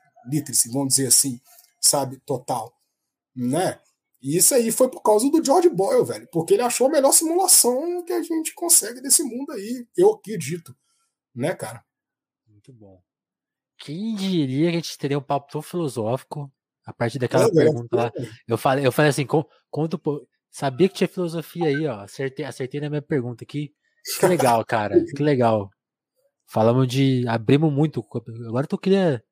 vamos 0.73 0.89
dizer 0.89 1.07
assim, 1.07 1.41
sabe, 1.81 2.19
total, 2.27 2.75
né? 3.37 3.79
E 4.21 4.37
isso 4.37 4.57
aí 4.57 4.73
foi 4.73 4.91
por 4.91 5.03
causa 5.03 5.31
do 5.31 5.45
George 5.45 5.69
Boyle, 5.69 6.05
velho, 6.05 6.29
porque 6.33 6.55
ele 6.55 6.63
achou 6.63 6.89
a 6.89 6.91
melhor 6.91 7.13
simulação 7.13 8.05
que 8.05 8.13
a 8.13 8.21
gente 8.25 8.53
consegue 8.55 9.01
desse 9.01 9.23
mundo 9.23 9.53
aí, 9.53 9.87
eu 9.97 10.15
acredito, 10.15 10.77
né, 11.33 11.55
cara? 11.55 11.85
Muito 12.49 12.73
bom. 12.73 13.01
Quem 13.79 14.15
diria 14.15 14.71
que 14.71 14.77
a 14.77 14.81
gente 14.81 14.99
teria 14.99 15.19
um 15.19 15.23
papo 15.23 15.51
tão 15.51 15.63
filosófico 15.63 16.53
a 16.85 16.93
partir 16.93 17.19
daquela 17.19 17.45
é, 17.45 17.51
pergunta 17.51 17.97
é, 17.97 17.97
lá? 17.97 18.13
Eu 18.47 18.59
falei, 18.59 18.87
eu 18.87 18.93
falei 18.93 19.11
assim, 19.11 19.27
conta, 19.71 19.99
Sabia 20.51 20.89
que 20.89 20.95
tinha 20.95 21.09
filosofia 21.09 21.69
aí, 21.69 21.87
ó. 21.87 22.01
Acertei, 22.01 22.45
acertei 22.45 22.81
na 22.81 22.89
minha 22.89 23.03
pergunta 23.03 23.45
aqui. 23.45 23.73
Que 24.19 24.27
legal, 24.27 24.65
cara. 24.65 25.05
que 25.05 25.23
legal. 25.23 25.71
Falamos 26.47 26.89
de. 26.89 27.27
Abrimos 27.29 27.73
muito. 27.73 28.05
Agora 28.47 28.67
tu 28.67 28.79
queria. 28.79 29.23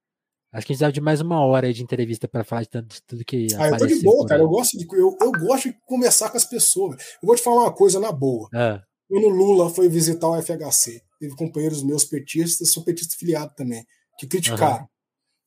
Acho 0.52 0.66
que 0.66 0.72
a 0.72 0.74
gente 0.74 0.78
precisava 0.78 0.92
de 0.92 1.00
mais 1.00 1.20
uma 1.20 1.44
hora 1.44 1.66
aí 1.66 1.72
de 1.72 1.82
entrevista 1.82 2.28
para 2.28 2.44
falar 2.44 2.62
de, 2.62 2.68
tanto, 2.68 2.94
de 2.94 3.02
tudo 3.02 3.24
que. 3.24 3.48
Ah, 3.58 3.68
eu 3.68 3.78
tô 3.78 3.86
de 3.86 4.02
boa, 4.02 4.26
cara. 4.26 4.42
Eu 4.42 4.48
gosto, 4.48 4.78
de, 4.78 4.86
eu, 4.92 5.16
eu 5.20 5.32
gosto 5.32 5.70
de 5.70 5.78
conversar 5.84 6.30
com 6.30 6.36
as 6.36 6.44
pessoas. 6.44 6.96
Eu 7.22 7.26
vou 7.26 7.34
te 7.34 7.42
falar 7.42 7.62
uma 7.62 7.72
coisa 7.72 7.98
na 7.98 8.12
boa. 8.12 8.48
Ah. 8.54 8.82
Quando 9.08 9.28
Lula 9.28 9.70
foi 9.70 9.88
visitar 9.88 10.28
o 10.28 10.40
FHC, 10.40 11.02
teve 11.18 11.34
companheiros 11.36 11.82
meus 11.82 12.04
petistas, 12.04 12.72
sou 12.72 12.84
petista 12.84 13.16
filiado 13.16 13.54
também, 13.54 13.86
que 14.18 14.26
criticaram. 14.26 14.80
Uhum. 14.80 14.88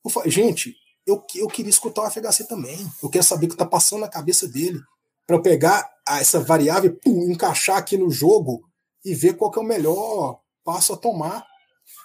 Eu 0.04 0.10
falei, 0.10 0.30
gente, 0.30 0.74
eu, 1.06 1.22
eu 1.34 1.48
queria 1.48 1.70
escutar 1.70 2.02
o 2.02 2.10
FHC 2.10 2.44
também. 2.44 2.78
Eu 3.02 3.08
quero 3.08 3.24
saber 3.24 3.46
o 3.46 3.48
que 3.48 3.56
tá 3.56 3.66
passando 3.66 4.00
na 4.00 4.08
cabeça 4.08 4.46
dele 4.46 4.80
para 5.26 5.36
eu 5.36 5.42
pegar 5.42 5.88
essa 6.08 6.40
variável, 6.40 6.96
pum, 6.96 7.30
encaixar 7.30 7.76
aqui 7.76 7.96
no 7.96 8.10
jogo 8.10 8.62
e 9.04 9.14
ver 9.14 9.34
qual 9.34 9.52
é 9.54 9.60
o 9.60 9.64
melhor 9.64 10.40
passo 10.64 10.92
a 10.92 10.96
tomar. 10.96 11.46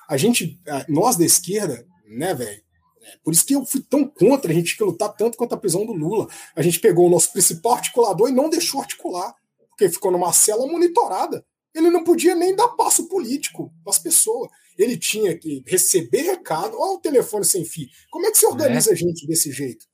A 0.08 0.18
gente, 0.18 0.60
nós 0.88 1.16
da 1.16 1.26
esquerda, 1.26 1.86
né, 2.08 2.34
velho? 2.34 2.64
É, 3.02 3.18
por 3.24 3.34
isso 3.34 3.46
que 3.46 3.54
eu 3.54 3.66
fui 3.66 3.82
tão 3.82 4.08
contra 4.08 4.52
a 4.52 4.54
gente 4.54 4.76
que 4.76 4.84
lutar 4.84 5.10
tanto 5.16 5.38
contra 5.38 5.56
a 5.56 5.60
prisão 5.60 5.86
do 5.86 5.94
Lula. 5.94 6.28
A 6.56 6.62
gente 6.62 6.80
pegou 6.80 7.08
o 7.08 7.10
nosso 7.10 7.32
principal 7.32 7.74
articulador 7.74 8.30
e 8.30 8.34
não 8.34 8.50
deixou 8.50 8.82
articular, 8.82 9.36
porque 9.70 9.90
ficou 9.90 10.12
numa 10.12 10.34
cela 10.34 10.66
monitorada. 10.68 11.46
Ele 11.74 11.90
não 11.90 12.04
podia 12.04 12.36
nem 12.36 12.56
dar 12.56 12.70
passo 12.70 13.08
político 13.08 13.74
para 13.84 13.92
as 13.92 14.00
pessoas. 14.00 14.50
Ele 14.78 14.98
tinha 14.98 15.38
que 15.38 15.64
receber 15.66 16.22
recado. 16.24 16.76
Olha 16.78 16.98
o 16.98 17.02
telefone 17.02 17.46
sem 17.46 17.64
fio. 17.64 17.88
Como 18.10 18.26
é 18.26 18.32
que 18.32 18.38
se 18.38 18.46
organiza 18.46 18.92
é. 18.92 18.94
a 18.94 18.96
gente 18.96 19.26
desse 19.26 19.52
jeito? 19.52 19.86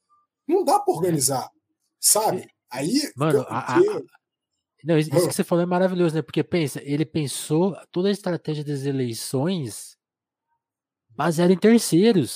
Não 0.48 0.64
dá 0.64 0.80
para 0.80 0.94
organizar, 0.94 1.49
sabe? 1.99 2.48
Aí. 2.70 3.12
Mano, 3.16 3.45
a, 3.48 3.78
a, 3.78 3.80
não, 4.84 4.98
isso 4.98 5.10
que 5.12 5.34
você 5.34 5.44
falou 5.44 5.64
é 5.64 5.68
maravilhoso, 5.68 6.16
né? 6.16 6.22
Porque 6.22 6.44
pensa, 6.44 6.82
ele 6.84 7.06
pensou 7.06 7.76
toda 7.91 8.08
a 8.10 8.12
estratégia 8.12 8.64
das 8.64 8.84
eleições 8.84 9.95
baseada 11.10 11.53
em 11.53 11.58
terceiros. 11.58 12.34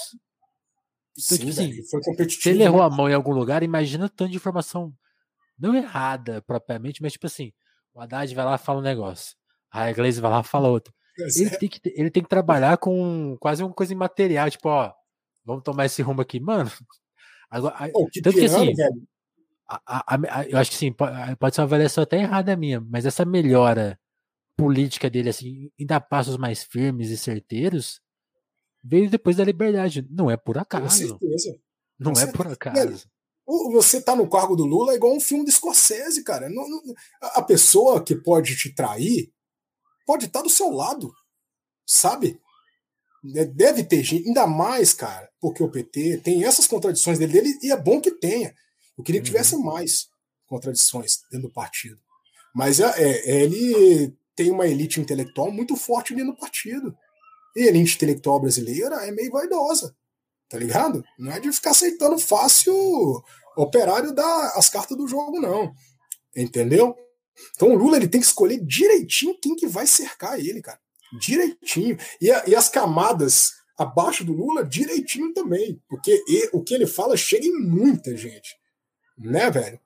Então, 1.18 1.38
Sim, 1.38 1.38
tipo 1.38 1.50
assim, 1.50 1.84
foi 1.90 2.02
competitivo. 2.02 2.44
Se 2.44 2.50
ele 2.50 2.64
errou 2.64 2.82
a 2.82 2.90
mão 2.90 3.10
em 3.10 3.14
algum 3.14 3.32
lugar, 3.32 3.64
imagina 3.64 4.06
o 4.06 4.10
tanto 4.10 4.32
de 4.32 4.38
informação 4.38 4.94
não 5.58 5.74
errada 5.74 6.42
propriamente, 6.42 7.02
mas 7.02 7.14
tipo 7.14 7.26
assim, 7.26 7.52
o 7.94 8.02
Haddad 8.02 8.34
vai 8.36 8.46
lá 8.46 8.56
e 8.56 8.60
fala 8.60 8.80
um 8.80 8.84
negócio, 8.84 9.36
a 9.72 9.90
Iglesias 9.90 10.20
vai 10.20 10.30
lá 10.30 10.42
e 10.42 10.44
fala 10.44 10.68
outro. 10.68 10.94
Ele 11.18 11.50
tem, 11.52 11.70
que, 11.70 11.82
ele 11.96 12.12
tem 12.12 12.24
que 12.24 12.30
trabalhar 12.30 12.78
com 12.78 13.38
quase 13.40 13.64
uma 13.64 13.74
coisa 13.74 13.94
imaterial, 13.94 14.50
tipo, 14.50 14.68
ó, 14.68 14.92
vamos 15.46 15.64
tomar 15.64 15.86
esse 15.86 16.02
rumo 16.02 16.22
aqui, 16.22 16.40
mano. 16.40 16.70
Agora, 17.50 17.90
Pô, 17.92 18.08
que 18.08 18.22
tanto 18.22 18.38
que 18.38 18.46
assim, 18.46 18.74
a, 19.68 19.82
a, 19.86 20.16
a, 20.16 20.46
eu 20.48 20.58
acho 20.58 20.72
que 20.72 20.78
sim, 20.78 20.92
pode, 20.92 21.36
pode 21.38 21.56
ser 21.56 21.62
uma 21.62 21.66
avaliação 21.66 22.04
até 22.04 22.20
errada 22.20 22.56
minha, 22.56 22.82
mas 22.82 23.06
essa 23.06 23.24
melhora 23.24 24.00
política 24.58 25.10
dele, 25.10 25.30
assim, 25.30 25.72
ainda 25.80 26.00
passos 26.00 26.38
mais 26.38 26.64
firmes 26.64 27.10
e 27.10 27.18
certeiros, 27.18 28.02
veio 28.84 29.10
depois 29.10 29.36
da 29.36 29.44
liberdade. 29.44 30.08
Não 30.10 30.30
é 30.30 30.38
por 30.38 30.58
acaso. 30.58 30.84
Com 30.84 31.20
certeza. 31.20 31.60
Não 32.00 32.14
Com 32.14 32.20
é 32.20 32.22
certeza. 32.22 32.38
por 32.38 32.52
acaso. 32.52 33.08
Você 33.74 34.02
tá 34.02 34.16
no 34.16 34.28
cargo 34.28 34.56
do 34.56 34.66
Lula 34.66 34.94
é 34.94 34.96
igual 34.96 35.16
um 35.16 35.20
filme 35.20 35.46
de 35.46 35.52
Scorsese, 35.52 36.24
cara. 36.24 36.50
Não, 36.50 36.68
não, 36.68 36.82
a 37.22 37.42
pessoa 37.44 38.04
que 38.04 38.16
pode 38.16 38.56
te 38.56 38.74
trair 38.74 39.32
pode 40.06 40.26
estar 40.26 40.40
tá 40.40 40.44
do 40.44 40.50
seu 40.50 40.70
lado, 40.70 41.12
sabe? 41.86 42.40
Deve 43.24 43.84
ter 43.84 44.04
gente, 44.04 44.28
ainda 44.28 44.46
mais, 44.46 44.94
cara, 44.94 45.30
porque 45.42 45.64
o 45.64 45.70
PT 45.70 46.20
tem 46.20 46.44
essas 46.44 46.68
contradições 46.68 47.18
dele, 47.18 47.34
dele 47.34 47.60
e 47.62 47.72
é 47.72 47.78
bom 47.78 48.00
que 48.00 48.12
tenha. 48.12 48.54
Eu 48.98 49.04
queria 49.04 49.20
que 49.20 49.28
tivesse 49.28 49.56
uhum. 49.56 49.64
mais 49.64 50.08
contradições 50.46 51.22
dentro 51.32 51.48
do 51.48 51.54
partido. 51.54 52.00
Mas 52.54 52.80
é, 52.80 52.86
é, 52.98 53.42
ele 53.44 54.16
tem 54.36 54.52
uma 54.52 54.68
elite 54.68 55.02
intelectual 55.02 55.52
muito 55.52 55.76
forte 55.76 56.14
dentro 56.14 56.34
do 56.34 56.38
partido. 56.38 56.96
E 57.56 57.64
a 57.64 57.68
elite 57.68 57.96
intelectual 57.96 58.40
brasileira 58.40 58.96
é 59.08 59.12
meio 59.12 59.32
vaidosa, 59.32 59.96
tá 60.50 60.58
ligado? 60.58 61.04
Não 61.18 61.32
é 61.32 61.40
de 61.40 61.52
ficar 61.52 61.72
aceitando 61.72 62.20
fácil 62.20 62.74
operário 63.58 64.14
dar 64.14 64.54
as 64.56 64.70
cartas 64.70 64.98
do 64.98 65.08
jogo, 65.08 65.40
não. 65.40 65.74
Entendeu? 66.36 66.96
Então 67.56 67.74
o 67.74 67.76
Lula 67.76 67.98
ele 67.98 68.08
tem 68.08 68.22
que 68.22 68.28
escolher 68.28 68.64
direitinho 68.64 69.38
quem 69.42 69.56
que 69.56 69.68
vai 69.68 69.86
cercar 69.88 70.40
ele, 70.40 70.62
cara. 70.62 70.80
Direitinho. 71.20 71.98
E, 72.20 72.32
a, 72.32 72.44
e 72.48 72.56
as 72.56 72.70
camadas 72.70 73.52
abaixo 73.78 74.24
do 74.24 74.34
Lula, 74.34 74.66
direitinho 74.66 75.34
também. 75.34 75.82
Porque 75.88 76.24
o 76.54 76.64
que 76.64 76.74
ele 76.74 76.88
fala 76.88 77.18
chega 77.18 77.46
em 77.46 77.58
muita 77.58 78.16
gente. 78.16 78.56
Né, 79.18 79.50
velho? 79.50 79.80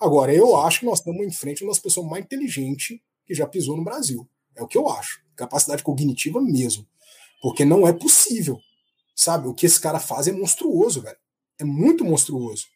Agora, 0.00 0.34
eu 0.34 0.56
acho 0.56 0.80
que 0.80 0.86
nós 0.86 0.98
estamos 0.98 1.24
em 1.24 1.30
frente 1.30 1.62
a 1.62 1.66
uma 1.66 1.72
das 1.72 1.80
pessoas 1.80 2.08
mais 2.08 2.24
inteligentes 2.24 2.98
que 3.26 3.34
já 3.34 3.46
pisou 3.46 3.76
no 3.76 3.84
Brasil. 3.84 4.28
É 4.56 4.62
o 4.62 4.68
que 4.68 4.76
eu 4.76 4.88
acho. 4.88 5.20
Capacidade 5.36 5.82
cognitiva 5.82 6.40
mesmo. 6.40 6.86
Porque 7.40 7.64
não 7.64 7.86
é 7.86 7.92
possível. 7.92 8.58
Sabe? 9.14 9.48
O 9.48 9.54
que 9.54 9.66
esse 9.66 9.80
cara 9.80 10.00
faz 10.00 10.26
é 10.26 10.32
monstruoso, 10.32 11.02
velho. 11.02 11.16
É 11.58 11.64
muito 11.64 12.04
monstruoso. 12.04 12.66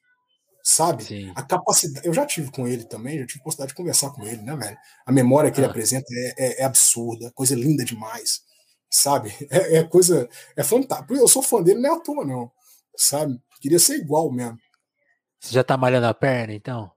Sabe? 0.71 1.03
Sim. 1.03 1.33
A 1.35 1.43
capacidade. 1.43 2.07
Eu 2.07 2.13
já 2.13 2.27
tive 2.27 2.51
com 2.51 2.69
ele 2.69 2.85
também, 2.85 3.19
já 3.19 3.27
tive 3.27 3.43
possibilidade 3.43 3.71
de 3.71 3.75
conversar 3.75 4.11
com 4.11 4.23
ele, 4.23 4.43
né, 4.43 4.55
velho? 4.55 4.77
A 5.07 5.11
memória 5.11 5.51
que 5.51 5.59
ah. 5.59 5.63
ele 5.63 5.71
apresenta 5.71 6.05
é, 6.13 6.35
é, 6.37 6.61
é, 6.61 6.65
absurda, 6.65 7.33
coisa 7.35 7.55
linda 7.55 7.83
demais. 7.87 8.43
Sabe? 8.91 9.35
É, 9.51 9.79
é 9.79 9.85
coisa. 9.85 10.29
É 10.55 10.63
fantástico. 10.63 11.15
Eu 11.15 11.27
sou 11.27 11.43
fã 11.43 11.63
dele, 11.63 11.81
não 11.81 11.95
é 11.95 11.97
à 11.97 12.01
toa, 12.01 12.23
não. 12.23 12.53
Sabe? 12.95 13.41
Queria 13.63 13.79
ser 13.79 13.95
igual 13.95 14.31
mesmo. 14.31 14.59
Você 15.41 15.55
já 15.55 15.65
tá 15.65 15.75
malhando 15.75 16.07
a 16.07 16.13
perna, 16.13 16.53
então? 16.53 16.93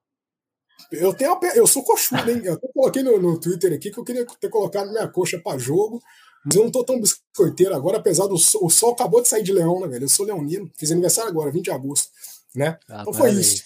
Eu 0.92 1.14
tenho 1.14 1.40
perna, 1.40 1.56
eu 1.56 1.66
sou 1.66 1.82
coxudo, 1.82 2.30
hein? 2.30 2.42
Eu 2.44 2.56
até 2.56 2.68
coloquei 2.74 3.04
no, 3.04 3.22
no 3.22 3.40
Twitter 3.40 3.72
aqui 3.72 3.90
que 3.90 3.98
eu 3.98 4.04
queria 4.04 4.26
ter 4.26 4.50
colocado 4.50 4.92
minha 4.92 5.08
coxa 5.08 5.40
para 5.40 5.58
jogo, 5.58 6.02
mas 6.44 6.56
eu 6.58 6.66
não 6.66 6.72
tô 6.72 6.84
tão 6.84 7.00
biscoiteiro 7.00 7.74
agora, 7.74 8.00
apesar 8.00 8.28
do 8.28 8.38
sol, 8.38 8.66
o 8.66 8.70
sol 8.70 8.92
acabou 8.92 9.22
de 9.22 9.30
sair 9.30 9.44
de 9.44 9.54
leão, 9.54 9.80
né, 9.80 9.88
velho? 9.88 10.04
Eu 10.04 10.10
sou 10.10 10.26
leonino, 10.26 10.70
fiz 10.78 10.92
aniversário 10.92 11.30
agora, 11.30 11.52
20 11.52 11.64
de 11.64 11.72
agosto, 11.72 12.10
né? 12.56 12.78
Ah, 12.90 13.02
então 13.02 13.14
foi 13.14 13.32
isso. 13.32 13.64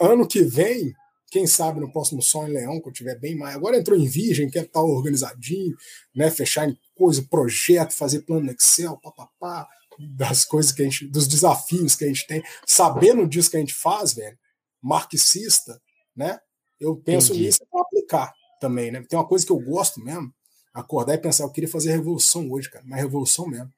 Ano 0.00 0.26
que 0.26 0.42
vem, 0.42 0.92
quem 1.30 1.46
sabe 1.46 1.80
no 1.80 1.90
próximo 1.92 2.22
Sol 2.22 2.46
em 2.46 2.52
Leão, 2.52 2.80
que 2.80 2.88
eu 2.88 2.92
tiver 2.92 3.18
bem 3.18 3.36
mais. 3.36 3.56
Agora 3.56 3.76
entrou 3.76 3.98
em 3.98 4.06
Virgem, 4.06 4.50
quer 4.50 4.64
estar 4.64 4.82
organizadinho, 4.82 5.74
né? 6.14 6.30
Fechar 6.30 6.68
em 6.68 6.78
coisa, 6.94 7.26
projeto, 7.28 7.92
fazer 7.92 8.20
plano 8.22 8.46
no 8.46 8.52
Excel, 8.52 8.98
papapá 9.00 9.66
das 10.16 10.44
coisas 10.44 10.72
que 10.72 10.82
a 10.82 10.84
gente, 10.84 11.06
dos 11.06 11.26
desafios 11.26 11.94
que 11.94 12.04
a 12.04 12.08
gente 12.08 12.26
tem, 12.26 12.42
sabendo 12.66 13.26
disso 13.26 13.50
que 13.50 13.56
a 13.56 13.60
gente 13.60 13.74
faz, 13.74 14.12
velho, 14.12 14.38
marxista, 14.82 15.80
né? 16.14 16.38
Eu 16.80 16.96
penso 16.96 17.32
Entendi. 17.32 17.46
nisso 17.46 17.60
para 17.70 17.80
aplicar 17.80 18.32
também, 18.60 18.90
né? 18.90 19.04
Tem 19.08 19.18
uma 19.18 19.26
coisa 19.26 19.44
que 19.44 19.52
eu 19.52 19.58
gosto 19.58 20.00
mesmo, 20.00 20.32
acordar 20.72 21.14
e 21.14 21.18
pensar, 21.18 21.44
eu 21.44 21.50
queria 21.50 21.70
fazer 21.70 21.92
revolução 21.92 22.50
hoje, 22.50 22.70
cara, 22.70 22.84
mas 22.86 23.00
revolução 23.00 23.46
mesmo. 23.46 23.70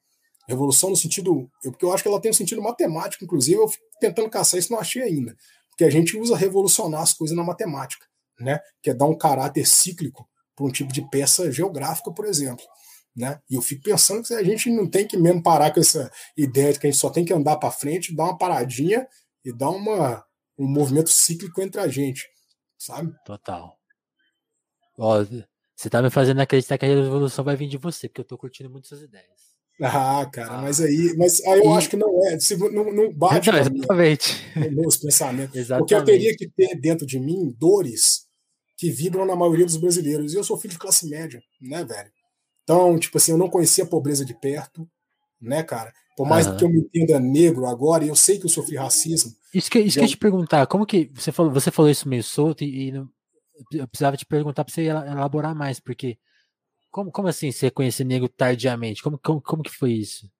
Revolução 0.48 0.90
no 0.90 0.96
sentido, 0.96 1.50
eu, 1.64 1.72
porque 1.72 1.84
eu 1.84 1.92
acho 1.92 2.02
que 2.02 2.08
ela 2.08 2.20
tem 2.20 2.30
um 2.30 2.34
sentido 2.34 2.62
matemático, 2.62 3.24
inclusive 3.24 3.58
eu 3.58 3.68
fico 3.68 3.84
tentando 4.00 4.30
caçar 4.30 4.58
isso, 4.58 4.72
não 4.72 4.78
achei 4.78 5.02
ainda. 5.02 5.36
Porque 5.70 5.84
a 5.84 5.90
gente 5.90 6.16
usa 6.16 6.36
revolucionar 6.36 7.02
as 7.02 7.12
coisas 7.12 7.36
na 7.36 7.42
matemática, 7.44 8.06
né? 8.40 8.60
Que 8.82 8.90
é 8.90 8.94
dar 8.94 9.06
um 9.06 9.16
caráter 9.16 9.66
cíclico 9.66 10.28
para 10.54 10.64
um 10.64 10.70
tipo 10.70 10.92
de 10.92 11.02
peça 11.10 11.50
geográfica, 11.52 12.10
por 12.12 12.24
exemplo. 12.24 12.64
Né? 13.14 13.40
E 13.48 13.54
eu 13.54 13.62
fico 13.62 13.82
pensando 13.82 14.22
que 14.22 14.34
a 14.34 14.42
gente 14.42 14.70
não 14.70 14.88
tem 14.88 15.06
que 15.06 15.16
mesmo 15.16 15.42
parar 15.42 15.72
com 15.72 15.80
essa 15.80 16.10
ideia 16.36 16.72
de 16.72 16.78
que 16.78 16.86
a 16.86 16.90
gente 16.90 17.00
só 17.00 17.08
tem 17.08 17.24
que 17.24 17.32
andar 17.32 17.56
para 17.56 17.70
frente, 17.70 18.14
dar 18.14 18.24
uma 18.24 18.38
paradinha 18.38 19.06
e 19.44 19.52
dar 19.52 19.70
uma, 19.70 20.24
um 20.58 20.66
movimento 20.66 21.08
cíclico 21.08 21.62
entre 21.62 21.80
a 21.80 21.88
gente, 21.88 22.28
sabe? 22.78 23.14
Total. 23.24 23.78
Ó, 24.98 25.24
você 25.74 25.90
tá 25.90 26.02
me 26.02 26.10
fazendo 26.10 26.40
acreditar 26.40 26.76
que 26.76 26.84
a 26.84 26.88
revolução 26.88 27.44
vai 27.44 27.56
vir 27.56 27.68
de 27.68 27.78
você, 27.78 28.08
porque 28.08 28.20
eu 28.20 28.24
tô 28.24 28.36
curtindo 28.36 28.68
muito 28.68 28.88
suas 28.88 29.02
ideias. 29.02 29.55
Ah, 29.82 30.26
cara, 30.32 30.54
ah. 30.54 30.62
mas 30.62 30.80
aí, 30.80 31.14
mas 31.18 31.44
aí 31.44 31.58
eu 31.58 31.70
e... 31.70 31.76
acho 31.76 31.90
que 31.90 31.96
não 31.96 32.26
é, 32.26 32.38
se, 32.40 32.56
não, 32.56 32.92
não 32.92 33.12
bate 33.12 33.50
não, 33.50 33.58
exatamente. 33.58 34.34
meus 34.72 34.96
pensamentos. 34.96 35.54
exatamente. 35.54 35.80
Porque 35.80 35.94
eu 35.94 36.04
teria 36.04 36.34
que 36.36 36.48
ter 36.48 36.74
dentro 36.76 37.06
de 37.06 37.18
mim 37.18 37.54
dores 37.58 38.26
que 38.76 38.90
vibram 38.90 39.26
na 39.26 39.36
maioria 39.36 39.66
dos 39.66 39.76
brasileiros. 39.76 40.32
E 40.32 40.36
eu 40.36 40.44
sou 40.44 40.58
filho 40.58 40.72
de 40.72 40.78
classe 40.78 41.08
média, 41.08 41.42
né, 41.60 41.84
velho? 41.84 42.10
Então, 42.62 42.98
tipo 42.98 43.16
assim, 43.16 43.32
eu 43.32 43.38
não 43.38 43.48
conhecia 43.48 43.84
a 43.84 43.86
pobreza 43.86 44.24
de 44.24 44.34
perto, 44.34 44.88
né, 45.40 45.62
cara? 45.62 45.92
Por 46.16 46.26
mais 46.26 46.46
uhum. 46.46 46.56
que 46.56 46.64
eu 46.64 46.68
me 46.68 46.80
entenda 46.80 47.20
negro 47.20 47.66
agora, 47.66 48.04
eu 48.04 48.16
sei 48.16 48.38
que 48.38 48.46
eu 48.46 48.50
sofri 48.50 48.76
racismo. 48.76 49.32
Isso 49.52 49.70
que, 49.70 49.78
isso 49.78 49.98
eu... 49.98 50.02
que 50.02 50.06
eu 50.06 50.10
te 50.10 50.16
perguntar, 50.16 50.66
como 50.66 50.86
que 50.86 51.10
você 51.14 51.30
falou, 51.30 51.52
você 51.52 51.70
falou 51.70 51.90
isso 51.90 52.08
meio 52.08 52.22
solto 52.22 52.64
e, 52.64 52.88
e 52.88 52.92
não, 52.92 53.08
eu 53.72 53.86
precisava 53.86 54.16
te 54.16 54.24
perguntar 54.24 54.64
para 54.64 54.74
você 54.74 54.82
elaborar 54.82 55.54
mais, 55.54 55.78
porque 55.78 56.18
como, 56.96 57.12
como 57.12 57.28
assim 57.28 57.52
você 57.52 57.70
conhecer 57.70 58.04
negro 58.04 58.26
tardiamente? 58.26 59.02
Como, 59.02 59.18
como, 59.18 59.38
como 59.42 59.62
que 59.62 59.70
foi 59.70 59.92
isso? 59.92 60.30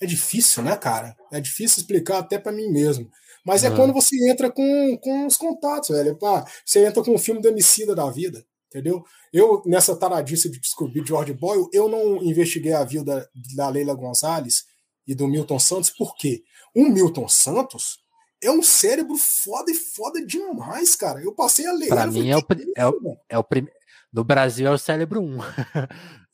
É 0.00 0.06
difícil, 0.06 0.62
né, 0.62 0.74
cara? 0.78 1.14
É 1.30 1.38
difícil 1.38 1.82
explicar 1.82 2.20
até 2.20 2.38
para 2.38 2.52
mim 2.52 2.70
mesmo. 2.70 3.10
Mas 3.44 3.62
é 3.62 3.70
quando 3.70 3.92
você 3.92 4.16
entra 4.30 4.50
com, 4.50 4.98
com 4.98 5.26
os 5.26 5.36
contatos, 5.36 5.90
velho. 5.90 6.16
Pá, 6.18 6.42
você 6.64 6.86
entra 6.86 7.02
com 7.04 7.14
o 7.14 7.18
filme 7.18 7.42
do 7.42 7.48
Emicida 7.48 7.94
da 7.94 8.10
vida, 8.10 8.46
entendeu? 8.68 9.04
Eu, 9.30 9.62
nessa 9.66 9.94
taradice 9.94 10.50
de 10.50 10.58
descobrir 10.58 11.06
George 11.06 11.34
Boyle, 11.34 11.68
eu 11.70 11.86
não 11.86 12.22
investiguei 12.22 12.72
a 12.72 12.82
vida 12.82 13.28
da 13.54 13.68
Leila 13.68 13.94
Gonzalez 13.94 14.64
e 15.06 15.14
do 15.14 15.28
Milton 15.28 15.58
Santos, 15.58 15.90
por 15.90 16.16
quê? 16.16 16.42
O 16.74 16.88
Milton 16.88 17.28
Santos 17.28 17.98
é 18.42 18.50
um 18.50 18.62
cérebro 18.62 19.16
foda 19.16 19.70
e 19.70 19.74
foda 19.74 20.24
demais, 20.24 20.96
cara. 20.96 21.22
Eu 21.22 21.34
passei 21.34 21.66
a 21.66 21.72
ler. 21.72 21.88
Pra 21.88 22.06
mim 22.06 22.30
é 22.30 22.36
o, 22.38 22.42
é, 22.74 22.86
o, 22.86 23.16
é 23.28 23.38
o 23.38 23.44
primeiro. 23.44 23.75
No 24.16 24.24
Brasil 24.24 24.66
é 24.66 24.70
o 24.70 24.78
cérebro 24.78 25.20
1. 25.20 25.38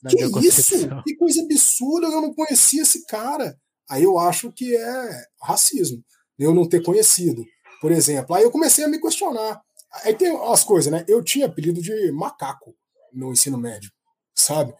que 0.07 0.47
isso? 0.47 0.87
Que 1.03 1.17
coisa 1.17 1.43
absurda, 1.43 2.07
eu 2.07 2.21
não 2.21 2.33
conhecia 2.33 2.81
esse 2.81 3.05
cara. 3.05 3.57
Aí 3.89 4.03
eu 4.03 4.17
acho 4.17 4.53
que 4.53 4.73
é 4.73 5.25
racismo, 5.41 6.01
eu 6.39 6.53
não 6.53 6.67
ter 6.67 6.81
conhecido. 6.81 7.43
Por 7.81 7.91
exemplo, 7.91 8.33
aí 8.33 8.43
eu 8.43 8.51
comecei 8.51 8.85
a 8.85 8.87
me 8.87 9.01
questionar. 9.01 9.61
Aí 10.05 10.15
tem 10.15 10.33
as 10.49 10.63
coisas, 10.63 10.89
né? 10.89 11.03
Eu 11.09 11.21
tinha 11.21 11.45
apelido 11.45 11.81
de 11.81 12.09
macaco 12.13 12.73
no 13.11 13.33
ensino 13.33 13.57
médio, 13.57 13.91
sabe? 14.33 14.73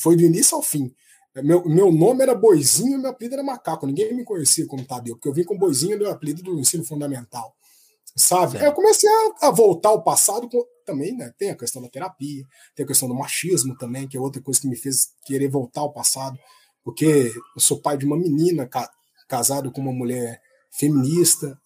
Foi 0.00 0.16
do 0.16 0.22
início 0.22 0.56
ao 0.56 0.62
fim. 0.62 0.90
Meu, 1.36 1.62
meu 1.66 1.92
nome 1.92 2.22
era 2.22 2.34
Boizinho 2.34 2.98
e 2.98 3.02
meu 3.02 3.10
apelido 3.10 3.34
era 3.34 3.44
Macaco. 3.44 3.86
Ninguém 3.86 4.14
me 4.14 4.24
conhecia 4.24 4.66
como 4.66 4.84
Tadeu, 4.84 5.14
porque 5.14 5.28
eu 5.28 5.34
vim 5.34 5.44
com 5.44 5.56
Boizinho 5.56 5.98
do 5.98 6.08
apelido 6.08 6.42
do 6.42 6.58
ensino 6.58 6.84
fundamental 6.84 7.54
sabe? 8.16 8.58
Aí 8.58 8.64
eu 8.64 8.72
comecei 8.72 9.08
a, 9.08 9.48
a, 9.48 9.50
voltar 9.50 9.90
ao 9.90 10.02
passado 10.02 10.48
com, 10.48 10.64
também, 10.90 11.16
né? 11.16 11.32
Tem 11.38 11.50
a 11.50 11.56
questão 11.56 11.80
da 11.80 11.88
terapia, 11.88 12.44
tem 12.74 12.84
a 12.84 12.86
questão 12.86 13.08
do 13.08 13.14
machismo 13.14 13.76
também, 13.76 14.08
que 14.08 14.16
é 14.16 14.20
outra 14.20 14.42
coisa 14.42 14.60
que 14.60 14.68
me 14.68 14.76
fez 14.76 15.12
querer 15.24 15.48
voltar 15.48 15.82
ao 15.82 15.92
passado, 15.92 16.38
porque 16.84 17.32
eu 17.54 17.60
sou 17.60 17.80
pai 17.80 17.96
de 17.96 18.04
uma 18.04 18.16
menina 18.16 18.66
ca, 18.66 18.90
casado 19.28 19.70
com 19.70 19.80
uma 19.80 19.92
mulher 19.92 20.40
feminista, 20.72 21.58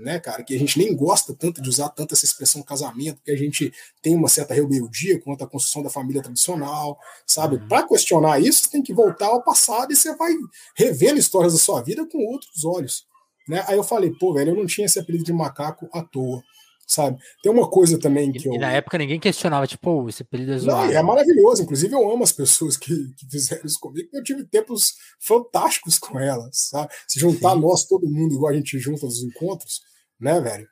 né, 0.00 0.20
cara, 0.20 0.42
que 0.42 0.54
a 0.54 0.58
gente 0.58 0.78
nem 0.78 0.94
gosta 0.94 1.34
tanto 1.34 1.62
de 1.62 1.68
usar 1.68 1.88
tanto 1.88 2.14
essa 2.14 2.26
expressão 2.26 2.62
casamento, 2.62 3.16
porque 3.16 3.30
a 3.30 3.36
gente 3.36 3.72
tem 4.02 4.14
uma 4.14 4.28
certa 4.28 4.52
rebeldia 4.52 5.18
quanto 5.18 5.42
à 5.42 5.46
construção 5.46 5.82
da 5.82 5.88
família 5.88 6.22
tradicional, 6.22 6.98
sabe? 7.26 7.56
Uhum. 7.56 7.68
Para 7.68 7.88
questionar 7.88 8.38
isso, 8.38 8.64
você 8.64 8.70
tem 8.70 8.82
que 8.82 8.92
voltar 8.92 9.28
ao 9.28 9.42
passado 9.42 9.92
e 9.92 9.96
você 9.96 10.14
vai 10.14 10.32
revendo 10.76 11.18
histórias 11.18 11.54
da 11.54 11.58
sua 11.58 11.82
vida 11.82 12.06
com 12.06 12.18
outros 12.18 12.64
olhos. 12.64 13.06
Né? 13.48 13.64
Aí 13.66 13.76
eu 13.78 13.82
falei, 13.82 14.10
pô, 14.10 14.34
velho, 14.34 14.50
eu 14.50 14.56
não 14.56 14.66
tinha 14.66 14.84
esse 14.84 14.98
apelido 14.98 15.24
de 15.24 15.32
macaco 15.32 15.88
à 15.92 16.02
toa. 16.02 16.42
Sabe? 16.90 17.22
Tem 17.40 17.52
uma 17.52 17.70
coisa 17.70 18.00
também 18.00 18.32
que 18.32 18.40
e, 18.40 18.46
eu. 18.48 18.54
E 18.54 18.58
na 18.58 18.72
época 18.72 18.98
ninguém 18.98 19.20
questionava, 19.20 19.64
tipo, 19.64 20.08
esse 20.08 20.22
apelido 20.22 20.52
é 20.52 20.58
zoado. 20.58 20.90
Não, 20.90 20.98
é 20.98 21.00
maravilhoso. 21.00 21.62
Inclusive, 21.62 21.94
eu 21.94 22.10
amo 22.10 22.24
as 22.24 22.32
pessoas 22.32 22.76
que, 22.76 22.92
que 23.16 23.30
fizeram 23.30 23.64
isso 23.64 23.78
comigo. 23.78 24.08
Eu 24.12 24.24
tive 24.24 24.44
tempos 24.44 24.94
fantásticos 25.20 26.00
com 26.00 26.18
elas, 26.18 26.68
sabe? 26.70 26.92
Se 27.06 27.20
juntar 27.20 27.54
Sim. 27.54 27.60
nós, 27.60 27.84
todo 27.84 28.10
mundo, 28.10 28.34
igual 28.34 28.50
a 28.50 28.56
gente 28.56 28.76
junta 28.80 29.06
nos 29.06 29.22
encontros, 29.22 29.82
né, 30.18 30.40
velho? 30.40 30.66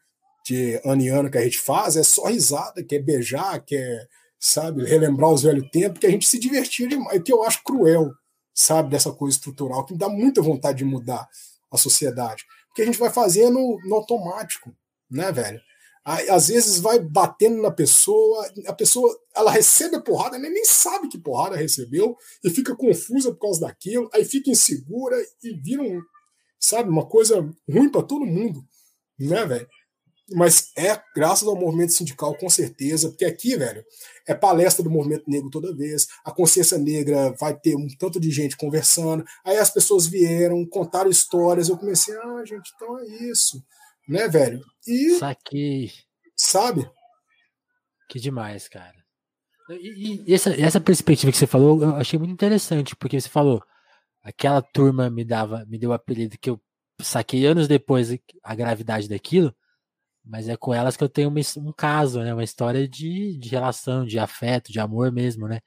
De 0.44 0.80
ano 0.84 1.02
em 1.02 1.08
ano 1.08 1.30
que 1.30 1.38
a 1.38 1.44
gente 1.44 1.60
faz, 1.60 1.96
é 1.96 2.02
só 2.02 2.26
risada, 2.26 2.82
quer 2.82 2.98
beijar, 2.98 3.64
quer, 3.64 4.08
sabe, 4.40 4.84
relembrar 4.86 5.30
os 5.30 5.44
velhos 5.44 5.70
tempos, 5.70 6.00
que 6.00 6.06
a 6.08 6.10
gente 6.10 6.26
se 6.26 6.40
divertia 6.40 6.88
demais. 6.88 7.22
Que 7.22 7.32
eu 7.32 7.44
acho 7.44 7.62
cruel, 7.62 8.10
sabe, 8.52 8.90
dessa 8.90 9.12
coisa 9.12 9.36
estrutural, 9.36 9.86
que 9.86 9.92
me 9.92 9.98
dá 10.00 10.08
muita 10.08 10.42
vontade 10.42 10.78
de 10.78 10.84
mudar 10.84 11.28
a 11.70 11.78
sociedade 11.78 12.44
que 12.74 12.82
a 12.82 12.84
gente 12.84 12.98
vai 12.98 13.10
fazendo 13.10 13.78
no 13.84 13.94
automático, 13.94 14.74
né, 15.08 15.30
velho? 15.30 15.60
Às 16.04 16.48
vezes 16.48 16.78
vai 16.78 16.98
batendo 16.98 17.60
na 17.60 17.70
pessoa, 17.70 18.50
a 18.66 18.72
pessoa 18.72 19.14
ela 19.36 19.50
recebe 19.50 19.96
a 19.96 20.00
porrada, 20.00 20.38
nem, 20.38 20.50
nem 20.50 20.64
sabe 20.64 21.08
que 21.08 21.18
porrada 21.18 21.56
recebeu 21.56 22.16
e 22.42 22.50
fica 22.50 22.74
confusa 22.74 23.30
por 23.32 23.40
causa 23.40 23.60
daquilo, 23.60 24.08
aí 24.12 24.24
fica 24.24 24.50
insegura 24.50 25.16
e 25.42 25.52
vira 25.60 25.82
um, 25.82 26.00
sabe, 26.58 26.88
uma 26.88 27.06
coisa 27.06 27.40
ruim 27.68 27.90
para 27.90 28.02
todo 28.02 28.24
mundo, 28.24 28.64
né, 29.18 29.44
velho? 29.44 29.68
Mas 30.30 30.72
é 30.76 31.00
graças 31.16 31.48
ao 31.48 31.56
movimento 31.56 31.94
sindical, 31.94 32.36
com 32.36 32.50
certeza, 32.50 33.08
porque 33.08 33.24
aqui, 33.24 33.56
velho, 33.56 33.82
é 34.26 34.34
palestra 34.34 34.82
do 34.82 34.90
movimento 34.90 35.24
negro 35.26 35.48
toda 35.50 35.74
vez, 35.74 36.06
a 36.24 36.30
consciência 36.30 36.76
negra 36.76 37.34
vai 37.40 37.58
ter 37.58 37.74
um 37.76 37.86
tanto 37.98 38.20
de 38.20 38.30
gente 38.30 38.56
conversando, 38.56 39.24
aí 39.44 39.56
as 39.56 39.70
pessoas 39.70 40.06
vieram, 40.06 40.66
contaram 40.66 41.10
histórias, 41.10 41.68
eu 41.68 41.78
comecei, 41.78 42.14
ah, 42.14 42.44
gente, 42.44 42.70
então 42.74 42.98
é 42.98 43.06
isso, 43.24 43.62
né, 44.08 44.28
velho? 44.28 44.60
E. 44.86 45.10
Saquei. 45.18 45.92
Sabe? 46.36 46.88
Que 48.08 48.18
demais, 48.18 48.68
cara. 48.68 48.94
E, 49.70 50.24
e 50.26 50.34
essa, 50.34 50.50
essa 50.60 50.80
perspectiva 50.80 51.30
que 51.30 51.36
você 51.36 51.46
falou, 51.46 51.82
eu 51.82 51.96
achei 51.96 52.18
muito 52.18 52.32
interessante, 52.32 52.96
porque 52.96 53.20
você 53.20 53.28
falou, 53.28 53.62
aquela 54.22 54.62
turma 54.62 55.10
me 55.10 55.24
dava, 55.24 55.64
me 55.66 55.78
deu 55.78 55.90
o 55.90 55.92
apelido 55.92 56.38
que 56.40 56.48
eu 56.48 56.60
saquei 57.02 57.44
anos 57.44 57.68
depois 57.68 58.16
a 58.42 58.54
gravidade 58.54 59.08
daquilo. 59.08 59.54
Mas 60.24 60.48
é 60.48 60.56
com 60.56 60.74
elas 60.74 60.96
que 60.96 61.02
eu 61.02 61.08
tenho 61.08 61.30
um 61.30 61.72
caso, 61.72 62.20
né? 62.20 62.34
Uma 62.34 62.44
história 62.44 62.86
de, 62.86 63.38
de 63.38 63.48
relação, 63.48 64.04
de 64.04 64.18
afeto, 64.18 64.70
de 64.70 64.78
amor 64.78 65.10
mesmo, 65.10 65.48
né? 65.48 65.60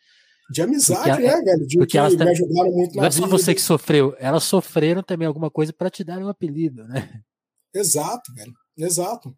De 0.52 0.62
amizade, 0.62 1.10
porque, 1.10 1.22
né, 1.24 1.42
velho? 1.42 1.68
De 1.68 1.78
porque 1.78 1.98
elas 1.98 2.16
me 2.16 2.30
ajudaram 2.30 2.72
muito 2.72 2.96
Não 2.96 3.06
é 3.06 3.12
só 3.12 3.26
você 3.26 3.56
que 3.56 3.62
sofreu, 3.62 4.16
elas 4.20 4.44
sofreram 4.44 5.02
também 5.02 5.28
alguma 5.28 5.50
coisa 5.50 5.74
para 5.74 5.90
te 5.90 6.04
dar 6.04 6.20
um 6.20 6.28
apelido, 6.28 6.86
né? 6.88 7.22
Exato, 7.74 8.34
velho. 8.34 8.54
Exato. 8.78 9.36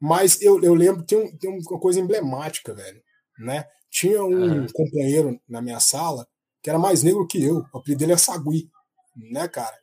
Mas 0.00 0.40
eu, 0.40 0.62
eu 0.62 0.74
lembro, 0.74 1.04
tem, 1.04 1.18
um, 1.18 1.36
tem 1.36 1.50
uma 1.50 1.78
coisa 1.78 2.00
emblemática, 2.00 2.74
velho, 2.74 3.02
né? 3.38 3.66
Tinha 3.90 4.24
um 4.24 4.60
uhum. 4.60 4.66
companheiro 4.72 5.38
na 5.48 5.60
minha 5.60 5.80
sala 5.80 6.26
que 6.62 6.70
era 6.70 6.78
mais 6.78 7.02
negro 7.02 7.26
que 7.26 7.42
eu. 7.42 7.64
O 7.72 7.78
apelido 7.78 8.00
dele 8.00 8.12
é 8.12 8.16
Sagui, 8.16 8.70
né, 9.30 9.46
cara? 9.48 9.76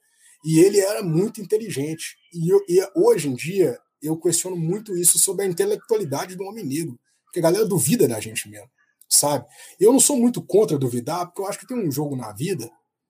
E 0.44 0.60
ele 0.60 0.80
era 0.80 1.04
muito 1.04 1.41
inteligente. 1.41 2.18
E, 2.34 2.49
eu, 2.49 2.64
e 2.68 2.80
hoje 2.95 3.30
em 3.30 3.36
dia 3.36 3.78
eu 4.02 4.18
questiono 4.18 4.56
muito 4.56 4.95
isso 4.95 5.18
sobre 5.18 5.45
a 5.45 5.48
intelectualidade 5.48 6.36
do 6.36 6.44
homem 6.44 6.66
negro, 6.66 6.99
porque 7.26 7.40
a 7.40 7.44
galera 7.44 7.66
duvida 7.66 8.08
da 8.08 8.20
gente 8.20 8.48
mesmo, 8.49 8.70
sabe? 9.10 9.45
Eu 9.80 9.91
não 9.91 9.99
sou 9.99 10.18
muito 10.18 10.41
contra 10.41 10.78
duvidar, 10.78 11.26
porque 11.26 11.41
eu 11.41 11.48
acho 11.48 11.60
que 11.60 11.68
tem 11.68 11.78
um 11.78 11.91
jogo 11.91 12.16
na 12.16 12.32
vida, 12.32 12.70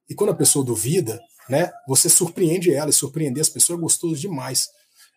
e 0.10 0.16
quando 0.16 0.30
a 0.30 0.36
pessoa 0.36 0.64
duvida, 0.64 1.20
né, 1.50 1.72
você 1.88 2.10
surpreende 2.10 2.74
ela, 2.74 2.90
e 2.90 2.94
surpreender 2.94 3.42
as 3.42 3.50
pessoas 3.50 3.80
é 3.80 3.82
gostoso 3.82 4.16
demais. 4.16 4.70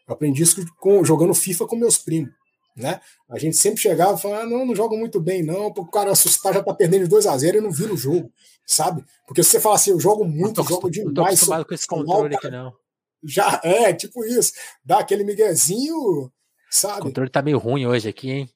Eu 0.06 0.14
aprendi 0.14 0.42
isso 0.42 0.64
com, 0.78 1.04
jogando 1.04 1.34
FIFA 1.34 1.66
com 1.66 1.76
meus 1.76 1.98
primos. 1.98 2.32
Né? 2.76 3.00
A 3.28 3.38
gente 3.38 3.56
sempre 3.56 3.80
chegava 3.80 4.16
e 4.16 4.20
falava, 4.20 4.42
ah, 4.42 4.46
não, 4.46 4.64
não 4.64 4.74
joga 4.74 4.96
muito 4.96 5.20
bem, 5.20 5.42
não, 5.42 5.72
porque 5.72 5.88
o 5.88 5.90
cara 5.90 6.12
assustar 6.12 6.54
já 6.54 6.62
tá 6.62 6.72
perdendo 6.72 7.04
de 7.04 7.10
2 7.10 7.26
a 7.26 7.36
0 7.36 7.58
e 7.58 7.60
não 7.60 7.70
vira 7.70 7.92
o 7.92 7.96
jogo, 7.96 8.32
sabe? 8.66 9.04
Porque 9.26 9.42
se 9.42 9.50
você 9.50 9.60
fala 9.60 9.74
assim, 9.74 9.90
eu 9.90 10.00
jogo 10.00 10.24
muito, 10.24 10.60
eu 10.60 10.64
jogo 10.64 10.90
demais. 10.90 11.08
Não 11.08 11.14
tô 11.14 11.24
acostumado 11.24 11.64
com 11.66 11.74
esse 11.74 11.86
controle 11.86 12.34
aqui, 12.34 12.50
não. 12.50 12.72
Já 13.22 13.60
é, 13.62 13.92
tipo 13.92 14.24
isso. 14.24 14.52
Dá 14.84 15.00
aquele 15.00 15.24
miguezinho, 15.24 16.32
sabe? 16.70 17.00
O 17.00 17.04
controle 17.04 17.28
tá 17.28 17.42
meio 17.42 17.58
ruim 17.58 17.86
hoje 17.86 18.08
aqui, 18.08 18.30
hein? 18.30 18.50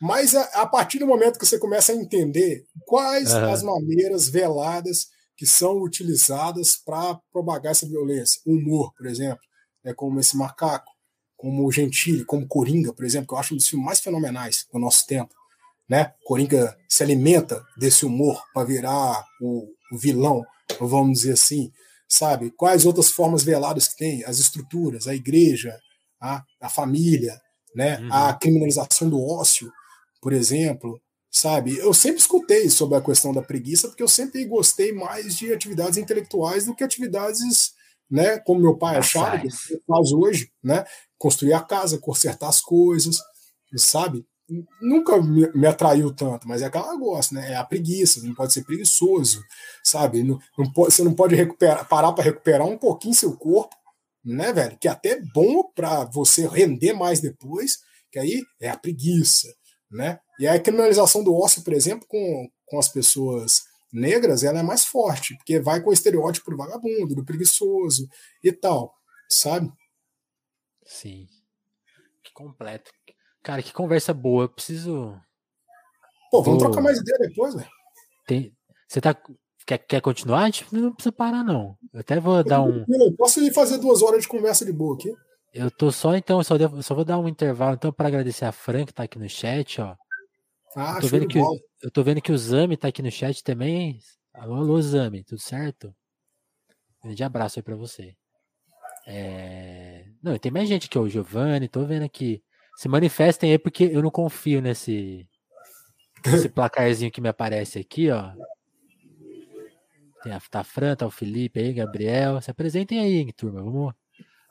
Mas 0.00 0.34
a, 0.34 0.42
a 0.62 0.66
partir 0.66 0.98
do 0.98 1.06
momento 1.06 1.38
que 1.38 1.46
você 1.46 1.58
começa 1.58 1.92
a 1.92 1.96
entender 1.96 2.64
quais 2.86 3.32
uhum. 3.32 3.50
as 3.50 3.62
maneiras 3.62 4.28
veladas 4.28 5.08
que 5.36 5.46
são 5.46 5.82
utilizadas 5.82 6.76
para 6.76 7.18
propagar 7.32 7.72
essa 7.72 7.86
violência. 7.86 8.40
O 8.46 8.52
humor, 8.52 8.92
por 8.94 9.06
exemplo, 9.06 9.42
é 9.84 9.92
como 9.92 10.20
esse 10.20 10.36
macaco, 10.36 10.90
como 11.36 11.66
o 11.66 11.72
Gentili, 11.72 12.24
como 12.24 12.46
Coringa, 12.46 12.92
por 12.92 13.04
exemplo, 13.04 13.28
que 13.28 13.34
eu 13.34 13.38
acho 13.38 13.54
um 13.54 13.56
dos 13.56 13.68
filmes 13.68 13.86
mais 13.86 14.00
fenomenais 14.00 14.66
do 14.72 14.78
nosso 14.78 15.06
tempo. 15.06 15.34
Né? 15.88 16.14
Coringa 16.24 16.76
se 16.88 17.02
alimenta 17.02 17.62
desse 17.76 18.06
humor 18.06 18.42
para 18.54 18.66
virar 18.66 19.24
o, 19.40 19.68
o 19.92 19.98
vilão, 19.98 20.42
vamos 20.80 21.20
dizer 21.20 21.32
assim 21.32 21.70
sabe? 22.08 22.50
Quais 22.50 22.86
outras 22.86 23.10
formas 23.10 23.42
veladas 23.42 23.88
que 23.88 23.96
tem? 23.96 24.24
As 24.24 24.38
estruturas, 24.38 25.08
a 25.08 25.14
igreja, 25.14 25.76
a, 26.20 26.42
a 26.60 26.68
família, 26.68 27.40
né? 27.74 27.98
Uhum. 28.00 28.12
A 28.12 28.34
criminalização 28.34 29.08
do 29.08 29.20
ócio, 29.22 29.70
por 30.20 30.32
exemplo, 30.32 31.00
sabe? 31.34 31.76
Eu 31.78 31.92
sempre 31.92 32.20
escutei 32.20 32.70
sobre 32.70 32.96
a 32.96 33.00
questão 33.00 33.32
da 33.32 33.42
preguiça, 33.42 33.88
porque 33.88 34.02
eu 34.04 34.08
sempre 34.08 34.44
gostei 34.44 34.92
mais 34.92 35.36
de 35.36 35.52
atividades 35.52 35.98
intelectuais 35.98 36.64
do 36.64 36.74
que 36.76 36.84
atividades, 36.84 37.72
né? 38.08 38.38
Como 38.38 38.60
meu 38.60 38.78
pai 38.78 38.96
achava, 38.96 39.40
que 39.40 39.48
faz 39.50 40.12
hoje, 40.12 40.52
né? 40.62 40.84
Construir 41.18 41.52
a 41.54 41.60
casa, 41.60 41.98
consertar 41.98 42.48
as 42.48 42.60
coisas, 42.60 43.18
sabe? 43.76 44.24
nunca 44.80 45.20
me, 45.22 45.50
me, 45.54 45.66
atraiu 45.66 46.12
tanto, 46.14 46.46
mas 46.46 46.60
é 46.60 46.66
aquela 46.66 46.92
negócio, 46.92 47.34
né? 47.34 47.52
É 47.52 47.56
a 47.56 47.64
preguiça, 47.64 48.22
não 48.22 48.34
pode 48.34 48.52
ser 48.52 48.62
preguiçoso, 48.62 49.42
sabe? 49.82 50.22
Não, 50.22 50.38
não 50.58 50.70
pode, 50.70 50.94
você 50.94 51.02
não 51.02 51.14
pode 51.14 51.34
recuperar, 51.34 51.88
parar 51.88 52.12
para 52.12 52.24
recuperar 52.24 52.66
um 52.66 52.76
pouquinho 52.76 53.14
seu 53.14 53.34
corpo, 53.36 53.74
né, 54.22 54.52
velho? 54.52 54.76
Que 54.78 54.86
é 54.86 54.90
até 54.90 55.18
bom 55.32 55.64
para 55.74 56.04
você 56.04 56.46
render 56.46 56.92
mais 56.92 57.20
depois, 57.20 57.78
que 58.12 58.18
aí 58.18 58.42
é 58.60 58.68
a 58.68 58.76
preguiça, 58.76 59.48
né? 59.94 60.18
E 60.38 60.46
a 60.46 60.60
criminalização 60.60 61.22
do 61.22 61.34
ócio, 61.34 61.62
por 61.62 61.72
exemplo, 61.72 62.06
com, 62.08 62.48
com 62.66 62.78
as 62.78 62.88
pessoas 62.88 63.62
negras, 63.92 64.42
ela 64.42 64.58
é 64.58 64.62
mais 64.62 64.84
forte, 64.84 65.36
porque 65.36 65.60
vai 65.60 65.80
com 65.80 65.90
o 65.90 65.92
estereótipo 65.92 66.50
do 66.50 66.56
vagabundo, 66.56 67.14
do 67.14 67.24
preguiçoso 67.24 68.08
e 68.42 68.52
tal, 68.52 68.92
sabe? 69.28 69.72
Sim. 70.84 71.28
Que 72.24 72.32
completo. 72.32 72.90
Cara, 73.42 73.62
que 73.62 73.72
conversa 73.72 74.12
boa. 74.12 74.44
Eu 74.44 74.48
preciso. 74.48 75.16
Pô, 76.30 76.42
vamos 76.42 76.60
Vou... 76.60 76.70
trocar 76.70 76.82
mais 76.82 76.98
ideia 76.98 77.28
depois, 77.28 77.54
velho. 77.54 77.70
Tem... 78.26 78.52
Você 78.88 79.00
tá. 79.00 79.16
Quer, 79.66 79.78
quer 79.78 80.00
continuar? 80.02 80.42
A 80.42 80.46
gente 80.46 80.66
não 80.74 80.92
precisa 80.92 81.12
parar, 81.12 81.42
não. 81.42 81.78
Eu 81.92 82.00
até 82.00 82.20
vou 82.20 82.36
eu 82.36 82.44
dar 82.44 82.62
um. 82.62 82.84
Posso 83.16 83.40
ir 83.42 83.52
fazer 83.52 83.78
duas 83.78 84.02
horas 84.02 84.22
de 84.22 84.28
conversa 84.28 84.64
de 84.64 84.72
boa 84.72 84.94
aqui? 84.94 85.10
Eu 85.54 85.70
tô 85.70 85.92
só, 85.92 86.16
então, 86.16 86.42
só, 86.42 86.58
devo, 86.58 86.82
só 86.82 86.96
vou 86.96 87.04
dar 87.04 87.16
um 87.16 87.28
intervalo, 87.28 87.76
então, 87.76 87.92
para 87.92 88.08
agradecer 88.08 88.44
a 88.44 88.50
Fran, 88.50 88.84
que 88.84 88.92
tá 88.92 89.04
aqui 89.04 89.20
no 89.20 89.28
chat, 89.28 89.80
ó. 89.80 89.96
Ah, 90.74 90.96
eu 90.96 91.02
tô 91.02 91.06
vendo 91.06 91.28
que, 91.28 91.38
eu 91.38 91.90
tô 91.92 92.02
vendo 92.02 92.20
que 92.20 92.32
o 92.32 92.36
Zami 92.36 92.76
tá 92.76 92.88
aqui 92.88 93.00
no 93.00 93.10
chat 93.10 93.40
também. 93.44 94.00
Alô, 94.32 94.56
alô, 94.56 94.82
Zami, 94.82 95.22
tudo 95.22 95.40
certo? 95.40 95.94
Um 96.98 97.06
grande 97.06 97.22
abraço 97.22 97.60
aí 97.60 97.62
pra 97.62 97.76
você. 97.76 98.16
É... 99.06 100.06
Não, 100.20 100.36
tem 100.38 100.50
mais 100.50 100.68
gente 100.68 100.86
aqui, 100.86 100.98
o 100.98 101.08
Giovanni, 101.08 101.68
tô 101.68 101.84
vendo 101.84 102.02
aqui. 102.02 102.42
Se 102.76 102.88
manifestem 102.88 103.52
aí 103.52 103.58
porque 103.58 103.84
eu 103.84 104.02
não 104.02 104.10
confio 104.10 104.60
nesse, 104.60 105.28
nesse 106.26 106.48
placarzinho 106.48 107.12
que 107.12 107.20
me 107.20 107.28
aparece 107.28 107.78
aqui, 107.78 108.10
ó. 108.10 108.32
Tem 110.24 110.32
a, 110.32 110.40
tá 110.40 110.60
a 110.60 110.64
Fran, 110.64 110.96
tá 110.96 111.06
o 111.06 111.10
Felipe 111.12 111.60
aí, 111.60 111.72
Gabriel. 111.72 112.40
Se 112.40 112.50
apresentem 112.50 112.98
aí, 112.98 113.32
turma. 113.32 113.62
Vamos 113.62 113.94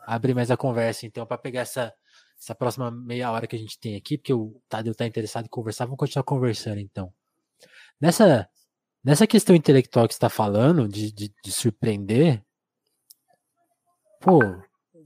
abrir 0.05 0.34
mais 0.34 0.51
a 0.51 0.57
conversa, 0.57 1.05
então, 1.05 1.25
para 1.25 1.38
pegar 1.38 1.61
essa, 1.61 1.93
essa 2.39 2.55
próxima 2.55 2.91
meia 2.91 3.31
hora 3.31 3.47
que 3.47 3.55
a 3.55 3.59
gente 3.59 3.80
tem 3.80 3.95
aqui, 3.95 4.17
porque 4.17 4.34
o 4.34 4.61
Tadeu 4.69 4.95
tá 4.95 5.05
interessado 5.05 5.45
em 5.45 5.49
conversar. 5.49 5.85
Vamos 5.85 5.97
continuar 5.97 6.23
conversando, 6.23 6.80
então. 6.80 7.13
Nessa, 7.99 8.49
nessa 9.03 9.27
questão 9.27 9.55
intelectual 9.55 10.07
que 10.07 10.13
está 10.13 10.30
falando, 10.30 10.88
de, 10.88 11.11
de, 11.11 11.34
de, 11.43 11.51
surpreender, 11.51 12.43
pô, 14.19 14.39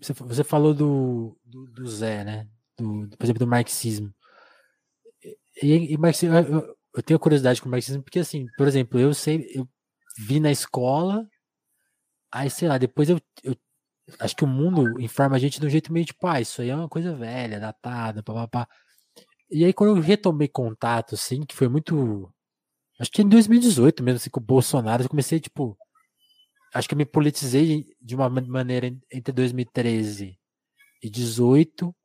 você, 0.02 0.14
você 0.14 0.44
falou 0.44 0.74
do, 0.74 1.38
do, 1.46 1.66
do 1.68 1.88
Zé, 1.88 2.24
né? 2.24 2.48
do, 2.78 3.10
por 3.18 3.24
exemplo, 3.26 3.40
do 3.40 3.48
marxismo. 3.48 4.14
E, 5.62 5.94
e 5.94 5.98
marxismo, 5.98 6.36
eu, 6.36 6.78
eu, 6.96 7.04
tenho 7.04 7.20
curiosidade 7.20 7.62
com 7.62 7.68
o 7.68 7.72
marxismo 7.72 8.04
porque, 8.04 8.20
assim, 8.20 8.46
por 8.58 8.68
exemplo, 8.68 9.00
eu 9.00 9.14
sei, 9.14 9.48
eu 9.54 9.68
vi 10.20 10.40
na 10.40 10.52
escola, 10.52 11.28
aí, 12.32 12.50
sei 12.50 12.68
lá, 12.68 12.78
depois 12.78 13.10
eu, 13.10 13.20
eu 13.44 13.56
acho 14.20 14.36
que 14.36 14.44
o 14.44 14.48
mundo 14.48 15.00
informa 15.02 15.36
a 15.36 15.40
gente 15.40 15.60
de 15.60 15.66
um 15.66 15.70
jeito 15.70 15.92
meio 15.92 16.06
tipo, 16.06 16.28
ah, 16.28 16.42
isso 16.42 16.62
aí 16.62 16.70
é 16.70 16.76
uma 16.76 16.90
coisa 16.90 17.16
velha, 17.16 17.60
datada, 17.60 18.24
papapá. 18.24 18.68
E 19.50 19.66
aí, 19.66 19.74
quando 19.74 19.96
eu 19.96 20.02
retomei 20.02 20.48
contato, 20.48 21.16
assim, 21.16 21.44
que 21.46 21.56
foi 21.56 21.68
muito. 21.68 22.32
Acho 23.00 23.12
que 23.12 23.22
em 23.22 23.30
2018 23.30 24.04
mesmo, 24.04 24.18
assim, 24.18 24.30
com 24.30 24.40
o 24.40 24.44
Bolsonaro, 24.44 25.04
eu 25.04 25.10
comecei, 25.10 25.40
tipo. 25.40 25.78
Acho 26.74 26.88
que 26.88 26.94
eu 26.94 26.98
me 26.98 27.06
politizei 27.06 27.86
de 28.02 28.16
uma 28.16 28.30
maneira 28.30 28.88
entre 29.12 29.34
2013 29.34 30.38
e 31.02 31.10
18 31.10 31.96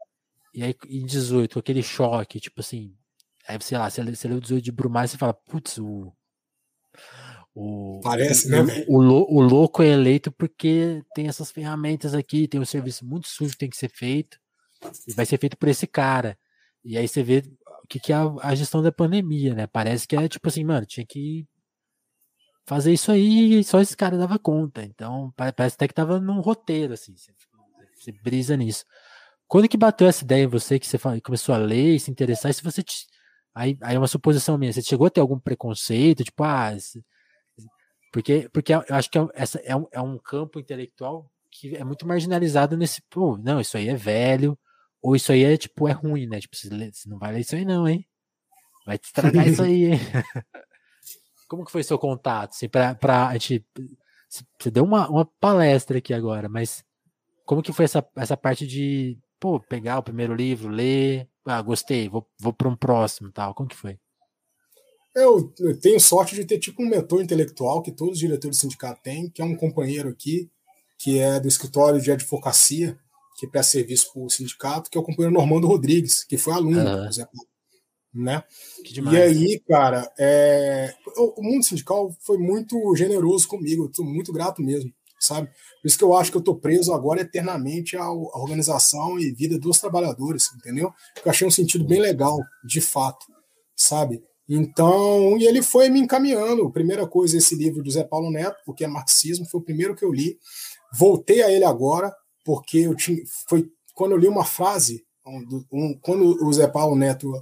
e 0.55 0.63
aí, 0.63 0.75
em 0.87 1.07
18, 1.07 1.59
aquele 1.59 1.83
choque, 1.83 2.39
tipo 2.39 2.61
assim. 2.61 2.95
Aí, 3.49 3.59
sei 3.63 3.79
lá, 3.79 3.89
você, 3.89 4.01
o 4.03 4.41
18 4.41 4.63
de 4.63 4.73
Brumar 4.73 5.05
e 5.05 5.09
você 5.09 5.19
fala, 5.19 5.33
putz, 5.35 5.79
o. 5.79 6.13
O, 7.55 8.01
Parece, 8.03 8.47
o, 8.47 8.51
né, 8.51 8.85
o, 8.89 8.99
o, 8.99 9.37
o, 9.37 9.41
louco 9.43 9.83
é 9.83 9.89
eleito 9.89 10.33
porque 10.33 11.03
tem 11.15 11.29
essas 11.29 11.51
ferramentas 11.51 12.15
aqui, 12.15 12.49
tem 12.49 12.61
um 12.61 12.65
serviço 12.65 13.05
muito 13.05 13.29
sujo 13.29 13.53
que 13.53 13.59
tem 13.59 13.71
que 13.71 13.77
ser 13.77 13.91
feito, 13.91 14.39
e 15.07 15.13
vai 15.13 15.27
ser 15.27 15.39
feito 15.39 15.57
por 15.57 15.69
esse 15.69 15.87
cara. 15.87 16.39
E 16.85 16.97
aí 16.97 17.07
você 17.07 17.23
vê 17.23 17.43
o 17.85 17.87
que, 17.87 18.01
que 18.01 18.13
é 18.13 18.17
a, 18.17 18.33
a 18.43 18.55
gestão 18.55 18.83
da 18.83 18.91
pandemia, 18.91 19.55
né? 19.55 19.67
Parece 19.67 20.09
que 20.09 20.17
é 20.17 20.29
tipo 20.29 20.49
assim, 20.49 20.65
mano, 20.65 20.87
tinha 20.87 21.05
que 21.07 21.47
fazer 22.67 22.93
isso 22.93 23.13
aí 23.13 23.61
e 23.61 23.65
só 23.65 23.81
esse 23.81 23.97
cara 23.97 24.17
dava 24.17 24.39
conta. 24.39 24.83
Então, 24.83 25.33
parece 25.37 25.75
até 25.77 25.89
que 25.89 25.95
tava 25.95 26.21
num 26.21 26.41
roteiro, 26.41 26.95
assim, 26.95 27.15
você, 27.17 27.33
você 27.95 28.13
brisa 28.13 28.57
nisso. 28.57 28.85
Quando 29.47 29.69
que 29.69 29.77
bateu 29.77 30.07
essa 30.07 30.25
ideia 30.25 30.45
em 30.45 30.49
você 30.49 30.79
que 30.79 30.87
você 30.87 30.99
começou 31.23 31.55
a 31.55 31.59
ler 31.59 31.97
e 31.97 32.01
se 32.01 32.11
interessar? 32.11 32.51
E 32.51 32.55
se 32.55 32.63
você 32.63 32.83
te... 32.83 33.07
aí, 33.55 33.77
aí 33.83 33.97
é 33.97 33.99
uma 33.99 34.09
suposição 34.09 34.57
minha, 34.57 34.73
você 34.73 34.83
chegou 34.83 35.07
a 35.07 35.11
ter 35.11 35.21
algum 35.21 35.39
preconceito, 35.39 36.25
tipo, 36.25 36.43
ah, 36.43 36.75
porque 38.13 38.49
porque 38.53 38.75
eu 38.75 38.85
acho 38.91 39.11
que 39.11 39.19
é, 39.19 39.27
essa 39.35 39.59
é 39.61 39.75
um, 39.75 39.87
é 39.91 40.01
um 40.01 40.19
campo 40.19 40.61
intelectual 40.61 41.29
que 41.51 41.77
é 41.77 41.85
muito 41.85 42.07
marginalizado 42.07 42.77
nesse, 42.77 43.03
pô, 43.11 43.37
não, 43.37 43.61
isso 43.61 43.77
aí 43.77 43.89
é 43.89 43.95
velho, 43.95 44.59
ou 45.03 45.17
isso 45.17 45.33
aí 45.33 45.45
é 45.45 45.57
tipo 45.57 45.89
é 45.89 45.93
ruim, 45.93 46.27
né? 46.27 46.41
Tipo, 46.41 46.57
você 46.57 47.09
não 47.09 47.19
vai 47.19 47.33
ler 47.33 47.41
isso 47.41 47.57
aí 47.57 47.65
não, 47.65 47.89
hein? 47.89 48.07
Vai 48.87 48.99
te 48.99 49.05
estragar 49.05 49.47
isso 49.49 49.63
aí, 49.63 49.93
hein? 49.93 49.99
Como 51.49 51.65
que 51.65 51.73
foi 51.73 51.83
seu 51.83 51.99
contato? 51.99 52.51
Assim, 52.53 52.69
pra, 52.69 52.95
pra 52.95 53.29
a 53.29 53.33
gente, 53.35 53.65
você 54.59 54.71
deu 54.71 54.85
uma, 54.85 55.09
uma 55.09 55.27
palestra 55.27 55.99
aqui 55.99 56.15
agora, 56.15 56.49
mas 56.49 56.83
como 57.45 57.63
que 57.63 57.73
foi 57.73 57.85
essa, 57.85 58.07
essa 58.17 58.37
parte 58.37 58.67
de 58.67 59.19
pô, 59.39 59.61
pegar 59.61 59.99
o 59.99 60.03
primeiro 60.03 60.35
livro, 60.35 60.71
ler, 60.71 61.29
ah, 61.45 61.61
gostei, 61.61 62.09
vou, 62.09 62.27
vou 62.39 62.53
para 62.53 62.69
um 62.69 62.77
próximo 62.77 63.31
tal. 63.31 63.55
Como 63.55 63.69
que 63.69 63.77
foi? 63.77 63.99
Eu, 65.15 65.53
eu, 65.59 65.79
tenho 65.79 66.01
sorte 66.01 66.35
de 66.35 66.45
ter 66.45 66.59
tipo 66.59 66.83
um 66.83 66.89
mentor 66.89 67.23
intelectual 67.23 67.83
que 67.83 67.93
todos 67.93 68.15
os 68.15 68.19
diretores 68.19 68.57
do 68.57 68.61
sindicato 68.61 69.03
têm, 69.03 69.29
que 69.29 69.43
é 69.43 69.45
um 69.45 69.57
companheiro 69.57 70.09
aqui, 70.09 70.51
que 70.99 71.19
é 71.19 71.39
do 71.39 71.49
escritório 71.49 72.01
de 72.01 72.11
advocacia, 72.11 72.99
que 73.39 73.47
presta 73.47 73.73
serviço 73.73 74.13
para 74.13 74.23
o 74.23 74.31
sindicato, 74.31 74.91
que 74.91 74.97
é 74.97 75.01
o 75.01 75.05
companheiro 75.05 75.35
Normando 75.35 75.67
Rodrigues, 75.67 76.25
que 76.25 76.39
foi 76.39 76.55
aluno 76.55 76.79
uhum. 76.79 77.07
do 77.07 77.13
Zé 77.13 77.25
Paulo. 77.25 77.49
Né? 78.15 78.43
E 78.85 79.17
aí, 79.17 79.61
cara, 79.67 80.11
é... 80.19 80.95
o 81.17 81.43
mundo 81.43 81.65
sindical 81.65 82.15
foi 82.21 82.39
muito 82.39 82.95
generoso 82.95 83.49
comigo, 83.49 83.85
eu 83.85 83.89
estou 83.89 84.05
muito 84.05 84.33
grato 84.33 84.63
mesmo 84.63 84.93
sabe? 85.23 85.49
Por 85.81 85.87
isso 85.87 85.97
que 85.97 86.05
eu 86.05 86.17
acho 86.17 86.31
que 86.31 86.37
eu 86.37 86.41
estou 86.41 86.59
preso 86.59 86.93
agora 86.93 87.21
eternamente 87.21 87.97
à 87.97 88.11
organização 88.11 89.19
e 89.19 89.33
vida 89.33 89.59
dos 89.59 89.79
trabalhadores, 89.79 90.53
entendeu? 90.55 90.93
Eu 91.25 91.31
achei 91.31 91.47
um 91.47 91.51
sentido 91.51 91.85
bem 91.85 92.01
legal, 92.01 92.39
de 92.65 92.81
fato, 92.81 93.25
sabe? 93.77 94.23
Então, 94.55 95.39
e 95.39 95.47
ele 95.47 95.63
foi 95.63 95.89
me 95.89 95.99
encaminhando. 95.99 96.71
Primeira 96.71 97.07
coisa, 97.07 97.39
esse 97.39 97.55
livro 97.55 97.83
do 97.83 97.91
Zé 97.91 98.05
Paulo 98.05 98.31
Neto, 98.31 98.59
porque 98.67 98.85
é 98.85 98.87
marxismo, 98.87 99.47
foi 99.47 99.61
o 99.61 99.65
primeiro 99.65 99.97
que 99.97 100.05
eu 100.05 100.13
li. 100.13 100.39
Voltei 100.93 101.43
a 101.43 101.51
ele 101.51 101.65
agora, 101.65 102.15
porque 102.45 102.81
eu 102.81 102.95
tinha, 102.95 103.23
foi 103.49 103.71
quando 103.95 104.13
eu 104.13 104.19
li 104.19 104.29
uma 104.29 104.45
frase, 104.45 105.07
um, 105.27 105.65
um, 105.73 105.99
quando 106.03 106.45
o 106.45 106.53
Zé 106.53 106.69
Paulo 106.69 106.95
Neto 106.95 107.33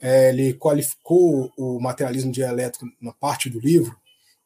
é, 0.00 0.30
ele 0.30 0.54
qualificou 0.54 1.52
o 1.56 1.80
materialismo 1.80 2.32
dialético 2.32 2.86
na 3.00 3.12
parte 3.12 3.48
do 3.48 3.60
livro, 3.60 3.96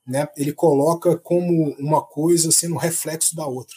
né, 0.06 0.28
ele 0.36 0.52
coloca 0.52 1.16
como 1.16 1.74
uma 1.78 2.02
coisa 2.02 2.52
sendo 2.52 2.76
reflexo 2.76 3.34
da 3.34 3.46
outra. 3.46 3.76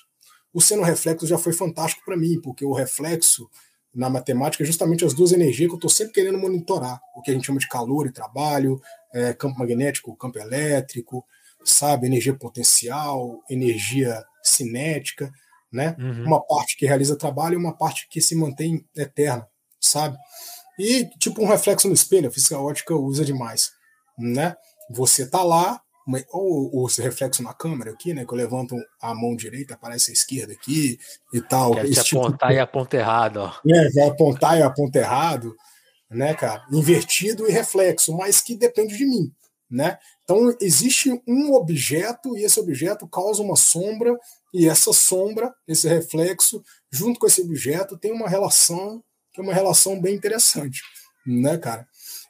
O 0.53 0.59
sendo 0.59 0.83
reflexo 0.83 1.25
já 1.25 1.37
foi 1.37 1.53
fantástico 1.53 2.03
para 2.03 2.17
mim, 2.17 2.41
porque 2.41 2.65
o 2.65 2.73
reflexo 2.73 3.49
na 3.95 4.09
matemática 4.09 4.63
é 4.63 4.67
justamente 4.67 5.05
as 5.05 5.13
duas 5.13 5.31
energias 5.31 5.69
que 5.69 5.73
eu 5.73 5.77
estou 5.77 5.89
sempre 5.89 6.13
querendo 6.13 6.37
monitorar, 6.37 6.99
o 7.15 7.21
que 7.21 7.31
a 7.31 7.33
gente 7.33 7.45
chama 7.45 7.59
de 7.59 7.67
calor 7.67 8.05
e 8.05 8.11
trabalho, 8.11 8.79
é, 9.13 9.33
campo 9.33 9.57
magnético, 9.57 10.15
campo 10.17 10.37
elétrico, 10.37 11.25
sabe, 11.63 12.05
energia 12.05 12.35
potencial, 12.35 13.41
energia 13.49 14.21
cinética, 14.43 15.31
né? 15.71 15.95
Uhum. 15.97 16.25
Uma 16.25 16.45
parte 16.45 16.75
que 16.77 16.85
realiza 16.85 17.17
trabalho 17.17 17.53
e 17.53 17.57
uma 17.57 17.75
parte 17.75 18.07
que 18.09 18.21
se 18.21 18.35
mantém 18.35 18.85
eterna, 18.95 19.47
sabe? 19.79 20.17
E 20.77 21.05
tipo 21.17 21.41
um 21.41 21.47
reflexo 21.47 21.87
no 21.87 21.93
espelho, 21.93 22.27
a 22.27 22.31
física 22.31 22.59
ótica 22.59 22.93
usa 22.93 23.23
demais, 23.23 23.71
né? 24.17 24.55
Você 24.91 25.27
tá 25.27 25.41
lá, 25.41 25.81
ou 26.31 26.83
o 26.83 26.85
reflexo 26.85 27.41
na 27.41 27.53
câmera 27.53 27.91
aqui, 27.91 28.13
né? 28.13 28.25
Que 28.25 28.33
eu 28.33 28.37
levanto 28.37 28.75
a 29.01 29.13
mão 29.13 29.35
direita, 29.35 29.73
aparece 29.73 30.11
a 30.11 30.13
esquerda 30.13 30.53
aqui 30.53 30.99
e 31.33 31.41
tal. 31.41 31.73
Quer 31.73 31.89
te 31.89 32.03
tipo 32.03 32.19
apontar 32.21 32.49
de... 32.49 32.55
e 32.55 32.59
aponta 32.59 32.97
errado, 32.97 33.37
ó. 33.37 33.53
É, 33.67 33.89
vai 33.89 34.07
apontar 34.07 34.57
e 34.57 34.61
aponta 34.61 34.99
errado, 34.99 35.55
né, 36.09 36.33
cara? 36.33 36.63
Invertido 36.71 37.47
e 37.47 37.51
reflexo, 37.51 38.15
mas 38.15 38.39
que 38.39 38.55
depende 38.55 38.95
de 38.95 39.05
mim, 39.05 39.31
né? 39.69 39.97
Então 40.23 40.55
existe 40.61 41.09
um 41.27 41.53
objeto 41.53 42.37
e 42.37 42.43
esse 42.43 42.59
objeto 42.59 43.07
causa 43.07 43.41
uma 43.41 43.55
sombra 43.55 44.15
e 44.53 44.67
essa 44.69 44.93
sombra, 44.93 45.53
esse 45.67 45.87
reflexo, 45.87 46.63
junto 46.91 47.19
com 47.19 47.27
esse 47.27 47.41
objeto, 47.41 47.97
tem 47.97 48.11
uma 48.11 48.29
relação 48.29 49.03
que 49.33 49.41
é 49.41 49.43
uma 49.43 49.53
relação 49.53 49.99
bem 49.99 50.15
interessante, 50.15 50.81
né, 51.25 51.57
cara? 51.57 51.85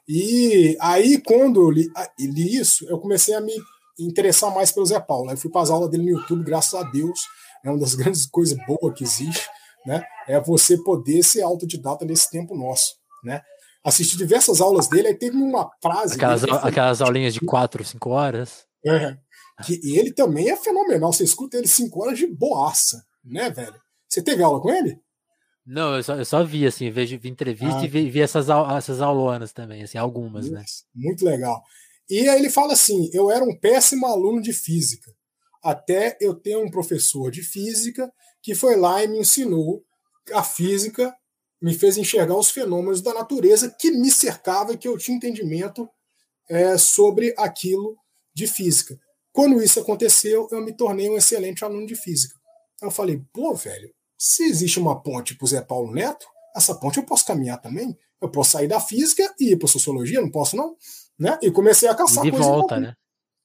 E 0.08 0.76
aí, 0.80 1.20
quando 1.20 1.60
eu 1.60 1.70
li, 1.70 1.90
ah, 1.96 2.08
li, 2.18 2.56
isso, 2.56 2.88
eu 2.88 2.98
comecei 2.98 3.34
a 3.34 3.40
me 3.40 3.54
interessar 3.98 4.54
mais 4.54 4.70
pelo 4.70 4.86
Zé 4.86 5.00
Paulo. 5.00 5.30
Eu 5.30 5.36
fui 5.36 5.50
para 5.50 5.62
as 5.62 5.70
aulas 5.70 5.90
dele 5.90 6.04
no 6.04 6.18
YouTube, 6.18 6.44
graças 6.44 6.74
a 6.74 6.82
Deus. 6.84 7.20
É 7.64 7.70
uma 7.70 7.78
das 7.78 7.94
grandes 7.96 8.26
coisas 8.26 8.56
boas 8.66 8.94
que 8.96 9.04
existe, 9.04 9.48
né? 9.84 10.04
É 10.28 10.40
você 10.40 10.76
poder 10.82 11.22
ser 11.22 11.42
autodidata 11.42 12.04
nesse 12.04 12.30
tempo 12.30 12.56
nosso, 12.56 12.94
né? 13.24 13.42
assisti 13.86 14.16
diversas 14.16 14.60
aulas 14.60 14.88
dele, 14.88 15.08
aí 15.08 15.14
teve 15.14 15.36
uma 15.36 15.70
frase. 15.80 16.16
Aquelas, 16.16 16.44
aquelas 16.44 17.00
aulinhas 17.00 17.32
de 17.32 17.40
quatro, 17.40 17.84
cinco 17.84 18.10
horas. 18.10 18.66
É, 18.84 19.16
que 19.64 19.80
ele 19.96 20.12
também 20.12 20.50
é 20.50 20.56
fenomenal. 20.56 21.12
Você 21.12 21.24
escuta 21.24 21.56
ele 21.56 21.68
cinco 21.68 22.02
horas 22.02 22.18
de 22.18 22.26
boaça, 22.26 23.04
né, 23.24 23.48
velho? 23.48 23.80
Você 24.08 24.20
teve 24.22 24.42
aula 24.42 24.60
com 24.60 24.70
ele? 24.70 25.00
Não, 25.66 25.96
eu 25.96 26.02
só, 26.02 26.14
eu 26.14 26.24
só 26.24 26.44
vi, 26.44 26.64
assim, 26.64 26.90
vejo 26.90 27.18
vi 27.18 27.28
entrevista 27.28 27.80
ah, 27.80 27.84
e 27.84 27.88
vi, 27.88 28.08
vi, 28.08 28.20
essas, 28.20 28.46
essas 28.76 29.00
aulonas 29.00 29.52
também, 29.52 29.82
assim, 29.82 29.98
algumas, 29.98 30.48
né? 30.48 30.64
Muito 30.94 31.24
legal. 31.24 31.60
E 32.08 32.28
aí 32.28 32.38
ele 32.38 32.50
fala 32.50 32.74
assim: 32.74 33.10
eu 33.12 33.30
era 33.30 33.44
um 33.44 33.58
péssimo 33.58 34.06
aluno 34.06 34.40
de 34.40 34.52
física, 34.52 35.12
até 35.62 36.16
eu 36.20 36.34
ter 36.34 36.56
um 36.56 36.70
professor 36.70 37.30
de 37.32 37.42
física 37.42 38.10
que 38.40 38.54
foi 38.54 38.76
lá 38.76 39.02
e 39.02 39.08
me 39.08 39.18
ensinou 39.18 39.82
a 40.32 40.42
física, 40.42 41.12
me 41.60 41.74
fez 41.74 41.96
enxergar 41.96 42.36
os 42.36 42.50
fenômenos 42.50 43.02
da 43.02 43.12
natureza 43.12 43.74
que 43.76 43.90
me 43.90 44.10
cercava 44.10 44.72
e 44.72 44.78
que 44.78 44.86
eu 44.86 44.96
tinha 44.96 45.16
entendimento 45.16 45.88
é, 46.48 46.78
sobre 46.78 47.34
aquilo 47.36 47.96
de 48.32 48.46
física. 48.46 48.96
Quando 49.32 49.60
isso 49.60 49.80
aconteceu, 49.80 50.46
eu 50.52 50.60
me 50.60 50.76
tornei 50.76 51.08
um 51.10 51.16
excelente 51.16 51.64
aluno 51.64 51.86
de 51.86 51.96
física. 51.96 52.34
Eu 52.80 52.90
falei, 52.90 53.20
pô, 53.32 53.54
velho, 53.54 53.92
se 54.18 54.44
existe 54.44 54.78
uma 54.78 55.00
ponte 55.00 55.34
para 55.34 55.44
o 55.44 55.48
Zé 55.48 55.60
Paulo 55.60 55.92
Neto, 55.92 56.26
essa 56.54 56.74
ponte 56.74 56.98
eu 56.98 57.04
posso 57.04 57.24
caminhar 57.24 57.60
também. 57.60 57.96
Eu 58.20 58.30
posso 58.30 58.52
sair 58.52 58.66
da 58.66 58.80
física 58.80 59.34
e 59.38 59.52
ir 59.52 59.56
para 59.56 59.68
sociologia, 59.68 60.20
não 60.20 60.30
posso 60.30 60.56
não? 60.56 60.74
Né? 61.18 61.38
E 61.42 61.50
comecei 61.50 61.88
a 61.88 61.94
caçar 61.94 62.24
de 62.24 62.30
coisa 62.30 62.46
volta, 62.46 62.80
né? 62.80 62.94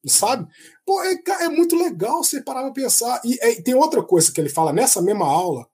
Sabe? 0.05 0.47
Pô, 0.85 1.03
é, 1.03 1.15
é, 1.41 1.49
muito 1.49 1.75
legal 1.75 2.23
você 2.23 2.41
parar 2.41 2.63
para 2.63 2.71
pensar. 2.71 3.21
E 3.23 3.37
é, 3.41 3.61
tem 3.61 3.75
outra 3.75 4.01
coisa 4.01 4.31
que 4.31 4.39
ele 4.39 4.49
fala 4.49 4.73
nessa 4.73 5.01
mesma 5.01 5.25
aula, 5.25 5.67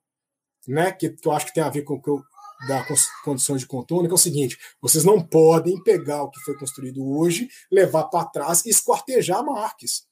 né? 0.68 0.92
Que, 0.92 1.10
que 1.10 1.28
eu 1.28 1.32
acho 1.32 1.46
que 1.46 1.54
tem 1.54 1.64
a 1.64 1.70
ver 1.70 1.84
com 1.84 1.94
o 1.94 2.02
que 2.02 2.10
eu, 2.10 2.22
da 2.68 2.86
condições 3.24 3.62
de 3.62 3.68
contorno, 3.68 4.08
que 4.08 4.14
é 4.14 4.16
o 4.16 4.18
seguinte: 4.18 4.58
vocês 4.82 5.06
não 5.06 5.26
podem 5.26 5.82
pegar 5.84 6.24
o 6.24 6.30
que 6.30 6.40
foi 6.42 6.58
construído 6.58 7.08
hoje, 7.08 7.48
levar 7.72 8.06
para 8.06 8.26
trás 8.26 8.66
e 8.66 8.70
esquartejar 8.70 9.46
Marx. 9.46 10.06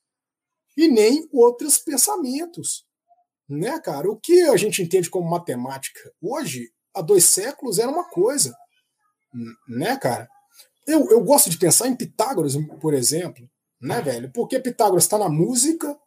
E 0.77 0.87
nem 0.87 1.27
outros 1.33 1.77
pensamentos 1.77 2.84
né, 3.47 3.79
cara? 3.79 4.09
O 4.09 4.17
que 4.17 4.41
a 4.43 4.57
gente 4.57 4.81
entende 4.81 5.09
como 5.09 5.29
matemática 5.29 6.11
hoje, 6.21 6.69
há 6.95 7.01
dois 7.01 7.25
séculos, 7.25 7.79
era 7.79 7.89
uma 7.89 8.09
coisa, 8.09 8.55
né, 9.67 9.97
cara? 9.97 10.27
Eu, 10.87 11.09
eu 11.09 11.23
gosto 11.23 11.49
de 11.49 11.57
pensar 11.57 11.87
em 11.87 11.95
Pitágoras, 11.95 12.53
por 12.79 12.93
exemplo, 12.93 13.47
né, 13.81 14.01
velho? 14.01 14.31
Porque 14.31 14.59
Pitágoras 14.59 15.03
está 15.03 15.17
na 15.17 15.29
música, 15.29 15.97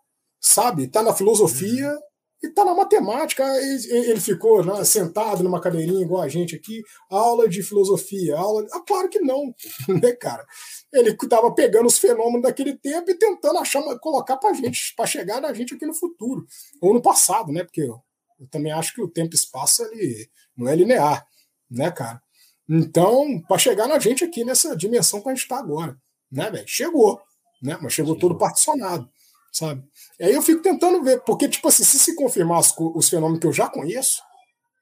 sabe? 0.41 0.85
Está 0.85 1.03
na 1.03 1.15
filosofia, 1.15 1.97
e 2.43 2.49
tá 2.49 2.65
na 2.65 2.75
matemática. 2.75 3.45
Ele 3.87 4.21
ficou 4.21 4.65
né, 4.65 4.85
sentado 4.85 5.43
numa 5.43 5.61
cadeirinha 5.61 6.03
igual 6.03 6.23
a 6.23 6.29
gente 6.29 6.55
aqui, 6.55 6.83
aula 7.11 7.49
de 7.49 7.63
filosofia, 7.63 8.37
aula. 8.37 8.67
Ah, 8.73 8.81
claro 8.87 9.09
que 9.09 9.21
não, 9.21 9.55
né, 10.03 10.13
cara? 10.13 10.47
Ele 10.93 11.11
estava 11.11 11.53
pegando 11.53 11.87
os 11.87 11.99
fenômenos 11.99 12.43
daquele 12.43 12.77
tempo 12.77 13.11
e 13.11 13.19
tentando 13.19 13.59
achar, 13.59 13.83
colocar 13.99 14.37
para 14.37 14.53
gente, 14.55 14.95
para 14.97 15.07
chegar 15.07 15.41
na 15.41 15.53
gente 15.53 15.75
aqui 15.75 15.87
no 15.87 15.95
futuro 15.95 16.47
ou 16.81 16.95
no 16.95 17.03
passado, 17.03 17.53
né? 17.53 17.65
Porque 17.65 17.83
eu, 17.83 18.01
eu 18.39 18.49
também 18.49 18.73
acho 18.73 18.95
que 18.95 19.03
o 19.03 19.09
tempo 19.09 19.35
e 19.35 19.37
espaço 19.37 19.83
ele 19.85 20.29
não 20.57 20.69
é 20.69 20.77
linear, 20.77 21.27
né, 21.71 21.91
cara? 21.91 22.23
Então, 22.69 23.41
para 23.49 23.59
chegar 23.59 23.89
na 23.89 23.99
gente 23.99 24.25
aqui 24.25 24.45
nessa 24.45 24.77
dimensão 24.77 25.21
que 25.23 25.29
a 25.29 25.35
gente 25.35 25.43
está 25.43 25.59
agora, 25.59 25.97
né, 26.31 26.51
velho? 26.51 26.69
Chegou, 26.69 27.21
né? 27.63 27.79
Mas 27.81 27.93
chegou, 27.93 28.15
chegou. 28.15 28.19
todo 28.19 28.39
particionado 28.39 29.11
sabe? 29.53 29.83
E 30.19 30.25
aí 30.25 30.33
eu 30.33 30.43
fico 30.43 30.63
tentando 30.63 31.03
ver, 31.03 31.23
porque, 31.25 31.49
tipo 31.49 31.69
assim, 31.69 31.85
se 31.85 31.99
se 31.99 32.15
confirmar 32.15 32.61
os, 32.61 32.75
os 32.79 33.09
fenômenos 33.09 33.41
que 33.41 33.47
eu 33.47 33.53
já 33.53 33.69
conheço, 33.69 34.23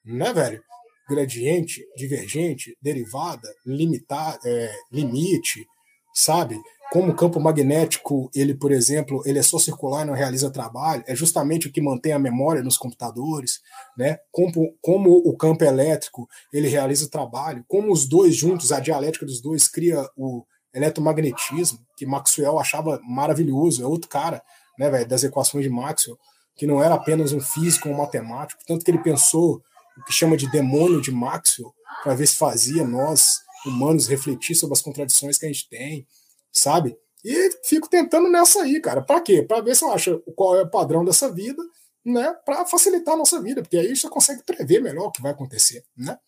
né, 0.05 0.33
velho? 0.33 0.63
Gradiente, 1.09 1.87
divergente, 1.97 2.77
derivada, 2.83 3.49
limitar, 3.65 4.39
é, 4.45 4.73
limite, 4.91 5.67
sabe? 6.15 6.61
Como 6.91 7.13
o 7.13 7.17
campo 7.17 7.41
magnético, 7.41 8.31
ele, 8.35 8.55
por 8.55 8.73
exemplo, 8.73 9.23
ele 9.27 9.39
é 9.39 9.43
só 9.43 9.59
circular 9.59 10.03
e 10.03 10.07
não 10.07 10.15
realiza 10.15 10.51
trabalho, 10.51 11.05
é 11.07 11.15
justamente 11.15 11.67
o 11.67 11.73
que 11.73 11.81
mantém 11.81 12.13
a 12.13 12.19
memória 12.19 12.63
nos 12.63 12.79
computadores, 12.79 13.61
né? 13.97 14.19
Como, 14.31 14.77
como 14.81 15.11
o 15.11 15.37
campo 15.37 15.65
elétrico, 15.65 16.29
ele 16.53 16.69
realiza 16.69 17.11
trabalho, 17.11 17.65
como 17.69 17.93
os 17.93 18.09
dois 18.09 18.35
juntos, 18.37 18.73
a 18.73 18.81
dialética 18.81 19.27
dos 19.27 19.41
dois 19.41 19.69
cria 19.69 20.09
o 20.17 20.45
eletromagnetismo, 20.77 21.79
que 21.97 22.07
Maxwell 22.07 22.59
achava 22.59 23.01
maravilhoso, 23.03 23.83
é 23.83 23.87
outro 23.87 24.09
cara, 24.09 24.43
né, 24.79 24.91
velho, 24.91 25.09
das 25.09 25.25
equações 25.25 25.65
de 25.65 25.71
Maxwell, 25.71 26.19
que 26.55 26.67
não 26.67 26.83
era 26.83 26.95
apenas 26.95 27.33
um 27.33 27.41
físico, 27.41 27.89
um 27.89 27.97
matemático, 27.97 28.63
tanto 28.67 28.85
que 28.85 28.91
ele 28.91 29.03
pensou 29.03 29.63
o 29.99 30.05
que 30.05 30.13
chama 30.13 30.37
de 30.37 30.51
demônio 30.51 31.01
de 31.01 31.11
Maxwell, 31.11 31.75
para 32.03 32.15
ver 32.15 32.27
se 32.27 32.37
fazia 32.37 32.85
nós, 32.85 33.41
humanos, 33.65 34.07
refletir 34.07 34.55
sobre 34.55 34.75
as 34.75 34.83
contradições 34.83 35.39
que 35.39 35.47
a 35.47 35.49
gente 35.49 35.69
tem, 35.69 36.07
sabe? 36.53 36.97
E 37.25 37.51
fico 37.65 37.89
tentando 37.89 38.31
nessa 38.31 38.63
aí, 38.63 38.81
cara. 38.81 39.03
Para 39.03 39.21
quê? 39.21 39.43
Para 39.43 39.61
ver 39.61 39.75
se 39.75 39.85
eu 39.85 39.93
acho 39.93 40.21
qual 40.37 40.57
é 40.57 40.63
o 40.63 40.71
padrão 40.71 41.05
dessa 41.05 41.33
vida, 41.33 41.63
né? 42.05 42.33
Para 42.45 42.65
facilitar 42.67 43.15
a 43.15 43.17
nossa 43.17 43.41
vida, 43.41 43.63
porque 43.63 43.77
aí 43.77 43.97
você 43.97 44.09
consegue 44.09 44.43
prever 44.45 44.81
melhor 44.81 45.07
o 45.07 45.11
que 45.11 45.23
vai 45.23 45.33
acontecer, 45.33 45.85
né? 45.97 46.19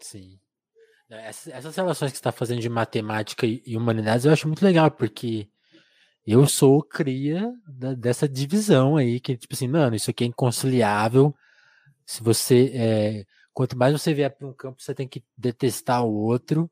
Sim. 0.00 0.38
Essas 1.10 1.74
relações 1.74 2.12
que 2.12 2.18
você 2.18 2.20
está 2.20 2.32
fazendo 2.32 2.60
de 2.60 2.68
matemática 2.68 3.46
e 3.46 3.76
humanidades 3.76 4.26
eu 4.26 4.32
acho 4.32 4.46
muito 4.46 4.62
legal, 4.62 4.90
porque 4.90 5.48
eu 6.26 6.46
sou 6.46 6.82
cria 6.82 7.50
da, 7.66 7.94
dessa 7.94 8.28
divisão 8.28 8.98
aí, 8.98 9.18
que 9.18 9.34
tipo 9.34 9.54
assim, 9.54 9.66
mano, 9.66 9.96
isso 9.96 10.10
aqui 10.10 10.24
é 10.24 10.26
inconciliável. 10.26 11.34
Se 12.04 12.22
você. 12.22 12.70
É, 12.74 13.24
quanto 13.54 13.78
mais 13.78 13.92
você 13.94 14.12
vier 14.12 14.30
para 14.30 14.46
um 14.46 14.52
campo, 14.52 14.82
você 14.82 14.94
tem 14.94 15.08
que 15.08 15.24
detestar 15.34 16.04
o 16.04 16.12
outro. 16.12 16.70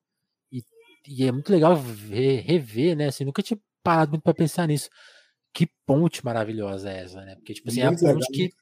E, 0.52 0.62
e 1.08 1.24
é 1.26 1.32
muito 1.32 1.50
legal 1.50 1.74
ver, 1.74 2.42
rever, 2.42 2.94
né? 2.94 3.06
Assim, 3.06 3.24
nunca 3.24 3.42
tinha 3.42 3.58
parado 3.82 4.10
muito 4.10 4.22
para 4.22 4.34
pensar 4.34 4.68
nisso. 4.68 4.90
Que 5.54 5.66
ponte 5.86 6.22
maravilhosa 6.22 6.90
é 6.90 6.98
essa, 7.04 7.24
né? 7.24 7.34
Porque, 7.36 7.54
tipo 7.54 7.70
assim, 7.70 7.80
é 7.80 7.86
a 7.86 7.96
ponte 7.96 8.30
que. 8.30 8.52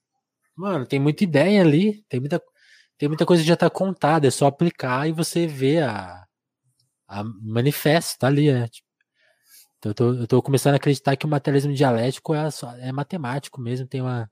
Mano, 0.55 0.87
tem 0.87 1.01
muita 1.01 1.25
ideia 1.25 1.61
ali, 1.61 2.05
tem 2.09 2.21
muita, 2.21 2.41
tem 2.99 3.09
muita 3.09 3.27
coisa 3.27 3.43
que 3.43 3.49
já 3.49 3.57
tá 3.57 3.69
contada, 3.69 4.27
é 4.27 4.31
só 4.31 4.47
aplicar 4.47 5.09
e 5.09 5.13
você 5.13 5.47
vê 5.47 5.81
a, 5.81 6.25
a 7.09 7.25
manifesto, 7.25 8.19
tá 8.19 8.29
ali, 8.29 8.53
né? 8.53 8.69
Tipo, 8.69 8.89
então 9.79 9.91
eu 9.91 9.95
tô, 9.95 10.15
eu 10.15 10.27
tô 10.27 10.43
começando 10.43 10.75
a 10.75 10.77
acreditar 10.77 11.17
que 11.17 11.27
o 11.27 11.29
materialismo 11.29 11.75
dialético 11.75 12.35
é, 12.35 12.51
só, 12.51 12.75
é 12.77 12.91
matemático 12.93 13.61
mesmo, 13.61 13.87
tem 13.87 14.01
uma, 14.01 14.31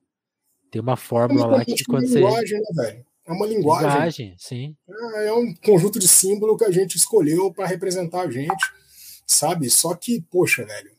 tem 0.71 0.81
uma 0.81 0.97
fórmula 0.97 1.47
lá 1.47 1.65
que 1.65 1.85
quando 1.85 2.07
você. 2.07 2.21
Linguagem, 2.21 2.59
né, 2.59 2.85
velho? 2.85 3.07
É 3.25 3.33
uma 3.33 3.47
linguagem. 3.47 3.89
linguagem 3.89 4.35
sim. 4.39 4.77
É, 4.89 5.27
é 5.29 5.33
um 5.33 5.55
conjunto 5.55 5.99
de 5.99 6.09
símbolo 6.09 6.57
que 6.57 6.65
a 6.65 6.71
gente 6.71 6.97
escolheu 6.97 7.53
para 7.53 7.67
representar 7.67 8.23
a 8.23 8.31
gente, 8.31 8.65
sabe? 9.27 9.69
Só 9.71 9.95
que, 9.95 10.21
poxa, 10.23 10.65
velho, 10.65 10.91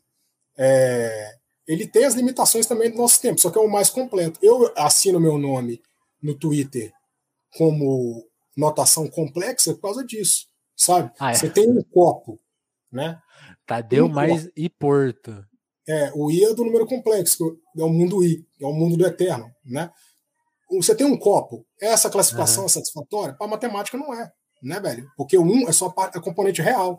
é... 0.58 1.36
ele 1.68 1.88
tem 1.88 2.06
as 2.06 2.14
limitações 2.14 2.66
também 2.66 2.92
do 2.92 2.98
nosso 2.98 3.20
tempo, 3.22 3.42
só 3.42 3.50
que 3.50 3.58
é 3.58 3.62
o 3.62 3.70
mais 3.70 3.90
completo. 3.90 4.40
Eu 4.42 4.72
assino 4.78 5.20
meu 5.20 5.38
nome 5.38 5.82
no 6.22 6.36
Twitter 6.36 6.94
como 7.58 8.28
notação 8.56 9.08
complexa 9.08 9.74
por 9.74 9.82
causa 9.82 10.06
disso, 10.06 10.48
sabe? 10.76 11.12
Ah, 11.20 11.32
é. 11.32 11.36
Você 11.36 11.50
tem 11.50 11.70
um 11.70 11.84
copo, 11.84 12.40
né? 12.92 13.20
Tadeu 13.66 14.08
mais 14.08 14.50
I 14.56 14.70
Porto. 14.70 15.46
É, 15.88 16.12
o 16.16 16.32
I 16.32 16.46
é 16.46 16.54
do 16.54 16.64
número 16.64 16.86
complexo, 16.86 17.60
é 17.78 17.84
o 17.84 17.90
mundo 17.90 18.24
I, 18.24 18.46
é 18.62 18.66
o 18.66 18.74
mundo 18.74 18.96
do 18.96 19.06
eterno, 19.06 19.52
né? 19.66 19.92
Você 20.72 20.96
tem 20.96 21.06
um 21.06 21.18
copo, 21.18 21.66
essa 21.80 22.10
classificação 22.10 22.64
uhum. 22.64 22.68
é 22.68 22.70
satisfatória? 22.70 23.34
Para 23.34 23.48
matemática 23.48 23.98
não 23.98 24.14
é, 24.14 24.32
né, 24.62 24.80
velho? 24.80 25.12
Porque 25.18 25.38
o 25.38 25.44
1 25.44 25.46
um 25.46 25.70
é 25.70 25.72
só 25.72 25.94
a 25.98 26.20
componente 26.22 26.62
real. 26.62 26.98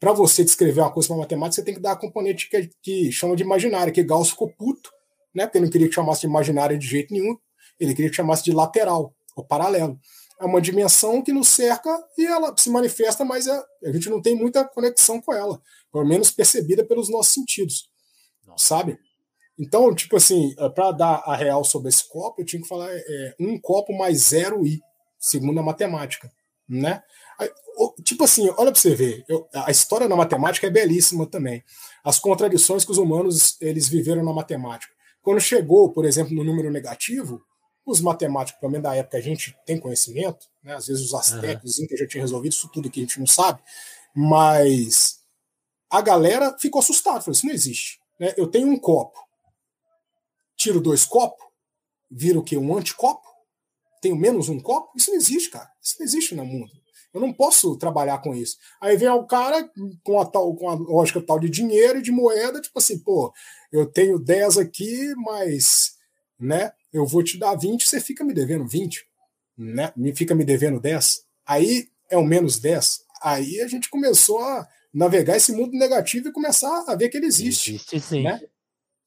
Para 0.00 0.12
você 0.12 0.44
descrever 0.44 0.80
uma 0.80 0.92
coisa 0.92 1.08
para 1.08 1.18
matemática, 1.18 1.54
você 1.54 1.64
tem 1.64 1.74
que 1.74 1.80
dar 1.80 1.92
a 1.92 1.96
componente 1.96 2.50
que, 2.50 2.70
que 2.82 3.12
chama 3.12 3.36
de 3.36 3.42
imaginária, 3.42 3.92
que 3.92 4.02
Gauss 4.02 4.30
ficou 4.30 4.50
puto, 4.50 4.90
né? 5.34 5.46
Porque 5.46 5.58
ele 5.58 5.66
não 5.66 5.72
queria 5.72 5.88
que 5.88 5.94
chamasse 5.94 6.22
de 6.22 6.26
imaginária 6.26 6.76
de 6.76 6.86
jeito 6.86 7.14
nenhum, 7.14 7.36
ele 7.78 7.94
queria 7.94 8.10
que 8.10 8.16
chamasse 8.16 8.44
de 8.44 8.52
lateral, 8.52 9.13
ou 9.34 9.44
paralelo 9.44 9.98
é 10.40 10.44
uma 10.44 10.60
dimensão 10.60 11.22
que 11.22 11.32
nos 11.32 11.48
cerca 11.48 11.90
e 12.18 12.26
ela 12.26 12.54
se 12.56 12.68
manifesta, 12.68 13.24
mas 13.24 13.46
é, 13.46 13.62
a 13.84 13.92
gente 13.92 14.10
não 14.10 14.20
tem 14.20 14.34
muita 14.34 14.64
conexão 14.64 15.20
com 15.20 15.32
ela, 15.32 15.60
pelo 15.92 16.06
menos 16.06 16.30
percebida 16.30 16.84
pelos 16.84 17.08
nossos 17.08 17.32
sentidos, 17.32 17.88
sabe? 18.56 18.98
Então, 19.58 19.94
tipo 19.94 20.16
assim, 20.16 20.54
é, 20.58 20.68
para 20.68 20.92
dar 20.92 21.22
a 21.24 21.36
real 21.36 21.64
sobre 21.64 21.88
esse 21.88 22.08
copo, 22.08 22.40
eu 22.40 22.46
tinha 22.46 22.60
que 22.60 22.68
falar 22.68 22.90
é, 22.90 23.34
um 23.38 23.58
copo 23.60 23.96
mais 23.96 24.18
zero 24.18 24.66
i, 24.66 24.80
segundo 25.18 25.58
a 25.60 25.62
matemática, 25.62 26.30
né? 26.68 27.02
Tipo 28.04 28.24
assim, 28.24 28.48
olha 28.50 28.70
para 28.70 28.80
você 28.80 28.94
ver, 28.94 29.24
eu, 29.28 29.48
a 29.52 29.70
história 29.70 30.08
na 30.08 30.14
matemática 30.14 30.66
é 30.66 30.70
belíssima 30.70 31.26
também. 31.26 31.64
As 32.04 32.20
contradições 32.20 32.84
que 32.84 32.92
os 32.92 32.98
humanos 32.98 33.56
eles 33.60 33.88
viveram 33.88 34.24
na 34.24 34.32
matemática. 34.32 34.92
Quando 35.20 35.40
chegou, 35.40 35.90
por 35.90 36.04
exemplo, 36.04 36.34
no 36.34 36.44
número 36.44 36.70
negativo, 36.70 37.42
os 37.86 38.00
matemáticos, 38.00 38.60
pelo 38.60 38.72
menos 38.72 38.84
da 38.84 38.96
época, 38.96 39.18
a 39.18 39.20
gente 39.20 39.56
tem 39.66 39.78
conhecimento, 39.78 40.46
né? 40.62 40.74
às 40.74 40.86
vezes 40.86 41.04
os 41.04 41.14
astecos, 41.14 41.78
uhum. 41.78 41.86
que 41.86 41.96
já 41.96 42.06
resolvido 42.20 42.52
isso 42.52 42.70
tudo 42.72 42.90
que 42.90 43.00
a 43.00 43.02
gente 43.02 43.18
não 43.18 43.26
sabe, 43.26 43.62
mas 44.14 45.20
a 45.90 46.00
galera 46.00 46.56
ficou 46.58 46.80
assustada, 46.80 47.20
falou: 47.20 47.32
Isso 47.32 47.46
não 47.46 47.52
existe. 47.52 48.00
Né? 48.18 48.32
Eu 48.36 48.46
tenho 48.46 48.68
um 48.68 48.78
copo, 48.78 49.18
tiro 50.56 50.80
dois 50.80 51.04
copos, 51.04 51.44
vira 52.10 52.38
o 52.38 52.42
quê? 52.42 52.56
Um 52.56 52.76
anticopo? 52.76 53.26
Tenho 54.00 54.16
menos 54.16 54.48
um 54.48 54.60
copo? 54.60 54.92
Isso 54.96 55.10
não 55.10 55.16
existe, 55.16 55.50
cara. 55.50 55.70
Isso 55.82 55.96
não 55.98 56.04
existe 56.04 56.34
no 56.34 56.44
mundo. 56.44 56.70
Eu 57.12 57.20
não 57.20 57.32
posso 57.32 57.76
trabalhar 57.76 58.18
com 58.18 58.34
isso. 58.34 58.58
Aí 58.80 58.96
vem 58.96 59.08
o 59.08 59.24
cara 59.24 59.70
com 60.02 60.20
a, 60.20 60.26
tal, 60.26 60.54
com 60.56 60.68
a 60.68 60.74
lógica 60.74 61.22
tal 61.22 61.38
de 61.38 61.48
dinheiro 61.48 62.00
e 62.00 62.02
de 62.02 62.10
moeda, 62.10 62.60
tipo 62.60 62.76
assim, 62.78 62.98
pô, 62.98 63.32
eu 63.70 63.86
tenho 63.86 64.18
10 64.18 64.58
aqui, 64.58 65.14
mas 65.16 65.94
né, 66.38 66.72
eu 66.94 67.04
vou 67.04 67.24
te 67.24 67.36
dar 67.36 67.56
20, 67.56 67.84
você 67.84 68.00
fica 68.00 68.22
me 68.22 68.32
devendo 68.32 68.64
20, 68.64 69.04
né? 69.58 69.92
Me 69.96 70.14
fica 70.14 70.32
me 70.32 70.44
devendo 70.44 70.78
10. 70.78 71.24
Aí 71.44 71.88
é 72.08 72.16
o 72.16 72.22
menos 72.22 72.60
10. 72.60 73.00
Aí 73.20 73.60
a 73.60 73.66
gente 73.66 73.90
começou 73.90 74.38
a 74.38 74.66
navegar 74.94 75.36
esse 75.36 75.52
mundo 75.52 75.76
negativo 75.76 76.28
e 76.28 76.32
começar 76.32 76.84
a 76.86 76.94
ver 76.94 77.08
que 77.08 77.16
ele 77.16 77.26
existe. 77.26 77.74
Existe 77.74 78.00
sim. 78.00 78.22
Né? 78.22 78.40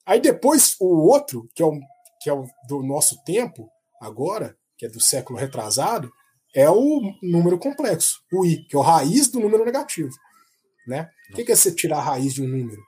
Aí 0.06 0.20
depois 0.20 0.76
o 0.82 1.10
outro, 1.10 1.50
que 1.56 1.64
é 1.64 1.66
o, 1.66 1.80
que 2.22 2.30
é 2.30 2.34
o 2.34 2.46
do 2.68 2.84
nosso 2.84 3.24
tempo, 3.24 3.70
agora, 4.02 4.58
que 4.78 4.86
é 4.86 4.90
do 4.90 5.00
século 5.00 5.40
retrasado, 5.40 6.12
é 6.54 6.70
o 6.70 7.02
número 7.24 7.58
complexo, 7.58 8.22
o 8.34 8.46
i, 8.46 8.66
que 8.66 8.76
é 8.76 8.80
o 8.80 8.82
raiz 8.82 9.30
do 9.30 9.40
número 9.40 9.64
negativo. 9.64 10.12
Né? 10.86 11.10
O 11.32 11.36
que 11.36 11.50
é 11.50 11.56
você 11.56 11.74
tirar 11.74 12.00
a 12.00 12.04
raiz 12.04 12.34
de 12.34 12.44
um 12.44 12.48
número? 12.48 12.82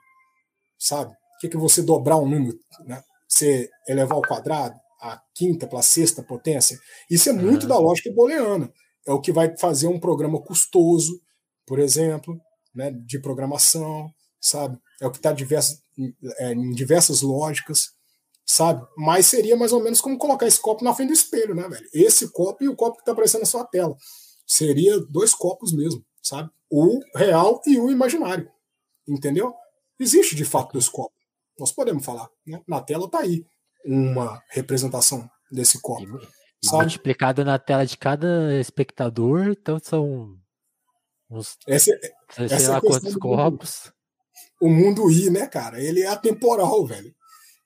Sabe? 0.78 1.10
O 1.10 1.38
que 1.48 1.56
é 1.56 1.58
você 1.58 1.80
dobrar 1.80 2.18
um 2.18 2.28
número? 2.28 2.58
Né? 2.84 3.02
Você 3.26 3.70
elevar 3.88 4.16
ao 4.16 4.22
quadrado, 4.22 4.78
a 5.00 5.20
quinta 5.34 5.66
para 5.66 5.78
a 5.78 5.82
sexta 5.82 6.22
potência? 6.22 6.78
Isso 7.10 7.28
é 7.28 7.32
muito 7.32 7.62
uhum. 7.64 7.68
da 7.68 7.78
lógica 7.78 8.12
booleana. 8.12 8.72
É 9.06 9.12
o 9.12 9.20
que 9.20 9.32
vai 9.32 9.56
fazer 9.58 9.86
um 9.86 9.98
programa 9.98 10.40
custoso, 10.40 11.20
por 11.66 11.78
exemplo, 11.78 12.38
né, 12.74 12.90
de 12.90 13.18
programação, 13.20 14.10
sabe? 14.40 14.78
É 15.00 15.06
o 15.06 15.10
que 15.10 15.18
está 15.18 15.34
é, 16.38 16.52
em 16.52 16.70
diversas 16.72 17.22
lógicas 17.22 17.88
sabe? 18.50 18.84
Mas 18.96 19.26
seria 19.26 19.56
mais 19.56 19.72
ou 19.72 19.82
menos 19.82 20.00
como 20.00 20.18
colocar 20.18 20.46
esse 20.46 20.60
copo 20.60 20.84
na 20.84 20.92
frente 20.92 21.08
do 21.08 21.14
espelho, 21.14 21.54
né, 21.54 21.68
velho? 21.68 21.86
Esse 21.94 22.30
copo 22.32 22.64
e 22.64 22.68
o 22.68 22.74
copo 22.74 22.98
que 22.98 23.04
tá 23.04 23.12
aparecendo 23.12 23.42
na 23.42 23.46
sua 23.46 23.64
tela. 23.64 23.96
Seria 24.46 24.98
dois 25.08 25.32
copos 25.32 25.72
mesmo, 25.72 26.04
sabe? 26.20 26.50
O 26.68 27.00
real 27.14 27.60
e 27.66 27.78
o 27.78 27.90
imaginário. 27.90 28.50
Entendeu? 29.08 29.54
Existe 29.98 30.34
de 30.34 30.44
fato 30.44 30.72
dois 30.72 30.88
copos. 30.88 31.16
Nós 31.58 31.70
podemos 31.70 32.04
falar, 32.04 32.28
né? 32.44 32.60
Na 32.66 32.80
tela 32.80 33.08
tá 33.08 33.20
aí 33.20 33.44
uma 33.84 34.42
representação 34.50 35.28
desse 35.50 35.80
copo. 35.80 36.02
E, 36.02 36.66
e 36.66 36.70
multiplicado 36.70 37.44
na 37.44 37.58
tela 37.58 37.84
de 37.84 37.96
cada 37.96 38.58
espectador, 38.58 39.48
então 39.48 39.78
são 39.82 40.36
uns 41.30 41.56
essa, 41.66 41.98
sei 42.32 42.46
essa 42.46 42.72
lá 42.72 42.80
quantos 42.80 43.14
copos. 43.16 43.92
O 44.60 44.68
mundo 44.68 45.10
I, 45.10 45.30
né, 45.30 45.46
cara? 45.46 45.82
Ele 45.82 46.02
é 46.02 46.06
atemporal, 46.06 46.84
velho. 46.86 47.14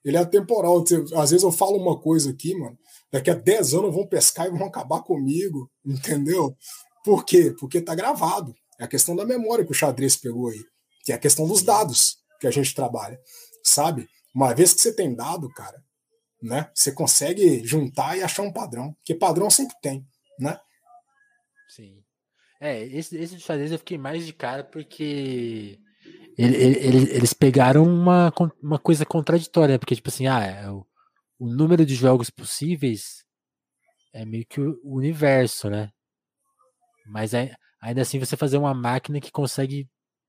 Ele 0.05 0.17
é 0.17 0.21
atemporal. 0.21 0.85
Às 1.17 1.31
vezes 1.31 1.43
eu 1.43 1.51
falo 1.51 1.77
uma 1.77 1.99
coisa 1.99 2.31
aqui, 2.31 2.55
mano. 2.55 2.79
Daqui 3.11 3.31
a 3.31 3.35
10 3.35 3.75
anos 3.75 3.95
vão 3.95 4.07
pescar 4.07 4.47
e 4.47 4.51
vão 4.51 4.67
acabar 4.67 5.03
comigo, 5.03 5.71
entendeu? 5.85 6.57
Por 7.05 7.25
quê? 7.25 7.55
Porque 7.59 7.81
tá 7.81 7.95
gravado. 7.95 8.55
É 8.79 8.85
a 8.85 8.89
questão 8.89 9.17
da 9.17 9.25
memória 9.25 9.65
que 9.65 9.71
o 9.71 9.75
xadrez 9.75 10.17
pegou 10.17 10.49
aí. 10.49 10.61
Que 11.05 11.13
é 11.13 11.15
a 11.15 11.19
questão 11.19 11.47
dos 11.47 11.63
dados 11.63 12.19
que 12.41 12.47
a 12.47 12.51
gente 12.51 12.75
trabalha. 12.75 13.19
Sabe? 13.63 14.09
Uma 14.35 14.55
vez 14.55 14.75
que 14.75 14.81
você 14.81 14.93
tem 14.93 15.15
dado, 15.15 15.49
cara, 15.51 15.81
né? 16.45 16.71
Você 16.75 16.93
consegue 16.93 17.65
juntar 17.65 18.17
e 18.17 18.23
achar 18.23 18.43
um 18.43 18.53
padrão. 18.53 18.93
Porque 18.95 19.15
padrão 19.15 19.49
sempre 19.49 19.75
tem, 19.81 20.07
né? 20.39 20.61
Sim. 21.69 22.05
É, 22.61 22.85
esse, 22.85 23.17
esse 23.17 23.41
xadrez 23.41 23.73
eu 23.73 23.79
fiquei 23.79 23.97
mais 23.97 24.27
de 24.27 24.33
cara 24.33 24.63
porque 24.63 25.79
ele, 26.37 26.57
ele, 26.57 27.11
eles 27.11 27.33
pegaram 27.33 27.83
uma, 27.83 28.33
uma 28.63 28.79
coisa 28.79 29.07
contraditória, 29.07 29.79
porque, 29.79 29.95
tipo 29.95 30.09
assim, 30.09 30.27
ah, 30.27 30.45
é 30.45 30.71
o, 30.71 30.87
o 31.39 31.49
número 31.49 31.85
de 31.87 31.95
jogos 31.95 32.29
possíveis 32.29 33.25
é 34.13 34.25
meio 34.25 34.47
que 34.47 34.61
o, 34.61 34.79
universo, 34.85 35.71
né? 35.71 35.91
Mas 37.07 37.33
ainda 37.81 38.03
assim 38.03 38.19
você 38.19 38.37
fazer 38.37 38.59
uma 38.59 38.75
máquina 38.75 39.21
que 39.21 39.33
consegue 39.33 39.89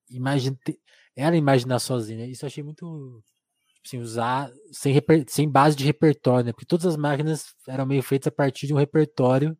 imaginar, 0.09 0.57
ela 1.15 1.35
imaginar 1.35 1.79
sozinha. 1.79 2.25
Isso 2.25 2.45
eu 2.45 2.47
achei 2.47 2.63
muito 2.63 3.21
assim, 3.85 3.99
usar 3.99 4.51
sem, 4.71 4.93
sem 5.27 5.49
base 5.49 5.75
de 5.75 5.85
repertório, 5.85 6.45
né? 6.45 6.51
Porque 6.51 6.65
todas 6.65 6.85
as 6.85 6.97
máquinas 6.97 7.53
eram 7.67 7.85
meio 7.85 8.01
feitas 8.01 8.27
a 8.27 8.35
partir 8.35 8.67
de 8.67 8.73
um 8.73 8.77
repertório 8.77 9.57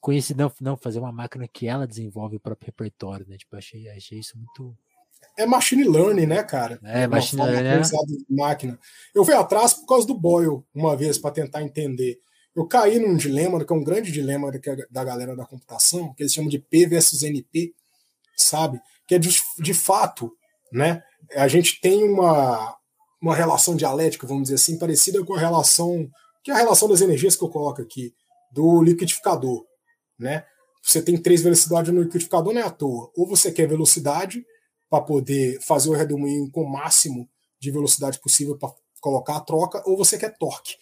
conhecido. 0.00 0.38
Não, 0.38 0.52
não 0.60 0.76
fazer 0.76 0.98
uma 0.98 1.12
máquina 1.12 1.46
que 1.46 1.66
ela 1.66 1.86
desenvolve 1.86 2.36
o 2.36 2.40
próprio 2.40 2.66
repertório, 2.66 3.26
né? 3.28 3.36
Tipo, 3.36 3.56
achei, 3.56 3.88
achei 3.90 4.18
isso 4.18 4.38
muito 4.38 4.76
é 5.36 5.46
machine 5.46 5.84
learning, 5.84 6.26
né, 6.26 6.42
cara? 6.42 6.78
É, 6.84 7.06
machine 7.06 7.42
learning. 7.42 7.68
É. 7.68 7.82
máquina. 8.28 8.78
Eu 9.14 9.24
fui 9.24 9.34
atrás 9.34 9.74
por 9.74 9.86
causa 9.86 10.06
do 10.06 10.14
Boyle 10.14 10.62
uma 10.72 10.96
vez 10.96 11.18
para 11.18 11.30
tentar 11.30 11.62
entender. 11.62 12.20
Eu 12.54 12.66
caí 12.66 12.98
num 13.00 13.16
dilema, 13.16 13.64
que 13.64 13.72
é 13.72 13.76
um 13.76 13.82
grande 13.82 14.12
dilema 14.12 14.52
da 14.90 15.04
galera 15.04 15.34
da 15.34 15.44
computação, 15.44 16.14
que 16.14 16.22
eles 16.22 16.32
chamam 16.32 16.48
de 16.48 16.58
P 16.58 16.86
versus 16.86 17.22
NP, 17.22 17.74
sabe? 18.36 18.80
Que 19.08 19.16
é 19.16 19.18
de, 19.18 19.30
de 19.58 19.74
fato, 19.74 20.32
né? 20.72 21.02
A 21.34 21.48
gente 21.48 21.80
tem 21.80 22.04
uma, 22.04 22.76
uma 23.24 23.34
relação 23.34 23.74
dialética, 23.74 24.26
vamos 24.26 24.44
dizer 24.44 24.56
assim, 24.56 24.78
parecida 24.78 25.24
com 25.24 25.34
a 25.34 25.38
relação 25.38 26.08
que 26.42 26.50
é 26.50 26.54
a 26.54 26.58
relação 26.58 26.86
das 26.86 27.00
energias 27.00 27.34
que 27.34 27.42
eu 27.42 27.48
coloco 27.48 27.80
aqui 27.80 28.12
do 28.52 28.82
liquidificador, 28.82 29.64
né? 30.18 30.44
Você 30.82 31.00
tem 31.00 31.16
três 31.16 31.40
velocidades 31.40 31.90
no 31.90 32.02
liquidificador, 32.02 32.52
não 32.52 32.60
é 32.60 32.64
à 32.64 32.70
toa. 32.70 33.10
Ou 33.16 33.26
você 33.26 33.50
quer 33.50 33.66
velocidade, 33.66 34.44
para 34.90 35.02
poder 35.02 35.58
fazer 35.62 35.88
o 35.88 35.94
redemoinho 35.94 36.50
com 36.50 36.62
o 36.62 36.70
máximo 36.70 37.26
de 37.58 37.70
velocidade 37.70 38.20
possível 38.20 38.58
para 38.58 38.70
colocar 39.00 39.36
a 39.36 39.40
troca, 39.40 39.82
ou 39.86 39.96
você 39.96 40.18
quer 40.18 40.36
torque, 40.36 40.74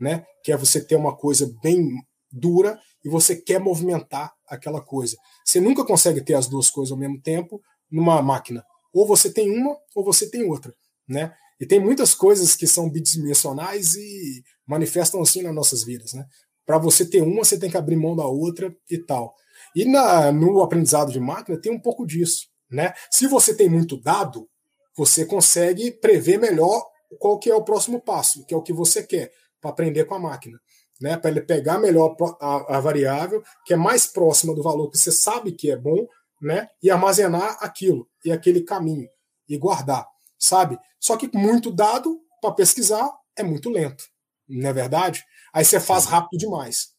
né? 0.00 0.26
Que 0.42 0.50
é 0.50 0.56
você 0.56 0.84
ter 0.84 0.96
uma 0.96 1.16
coisa 1.16 1.48
bem 1.62 1.88
dura 2.30 2.76
e 3.04 3.08
você 3.08 3.36
quer 3.36 3.60
movimentar 3.60 4.32
aquela 4.48 4.80
coisa. 4.80 5.16
Você 5.44 5.60
nunca 5.60 5.84
consegue 5.84 6.20
ter 6.20 6.34
as 6.34 6.48
duas 6.48 6.68
coisas 6.68 6.90
ao 6.90 6.98
mesmo 6.98 7.22
tempo 7.22 7.62
numa 7.88 8.20
máquina. 8.20 8.64
Ou 8.92 9.06
você 9.06 9.32
tem 9.32 9.48
uma 9.56 9.76
ou 9.94 10.04
você 10.04 10.28
tem 10.28 10.42
outra, 10.42 10.74
né? 11.08 11.32
E 11.60 11.66
tem 11.66 11.78
muitas 11.78 12.14
coisas 12.14 12.54
que 12.54 12.66
são 12.66 12.90
bidimensionais 12.90 13.94
e 13.94 14.42
manifestam 14.66 15.22
assim 15.22 15.42
nas 15.42 15.54
nossas 15.54 15.84
vidas, 15.84 16.12
né? 16.12 16.24
Para 16.66 16.78
você 16.78 17.04
ter 17.04 17.22
uma, 17.22 17.44
você 17.44 17.58
tem 17.58 17.70
que 17.70 17.76
abrir 17.76 17.96
mão 17.96 18.16
da 18.16 18.26
outra 18.26 18.74
e 18.90 18.98
tal. 18.98 19.34
E 19.76 19.84
na, 19.84 20.32
no 20.32 20.62
aprendizado 20.62 21.12
de 21.12 21.20
máquina 21.20 21.60
tem 21.60 21.72
um 21.72 21.80
pouco 21.80 22.06
disso. 22.06 22.46
Né? 22.70 22.92
Se 23.10 23.26
você 23.26 23.54
tem 23.54 23.68
muito 23.68 24.00
dado, 24.00 24.48
você 24.96 25.24
consegue 25.26 25.90
prever 25.90 26.38
melhor 26.38 26.84
qual 27.18 27.38
que 27.38 27.50
é 27.50 27.54
o 27.54 27.64
próximo 27.64 28.00
passo, 28.00 28.44
que 28.46 28.54
é 28.54 28.56
o 28.56 28.62
que 28.62 28.72
você 28.72 29.02
quer 29.02 29.32
para 29.60 29.70
aprender 29.70 30.04
com 30.04 30.14
a 30.14 30.18
máquina. 30.18 30.58
Né? 31.00 31.16
Para 31.16 31.30
ele 31.30 31.40
pegar 31.40 31.78
melhor 31.78 32.16
a, 32.40 32.76
a, 32.76 32.80
variável 32.80 33.42
que 33.66 33.74
é 33.74 33.76
mais 33.76 34.06
próxima 34.06 34.54
do 34.54 34.62
valor 34.62 34.90
que 34.90 34.98
você 34.98 35.12
sabe 35.12 35.52
que 35.52 35.70
é 35.70 35.76
bom, 35.76 36.06
né? 36.40 36.68
E 36.82 36.90
armazenar 36.90 37.58
aquilo 37.60 38.08
e 38.24 38.30
aquele 38.30 38.62
caminho 38.62 39.08
e 39.48 39.56
guardar, 39.56 40.06
sabe? 40.44 40.78
Só 41.00 41.16
que 41.16 41.30
muito 41.36 41.70
dado 41.70 42.20
para 42.40 42.54
pesquisar 42.54 43.10
é 43.36 43.42
muito 43.42 43.70
lento, 43.70 44.04
não 44.48 44.68
é 44.68 44.72
verdade? 44.72 45.24
Aí 45.52 45.64
você 45.64 45.80
faz 45.80 46.04
rápido 46.04 46.38
demais. 46.38 46.92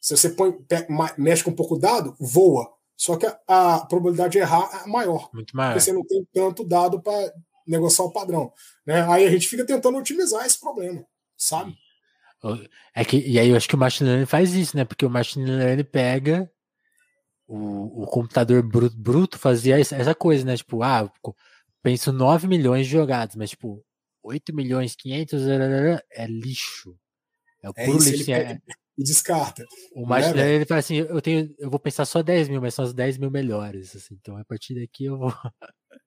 Se 0.00 0.16
você 0.16 0.30
põe, 0.30 0.56
mexe 1.18 1.42
com 1.42 1.50
um 1.50 1.56
pouco 1.56 1.76
dado, 1.76 2.14
voa. 2.18 2.72
Só 2.96 3.16
que 3.16 3.26
a, 3.26 3.36
a, 3.48 3.86
probabilidade 3.86 4.32
de 4.32 4.38
errar 4.38 4.82
é 4.84 4.88
maior. 4.88 5.28
Muito 5.34 5.54
maior. 5.54 5.72
Porque 5.72 5.84
você 5.84 5.92
não 5.92 6.04
tem 6.04 6.26
tanto 6.32 6.64
dado 6.64 7.02
para 7.02 7.32
negociar 7.66 8.04
o 8.04 8.12
padrão. 8.12 8.52
Né? 8.86 9.02
Aí 9.10 9.26
a 9.26 9.30
gente 9.30 9.48
fica 9.48 9.66
tentando 9.66 9.98
otimizar 9.98 10.46
esse 10.46 10.58
problema, 10.58 11.04
sabe? 11.36 11.76
É 12.94 13.04
que, 13.04 13.18
e 13.18 13.38
aí 13.38 13.48
eu 13.48 13.56
acho 13.56 13.68
que 13.68 13.74
o 13.74 13.78
machine 13.78 14.08
learning 14.08 14.26
faz 14.26 14.54
isso, 14.54 14.76
né? 14.76 14.84
Porque 14.84 15.04
o 15.04 15.10
machine 15.10 15.50
learning 15.50 15.84
pega 15.84 16.50
o, 17.46 18.04
o 18.04 18.06
computador 18.06 18.62
bruto, 18.62 18.96
bruto 18.96 19.38
fazia 19.38 19.78
essa 19.80 20.14
coisa, 20.14 20.44
né? 20.44 20.56
Tipo, 20.56 20.82
ah, 20.82 21.10
penso 21.86 22.12
9 22.12 22.48
milhões 22.48 22.84
de 22.84 22.92
jogados, 22.92 23.36
mas 23.36 23.50
tipo, 23.50 23.80
8 24.24 24.52
milhões 24.52 24.96
500 24.96 25.42
é 26.10 26.26
lixo. 26.26 26.98
É 27.62 27.68
o 27.68 27.72
é 27.76 27.86
puro 27.86 28.02
lixo. 28.02 28.32
É, 28.32 28.58
e 28.98 29.04
descarta. 29.04 29.64
O 29.94 30.04
né, 30.04 30.52
ele 30.52 30.64
fala 30.64 30.80
assim, 30.80 30.96
eu 30.96 31.22
tenho, 31.22 31.54
eu 31.60 31.70
vou 31.70 31.78
pensar 31.78 32.04
só 32.04 32.24
10 32.24 32.48
mil, 32.48 32.60
mas 32.60 32.74
são 32.74 32.84
os 32.84 32.92
10 32.92 33.18
mil 33.18 33.30
melhores, 33.30 33.94
assim, 33.94 34.18
então 34.20 34.36
a 34.36 34.44
partir 34.44 34.74
daqui 34.74 35.04
eu 35.04 35.16
vou. 35.16 35.32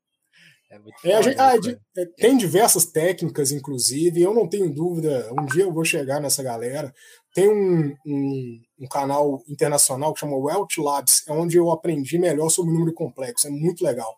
é 0.69 0.79
muito 0.79 0.97
é, 1.05 1.23
gente, 1.23 1.39
ah, 1.39 1.53
é, 1.55 2.05
tem 2.17 2.35
diversas 2.35 2.83
técnicas, 2.83 3.53
inclusive, 3.53 4.21
eu 4.21 4.33
não 4.33 4.49
tenho 4.49 4.69
dúvida, 4.73 5.31
um 5.31 5.45
dia 5.45 5.63
eu 5.63 5.71
vou 5.71 5.85
chegar 5.85 6.19
nessa 6.19 6.43
galera. 6.43 6.93
Tem 7.33 7.47
um, 7.47 7.95
um, 8.05 8.61
um 8.81 8.87
canal 8.89 9.41
internacional 9.47 10.13
que 10.13 10.19
chama 10.19 10.35
Welt 10.35 10.77
Labs, 10.77 11.25
é 11.25 11.31
onde 11.31 11.55
eu 11.55 11.71
aprendi 11.71 12.19
melhor 12.19 12.49
sobre 12.49 12.71
o 12.71 12.73
número 12.73 12.93
complexo, 12.93 13.47
é 13.47 13.49
muito 13.49 13.81
legal. 13.81 14.17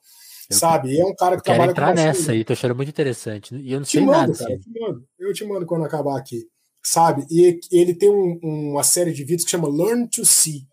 Eu, 0.52 0.58
sabe? 0.58 0.94
E 0.94 1.02
é 1.02 1.06
um 1.06 1.16
cara 1.16 1.38
que 1.38 1.44
trabalha 1.44 1.72
entrar 1.72 1.88
com 1.90 1.96
nessa 1.96 2.32
aí, 2.32 2.44
tô 2.44 2.54
achando 2.54 2.76
muito 2.76 2.90
interessante. 2.90 3.56
E 3.56 3.72
eu 3.72 3.80
não 3.80 3.86
te 3.86 3.92
sei 3.92 4.02
mando, 4.02 4.18
nada. 4.18 4.34
Cara, 4.34 4.54
assim. 4.54 4.64
eu, 4.66 4.74
te 4.74 4.80
mando, 4.80 5.06
eu 5.20 5.34
te 5.34 5.46
mando 5.46 5.66
quando 5.66 5.86
acabar 5.86 6.18
aqui 6.18 6.42
sabe? 6.84 7.26
E 7.30 7.60
ele 7.72 7.94
tem 7.94 8.10
um, 8.10 8.40
uma 8.42 8.84
série 8.84 9.14
de 9.14 9.24
vídeos 9.24 9.44
que 9.44 9.52
chama 9.52 9.70
Learn 9.70 10.08
to 10.08 10.26
See. 10.26 10.64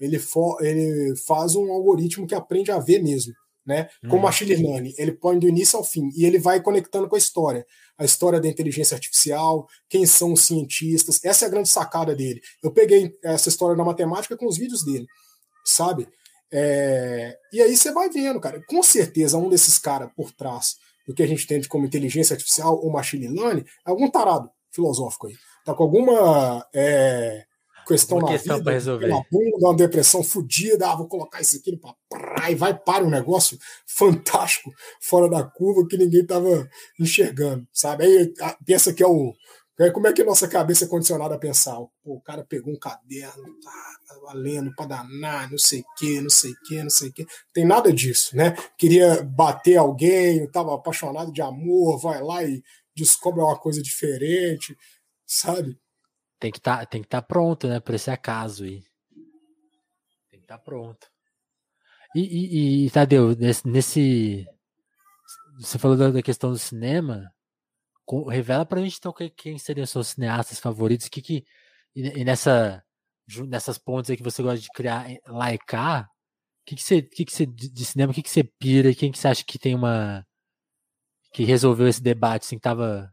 Ele, 0.00 0.18
for, 0.18 0.64
ele 0.64 1.14
faz 1.26 1.56
um 1.56 1.70
algoritmo 1.72 2.26
que 2.26 2.34
aprende 2.34 2.70
a 2.70 2.78
ver 2.78 3.02
mesmo, 3.02 3.32
né? 3.66 3.88
Hum. 4.04 4.18
machine 4.18 4.54
learning. 4.54 4.94
Ele 4.96 5.12
põe 5.12 5.38
do 5.38 5.48
início 5.48 5.76
ao 5.76 5.84
fim 5.84 6.08
e 6.16 6.24
ele 6.24 6.38
vai 6.38 6.62
conectando 6.62 7.08
com 7.08 7.16
a 7.16 7.18
história. 7.18 7.66
A 7.98 8.04
história 8.04 8.40
da 8.40 8.48
inteligência 8.48 8.94
artificial, 8.94 9.66
quem 9.88 10.06
são 10.06 10.32
os 10.32 10.42
cientistas. 10.42 11.22
Essa 11.24 11.44
é 11.44 11.48
a 11.48 11.50
grande 11.50 11.68
sacada 11.68 12.14
dele. 12.14 12.40
Eu 12.62 12.70
peguei 12.70 13.12
essa 13.24 13.48
história 13.48 13.76
da 13.76 13.84
matemática 13.84 14.36
com 14.36 14.46
os 14.46 14.56
vídeos 14.56 14.84
dele, 14.84 15.06
sabe? 15.64 16.08
É, 16.52 17.36
e 17.52 17.60
aí 17.60 17.76
você 17.76 17.92
vai 17.92 18.08
vendo, 18.10 18.40
cara. 18.40 18.62
Com 18.66 18.82
certeza, 18.82 19.38
um 19.38 19.48
desses 19.48 19.78
caras 19.78 20.10
por 20.16 20.32
trás 20.32 20.76
do 21.06 21.14
que 21.14 21.22
a 21.22 21.26
gente 21.26 21.44
entende 21.44 21.68
como 21.68 21.86
inteligência 21.86 22.34
artificial 22.34 22.78
ou 22.82 22.90
machine 22.90 23.28
learning 23.28 23.64
é 23.86 23.90
algum 23.90 24.10
tarado 24.10 24.50
filosófico 24.70 25.26
aí. 25.26 25.34
Tá 25.64 25.74
com 25.74 25.82
alguma 25.82 26.66
é, 26.74 27.44
questão 27.86 28.18
na 28.18 28.28
questão 28.28 28.58
vida, 28.58 28.70
resolver. 28.70 29.06
uma 29.06 29.24
bunda, 29.30 29.56
uma 29.58 29.74
depressão 29.74 30.22
fodida, 30.22 30.90
ah, 30.90 30.96
vou 30.96 31.08
colocar 31.08 31.40
isso 31.40 31.56
aqui 31.56 31.78
pra, 32.08 32.50
e 32.50 32.54
vai 32.54 32.78
para 32.78 33.04
um 33.04 33.10
negócio 33.10 33.58
fantástico 33.86 34.70
fora 35.00 35.28
da 35.28 35.42
curva 35.42 35.86
que 35.88 35.96
ninguém 35.96 36.24
tava 36.24 36.68
enxergando, 37.00 37.66
sabe? 37.72 38.04
Aí 38.04 38.34
pensa 38.66 38.92
que 38.92 39.02
é 39.02 39.06
o 39.06 39.34
como 39.92 40.08
é 40.08 40.12
que 40.12 40.22
a 40.22 40.24
nossa 40.24 40.48
cabeça 40.48 40.84
é 40.84 40.88
condicionada 40.88 41.36
a 41.36 41.38
pensar? 41.38 41.76
Pô, 42.02 42.14
o 42.14 42.20
cara 42.20 42.44
pegou 42.44 42.72
um 42.74 42.78
caderno, 42.78 43.60
tá, 43.60 44.32
lendo 44.34 44.74
pra 44.74 44.86
danar, 44.86 45.48
não 45.50 45.58
sei 45.58 45.80
o 45.80 45.84
que, 45.96 46.20
não 46.20 46.30
sei 46.30 46.50
o 46.50 46.60
que, 46.66 46.82
não 46.82 46.90
sei 46.90 47.08
o 47.10 47.12
que. 47.12 47.26
Tem 47.52 47.64
nada 47.64 47.92
disso, 47.92 48.36
né? 48.36 48.56
Queria 48.76 49.22
bater 49.22 49.76
alguém, 49.76 50.50
tava 50.50 50.74
apaixonado 50.74 51.32
de 51.32 51.40
amor, 51.40 51.98
vai 52.00 52.20
lá 52.20 52.42
e 52.42 52.62
descobre 52.96 53.40
uma 53.40 53.56
coisa 53.56 53.80
diferente, 53.80 54.76
sabe? 55.24 55.78
Tem 56.40 56.50
que 56.50 56.60
tá, 56.60 56.84
tem 56.84 57.00
que 57.00 57.06
estar 57.06 57.22
tá 57.22 57.26
pronto, 57.26 57.68
né, 57.68 57.78
para 57.78 57.94
esse 57.94 58.10
acaso 58.10 58.64
aí. 58.64 58.82
Tem 60.28 60.40
que 60.40 60.44
estar 60.44 60.58
tá 60.58 60.64
pronto. 60.64 61.06
E, 62.16 62.20
e, 62.20 62.86
e, 62.86 62.90
Tadeu, 62.90 63.36
nesse, 63.36 63.68
nesse, 63.68 64.46
Você 65.60 65.78
falou 65.78 65.96
da 65.96 66.22
questão 66.22 66.50
do 66.50 66.58
cinema. 66.58 67.32
Revela 68.28 68.64
pra 68.64 68.80
gente 68.80 68.98
então 68.98 69.14
quem 69.36 69.58
seriam 69.58 69.86
seus 69.86 70.08
cineastas 70.08 70.58
favoritos. 70.58 71.08
Que, 71.08 71.20
que, 71.22 71.44
e, 71.94 72.24
nessa, 72.24 72.82
nessas 73.46 73.78
pontes 73.78 74.10
aí 74.10 74.16
que 74.16 74.22
você 74.22 74.42
gosta 74.42 74.60
de 74.60 74.68
criar 74.68 75.06
lá 75.26 75.52
e 75.52 75.58
cá, 75.58 76.08
que, 76.66 76.76
que 76.76 76.82
você, 76.82 77.02
que, 77.02 77.24
que 77.24 77.32
você 77.32 77.46
de 77.46 77.84
cinema, 77.84 78.12
o 78.12 78.14
que, 78.14 78.22
que 78.22 78.30
você 78.30 78.44
pira? 78.44 78.94
Quem 78.94 79.12
que 79.12 79.18
você 79.18 79.28
acha 79.28 79.44
que 79.44 79.58
tem 79.58 79.74
uma. 79.74 80.24
que 81.32 81.44
resolveu 81.44 81.88
esse 81.88 82.02
debate, 82.02 82.44
assim, 82.44 82.56
que 82.56 82.62
tava 82.62 83.12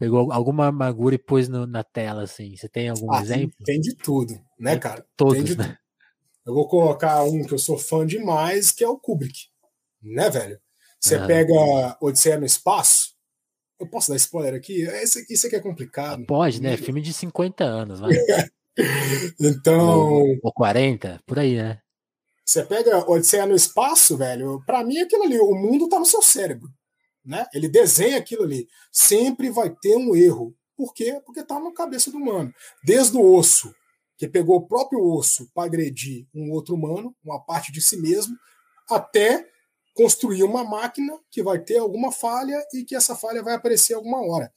Pegou 0.00 0.32
alguma 0.32 0.68
amargura 0.68 1.14
e 1.14 1.18
pôs 1.18 1.46
no, 1.46 1.66
na 1.66 1.84
tela, 1.84 2.22
assim. 2.22 2.56
Você 2.56 2.66
tem 2.70 2.88
algum 2.88 3.12
ah, 3.12 3.20
exemplo? 3.20 3.54
Tem 3.62 3.78
de 3.78 3.94
tudo, 3.94 4.32
né, 4.58 4.78
cara? 4.78 5.06
Todos, 5.14 5.44
de... 5.44 5.58
né? 5.58 5.76
Eu 6.46 6.54
vou 6.54 6.66
colocar 6.66 7.22
um 7.24 7.44
que 7.44 7.52
eu 7.52 7.58
sou 7.58 7.76
fã 7.76 8.06
demais, 8.06 8.72
que 8.72 8.82
é 8.82 8.88
o 8.88 8.96
Kubrick, 8.96 9.48
né, 10.02 10.30
velho? 10.30 10.58
Você 10.98 11.16
ah. 11.16 11.26
pega 11.26 11.98
Odisseia 12.00 12.38
no 12.38 12.46
Espaço. 12.46 13.09
Eu 13.80 13.88
posso 13.88 14.10
dar 14.10 14.16
spoiler 14.16 14.54
aqui? 14.54 14.82
Esse, 14.82 15.24
isso 15.30 15.46
aqui 15.46 15.56
é 15.56 15.60
complicado. 15.60 16.26
Pode, 16.26 16.60
né? 16.60 16.76
Filme 16.76 17.00
de 17.00 17.12
50 17.12 17.64
anos, 17.64 18.00
vai. 18.00 18.10
então. 19.40 19.98
Ou, 19.98 20.38
ou 20.42 20.52
40, 20.52 21.20
por 21.26 21.38
aí, 21.38 21.56
né? 21.56 21.78
Você 22.44 22.64
pega 22.64 23.10
Odisseia 23.10 23.46
no 23.46 23.54
Espaço, 23.54 24.16
velho. 24.16 24.62
Para 24.66 24.84
mim, 24.84 24.98
aquilo 24.98 25.22
ali, 25.22 25.38
o 25.38 25.54
mundo 25.54 25.88
tá 25.88 25.98
no 25.98 26.06
seu 26.06 26.20
cérebro 26.20 26.68
né? 27.24 27.46
Ele 27.52 27.68
desenha 27.68 28.18
aquilo 28.18 28.42
ali. 28.42 28.68
Sempre 28.90 29.50
vai 29.50 29.70
ter 29.70 29.96
um 29.96 30.14
erro. 30.14 30.54
Por 30.76 30.94
quê? 30.94 31.20
Porque 31.24 31.40
está 31.40 31.60
na 31.60 31.72
cabeça 31.72 32.10
do 32.10 32.16
humano. 32.16 32.52
Desde 32.82 33.16
o 33.16 33.34
osso, 33.34 33.74
que 34.16 34.28
pegou 34.28 34.56
o 34.56 34.66
próprio 34.66 35.02
osso 35.02 35.48
para 35.54 35.64
agredir 35.64 36.26
um 36.34 36.50
outro 36.50 36.74
humano, 36.74 37.14
uma 37.22 37.40
parte 37.44 37.70
de 37.72 37.80
si 37.80 37.96
mesmo, 37.96 38.36
até 38.88 39.46
construir 40.00 40.42
uma 40.44 40.64
máquina 40.64 41.12
que 41.30 41.42
vai 41.42 41.58
ter 41.58 41.76
alguma 41.76 42.10
falha 42.10 42.58
e 42.72 42.84
que 42.84 42.96
essa 42.96 43.14
falha 43.14 43.42
vai 43.42 43.52
aparecer 43.52 43.92
alguma 43.92 44.26
hora. 44.26 44.50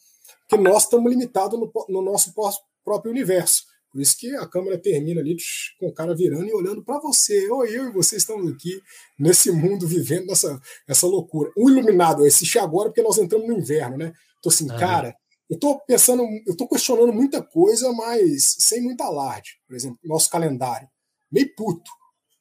Porque 0.47 0.63
nós 0.63 0.83
estamos 0.83 1.11
limitados 1.11 1.59
no, 1.59 1.69
no 1.89 2.01
nosso 2.01 2.33
próprio 2.81 3.11
universo. 3.11 3.65
Por 3.91 4.01
isso 4.01 4.17
que 4.17 4.33
a 4.37 4.47
câmera 4.47 4.77
termina 4.77 5.19
ali 5.19 5.35
com 5.77 5.87
o 5.87 5.93
cara 5.93 6.15
virando 6.15 6.47
e 6.47 6.53
olhando 6.53 6.81
para 6.81 6.97
você. 6.97 7.51
Ou 7.51 7.65
eu 7.65 7.89
e 7.89 7.91
você 7.91 8.15
estamos 8.15 8.49
aqui 8.53 8.81
nesse 9.19 9.51
mundo 9.51 9.85
vivendo 9.85 10.31
essa, 10.31 10.57
essa 10.87 11.05
loucura. 11.07 11.51
O 11.57 11.69
iluminado, 11.69 12.25
esse 12.25 12.57
agora 12.57 12.87
porque 12.87 13.01
nós 13.01 13.17
entramos 13.17 13.45
no 13.45 13.57
inverno, 13.57 13.97
né? 13.97 14.13
Tô 14.41 14.47
assim, 14.47 14.65
cara, 14.67 15.13
eu 15.49 15.59
tô 15.59 15.77
pensando, 15.81 16.23
eu 16.47 16.55
tô 16.55 16.69
questionando 16.69 17.11
muita 17.11 17.43
coisa, 17.43 17.91
mas 17.91 18.55
sem 18.59 18.81
muita 18.81 19.03
alarde. 19.03 19.59
Por 19.67 19.75
exemplo, 19.75 19.99
nosso 20.05 20.29
calendário. 20.29 20.87
Meio 21.29 21.53
puto, 21.53 21.91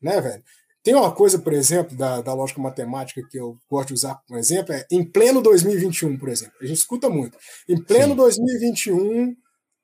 né, 0.00 0.20
velho? 0.20 0.42
Tem 0.82 0.94
uma 0.94 1.12
coisa, 1.12 1.38
por 1.38 1.52
exemplo, 1.52 1.96
da, 1.96 2.20
da 2.20 2.34
lógica 2.34 2.60
matemática 2.60 3.22
que 3.30 3.38
eu 3.38 3.56
gosto 3.70 3.88
de 3.88 3.94
usar 3.94 4.20
como 4.26 4.38
exemplo, 4.38 4.74
é 4.74 4.84
em 4.90 5.04
pleno 5.04 5.40
2021, 5.40 6.18
por 6.18 6.28
exemplo. 6.28 6.54
A 6.60 6.66
gente 6.66 6.78
escuta 6.78 7.09
muito. 7.09 7.38
Em 7.68 7.80
pleno 7.80 8.10
Sim. 8.10 8.16
2021, 8.16 9.36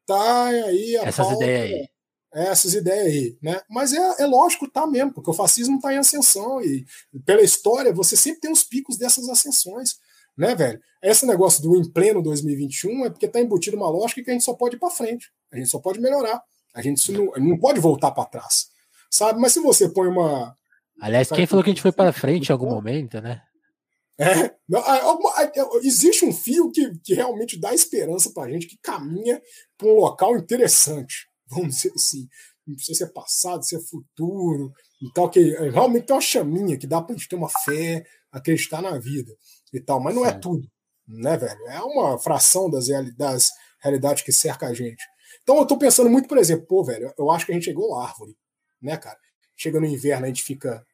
tá 0.05 0.47
aí 0.47 0.97
essas 0.97 1.17
pauta, 1.17 1.45
ideias 1.45 1.65
aí. 1.65 1.89
É, 2.35 2.43
essas 2.49 2.75
ideias 2.75 3.07
aí, 3.07 3.39
né? 3.41 3.61
Mas 3.71 3.93
é, 3.93 4.23
é 4.23 4.27
lógico, 4.27 4.69
tá 4.69 4.87
mesmo, 4.89 5.15
porque 5.15 5.31
o 5.31 5.35
fascismo 5.35 5.77
está 5.77 5.95
em 5.95 5.99
ascensão 5.99 6.61
e 6.61 6.85
pela 7.25 7.43
história 7.43 7.93
você 7.93 8.17
sempre 8.17 8.41
tem 8.41 8.51
os 8.51 8.65
picos 8.65 8.99
dessas 8.99 9.29
ascensões, 9.29 9.97
né, 10.37 10.55
velho? 10.57 10.81
Esse 11.01 11.25
negócio 11.25 11.63
do 11.63 11.77
em 11.77 11.89
pleno 11.89 12.21
2021 12.21 13.07
é 13.07 13.11
porque 13.11 13.29
tá 13.29 13.41
embutido 13.41 13.77
uma 13.77 13.89
lógica 13.89 14.23
que 14.23 14.31
a 14.31 14.33
gente 14.33 14.45
só 14.45 14.53
pode 14.53 14.75
ir 14.75 14.79
para 14.81 14.91
frente, 14.91 15.31
a 15.53 15.57
gente 15.57 15.69
só 15.69 15.79
pode 15.79 16.01
melhorar, 16.01 16.43
a 16.75 16.83
gente 16.83 17.13
não, 17.13 17.31
não 17.37 17.57
pode 17.57 17.79
voltar 17.79 18.11
para 18.11 18.29
trás, 18.29 18.67
sabe? 19.09 19.41
Mas 19.41 19.53
se 19.53 19.61
você 19.61 19.89
põe 19.89 20.09
uma 20.09 20.58
Aliás, 21.01 21.29
quem 21.31 21.47
falou 21.47 21.63
que 21.63 21.71
a 21.71 21.73
gente 21.73 21.83
foi 21.83 21.93
para 21.93 22.13
frente 22.13 22.49
em 22.49 22.53
algum 22.53 22.69
momento, 22.69 23.21
né? 23.21 23.43
É, 24.21 24.53
existe 25.83 26.25
um 26.25 26.33
fio 26.33 26.73
que, 26.73 26.91
que 27.05 27.15
realmente 27.15 27.59
dá 27.59 27.73
esperança 27.73 28.33
para 28.35 28.49
a 28.49 28.51
gente, 28.51 28.67
que 28.67 28.77
caminha 28.83 29.41
para 29.77 29.87
um 29.87 29.95
local 29.95 30.37
interessante, 30.37 31.29
vamos 31.47 31.77
dizer 31.77 31.93
assim. 31.95 32.27
Não 32.67 32.75
precisa 32.75 33.07
ser 33.07 33.13
passado, 33.13 33.65
ser 33.65 33.81
futuro 33.81 34.73
e 35.01 35.11
tal, 35.13 35.31
que 35.31 35.41
realmente 35.71 36.07
tem 36.07 36.17
uma 36.17 36.21
chaminha 36.21 36.77
que 36.77 36.87
dá 36.87 37.01
para 37.01 37.15
a 37.15 37.17
gente 37.17 37.29
ter 37.29 37.37
uma 37.37 37.49
fé, 37.49 38.05
acreditar 38.31 38.83
na 38.83 38.99
vida 38.99 39.33
e 39.73 39.81
tal, 39.81 40.01
mas 40.01 40.15
não 40.15 40.27
é 40.27 40.31
é 40.31 40.33
tudo, 40.33 40.69
né, 41.07 41.37
velho? 41.37 41.69
É 41.69 41.81
uma 41.81 42.19
fração 42.19 42.69
das, 42.69 42.89
das 43.17 43.51
realidades 43.81 44.23
que 44.23 44.33
cerca 44.33 44.67
a 44.67 44.75
gente. 44.75 45.03
Então 45.43 45.57
eu 45.59 45.67
tô 45.67 45.79
pensando 45.79 46.11
muito, 46.11 46.29
por 46.29 46.39
exemplo, 46.39 46.67
pô, 46.67 46.85
velho, 46.85 47.13
eu 47.17 47.31
acho 47.31 47.47
que 47.47 47.53
a 47.53 47.55
gente 47.55 47.65
chegou 47.65 47.95
à 47.95 48.09
árvore, 48.09 48.37
né, 48.83 48.97
cara? 48.97 49.17
Chega 49.57 49.81
no 49.81 49.87
inverno, 49.87 50.25
a 50.25 50.29
gente 50.29 50.43
fica 50.43 50.85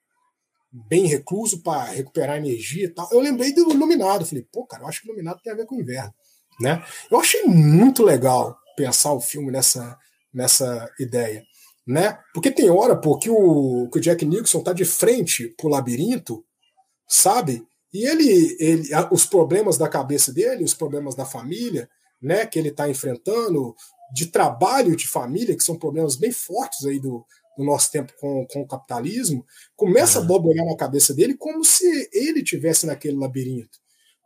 bem 0.74 1.06
recluso 1.06 1.62
para 1.62 1.84
recuperar 1.84 2.36
energia 2.36 2.86
e 2.86 2.88
tal. 2.88 3.08
Eu 3.12 3.20
lembrei 3.20 3.52
do 3.52 3.70
Iluminado. 3.70 4.26
Falei, 4.26 4.46
pô, 4.50 4.66
cara, 4.66 4.82
eu 4.82 4.88
acho 4.88 5.00
que 5.00 5.08
Iluminado 5.08 5.40
tem 5.42 5.52
a 5.52 5.56
ver 5.56 5.66
com 5.66 5.76
o 5.76 5.80
inverno. 5.80 6.12
Né? 6.60 6.84
Eu 7.10 7.20
achei 7.20 7.44
muito 7.44 8.02
legal 8.02 8.58
pensar 8.76 9.12
o 9.12 9.20
filme 9.20 9.52
nessa, 9.52 9.96
nessa 10.32 10.90
ideia. 10.98 11.44
Né? 11.86 12.18
Porque 12.32 12.50
tem 12.50 12.68
hora 12.70 12.96
pô, 12.96 13.16
que, 13.18 13.30
o, 13.30 13.88
que 13.92 13.98
o 13.98 14.00
Jack 14.00 14.24
Nicholson 14.24 14.62
tá 14.62 14.72
de 14.72 14.84
frente 14.84 15.48
pro 15.56 15.68
labirinto, 15.68 16.44
sabe? 17.08 17.64
E 17.92 18.04
ele, 18.06 18.56
ele, 18.58 18.88
os 19.12 19.24
problemas 19.24 19.78
da 19.78 19.88
cabeça 19.88 20.32
dele, 20.32 20.64
os 20.64 20.74
problemas 20.74 21.14
da 21.14 21.24
família, 21.24 21.88
né, 22.20 22.46
que 22.46 22.58
ele 22.58 22.70
está 22.70 22.88
enfrentando, 22.88 23.76
de 24.12 24.26
trabalho 24.26 24.96
de 24.96 25.06
família, 25.06 25.56
que 25.56 25.62
são 25.62 25.78
problemas 25.78 26.16
bem 26.16 26.32
fortes 26.32 26.84
aí 26.86 26.98
do, 26.98 27.24
no 27.58 27.64
nosso 27.64 27.90
tempo 27.90 28.12
com, 28.18 28.46
com 28.46 28.62
o 28.62 28.66
capitalismo, 28.66 29.44
começa 29.76 30.18
uhum. 30.18 30.24
a 30.24 30.28
borbulhar 30.28 30.66
na 30.66 30.76
cabeça 30.76 31.14
dele 31.14 31.34
como 31.34 31.64
se 31.64 32.08
ele 32.12 32.42
tivesse 32.42 32.86
naquele 32.86 33.16
labirinto, 33.16 33.78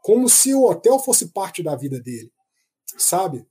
como 0.03 0.29
se 0.29 0.55
o 0.55 0.65
hotel 0.65 0.99
fosse 0.99 1.29
parte 1.29 1.63
da 1.63 1.77
vida 1.77 2.01
dele, 2.01 2.33
sabe? 2.97 3.47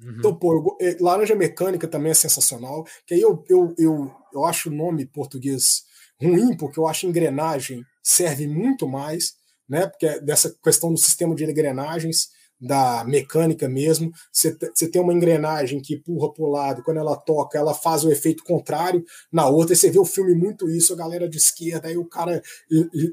Uhum. 0.00 0.16
Então, 0.18 0.34
pô, 0.34 0.54
eu, 0.54 0.86
eh, 0.86 0.96
Laranja 1.00 1.34
Mecânica 1.34 1.88
também 1.88 2.12
é 2.12 2.14
sensacional, 2.14 2.86
que 3.06 3.14
aí 3.14 3.20
eu, 3.20 3.44
eu, 3.48 3.74
eu, 3.76 4.10
eu 4.32 4.44
acho 4.44 4.70
o 4.70 4.74
nome 4.74 5.06
português 5.06 5.84
ruim, 6.20 6.56
porque 6.56 6.78
eu 6.78 6.86
acho 6.86 7.06
engrenagem 7.06 7.84
serve 8.02 8.46
muito 8.46 8.88
mais, 8.88 9.34
né? 9.68 9.86
Porque 9.86 10.06
é 10.06 10.20
dessa 10.20 10.54
questão 10.62 10.92
do 10.92 10.98
sistema 10.98 11.34
de 11.34 11.44
engrenagens, 11.44 12.30
da 12.60 13.04
mecânica 13.04 13.68
mesmo. 13.68 14.12
Você, 14.32 14.52
tem 14.90 15.00
uma 15.00 15.12
engrenagem 15.12 15.80
que 15.80 15.94
empurra 15.94 16.32
para 16.32 16.44
o 16.44 16.50
lado, 16.50 16.82
quando 16.82 16.98
ela 16.98 17.16
toca, 17.16 17.58
ela 17.58 17.74
faz 17.74 18.04
o 18.04 18.10
efeito 18.10 18.42
contrário 18.42 19.04
na 19.32 19.46
outra. 19.46 19.74
Você 19.74 19.90
vê 19.90 19.98
o 19.98 20.04
filme 20.04 20.34
muito 20.34 20.68
isso, 20.68 20.92
a 20.92 20.96
galera 20.96 21.28
de 21.28 21.36
esquerda, 21.36 21.88
aí 21.88 21.96
o 21.96 22.04
cara 22.04 22.42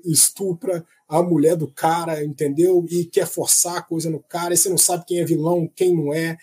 estupra 0.06 0.86
a 1.08 1.22
mulher 1.22 1.56
do 1.56 1.72
cara, 1.72 2.24
entendeu? 2.24 2.86
E 2.90 3.06
quer 3.06 3.28
forçar 3.28 3.78
a 3.78 3.82
coisa 3.82 4.10
no 4.10 4.20
cara, 4.20 4.54
e 4.54 4.58
você 4.58 4.70
não 4.70 4.78
sabe 4.78 5.06
quem 5.06 5.20
é 5.20 5.26
vilão, 5.26 5.70
quem 5.76 5.96
não 5.96 6.14
é, 6.14 6.38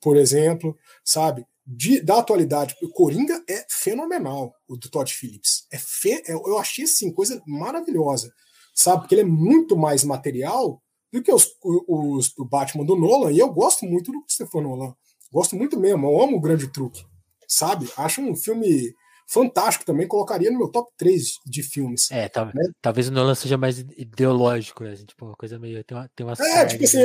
por 0.00 0.16
exemplo, 0.16 0.76
sabe? 1.02 1.46
De, 1.66 2.02
da 2.02 2.18
atualidade, 2.18 2.76
o 2.82 2.90
Coringa 2.90 3.42
é 3.48 3.64
fenomenal, 3.70 4.54
o 4.68 4.76
do 4.76 4.90
Todd 4.90 5.10
Phillips. 5.10 5.66
É 5.72 5.78
fe, 5.78 6.22
é, 6.26 6.34
eu 6.34 6.58
achei 6.58 6.84
assim, 6.84 7.10
coisa 7.10 7.42
maravilhosa, 7.46 8.30
sabe? 8.74 9.00
Porque 9.00 9.14
ele 9.14 9.22
é 9.22 9.24
muito 9.24 9.74
mais 9.74 10.04
material 10.04 10.82
do 11.14 11.22
que 11.22 11.32
os, 11.32 11.48
os 11.62 12.34
do 12.34 12.44
Batman 12.44 12.84
do 12.84 12.96
Nolan, 12.96 13.30
e 13.30 13.38
eu 13.38 13.48
gosto 13.52 13.86
muito 13.86 14.10
do 14.10 14.20
Christopher 14.22 14.60
Nolan. 14.60 14.94
Gosto 15.32 15.54
muito 15.54 15.78
mesmo, 15.78 16.06
eu 16.08 16.20
amo 16.20 16.36
o 16.36 16.40
grande 16.40 16.66
truque. 16.72 17.04
Sabe? 17.46 17.88
Acho 17.96 18.20
um 18.20 18.34
filme 18.34 18.92
fantástico 19.28 19.84
também, 19.84 20.08
colocaria 20.08 20.50
no 20.50 20.58
meu 20.58 20.68
top 20.68 20.90
3 20.96 21.38
de 21.46 21.62
filmes. 21.62 22.10
É, 22.10 22.22
né? 22.22 22.62
talvez 22.82 23.08
o 23.08 23.12
Nolan 23.12 23.36
seja 23.36 23.56
mais 23.56 23.78
ideológico, 23.78 24.82
né? 24.82 24.92
Assim, 24.92 25.04
tipo, 25.04 25.24
uma 25.24 25.36
coisa 25.36 25.56
meio. 25.56 25.84
Tem 25.84 25.96
uma, 25.96 26.10
tem 26.16 26.26
uma 26.26 26.32
é, 26.32 26.66
tipo 26.66 26.82
assim, 26.82 26.98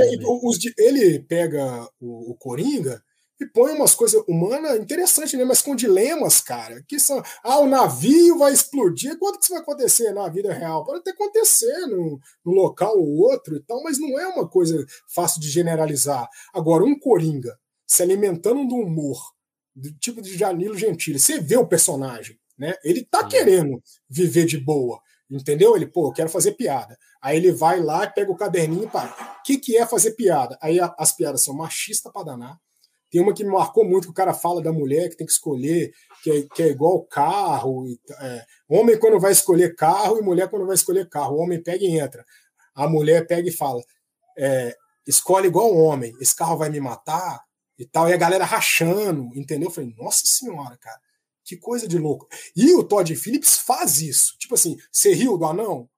os, 0.43 0.59
ele 0.77 1.19
pega 1.19 1.87
o, 1.99 2.31
o 2.31 2.35
Coringa 2.35 3.01
e 3.39 3.45
põe 3.45 3.73
umas 3.73 3.95
coisas 3.95 4.21
humanas 4.27 4.77
interessantes, 4.77 5.33
né? 5.33 5.45
Mas 5.45 5.61
com 5.61 5.75
dilemas, 5.75 6.41
cara, 6.41 6.83
que 6.87 6.99
são. 6.99 7.23
Ah, 7.41 7.59
o 7.59 7.67
navio 7.67 8.37
vai 8.37 8.51
explodir. 8.51 9.17
Quando 9.17 9.37
que 9.37 9.45
isso 9.45 9.53
vai 9.53 9.61
acontecer 9.61 10.11
na 10.11 10.27
vida 10.27 10.51
real? 10.51 10.83
Pode 10.83 10.99
até 10.99 11.11
acontecer 11.11 11.87
num, 11.87 12.19
num 12.45 12.51
local 12.51 12.97
ou 12.97 13.17
outro 13.19 13.55
e 13.55 13.61
tal, 13.61 13.81
mas 13.81 13.97
não 13.97 14.19
é 14.19 14.27
uma 14.27 14.47
coisa 14.47 14.85
fácil 15.07 15.39
de 15.39 15.49
generalizar. 15.49 16.27
Agora, 16.53 16.83
um 16.83 16.99
Coringa 16.99 17.57
se 17.87 18.03
alimentando 18.03 18.67
do 18.67 18.75
humor, 18.75 19.17
do 19.73 19.91
tipo 19.93 20.21
de 20.21 20.37
Janilo 20.37 20.77
Gentili, 20.77 21.17
você 21.17 21.39
vê 21.39 21.55
o 21.55 21.67
personagem, 21.67 22.37
né? 22.57 22.75
Ele 22.83 23.05
tá 23.05 23.25
querendo 23.25 23.81
viver 24.09 24.45
de 24.45 24.57
boa. 24.57 24.99
Entendeu? 25.31 25.75
Ele, 25.75 25.85
pô, 25.85 26.07
eu 26.07 26.11
quero 26.11 26.27
fazer 26.27 26.53
piada. 26.53 26.97
Aí 27.21 27.37
ele 27.37 27.51
vai 27.51 27.79
lá, 27.79 28.07
pega 28.07 28.31
o 28.31 28.35
caderninho 28.35 28.85
e 28.85 28.87
para. 28.87 29.11
O 29.39 29.43
que, 29.43 29.59
que 29.59 29.77
é 29.77 29.85
fazer 29.85 30.11
piada? 30.11 30.57
Aí 30.59 30.79
a, 30.79 30.93
as 30.97 31.15
piadas 31.15 31.43
são 31.43 31.53
machistas 31.53 32.11
para 32.11 32.23
danar 32.23 32.59
tem 33.09 33.21
uma 33.21 33.33
que 33.33 33.43
me 33.43 33.51
marcou 33.51 33.83
muito, 33.83 34.05
que 34.05 34.11
o 34.11 34.13
cara 34.13 34.33
fala 34.33 34.61
da 34.61 34.71
mulher 34.71 35.09
que 35.09 35.17
tem 35.17 35.25
que 35.25 35.33
escolher, 35.33 35.91
que 36.23 36.29
é, 36.29 36.41
que 36.53 36.63
é 36.63 36.67
igual 36.67 37.03
carro. 37.05 37.87
É, 38.21 38.45
homem 38.67 38.99
quando 38.99 39.19
vai 39.19 39.31
escolher 39.31 39.75
carro 39.75 40.19
e 40.19 40.21
mulher 40.21 40.47
quando 40.49 40.65
vai 40.65 40.75
escolher 40.75 41.09
carro. 41.09 41.37
O 41.37 41.39
homem 41.39 41.61
pega 41.61 41.83
e 41.83 41.99
entra. 41.99 42.23
A 42.75 42.87
mulher 42.87 43.25
pega 43.25 43.49
e 43.49 43.51
fala: 43.51 43.81
é, 44.37 44.75
escolhe 45.07 45.47
igual 45.47 45.75
homem, 45.75 46.15
esse 46.21 46.35
carro 46.35 46.57
vai 46.57 46.69
me 46.69 46.79
matar 46.79 47.43
e 47.77 47.85
tal. 47.85 48.07
E 48.07 48.13
a 48.13 48.17
galera 48.17 48.45
rachando, 48.45 49.29
entendeu? 49.33 49.69
Eu 49.69 49.73
falei, 49.73 49.93
nossa 49.97 50.21
senhora, 50.25 50.77
cara, 50.77 50.99
que 51.43 51.57
coisa 51.57 51.87
de 51.87 51.97
louco. 51.97 52.27
E 52.55 52.75
o 52.75 52.83
Todd 52.83 53.15
Phillips 53.15 53.57
faz 53.57 54.01
isso. 54.01 54.37
Tipo 54.37 54.53
assim, 54.53 54.77
você 54.91 55.13
riu 55.13 55.35
do 55.35 55.45
anão? 55.45 55.89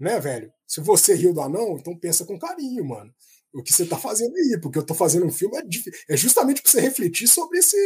Né, 0.00 0.18
velho? 0.18 0.52
Se 0.66 0.80
você 0.80 1.14
riu 1.14 1.32
do 1.32 1.40
anão, 1.40 1.76
então 1.78 1.96
pensa 1.96 2.24
com 2.24 2.38
carinho, 2.38 2.84
mano 2.84 3.14
o 3.52 3.62
que 3.62 3.72
você 3.72 3.82
está 3.82 3.98
fazendo 3.98 4.34
aí, 4.34 4.58
porque 4.60 4.78
eu 4.78 4.82
estou 4.82 4.96
fazendo 4.96 5.26
um 5.26 5.30
filme 5.30 5.56
é, 5.58 6.14
é 6.14 6.16
justamente 6.16 6.62
para 6.62 6.70
você 6.70 6.80
refletir 6.80 7.28
sobre 7.28 7.58
esse, 7.58 7.76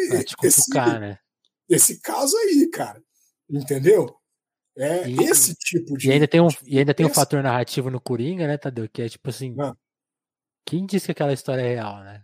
esse, 0.42 0.70
né? 0.74 1.18
esse 1.68 2.00
caso 2.00 2.36
aí, 2.38 2.68
cara. 2.70 3.02
Entendeu? 3.48 4.14
É 4.76 5.08
e, 5.08 5.16
esse 5.24 5.54
tipo 5.54 5.96
de. 5.96 6.08
E 6.08 6.12
ainda 6.12 6.28
tem 6.28 6.40
um, 6.40 6.48
e 6.64 6.78
ainda 6.78 6.92
tem 6.92 7.06
um 7.06 7.12
fator 7.12 7.42
narrativo 7.42 7.90
no 7.90 8.00
Coringa, 8.00 8.46
né, 8.46 8.58
Tadeu? 8.58 8.88
Que 8.88 9.02
é 9.02 9.08
tipo 9.08 9.28
assim. 9.30 9.56
Ah. 9.58 9.74
Quem 10.66 10.84
disse 10.84 11.06
que 11.06 11.12
aquela 11.12 11.32
história 11.32 11.62
é 11.62 11.74
real, 11.74 12.02
né? 12.02 12.22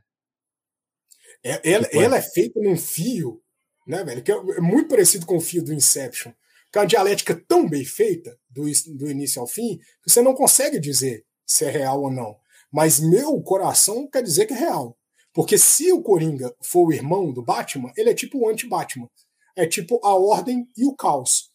É, 1.45 1.73
ela, 1.73 1.85
tipo, 1.85 2.03
ela 2.03 2.17
é 2.17 2.23
feita 2.23 2.61
num 2.61 2.77
fio, 2.77 3.43
né, 3.87 4.05
velho? 4.05 4.23
Que 4.23 4.33
é, 4.33 4.35
é 4.35 4.61
muito 4.61 4.89
parecido 4.89 5.25
com 5.25 5.37
o 5.37 5.41
fio 5.41 5.65
do 5.65 5.73
Inception. 5.73 6.33
Que 6.71 6.79
é 6.79 6.83
uma 6.83 6.87
dialética 6.87 7.35
tão 7.49 7.69
bem 7.69 7.85
feita, 7.85 8.39
do, 8.51 8.65
do 8.97 9.11
início 9.11 9.41
ao 9.41 9.47
fim, 9.47 9.79
que 10.03 10.11
você 10.11 10.21
não 10.23 10.35
consegue 10.35 10.79
dizer 10.79 11.25
se 11.47 11.65
é 11.65 11.71
real 11.71 12.03
ou 12.03 12.11
não. 12.11 12.37
Mas 12.73 12.99
meu 12.99 13.41
coração 13.43 14.09
quer 14.09 14.23
dizer 14.23 14.47
que 14.47 14.55
é 14.55 14.59
real. 14.59 14.97
Porque 15.35 15.57
se 15.59 15.93
o 15.93 16.03
Coringa 16.03 16.55
for 16.63 16.87
o 16.87 16.93
irmão 16.93 17.33
do 17.33 17.43
Batman, 17.43 17.93
ele 17.97 18.11
é 18.11 18.15
tipo 18.15 18.39
o 18.39 18.49
anti-Batman. 18.49 19.09
É 19.57 19.67
tipo 19.67 20.01
a 20.05 20.15
ordem 20.15 20.67
e 20.77 20.85
o 20.85 20.95
caos. 20.95 21.51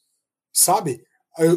Sabe? 0.53 1.03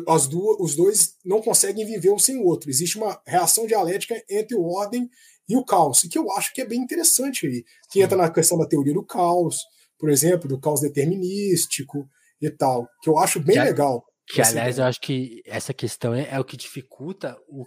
As 0.07 0.27
duas, 0.27 0.59
os 0.61 0.77
dois 0.77 1.17
não 1.25 1.41
conseguem 1.41 1.87
viver 1.87 2.11
um 2.11 2.19
sem 2.19 2.39
o 2.39 2.45
outro. 2.45 2.69
Existe 2.69 2.99
uma 2.99 3.21
reação 3.27 3.67
dialética 3.67 4.23
entre 4.29 4.57
o 4.57 4.65
ordem 4.65 5.09
e 5.49 5.57
o 5.57 5.65
caos, 5.65 6.03
que 6.03 6.17
eu 6.17 6.31
acho 6.33 6.53
que 6.53 6.61
é 6.61 6.65
bem 6.65 6.81
interessante 6.81 7.47
aí. 7.47 7.65
Que 7.91 8.03
entra 8.03 8.17
na 8.17 8.31
questão 8.31 8.59
da 8.59 8.69
teoria 8.69 8.95
do 8.95 9.05
caos, 9.05 9.59
por 9.99 10.11
exemplo, 10.11 10.49
do 10.49 10.61
caos 10.61 10.81
determinístico 10.81 12.09
e 12.41 12.51
tal, 12.51 12.89
que 13.03 13.11
eu 13.11 13.19
acho 13.19 13.41
bem 13.41 13.57
que, 13.57 13.63
legal. 13.63 14.05
Que, 14.27 14.41
aliás, 14.41 14.79
eu 14.79 14.85
acho 14.85 15.01
que 15.01 15.43
essa 15.45 15.75
questão 15.75 16.15
é, 16.15 16.29
é 16.31 16.39
o 16.39 16.45
que 16.45 16.57
dificulta 16.57 17.37
o, 17.49 17.65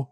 o 0.00 0.06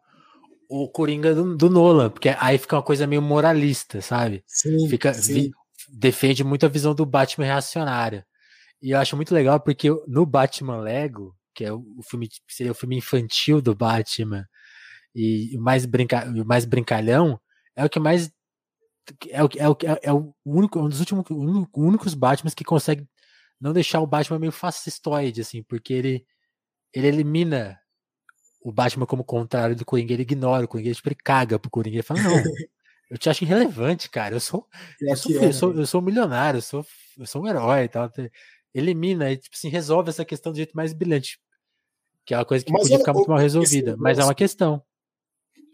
o 0.83 0.89
Coringa 0.89 1.33
do, 1.33 1.57
do, 1.57 1.71
Nolan, 1.71 2.11
porque 2.11 2.35
aí 2.37 2.59
fica 2.59 2.75
uma 2.75 2.83
coisa 2.83 3.07
meio 3.07 3.23
moralista, 3.23 4.01
sabe? 4.01 4.43
Sim, 4.45 4.89
fica, 4.89 5.15
sim. 5.15 5.35
Vi, 5.35 5.51
defende 5.89 6.43
muito 6.43 6.67
a 6.67 6.69
visão 6.69 6.93
do 6.93 7.07
Batman 7.07 7.45
reacionária. 7.45 8.27
E 8.83 8.91
eu 8.91 8.99
acho 8.99 9.15
muito 9.15 9.33
legal 9.33 9.61
porque 9.61 9.89
no 10.09 10.27
Batman 10.27 10.79
Lego, 10.81 11.37
que 11.55 11.65
é 11.65 11.73
o, 11.73 12.03
filme 12.03 12.29
seria 12.49 12.73
o 12.73 12.75
filme 12.75 12.97
infantil 12.97 13.63
do 13.63 13.73
Batman 13.73 14.45
e 15.15 15.57
o 15.57 15.63
mais 15.63 15.87
brinca, 15.87 16.27
mais 16.45 16.65
brincalhão, 16.65 17.41
é 17.77 17.85
o 17.85 17.89
que 17.89 18.01
mais 18.01 18.33
é 19.31 19.45
o, 19.45 19.49
é 19.57 19.69
o, 19.69 19.77
é 20.03 20.13
o 20.13 20.35
único, 20.45 20.81
um 20.81 20.89
dos 20.89 20.99
últimos 20.99 21.25
únicos 21.73 22.15
Batmans 22.15 22.55
que 22.55 22.65
consegue 22.65 23.07
não 23.61 23.73
deixar 23.73 24.01
o 24.01 24.07
Batman 24.09 24.41
meio 24.41 24.53
fascistoide, 24.53 25.41
assim, 25.41 25.63
porque 25.63 25.93
ele 25.93 26.27
ele 26.93 27.07
elimina 27.09 27.79
o 28.65 28.73
Batman 28.73 29.05
como 29.05 29.23
contrário 29.23 29.77
do 29.77 29.85
Coringa, 29.85 30.15
ele 30.15 30.23
ignora 30.23 30.65
o 30.65 30.69
Coringa, 30.69 30.89
ele, 30.89 30.95
tipo, 30.95 31.09
ele 31.09 31.16
caga 31.23 31.59
pro 31.59 31.70
Coringa, 31.70 31.97
ele 31.97 32.03
fala, 32.03 32.23
não, 32.23 32.32
eu 33.11 33.19
te 33.19 33.28
acho 33.28 33.45
irrelevante, 33.45 34.09
cara, 34.09 34.35
eu 34.35 34.41
sou, 34.41 34.66
eu 35.03 35.15
sou, 35.15 35.32
é, 35.32 35.45
eu 35.45 35.53
sou, 35.53 35.74
eu 35.74 35.86
sou 35.86 36.01
um 36.01 36.05
milionário, 36.05 36.59
eu 36.59 36.62
sou, 36.62 36.86
eu 37.19 37.27
sou 37.27 37.43
um 37.43 37.47
herói 37.47 37.85
e 37.85 37.89
tal, 37.89 38.11
elimina 38.74 39.31
e, 39.31 39.36
tipo 39.36 39.55
assim, 39.55 39.69
resolve 39.69 40.09
essa 40.09 40.24
questão 40.24 40.51
do 40.51 40.57
jeito 40.57 40.74
mais 40.74 40.95
brilhante, 40.95 41.39
que 42.24 42.32
é 42.32 42.39
uma 42.39 42.45
coisa 42.47 42.65
que 42.65 42.73
mas 42.73 42.82
podia 42.82 42.99
ficar 42.99 43.12
muito 43.12 43.28
mal 43.28 43.39
resolvida, 43.39 43.97
mas 43.99 44.19
é 44.19 44.24
uma 44.24 44.35
questão. 44.35 44.82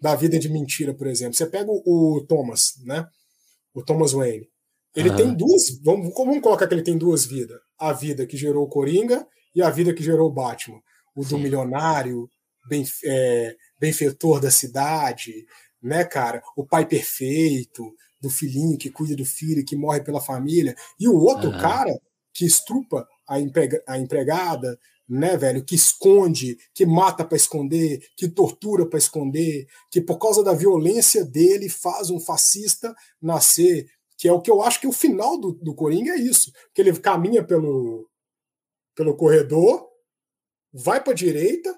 Da 0.02 0.16
vida 0.16 0.36
de 0.36 0.48
mentira, 0.48 0.92
por 0.92 1.06
exemplo, 1.06 1.34
você 1.34 1.46
pega 1.46 1.70
o, 1.70 2.24
Thomas, 2.28 2.74
né, 2.84 3.06
o 3.72 3.84
Thomas 3.84 4.12
Wayne, 4.12 4.48
ele 4.96 5.10
uhum. 5.10 5.16
tem 5.16 5.32
duas, 5.32 5.80
vamos, 5.80 6.12
vamos 6.12 6.40
colocar 6.40 6.66
que 6.66 6.74
ele 6.74 6.82
tem 6.82 6.98
duas 6.98 7.24
vidas, 7.24 7.60
a 7.78 7.92
vida 7.92 8.26
que 8.26 8.36
gerou 8.36 8.64
o 8.64 8.68
Coringa 8.68 9.24
e 9.54 9.62
a 9.62 9.70
vida 9.70 9.94
que 9.94 10.02
gerou 10.02 10.28
o 10.28 10.32
Batman, 10.32 10.80
o 11.14 11.22
Sim. 11.22 11.28
do 11.30 11.38
milionário, 11.38 12.28
bem, 12.68 12.84
é, 13.04 13.56
benfeitor 13.78 14.40
da 14.40 14.50
cidade, 14.50 15.46
né, 15.82 16.04
cara? 16.04 16.42
O 16.56 16.66
pai 16.66 16.86
perfeito, 16.86 17.94
do 18.20 18.28
filhinho 18.28 18.76
que 18.76 18.90
cuida 18.90 19.16
do 19.16 19.24
filho, 19.24 19.64
que 19.64 19.76
morre 19.76 20.02
pela 20.02 20.20
família, 20.20 20.76
e 20.98 21.08
o 21.08 21.16
outro 21.16 21.50
uhum. 21.50 21.58
cara 21.58 21.98
que 22.32 22.44
estrupa 22.44 23.08
a, 23.26 23.40
emprega, 23.40 23.82
a 23.86 23.98
empregada, 23.98 24.78
né, 25.08 25.36
velho, 25.36 25.64
que 25.64 25.74
esconde, 25.74 26.56
que 26.72 26.86
mata 26.86 27.24
para 27.24 27.36
esconder, 27.36 28.00
que 28.16 28.28
tortura 28.28 28.86
para 28.86 28.98
esconder, 28.98 29.66
que 29.90 30.00
por 30.00 30.18
causa 30.18 30.44
da 30.44 30.52
violência 30.52 31.24
dele 31.24 31.68
faz 31.68 32.10
um 32.10 32.20
fascista 32.20 32.94
nascer, 33.20 33.90
que 34.16 34.28
é 34.28 34.32
o 34.32 34.40
que 34.40 34.50
eu 34.50 34.62
acho 34.62 34.80
que 34.80 34.86
o 34.86 34.92
final 34.92 35.40
do, 35.40 35.52
do 35.52 35.74
Coringa 35.74 36.12
é 36.12 36.20
isso, 36.20 36.52
que 36.72 36.80
ele 36.80 36.96
caminha 37.00 37.42
pelo, 37.42 38.08
pelo 38.94 39.16
corredor, 39.16 39.88
vai 40.72 41.02
para 41.02 41.12
direita, 41.12 41.76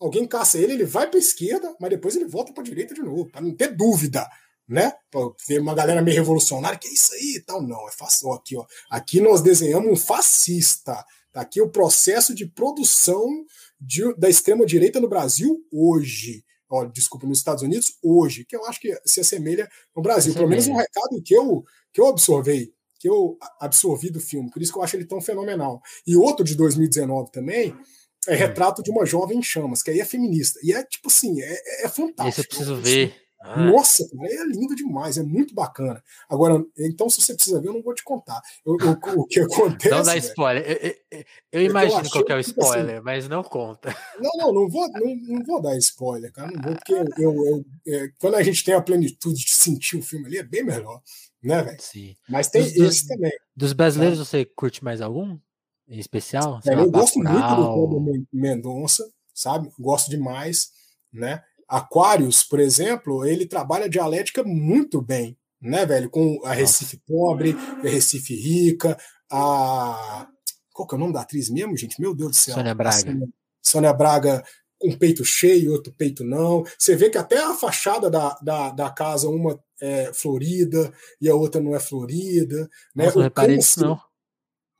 alguém 0.00 0.26
caça 0.26 0.58
ele, 0.58 0.72
ele 0.72 0.84
vai 0.84 1.06
para 1.06 1.18
a 1.18 1.20
esquerda, 1.20 1.76
mas 1.78 1.90
depois 1.90 2.16
ele 2.16 2.24
volta 2.24 2.52
para 2.52 2.62
a 2.62 2.66
direita 2.66 2.94
de 2.94 3.02
novo, 3.02 3.30
para 3.30 3.40
não 3.40 3.54
ter 3.54 3.76
dúvida, 3.76 4.26
né? 4.66 4.92
Para 5.10 5.20
ver 5.46 5.60
uma 5.60 5.74
galera 5.74 6.00
meio 6.00 6.16
revolucionária, 6.16 6.78
que 6.78 6.88
é 6.88 6.92
isso 6.92 7.12
aí 7.12 7.34
e 7.36 7.40
tal. 7.40 7.62
Não, 7.62 7.88
é 7.88 7.92
fácil. 7.92 8.32
Aqui, 8.32 8.56
ó. 8.56 8.64
Aqui 8.90 9.20
nós 9.20 9.42
desenhamos 9.42 9.92
um 9.92 9.96
fascista. 9.96 11.04
Tá 11.32 11.42
aqui 11.42 11.60
o 11.60 11.70
processo 11.70 12.34
de 12.34 12.46
produção 12.46 13.28
de, 13.80 14.14
da 14.16 14.28
extrema-direita 14.28 15.00
no 15.00 15.08
Brasil 15.08 15.64
hoje. 15.72 16.44
Ó, 16.68 16.84
desculpa, 16.84 17.26
nos 17.26 17.38
Estados 17.38 17.62
Unidos 17.62 17.96
hoje, 18.02 18.44
que 18.44 18.56
eu 18.56 18.64
acho 18.64 18.80
que 18.80 18.96
se 19.04 19.20
assemelha 19.20 19.68
no 19.94 20.02
Brasil. 20.02 20.32
Pelo 20.32 20.48
menos 20.48 20.66
um 20.68 20.76
recado 20.76 21.20
que 21.24 21.34
eu, 21.34 21.64
que 21.92 22.00
eu 22.00 22.06
absorvei, 22.06 22.72
que 22.98 23.08
eu 23.08 23.36
absorvi 23.60 24.10
do 24.10 24.20
filme. 24.20 24.50
Por 24.50 24.62
isso 24.62 24.72
que 24.72 24.78
eu 24.78 24.82
acho 24.82 24.96
ele 24.96 25.04
tão 25.04 25.20
fenomenal. 25.20 25.80
E 26.06 26.16
outro 26.16 26.44
de 26.44 26.54
2019 26.54 27.32
também, 27.32 27.74
é 28.28 28.34
retrato 28.34 28.82
de 28.82 28.90
uma 28.90 29.06
jovem 29.06 29.38
em 29.38 29.42
chamas, 29.42 29.82
que 29.82 29.90
aí 29.90 30.00
é 30.00 30.04
feminista. 30.04 30.58
E 30.62 30.72
é 30.72 30.82
tipo 30.84 31.08
assim, 31.08 31.40
é, 31.40 31.84
é 31.84 31.88
fantástico. 31.88 32.28
Esse 32.28 32.40
eu 32.40 32.44
preciso 32.44 32.76
ver. 32.76 33.14
Ah. 33.42 33.56
Nossa, 33.56 34.04
é 34.04 34.44
lindo 34.44 34.74
demais, 34.74 35.16
é 35.16 35.22
muito 35.22 35.54
bacana. 35.54 36.04
Agora, 36.28 36.62
então, 36.78 37.08
se 37.08 37.22
você 37.22 37.34
precisa 37.34 37.58
ver, 37.58 37.68
eu 37.68 37.72
não 37.72 37.82
vou 37.82 37.94
te 37.94 38.04
contar. 38.04 38.38
Eu, 38.66 38.76
eu, 38.78 39.18
o 39.18 39.26
que 39.26 39.40
acontece. 39.40 39.94
Não 39.94 40.02
dá 40.02 40.14
spoiler. 40.18 40.62
Eu, 40.62 40.94
eu, 41.10 41.24
eu 41.52 41.62
imagino 41.62 42.10
qual 42.10 42.24
é 42.28 42.34
o 42.34 42.42
tipo 42.42 42.60
assim, 42.60 42.60
spoiler, 42.60 42.96
assim, 42.96 43.04
mas 43.04 43.28
não 43.28 43.42
conta. 43.42 43.96
Não, 44.20 44.30
não, 44.36 44.52
não 44.52 44.68
vou, 44.68 44.86
não, 44.92 45.16
não 45.16 45.44
vou 45.44 45.62
dar 45.62 45.76
spoiler, 45.78 46.30
cara. 46.30 46.50
Não 46.50 46.60
vou, 46.60 46.74
porque 46.74 46.92
eu, 46.92 47.64
é, 47.86 48.08
quando 48.18 48.34
a 48.34 48.42
gente 48.42 48.62
tem 48.62 48.74
a 48.74 48.82
plenitude 48.82 49.42
de 49.42 49.54
sentir 49.54 49.96
o 49.96 50.02
filme 50.02 50.26
ali, 50.26 50.36
é 50.36 50.42
bem 50.42 50.62
melhor, 50.62 51.00
né, 51.42 51.62
velho? 51.62 51.80
Sim. 51.80 52.14
Mas 52.28 52.48
tem 52.48 52.62
dos, 52.62 52.76
esse 52.76 53.08
também. 53.08 53.32
Dos 53.56 53.72
brasileiros, 53.72 54.18
né? 54.18 54.24
você 54.24 54.44
curte 54.44 54.84
mais 54.84 55.00
algum? 55.00 55.38
Em 55.90 55.98
especial? 55.98 56.60
É, 56.64 56.74
eu 56.74 56.90
gosto 56.90 57.18
muito 57.18 57.34
do 57.34 58.26
Mendonça, 58.32 59.04
sabe? 59.34 59.68
Gosto 59.78 60.08
demais, 60.08 60.70
né? 61.12 61.42
Aquários, 61.68 62.42
por 62.44 62.60
exemplo, 62.60 63.24
ele 63.24 63.46
trabalha 63.46 63.86
a 63.86 63.88
dialética 63.88 64.42
muito 64.44 65.02
bem, 65.02 65.36
né, 65.60 65.84
velho? 65.84 66.08
Com 66.08 66.40
a 66.44 66.52
Recife 66.52 66.96
Nossa. 66.96 67.04
pobre, 67.06 67.56
a 67.84 67.88
Recife 67.88 68.34
rica, 68.34 68.96
a. 69.30 70.28
Qual 70.72 70.86
que 70.86 70.94
é 70.94 70.96
o 70.96 71.00
nome 71.00 71.12
da 71.12 71.22
atriz 71.22 71.50
mesmo, 71.50 71.76
gente? 71.76 72.00
Meu 72.00 72.14
Deus 72.14 72.30
do 72.30 72.36
céu. 72.36 72.54
Sônia 72.54 72.74
Braga. 72.74 72.96
Sônia, 72.96 73.28
Sônia 73.60 73.92
Braga 73.92 74.44
um 74.82 74.96
peito 74.96 75.22
cheio, 75.24 75.72
outro 75.72 75.92
peito 75.92 76.24
não. 76.24 76.64
Você 76.78 76.96
vê 76.96 77.10
que 77.10 77.18
até 77.18 77.38
a 77.38 77.52
fachada 77.52 78.08
da, 78.08 78.34
da, 78.40 78.70
da 78.70 78.90
casa, 78.90 79.28
uma 79.28 79.62
é 79.78 80.10
florida 80.14 80.92
e 81.20 81.28
a 81.28 81.34
outra 81.34 81.60
não 81.60 81.74
é 81.74 81.80
florida. 81.80 82.68
Né? 82.94 83.04
Nossa, 83.04 83.16
não 83.16 83.24
reparei 83.24 83.56
isso, 83.56 83.80
não 83.80 84.00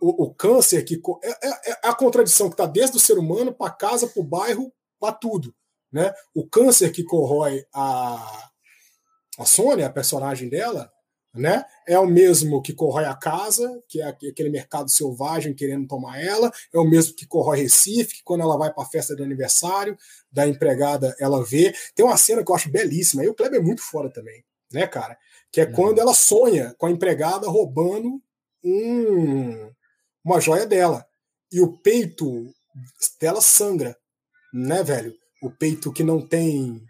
o, 0.01 0.25
o 0.25 0.35
câncer 0.35 0.85
que 0.85 1.01
é, 1.23 1.29
é, 1.29 1.71
é, 1.71 1.79
a 1.85 1.95
contradição 1.95 2.49
que 2.49 2.55
está 2.55 2.67
desde 2.67 2.97
o 2.97 3.01
ser 3.01 3.19
humano 3.19 3.53
para 3.53 3.71
casa, 3.71 4.07
para 4.07 4.21
o 4.21 4.25
bairro, 4.27 4.73
para 4.99 5.13
tudo. 5.13 5.55
Né? 5.93 6.13
O 6.35 6.49
câncer 6.49 6.91
que 6.91 7.05
corrói 7.05 7.65
a, 7.73 8.51
a 9.39 9.45
Sônia, 9.45 9.87
a 9.87 9.93
personagem 9.93 10.49
dela, 10.49 10.91
né? 11.35 11.65
É 11.87 11.99
o 11.99 12.07
mesmo 12.07 12.61
que 12.61 12.73
corrói 12.73 13.05
a 13.05 13.15
casa, 13.15 13.83
que 13.89 14.01
é 14.01 14.07
aquele 14.07 14.51
mercado 14.51 14.91
selvagem 14.91 15.55
querendo 15.55 15.87
tomar 15.87 16.21
ela, 16.21 16.51
é 16.75 16.79
o 16.79 16.85
mesmo 16.85 17.15
que 17.15 17.27
corrói 17.27 17.61
Recife, 17.61 18.17
que 18.17 18.25
quando 18.25 18.41
ela 18.41 18.57
vai 18.57 18.73
para 18.73 18.83
a 18.83 18.87
festa 18.87 19.15
de 19.15 19.23
aniversário 19.23 19.97
da 20.31 20.47
empregada, 20.47 21.15
ela 21.21 21.45
vê. 21.45 21.73
Tem 21.95 22.05
uma 22.05 22.17
cena 22.17 22.45
que 22.45 22.51
eu 22.51 22.57
acho 22.57 22.71
belíssima, 22.71 23.25
e 23.25 23.29
o 23.29 23.35
Kleber 23.35 23.61
é 23.61 23.63
muito 23.63 23.83
fora 23.83 24.11
também, 24.11 24.45
né, 24.73 24.87
cara? 24.87 25.17
Que 25.53 25.61
é 25.61 25.67
uhum. 25.67 25.73
quando 25.73 26.01
ela 26.01 26.15
sonha 26.15 26.75
com 26.77 26.87
a 26.87 26.91
empregada 26.91 27.49
roubando 27.49 28.21
um, 28.65 29.71
uma 30.25 30.41
joia 30.41 30.67
dela. 30.67 31.05
E 31.53 31.61
o 31.61 31.77
peito 31.79 32.47
dela 33.21 33.41
sangra, 33.41 33.97
né, 34.53 34.83
velho? 34.83 35.15
O 35.43 35.51
peito 35.51 35.93
que 35.93 36.05
não 36.05 36.27
tem 36.27 36.81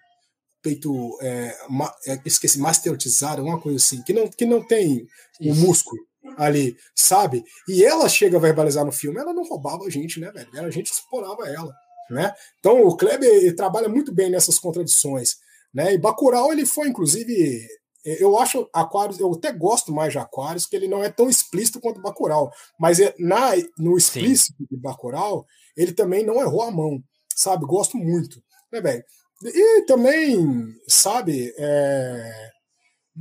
peito 0.62 1.18
é, 1.22 1.56
ma, 1.68 1.92
é, 2.06 2.20
esqueci, 2.24 2.58
masterizado, 2.58 3.40
alguma 3.40 3.60
coisa 3.60 3.78
assim, 3.78 4.02
que 4.02 4.12
não, 4.12 4.28
que 4.28 4.44
não 4.44 4.66
tem 4.66 5.06
o 5.40 5.54
músculo 5.54 6.00
ali, 6.36 6.76
sabe? 6.94 7.44
E 7.68 7.84
ela 7.84 8.08
chega 8.08 8.36
a 8.36 8.40
verbalizar 8.40 8.84
no 8.84 8.92
filme, 8.92 9.18
ela 9.18 9.32
não 9.32 9.44
roubava 9.44 9.84
a 9.84 9.90
gente, 9.90 10.20
né, 10.20 10.30
velho? 10.30 10.66
A 10.66 10.70
gente 10.70 10.92
explorava 10.92 11.48
ela, 11.48 11.72
né? 12.10 12.32
Então 12.58 12.82
o 12.82 12.96
Kleber 12.96 13.54
trabalha 13.56 13.88
muito 13.88 14.12
bem 14.12 14.30
nessas 14.30 14.58
contradições, 14.58 15.36
né? 15.72 15.94
E 15.94 15.98
Bacurau, 15.98 16.52
ele 16.52 16.66
foi, 16.66 16.88
inclusive, 16.88 17.66
eu 18.04 18.38
acho 18.38 18.68
Aquários, 18.72 19.18
eu 19.18 19.32
até 19.32 19.52
gosto 19.52 19.92
mais 19.92 20.12
de 20.12 20.18
Aquários, 20.18 20.66
que 20.66 20.74
ele 20.74 20.88
não 20.88 21.04
é 21.04 21.10
tão 21.10 21.28
explícito 21.28 21.80
quanto 21.80 22.00
Bacurau, 22.00 22.50
mas 22.78 22.98
é, 22.98 23.14
na, 23.18 23.50
no 23.78 23.96
explícito 23.96 24.56
Sim. 24.58 24.66
de 24.70 24.76
Bacurau, 24.76 25.46
ele 25.76 25.92
também 25.92 26.24
não 26.24 26.40
errou 26.40 26.62
a 26.62 26.70
mão, 26.70 27.02
sabe? 27.34 27.66
Gosto 27.66 27.96
muito, 27.96 28.42
né, 28.72 28.80
velho? 28.80 29.04
E 29.42 29.82
também, 29.82 30.74
sabe, 30.86 31.52
é... 31.56 32.50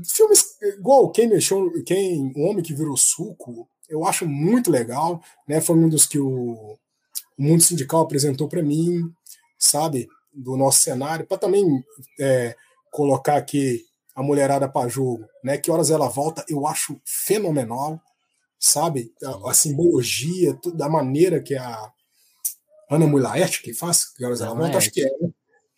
filmes 0.06 0.44
igual 0.78 1.12
Quem 1.12 1.30
Mexeu, 1.30 1.72
quem, 1.86 2.34
O 2.36 2.42
Homem 2.42 2.64
que 2.64 2.74
Virou 2.74 2.98
Suco, 2.98 3.68
eu 3.90 4.06
acho 4.06 4.28
muito 4.28 4.70
legal, 4.70 5.22
né? 5.48 5.60
Foi 5.62 5.76
um 5.76 5.90
dos 5.90 6.06
que 6.06 6.20
o, 6.20 6.78
o 7.38 7.44
Mundo 7.44 7.64
Sindical 7.64 8.02
apresentou 8.02 8.48
para 8.48 8.62
mim, 8.62 9.12
sabe, 9.58 10.08
do 10.34 10.56
nosso 10.56 10.80
cenário, 10.80 11.26
para 11.26 11.38
também 11.38 11.66
é, 12.20 12.56
colocar 12.92 13.38
aqui 13.38 13.82
a 14.20 14.24
mulherada 14.24 14.68
para 14.68 14.90
jogo, 14.90 15.26
né? 15.41 15.58
Que 15.58 15.72
horas 15.72 15.90
ela 15.90 16.10
volta, 16.10 16.44
eu 16.50 16.68
acho 16.68 17.00
fenomenal, 17.06 18.02
sabe? 18.60 19.14
A, 19.24 19.52
a 19.52 19.54
simbologia, 19.54 20.54
tudo, 20.62 20.76
da 20.76 20.90
maneira 20.90 21.41
que 21.41 21.56
a 21.56 21.90
Ana 22.91 23.08
Mulaert 23.08 23.62
que 23.62 23.74
faz, 23.74 24.14
que 24.14 24.26
horas 24.26 24.41
ela 24.41 24.54
volta, 24.54 24.78
acho 24.78 24.91
que 24.91 25.00
é, 25.00 25.06
né? 25.06 25.30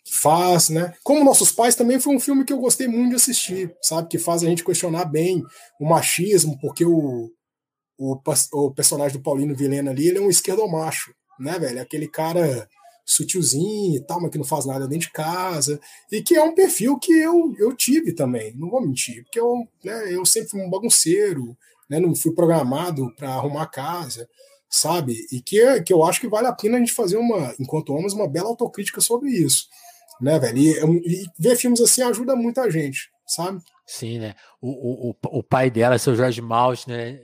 que 0.04 0.12
faz, 0.12 0.70
né? 0.70 0.92
Como 1.04 1.22
Nossos 1.22 1.52
Pais 1.52 1.76
também 1.76 2.00
foi 2.00 2.16
um 2.16 2.18
filme 2.18 2.44
que 2.44 2.52
eu 2.52 2.58
gostei 2.58 2.88
muito 2.88 3.10
de 3.10 3.16
assistir, 3.16 3.72
sabe? 3.80 4.08
Que 4.08 4.18
faz 4.18 4.42
a 4.42 4.46
gente 4.46 4.64
questionar 4.64 5.04
bem 5.04 5.44
o 5.80 5.88
machismo, 5.88 6.58
porque 6.60 6.84
o, 6.84 7.30
o, 7.96 8.20
o 8.54 8.74
personagem 8.74 9.18
do 9.18 9.22
Paulino 9.22 9.54
Vilena 9.54 9.92
ali, 9.92 10.08
ele 10.08 10.18
é 10.18 10.20
um 10.20 10.30
esquerdomacho, 10.30 11.14
né, 11.38 11.60
velho? 11.60 11.80
Aquele 11.80 12.08
cara 12.08 12.68
sutilzinho 13.04 13.96
e 13.96 14.00
tal, 14.00 14.20
mas 14.20 14.30
que 14.30 14.38
não 14.38 14.44
faz 14.44 14.66
nada 14.66 14.86
dentro 14.86 15.08
de 15.08 15.12
casa, 15.12 15.80
e 16.10 16.22
que 16.22 16.34
é 16.34 16.42
um 16.42 16.54
perfil 16.54 16.98
que 16.98 17.12
eu, 17.12 17.54
eu 17.58 17.74
tive 17.74 18.12
também, 18.12 18.54
não 18.56 18.70
vou 18.70 18.80
mentir, 18.80 19.24
porque 19.24 19.40
eu, 19.40 19.66
né, 19.84 20.14
eu 20.14 20.24
sempre 20.24 20.50
fui 20.50 20.62
um 20.62 20.70
bagunceiro, 20.70 21.56
né, 21.90 21.98
não 22.00 22.14
fui 22.14 22.32
programado 22.32 23.12
para 23.16 23.30
arrumar 23.30 23.66
casa, 23.66 24.28
sabe? 24.70 25.26
E 25.30 25.42
que, 25.42 25.82
que 25.82 25.92
eu 25.92 26.02
acho 26.02 26.20
que 26.20 26.28
vale 26.28 26.46
a 26.46 26.52
pena 26.52 26.76
a 26.76 26.80
gente 26.80 26.92
fazer 26.92 27.16
uma, 27.16 27.54
enquanto 27.60 27.92
homens, 27.92 28.14
uma 28.14 28.28
bela 28.28 28.48
autocrítica 28.48 29.00
sobre 29.00 29.30
isso 29.30 29.66
né, 30.22 30.38
velho? 30.38 30.58
E, 30.58 30.70
e, 30.70 31.26
ver 31.38 31.56
filmes 31.56 31.80
assim 31.80 32.02
ajuda 32.02 32.36
muita 32.36 32.70
gente, 32.70 33.10
sabe? 33.26 33.60
Sim, 33.84 34.20
né? 34.20 34.34
O, 34.60 35.10
o, 35.10 35.16
o 35.38 35.42
pai 35.42 35.68
dela, 35.68 35.98
seu 35.98 36.14
Jorge 36.14 36.40
Malte, 36.40 36.88
né? 36.88 37.18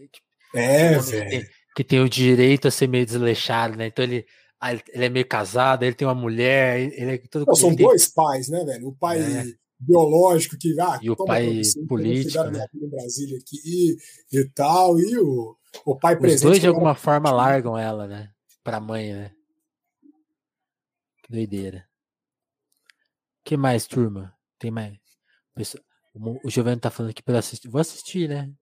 É, 0.55 0.99
velho. 0.99 1.31
Que, 1.31 1.49
que, 1.77 1.85
tem 1.85 2.01
o 2.01 2.09
direito 2.09 2.67
a 2.67 2.71
ser 2.71 2.89
meio 2.89 3.07
desleixado, 3.07 3.77
né? 3.77 3.87
Então 3.87 4.05
ele, 4.05 4.27
ah, 4.61 4.73
ele 4.73 5.05
é 5.05 5.09
meio 5.09 5.27
casado, 5.27 5.85
ele 5.85 5.95
tem 5.95 6.07
uma 6.07 6.15
mulher, 6.15 6.81
ele 6.81 7.13
é 7.13 7.19
todo. 7.19 7.45
Não, 7.47 7.55
são 7.55 7.75
tem... 7.75 7.87
dois 7.87 8.09
pais, 8.09 8.49
né, 8.49 8.65
velho? 8.65 8.89
O 8.89 8.95
pai. 8.95 9.21
É. 9.21 9.45
Biológico 9.81 10.57
que 10.59 10.75
ah, 10.81 10.99
e 11.01 11.09
o 11.09 11.15
pai 11.15 11.63
político, 11.89 12.43
né? 12.51 12.67
em 12.75 12.89
Brasília 12.89 13.39
aqui 13.39 13.57
e, 13.65 13.97
e 14.33 14.49
tal, 14.51 14.99
e 14.99 15.17
o, 15.17 15.57
o 15.87 15.97
pai 15.97 16.15
Os 16.15 16.21
presente. 16.21 16.39
Os 16.39 16.43
dois 16.43 16.61
de 16.61 16.67
alguma 16.67 16.97
forma 16.97 17.31
largam 17.31 17.79
ela, 17.79 18.09
né? 18.09 18.29
Pra 18.65 18.81
mãe, 18.81 19.13
né? 19.13 19.31
Que 21.23 21.31
doideira 21.31 21.89
que 23.49 23.57
mais, 23.57 23.87
turma? 23.87 24.37
Tem 24.59 24.71
mais? 24.71 24.99
O 26.45 26.51
Giovanni 26.51 26.79
tá 26.79 26.91
falando 26.91 27.13
aqui 27.13 27.23
para 27.23 27.39
assistir. 27.39 27.67
Vou 27.67 27.81
assistir, 27.81 28.29
né? 28.29 28.53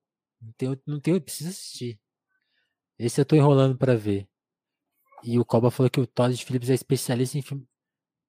Não 0.41 0.53
tenho, 0.53 0.81
não 0.87 1.01
tenho, 1.01 1.21
preciso 1.21 1.51
assistir. 1.51 2.01
Esse 2.97 3.21
eu 3.21 3.25
tô 3.25 3.35
enrolando 3.35 3.77
para 3.77 3.97
ver. 3.97 4.29
E 5.27 5.41
o 5.41 5.45
Coba 5.45 5.73
falou 5.73 5.91
que 5.91 6.01
o 6.01 6.07
Todd 6.07 6.33
Phillips 6.45 6.71
é 6.71 6.75
especialista 6.75 7.37
em 7.37 7.43
filme. 7.43 7.67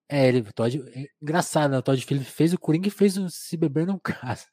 É, 0.10 0.28
ele, 0.28 0.40
o 0.40 0.54
Todd. 0.54 0.84
É 0.96 1.06
engraçado, 1.22 1.72
né? 1.72 1.78
O 1.78 1.84
Todd 1.84 2.04
Phillips 2.04 2.30
fez 2.30 2.54
o 2.54 2.60
Coringa 2.60 2.88
e 2.88 2.92
fez 2.92 3.18
o 3.18 3.30
Se 3.30 3.56
Beber 3.56 3.86
Não 3.86 4.00
Casa. 4.00 4.46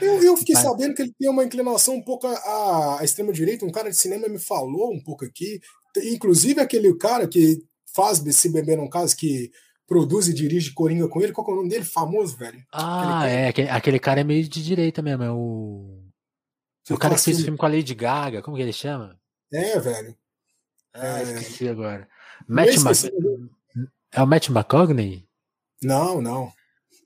Eu, 0.00 0.22
eu 0.22 0.36
fiquei 0.36 0.54
sabendo 0.54 0.94
que 0.94 1.02
ele 1.02 1.12
tem 1.18 1.28
uma 1.28 1.42
inclinação 1.42 1.96
um 1.96 2.04
pouco 2.04 2.28
à, 2.28 3.00
à 3.00 3.04
extrema-direita. 3.04 3.66
Um 3.66 3.72
cara 3.72 3.90
de 3.90 3.96
cinema 3.96 4.28
me 4.28 4.38
falou 4.38 4.94
um 4.94 5.02
pouco 5.02 5.24
aqui. 5.24 5.60
Inclusive 6.12 6.60
aquele 6.60 6.96
cara 6.96 7.26
que 7.26 7.58
faz 7.92 8.18
Se 8.18 8.48
Beber 8.48 8.76
Não 8.76 8.88
Casa, 8.88 9.16
que 9.16 9.50
produz 9.88 10.28
e 10.28 10.34
dirige 10.34 10.72
Coringa 10.72 11.08
com 11.08 11.20
ele. 11.20 11.32
Qual 11.32 11.48
é 11.48 11.52
o 11.52 11.56
nome 11.56 11.68
dele? 11.68 11.84
Famoso, 11.84 12.36
velho. 12.36 12.62
Ah, 12.72 13.24
aquele 13.24 13.34
é. 13.34 13.48
Aquele, 13.48 13.68
aquele, 13.70 13.98
cara 13.98 14.20
é 14.20 14.24
meio 14.24 14.46
de 14.46 14.62
direita 14.62 15.02
mesmo. 15.02 15.24
É 15.24 15.32
o. 15.32 16.04
Você 16.84 16.94
o 16.94 16.98
cara 16.98 17.16
que 17.16 17.22
fez 17.22 17.36
o 17.36 17.38
assim 17.38 17.44
filme 17.44 17.58
com 17.58 17.66
a 17.66 17.68
Lady 17.68 17.94
Gaga. 17.94 18.40
Como 18.40 18.56
que 18.56 18.62
ele 18.62 18.72
chama? 18.72 19.18
É, 19.52 19.80
velho. 19.80 20.16
Ah, 20.94 21.20
é... 21.20 21.22
esqueci 21.22 21.68
agora. 21.68 22.08
Matt 22.46 22.76
Ma... 22.78 22.92
É 24.12 24.22
o 24.22 24.26
Matt 24.26 24.48
McCogney? 24.48 25.28
Não, 25.82 26.20
não. 26.20 26.52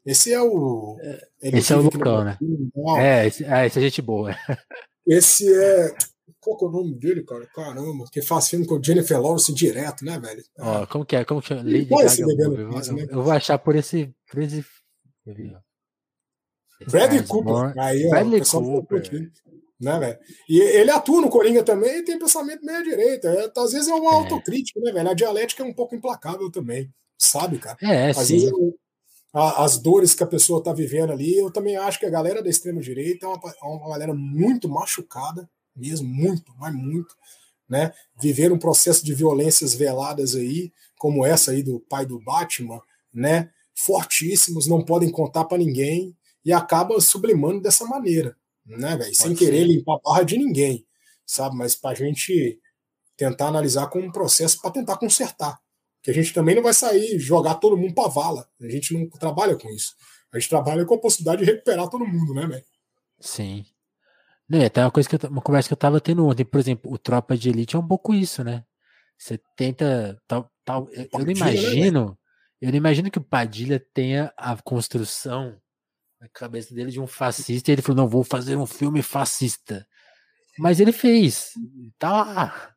Esse 0.04 0.32
é 0.32 0.40
o. 0.40 0.98
Ele 1.40 1.58
esse 1.58 1.72
é 1.72 1.76
o 1.76 1.82
Lucão, 1.82 2.24
né? 2.24 2.36
É, 2.98 3.26
esse, 3.26 3.44
é, 3.44 3.66
esse 3.66 3.78
é 3.78 3.82
gente 3.82 4.02
boa. 4.02 4.36
Esse 5.06 5.52
é. 5.52 5.94
Qual 6.40 6.56
que 6.56 6.64
é 6.64 6.68
o 6.68 6.70
nome 6.70 6.94
dele, 6.94 7.22
cara? 7.22 7.46
Caramba, 7.54 8.04
que 8.10 8.20
faz 8.20 8.48
filme 8.48 8.66
com 8.66 8.82
Jennifer 8.82 9.20
Lawrence 9.20 9.52
direto, 9.54 10.04
né, 10.04 10.18
velho? 10.18 10.42
Ó, 10.58 10.86
como 10.86 11.04
que 11.04 11.14
é? 11.14 11.24
Como 11.24 11.40
que 11.40 11.52
é? 11.52 11.56
Lady 11.56 11.84
Gaga, 11.84 12.20
eu, 12.20 12.58
eu, 12.58 12.68
né? 12.94 13.06
eu, 13.10 13.22
vou 13.22 13.32
achar 13.32 13.58
por 13.58 13.76
esse. 13.76 14.12
Por 14.28 14.42
esse... 14.42 14.64
Bradley 16.90 17.24
Cooper. 17.24 17.78
Aí, 17.78 18.06
ó, 18.06 18.10
Bradley 18.10 18.42
Cooper. 18.44 19.32
Né, 19.82 19.98
velho? 19.98 20.18
E 20.48 20.60
ele 20.60 20.92
atua 20.92 21.20
no 21.20 21.28
Coringa 21.28 21.64
também 21.64 21.98
e 21.98 22.04
tem 22.04 22.16
pensamento 22.16 22.64
meio 22.64 22.84
direita. 22.84 23.28
É, 23.28 23.50
às 23.60 23.72
vezes 23.72 23.88
é 23.88 23.94
uma 23.94 24.12
é. 24.12 24.14
autocrítica, 24.14 24.78
né, 24.78 24.92
velho? 24.92 25.10
A 25.10 25.14
dialética 25.14 25.64
é 25.64 25.66
um 25.66 25.74
pouco 25.74 25.96
implacável 25.96 26.48
também, 26.52 26.88
sabe, 27.18 27.58
cara? 27.58 27.76
É, 27.82 28.10
às 28.10 28.28
sim. 28.28 28.38
Vezes, 28.38 28.52
a, 29.32 29.64
as 29.64 29.78
dores 29.78 30.14
que 30.14 30.22
a 30.22 30.26
pessoa 30.26 30.62
tá 30.62 30.72
vivendo 30.72 31.12
ali, 31.12 31.36
eu 31.36 31.50
também 31.50 31.76
acho 31.76 31.98
que 31.98 32.06
a 32.06 32.10
galera 32.10 32.40
da 32.40 32.48
extrema-direita 32.48 33.26
é 33.26 33.28
uma, 33.28 33.40
é 33.50 33.64
uma 33.64 33.88
galera 33.90 34.14
muito 34.14 34.68
machucada, 34.68 35.50
mesmo, 35.74 36.06
muito, 36.06 36.52
mas 36.58 36.72
muito, 36.72 37.16
né? 37.68 37.92
Viver 38.20 38.52
um 38.52 38.58
processo 38.58 39.04
de 39.04 39.12
violências 39.12 39.74
veladas 39.74 40.36
aí, 40.36 40.70
como 40.96 41.26
essa 41.26 41.50
aí 41.50 41.62
do 41.62 41.80
pai 41.80 42.06
do 42.06 42.20
Batman, 42.20 42.80
né? 43.12 43.50
Fortíssimos, 43.74 44.68
não 44.68 44.84
podem 44.84 45.10
contar 45.10 45.46
para 45.46 45.58
ninguém 45.58 46.16
e 46.44 46.52
acaba 46.52 47.00
sublimando 47.00 47.62
dessa 47.62 47.84
maneira, 47.84 48.36
né, 48.66 48.96
velho? 48.96 49.14
Sem 49.14 49.34
querer 49.34 49.64
limpar 49.64 49.96
a 49.96 50.00
barra 50.02 50.22
de 50.22 50.38
ninguém, 50.38 50.86
sabe? 51.26 51.56
Mas 51.56 51.74
para 51.74 51.90
a 51.90 51.94
gente 51.94 52.60
tentar 53.16 53.48
analisar 53.48 53.86
como 53.88 54.06
um 54.06 54.12
processo 54.12 54.60
para 54.60 54.70
tentar 54.70 54.96
consertar. 54.96 55.60
Que 56.02 56.10
a 56.10 56.14
gente 56.14 56.32
também 56.32 56.54
não 56.54 56.62
vai 56.62 56.74
sair 56.74 57.18
jogar 57.18 57.54
todo 57.56 57.76
mundo 57.76 57.94
para 57.94 58.08
vala. 58.08 58.48
A 58.60 58.68
gente 58.68 58.92
não 58.92 59.08
trabalha 59.08 59.56
com 59.56 59.70
isso. 59.70 59.94
A 60.32 60.38
gente 60.38 60.48
trabalha 60.48 60.84
com 60.84 60.94
a 60.94 61.00
possibilidade 61.00 61.44
de 61.44 61.50
recuperar 61.50 61.88
todo 61.88 62.06
mundo, 62.06 62.34
né, 62.34 62.46
velho? 62.46 62.64
Sim. 63.20 63.64
Né, 64.48 64.64
até 64.66 64.82
uma 64.82 64.90
coisa 64.90 65.08
que 65.08 65.14
eu, 65.14 65.30
uma 65.30 65.40
conversa 65.40 65.68
que 65.68 65.72
eu 65.72 65.78
tava 65.78 66.00
tendo 66.00 66.26
ontem, 66.26 66.44
por 66.44 66.58
exemplo, 66.58 66.92
o 66.92 66.98
Tropa 66.98 67.36
de 67.36 67.48
Elite 67.48 67.76
é 67.76 67.78
um 67.78 67.86
pouco 67.86 68.12
isso, 68.12 68.42
né? 68.42 68.64
Você 69.16 69.38
tenta. 69.56 70.20
Tal, 70.26 70.50
tal, 70.64 70.88
eu, 70.90 71.08
não 71.12 71.24
né, 71.26 71.32
imagino. 71.32 72.18
Eu 72.60 72.70
não 72.70 72.76
imagino 72.76 73.10
que 73.10 73.18
o 73.18 73.24
Padilha 73.24 73.84
tenha 73.94 74.32
a 74.36 74.56
construção 74.60 75.60
na 76.22 76.28
cabeça 76.28 76.72
dele 76.72 76.92
de 76.92 77.00
um 77.00 77.06
fascista 77.06 77.70
e 77.70 77.74
ele 77.74 77.82
falou: 77.82 77.96
não, 77.96 78.08
vou 78.08 78.22
fazer 78.22 78.56
um 78.56 78.66
filme 78.66 79.02
fascista. 79.02 79.84
Mas 80.56 80.78
ele 80.78 80.92
fez. 80.92 81.50
Tá 81.98 82.12
lá. 82.12 82.74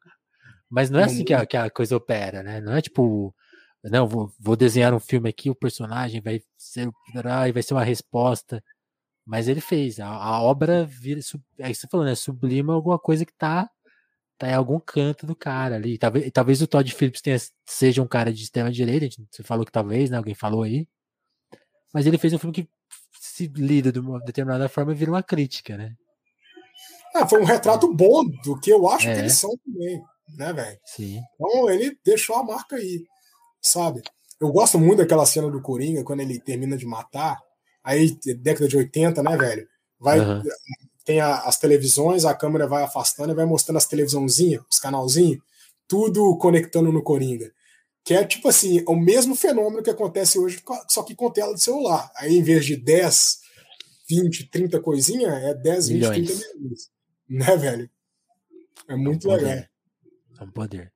Mas 0.67 0.89
não 0.89 0.99
é 0.99 1.03
assim 1.03 1.23
que 1.23 1.33
a, 1.33 1.45
que 1.45 1.55
a 1.55 1.69
coisa 1.69 1.95
opera, 1.95 2.41
né? 2.41 2.59
Não 2.59 2.75
é 2.75 2.81
tipo. 2.81 3.33
Não, 3.83 4.07
vou, 4.07 4.33
vou 4.39 4.55
desenhar 4.55 4.95
um 4.95 4.99
filme 4.99 5.29
aqui, 5.29 5.47
o 5.47 5.55
personagem 5.55 6.21
vai 6.21 6.41
ser. 6.57 6.89
Vai 7.53 7.61
ser 7.61 7.75
uma 7.75 7.83
resposta. 7.83 8.63
Mas 9.23 9.47
ele 9.47 9.61
fez. 9.61 9.99
A, 9.99 10.07
a 10.07 10.41
obra 10.41 10.83
vira. 10.83 11.19
É 11.59 11.69
isso 11.69 11.81
você 11.81 11.87
falou, 11.87 12.05
né? 12.05 12.15
Sublima 12.15 12.73
alguma 12.73 12.97
coisa 12.97 13.23
que 13.25 13.33
tá, 13.33 13.69
tá 14.39 14.49
em 14.49 14.55
algum 14.55 14.79
canto 14.79 15.27
do 15.27 15.35
cara 15.35 15.75
ali. 15.75 15.99
Talvez, 15.99 16.31
talvez 16.31 16.61
o 16.63 16.67
Todd 16.67 16.91
Phillips 16.91 17.21
tenha, 17.21 17.37
seja 17.63 18.01
um 18.01 18.07
cara 18.07 18.33
de 18.33 18.41
extrema 18.41 18.71
direita. 18.71 19.07
Você 19.29 19.43
falou 19.43 19.63
que 19.63 19.71
talvez, 19.71 20.09
né? 20.09 20.17
Alguém 20.17 20.33
falou 20.33 20.63
aí. 20.63 20.87
Mas 21.93 22.07
ele 22.07 22.17
fez 22.17 22.33
um 22.33 22.39
filme 22.39 22.53
que 22.53 22.67
se 23.35 23.47
lida 23.47 23.91
de 23.91 23.99
uma 23.99 24.17
determinada 24.21 24.69
forma 24.69 24.93
vira 24.93 25.11
uma 25.11 25.21
crítica, 25.21 25.75
né? 25.75 25.93
Ah, 27.13 27.27
foi 27.27 27.41
um 27.41 27.45
retrato 27.45 27.93
bom 27.93 28.23
do 28.43 28.57
que 28.57 28.69
eu 28.69 28.87
acho 28.87 29.09
é. 29.09 29.13
que 29.13 29.19
eles 29.19 29.33
são 29.33 29.51
também, 29.65 30.01
né, 30.37 30.53
velho? 30.53 30.79
Sim. 30.85 31.19
Então 31.33 31.69
ele 31.69 31.97
deixou 32.05 32.37
a 32.37 32.43
marca 32.43 32.77
aí, 32.77 33.03
sabe? 33.61 34.01
Eu 34.39 34.49
gosto 34.53 34.79
muito 34.79 34.99
daquela 34.99 35.25
cena 35.25 35.49
do 35.49 35.61
Coringa, 35.61 36.03
quando 36.03 36.21
ele 36.21 36.39
termina 36.39 36.77
de 36.77 36.85
matar, 36.85 37.37
aí, 37.83 38.17
década 38.37 38.69
de 38.69 38.77
80, 38.77 39.21
né, 39.21 39.35
velho? 39.35 39.67
Vai, 39.99 40.19
uhum. 40.19 40.41
Tem 41.03 41.19
a, 41.19 41.39
as 41.39 41.59
televisões, 41.59 42.23
a 42.23 42.33
câmera 42.33 42.67
vai 42.67 42.83
afastando 42.83 43.33
e 43.33 43.35
vai 43.35 43.45
mostrando 43.45 43.77
as 43.77 43.85
televisãozinhas, 43.85 44.63
os 44.71 44.79
canalzinhos, 44.79 45.39
tudo 45.87 46.37
conectando 46.37 46.89
no 46.89 47.03
Coringa. 47.03 47.51
Que 48.05 48.13
é 48.13 48.23
tipo 48.23 48.47
assim, 48.47 48.83
o 48.87 48.95
mesmo 48.95 49.35
fenômeno 49.35 49.81
que 49.81 49.89
acontece 49.89 50.37
hoje, 50.37 50.61
só 50.87 51.01
que 51.01 51.15
com 51.15 51.31
tela 51.31 51.55
de 51.55 51.63
celular. 51.63 52.11
Aí, 52.15 52.37
em 52.37 52.43
vez 52.43 52.63
de 52.63 52.75
10, 52.75 53.39
20, 54.07 54.47
30 54.51 54.79
coisinha, 54.79 55.29
é 55.29 55.55
10, 55.55 55.87
20, 55.87 55.97
Milhões. 55.97 56.27
30 56.27 56.53
milhões. 56.59 56.95
Né, 57.27 57.57
velho? 57.57 57.89
É 58.87 58.95
muito 58.95 59.27
é 59.27 59.33
um 59.33 59.35
legal. 59.35 59.65
É 60.39 60.43
um 60.43 60.51
poder. 60.51 60.93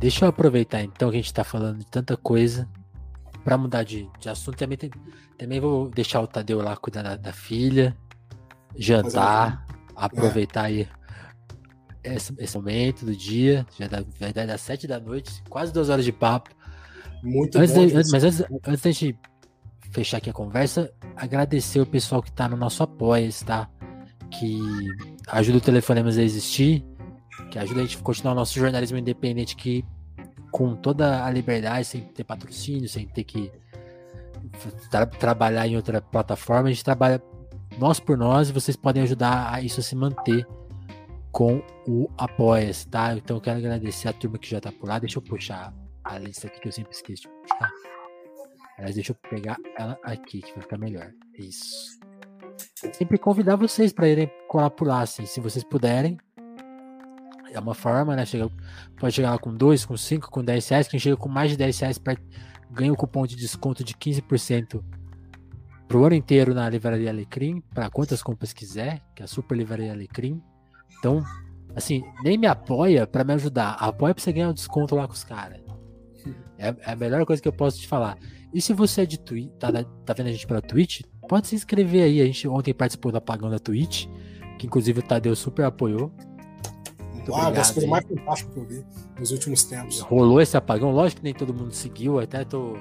Deixa 0.00 0.24
eu 0.24 0.28
aproveitar 0.28 0.82
então 0.82 1.08
que 1.08 1.16
a 1.16 1.20
gente 1.20 1.26
está 1.26 1.44
falando 1.44 1.78
de 1.78 1.86
tanta 1.86 2.16
coisa 2.16 2.68
para 3.44 3.56
mudar 3.56 3.84
de, 3.84 4.10
de 4.18 4.28
assunto. 4.28 4.58
Também, 4.58 4.76
tem, 4.76 4.90
também 5.38 5.60
vou 5.60 5.88
deixar 5.88 6.20
o 6.20 6.26
Tadeu 6.26 6.60
lá 6.60 6.76
cuidar 6.76 7.02
da, 7.02 7.16
da 7.16 7.32
filha, 7.32 7.96
jantar, 8.74 9.64
é. 9.70 9.74
aproveitar 9.94 10.64
aí 10.64 10.88
esse, 12.04 12.34
esse, 12.38 12.56
momento 12.56 13.04
do 13.04 13.16
dia. 13.16 13.66
Já 13.78 13.88
dá, 13.88 14.04
vai 14.20 14.32
dar 14.32 14.48
às 14.50 14.60
sete 14.60 14.86
da 14.86 15.00
noite, 15.00 15.42
quase 15.48 15.72
duas 15.72 15.88
horas 15.88 16.04
de 16.04 16.12
papo. 16.12 16.50
Muito 17.22 17.58
antes 17.58 17.74
bom. 17.74 17.82
Antes, 17.82 18.10
mas 18.12 18.24
antes, 18.24 18.40
antes 18.66 18.82
da 18.82 18.90
gente 18.90 19.18
fechar 19.90 20.18
aqui 20.18 20.28
a 20.28 20.32
conversa, 20.32 20.92
agradecer 21.16 21.80
o 21.80 21.86
pessoal 21.86 22.22
que 22.22 22.30
está 22.30 22.48
no 22.48 22.56
nosso 22.56 22.82
apoia, 22.82 23.28
tá? 23.46 23.68
Que 24.30 24.58
ajuda 25.28 25.58
o 25.58 25.60
Telefonemas 25.60 26.18
a 26.18 26.22
existir, 26.22 26.84
que 27.50 27.58
ajuda 27.58 27.80
a 27.80 27.84
gente 27.84 27.96
a 27.96 28.00
continuar 28.00 28.32
o 28.32 28.36
nosso 28.36 28.58
jornalismo 28.58 28.98
independente 28.98 29.56
que 29.56 29.84
com 30.50 30.76
toda 30.76 31.24
a 31.24 31.30
liberdade, 31.30 31.84
sem 31.84 32.00
ter 32.00 32.24
patrocínio, 32.24 32.88
sem 32.88 33.06
ter 33.06 33.24
que 33.24 33.50
tra 34.90 35.06
trabalhar 35.06 35.66
em 35.66 35.76
outra 35.76 36.00
plataforma, 36.00 36.68
a 36.68 36.72
gente 36.72 36.84
trabalha 36.84 37.22
nós 37.78 37.98
por 37.98 38.16
nós 38.16 38.50
e 38.50 38.52
vocês 38.52 38.76
podem 38.76 39.02
ajudar 39.02 39.52
a 39.52 39.60
isso 39.60 39.80
a 39.80 39.82
se 39.82 39.96
manter 39.96 40.46
com 41.34 41.60
o 41.88 42.08
apoia 42.16 42.70
tá? 42.88 43.12
Então 43.12 43.36
eu 43.36 43.40
quero 43.40 43.58
agradecer 43.58 44.06
a 44.06 44.12
turma 44.12 44.38
que 44.38 44.48
já 44.48 44.60
tá 44.60 44.70
por 44.70 44.88
lá. 44.88 45.00
Deixa 45.00 45.18
eu 45.18 45.22
puxar 45.22 45.74
a 46.04 46.16
lista 46.16 46.46
aqui 46.46 46.60
que 46.60 46.68
eu 46.68 46.72
sempre 46.72 46.94
esqueço 46.94 47.22
de 47.22 47.28
puxar. 47.28 47.70
Aliás, 48.78 48.94
deixa 48.94 49.12
eu 49.12 49.16
pegar 49.28 49.56
ela 49.76 49.98
aqui, 50.04 50.40
que 50.40 50.52
vai 50.52 50.62
ficar 50.62 50.78
melhor. 50.78 51.12
Isso. 51.36 51.98
Sempre 52.92 53.18
convidar 53.18 53.56
vocês 53.56 53.92
para 53.92 54.08
irem 54.08 54.30
colar 54.48 54.70
por 54.70 54.86
lá, 54.86 55.00
assim, 55.00 55.26
se 55.26 55.40
vocês 55.40 55.64
puderem. 55.64 56.16
É 57.52 57.58
uma 57.58 57.74
forma, 57.74 58.14
né? 58.14 58.24
Chega, 58.24 58.48
pode 58.96 59.14
chegar 59.14 59.32
lá 59.32 59.38
com 59.38 59.52
2, 59.54 59.84
com 59.84 59.96
5, 59.96 60.30
com 60.30 60.42
10 60.42 60.68
reais. 60.68 60.88
Quem 60.88 61.00
chega 61.00 61.16
com 61.16 61.28
mais 61.28 61.50
de 61.50 61.56
10 61.56 61.78
reais 61.80 61.98
pra, 61.98 62.16
ganha 62.70 62.92
o 62.92 62.94
um 62.94 62.96
cupom 62.96 63.26
de 63.26 63.34
desconto 63.34 63.82
de 63.82 63.94
15% 63.94 64.82
pro 65.88 66.04
ano 66.04 66.14
inteiro 66.14 66.54
na 66.54 66.68
Livraria 66.68 67.10
Alecrim, 67.10 67.60
para 67.72 67.90
quantas 67.90 68.22
compras 68.22 68.52
quiser, 68.52 69.02
que 69.16 69.22
é 69.22 69.24
a 69.24 69.28
Super 69.28 69.56
Livraria 69.56 69.92
Alecrim. 69.92 70.40
Então, 70.98 71.24
assim, 71.74 72.02
nem 72.22 72.38
me 72.38 72.46
apoia 72.46 73.06
para 73.06 73.24
me 73.24 73.32
ajudar. 73.34 73.72
Apoia 73.72 74.14
pra 74.14 74.22
você 74.22 74.32
ganhar 74.32 74.50
um 74.50 74.54
desconto 74.54 74.94
lá 74.94 75.06
com 75.06 75.14
os 75.14 75.24
caras. 75.24 75.64
É, 76.58 76.68
é, 76.68 76.92
a 76.92 76.96
melhor 76.96 77.24
coisa 77.26 77.42
que 77.42 77.48
eu 77.48 77.52
posso 77.52 77.78
te 77.78 77.86
falar. 77.86 78.16
E 78.52 78.60
se 78.60 78.72
você 78.72 79.02
é 79.02 79.06
de 79.06 79.18
Twitch, 79.18 79.50
tá, 79.58 79.70
tá 80.04 80.12
vendo 80.14 80.28
a 80.28 80.32
gente 80.32 80.46
pela 80.46 80.62
Twitch, 80.62 81.02
pode 81.28 81.48
se 81.48 81.54
inscrever 81.54 82.04
aí. 82.04 82.20
A 82.20 82.24
gente 82.24 82.46
ontem 82.46 82.72
participou 82.72 83.10
do 83.10 83.18
apagão 83.18 83.50
da 83.50 83.58
Twitch, 83.58 84.06
que 84.58 84.66
inclusive 84.66 85.00
o 85.00 85.02
Tadeu 85.02 85.34
super 85.34 85.64
apoiou. 85.64 86.12
Muito 87.12 87.34
ah, 87.34 87.50
das 87.50 87.70
coisas 87.70 87.90
mais 87.90 88.06
fantásticas 88.06 88.54
que 88.54 88.60
eu 88.60 88.64
vi 88.64 88.86
nos 89.18 89.30
últimos 89.30 89.64
tempos. 89.64 90.00
Rolou 90.00 90.40
esse 90.40 90.56
apagão, 90.56 90.90
lógico 90.90 91.20
que 91.20 91.24
nem 91.24 91.34
todo 91.34 91.52
mundo 91.52 91.72
seguiu, 91.72 92.20
até 92.20 92.44
tô. 92.44 92.76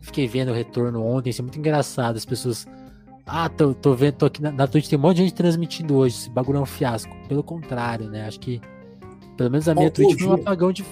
Fiquei 0.00 0.28
vendo 0.28 0.50
o 0.50 0.54
retorno 0.54 1.04
ontem, 1.04 1.30
isso 1.30 1.42
é 1.42 1.44
muito 1.44 1.58
engraçado. 1.58 2.16
As 2.16 2.24
pessoas. 2.24 2.66
Ah, 3.30 3.48
tô, 3.50 3.74
tô 3.74 3.94
vendo, 3.94 4.14
tô 4.14 4.26
aqui 4.26 4.40
na, 4.40 4.50
na 4.50 4.66
Twitch, 4.66 4.88
tem 4.88 4.98
um 4.98 5.02
monte 5.02 5.18
de 5.18 5.24
gente 5.24 5.34
transmitindo 5.34 5.94
hoje. 5.94 6.16
Esse 6.16 6.30
bagulho 6.30 6.56
é 6.56 6.60
um 6.62 6.66
fiasco. 6.66 7.14
Pelo 7.28 7.42
contrário, 7.42 8.08
né? 8.08 8.26
Acho 8.26 8.40
que. 8.40 8.60
Pelo 9.36 9.50
menos 9.50 9.68
a 9.68 9.74
minha 9.74 9.90
Twitch 9.90 10.18
foi 10.18 10.28
um 10.28 10.32
apagão 10.32 10.72
de, 10.72 10.84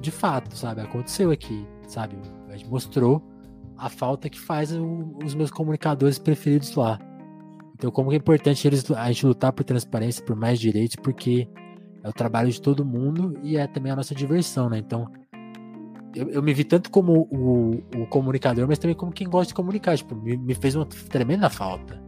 de 0.00 0.10
fato, 0.10 0.56
sabe? 0.56 0.80
Aconteceu 0.80 1.30
aqui, 1.30 1.64
sabe? 1.86 2.16
A 2.48 2.56
gente 2.56 2.68
mostrou 2.68 3.22
a 3.76 3.88
falta 3.88 4.30
que 4.30 4.40
faz 4.40 4.72
o, 4.72 5.14
os 5.22 5.34
meus 5.34 5.50
comunicadores 5.50 6.18
preferidos 6.18 6.74
lá. 6.74 6.98
Então, 7.74 7.90
como 7.90 8.12
é 8.12 8.16
importante 8.16 8.66
eles, 8.66 8.90
a 8.90 9.06
gente 9.12 9.26
lutar 9.26 9.52
por 9.52 9.62
transparência, 9.62 10.24
por 10.24 10.34
mais 10.34 10.58
direitos, 10.58 10.96
porque 10.96 11.48
é 12.02 12.08
o 12.08 12.12
trabalho 12.12 12.50
de 12.50 12.60
todo 12.60 12.84
mundo 12.84 13.38
e 13.42 13.56
é 13.56 13.66
também 13.66 13.92
a 13.92 13.96
nossa 13.96 14.14
diversão, 14.14 14.68
né? 14.70 14.78
Então, 14.78 15.06
eu, 16.14 16.28
eu 16.30 16.42
me 16.42 16.52
vi 16.52 16.64
tanto 16.64 16.90
como 16.90 17.28
o, 17.30 17.82
o, 18.00 18.06
comunicador, 18.06 18.66
mas 18.68 18.78
também 18.78 18.94
como 18.94 19.12
quem 19.12 19.28
gosta 19.28 19.48
de 19.48 19.54
comunicar. 19.54 19.96
Tipo, 19.96 20.14
me, 20.14 20.36
me 20.36 20.54
fez 20.54 20.74
uma 20.74 20.86
tremenda 20.86 21.48
falta. 21.48 22.00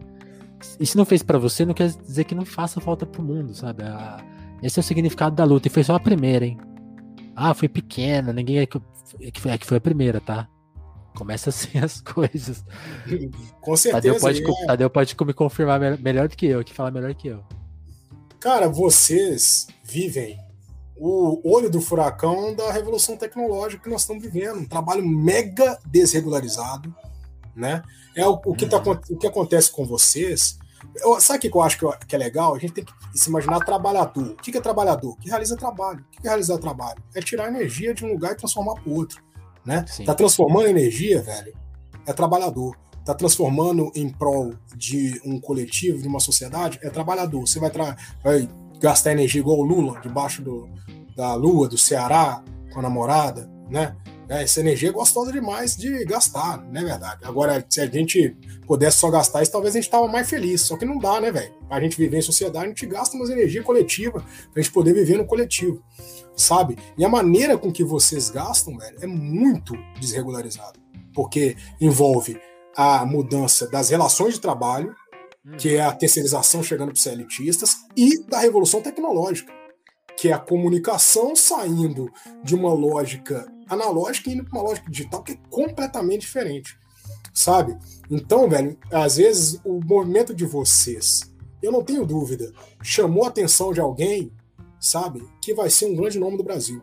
E 0.78 0.86
se 0.86 0.97
não 0.97 1.05
fez 1.05 1.22
para 1.22 1.39
você, 1.39 1.64
não 1.64 1.74
quer 1.74 1.89
dizer 1.89 2.24
que 2.24 2.35
não 2.35 2.44
faça 2.44 2.81
falta 2.81 3.06
pro 3.06 3.22
mundo, 3.22 3.55
sabe? 3.55 3.82
A, 3.85 4.24
esse 4.62 4.78
é 4.78 4.81
o 4.81 4.85
significado 4.85 5.35
da 5.35 5.44
luta. 5.44 5.68
E 5.68 5.70
foi 5.70 5.85
só 5.85 5.94
a 5.94 6.01
primeira, 6.01 6.47
hein? 6.47 6.59
Ah, 7.35 7.55
foi 7.55 7.68
pequena, 7.68 8.32
ninguém 8.32 8.59
é 8.59 8.66
que, 8.66 8.81
é 9.20 9.31
que, 9.31 9.40
foi, 9.40 9.51
é 9.51 9.59
que 9.59 9.66
foi 9.66 9.78
a 9.78 9.81
primeira, 9.81 10.20
tá? 10.20 10.48
Começa 11.16 11.51
assim 11.51 11.78
as 11.82 12.01
coisas. 12.01 12.64
Com 13.60 13.76
certeza. 13.76 14.14
Tadeu 14.14 14.20
pode, 14.20 14.43
é. 14.43 14.66
Tadeu 14.66 14.90
pode 14.90 15.16
me 15.26 15.32
confirmar 15.32 15.81
melhor 15.98 16.28
do 16.28 16.36
que 16.36 16.47
eu, 16.47 16.62
que 16.62 16.72
fala 16.72 16.90
melhor 16.90 17.14
que 17.14 17.28
eu. 17.28 17.44
Cara, 18.39 18.68
vocês 18.68 19.66
vivem 19.82 20.39
o 20.97 21.41
olho 21.49 21.69
do 21.69 21.81
furacão 21.81 22.55
da 22.55 22.71
revolução 22.73 23.16
tecnológica 23.16 23.83
que 23.83 23.91
nós 23.91 24.03
estamos 24.03 24.23
vivendo, 24.23 24.61
um 24.61 24.65
trabalho 24.66 25.07
mega 25.07 25.79
desregularizado, 25.87 26.95
né? 27.55 27.83
É 28.15 28.27
o, 28.27 28.41
o 28.45 28.55
que, 28.55 28.66
tá, 28.66 28.79
uhum. 28.79 28.99
o 29.11 29.16
que 29.16 29.27
acontece 29.27 29.71
com 29.71 29.85
vocês. 29.85 30.59
Eu, 30.97 31.21
sabe 31.21 31.39
o 31.39 31.41
que 31.41 31.57
eu 31.57 31.62
acho 31.62 31.79
que, 31.79 31.85
eu, 31.85 31.93
que, 32.07 32.15
é 32.15 32.19
legal? 32.19 32.55
A 32.55 32.59
gente 32.59 32.75
tem 32.75 32.85
que 32.85 32.93
se 33.15 33.29
imaginar 33.29 33.61
trabalhador. 33.61 34.33
O 34.33 34.37
que 34.37 34.57
é 34.57 34.61
trabalhador? 34.61 35.16
Que 35.19 35.29
realiza 35.29 35.57
trabalho. 35.57 36.01
O 36.01 36.11
que 36.11 36.27
é 36.27 36.31
realizar 36.31 36.59
trabalho? 36.59 37.03
É 37.15 37.21
tirar 37.21 37.49
energia 37.49 37.93
de 37.93 38.05
um 38.05 38.12
lugar 38.12 38.33
e 38.33 38.37
transformar 38.37 38.75
para 38.75 38.89
o 38.89 38.95
outro. 38.95 39.23
Né? 39.65 39.85
Tá 40.05 40.15
transformando 40.15 40.69
energia, 40.69 41.23
velho, 41.23 41.57
é 42.07 42.12
trabalhador 42.12 42.77
está 43.05 43.15
transformando 43.15 43.93
em 43.95 44.09
prol 44.09 44.55
de 44.75 45.21
um 45.27 45.39
coletivo, 45.39 46.01
de 46.01 46.09
uma 46.09 46.21
sociedade, 46.21 46.79
é 46.83 46.89
trabalhador. 46.89 47.47
Você 47.47 47.61
vai, 47.61 47.71
vai 48.23 48.49
gastar 48.80 49.12
energia 49.12 49.40
igual 49.40 49.59
o 49.59 49.62
Lula, 49.62 50.01
debaixo 50.01 50.42
do, 50.42 50.68
da 51.16 51.34
lua, 51.34 51.68
do 51.68 51.78
Ceará, 51.78 52.42
com 52.72 52.80
a 52.80 52.82
namorada, 52.82 53.51
né? 53.70 53.96
É, 54.28 54.42
essa 54.42 54.60
energia 54.60 54.88
é 54.88 54.92
gostosa 54.92 55.30
demais 55.30 55.76
de 55.76 56.05
gastar, 56.05 56.62
não 56.70 56.80
é 56.80 56.84
verdade? 56.84 57.20
Agora, 57.24 57.64
se 57.68 57.80
a 57.80 57.86
gente 57.86 58.36
pudesse 58.66 58.98
só 58.98 59.10
gastar 59.10 59.42
isso, 59.42 59.52
talvez 59.52 59.74
a 59.76 59.80
gente 59.80 59.90
tava 59.90 60.09
mais 60.09 60.28
feliz. 60.28 60.62
Só 60.62 60.76
que 60.76 60.84
não 60.84 60.98
dá, 60.98 61.20
né, 61.20 61.30
velho? 61.30 61.52
A 61.68 61.80
gente 61.80 61.96
viver 61.96 62.18
em 62.18 62.22
sociedade, 62.22 62.64
a 62.64 62.68
gente 62.68 62.86
gasta 62.86 63.16
umas 63.16 63.28
energia 63.28 63.62
coletiva 63.62 64.24
pra 64.52 64.62
gente 64.62 64.72
poder 64.72 64.94
viver 64.94 65.18
no 65.18 65.26
coletivo, 65.26 65.82
sabe? 66.34 66.78
E 66.96 67.05
a 67.05 67.09
maneira 67.09 67.59
com 67.59 67.70
que 67.70 67.84
vocês 67.84 68.30
gastam, 68.30 68.78
velho, 68.78 68.96
é 69.01 69.06
muito 69.06 69.74
desregularizado. 70.01 70.80
Porque 71.12 71.56
envolve 71.80 72.40
a 72.76 73.05
mudança 73.05 73.68
das 73.68 73.90
relações 73.90 74.34
de 74.34 74.40
trabalho, 74.40 74.94
que 75.59 75.77
é 75.77 75.83
a 75.83 75.93
terceirização 75.93 76.62
chegando 76.62 76.89
para 76.89 76.99
os 76.99 77.07
elitistas, 77.07 77.77
e 77.97 78.23
da 78.25 78.39
revolução 78.39 78.81
tecnológica, 78.81 79.53
que 80.16 80.29
é 80.29 80.33
a 80.33 80.39
comunicação 80.39 81.35
saindo 81.37 82.11
de 82.43 82.55
uma 82.55 82.73
lógica 82.73 83.47
analógica 83.69 84.31
e 84.31 84.35
indo 84.35 84.45
para 84.45 84.59
uma 84.59 84.69
lógica 84.69 84.91
digital 84.91 85.23
que 85.23 85.33
é 85.33 85.39
completamente 85.51 86.23
diferente, 86.23 86.79
sabe? 87.33 87.77
Então, 88.11 88.49
velho, 88.49 88.79
às 88.91 89.16
vezes 89.16 89.61
o 89.65 89.81
movimento 89.85 90.35
de 90.35 90.45
vocês, 90.45 91.33
eu 91.62 91.73
não 91.73 91.83
tenho 91.83 92.07
dúvida, 92.07 92.53
chamou 92.83 93.25
a 93.25 93.29
atenção 93.29 93.73
de 93.73 93.81
alguém, 93.81 94.31
sabe, 94.81 95.27
que 95.43 95.55
vai 95.55 95.71
ser 95.71 95.87
um 95.87 95.97
grande 95.97 96.19
nome 96.19 96.37
do 96.37 96.45
Brasil, 96.45 96.83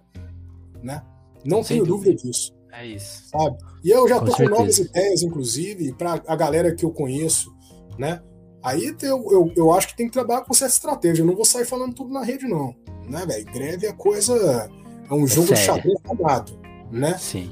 né? 0.84 1.04
Não 1.46 1.64
Sem 1.64 1.78
tenho 1.78 1.86
dúvida. 1.86 2.12
dúvida 2.12 2.30
disso. 2.30 2.54
É 2.72 2.86
isso. 2.86 3.28
Sabe? 3.30 3.58
E 3.84 3.90
eu 3.90 4.08
já 4.08 4.20
com 4.20 4.26
tô 4.26 4.32
certeza. 4.32 4.50
com 4.50 4.58
novas 4.58 4.80
ideias, 4.80 5.24
inclusive, 5.24 5.94
para 5.94 6.22
a 6.26 6.36
galera 6.36 6.74
que 6.74 6.86
eu 6.86 6.92
conheço, 6.92 7.54
né? 7.98 8.22
Aí 8.64 8.96
eu, 9.02 9.32
eu, 9.32 9.52
eu 9.56 9.74
acho 9.74 9.88
que 9.88 9.98
tem 9.98 10.08
que 10.08 10.14
trabalhar 10.14 10.42
com 10.42 10.54
certa 10.54 10.74
estratégia. 10.74 11.22
Eu 11.22 11.28
não 11.28 11.36
vou 11.36 11.46
sair 11.46 11.66
falando 11.66 11.94
tudo 11.94 12.14
na 12.14 12.24
rede, 12.24 12.48
não. 12.48 12.76
Né, 13.10 13.26
velho? 13.26 13.46
Greve 13.46 13.88
é 13.88 13.94
coisa. 13.94 14.70
É 15.10 15.14
um 15.14 15.24
é 15.24 15.28
jogo 15.28 15.54
de 15.54 15.60
xadrez 15.60 15.98
quadrado, 16.04 16.60
né? 16.92 17.18
Sim. 17.18 17.52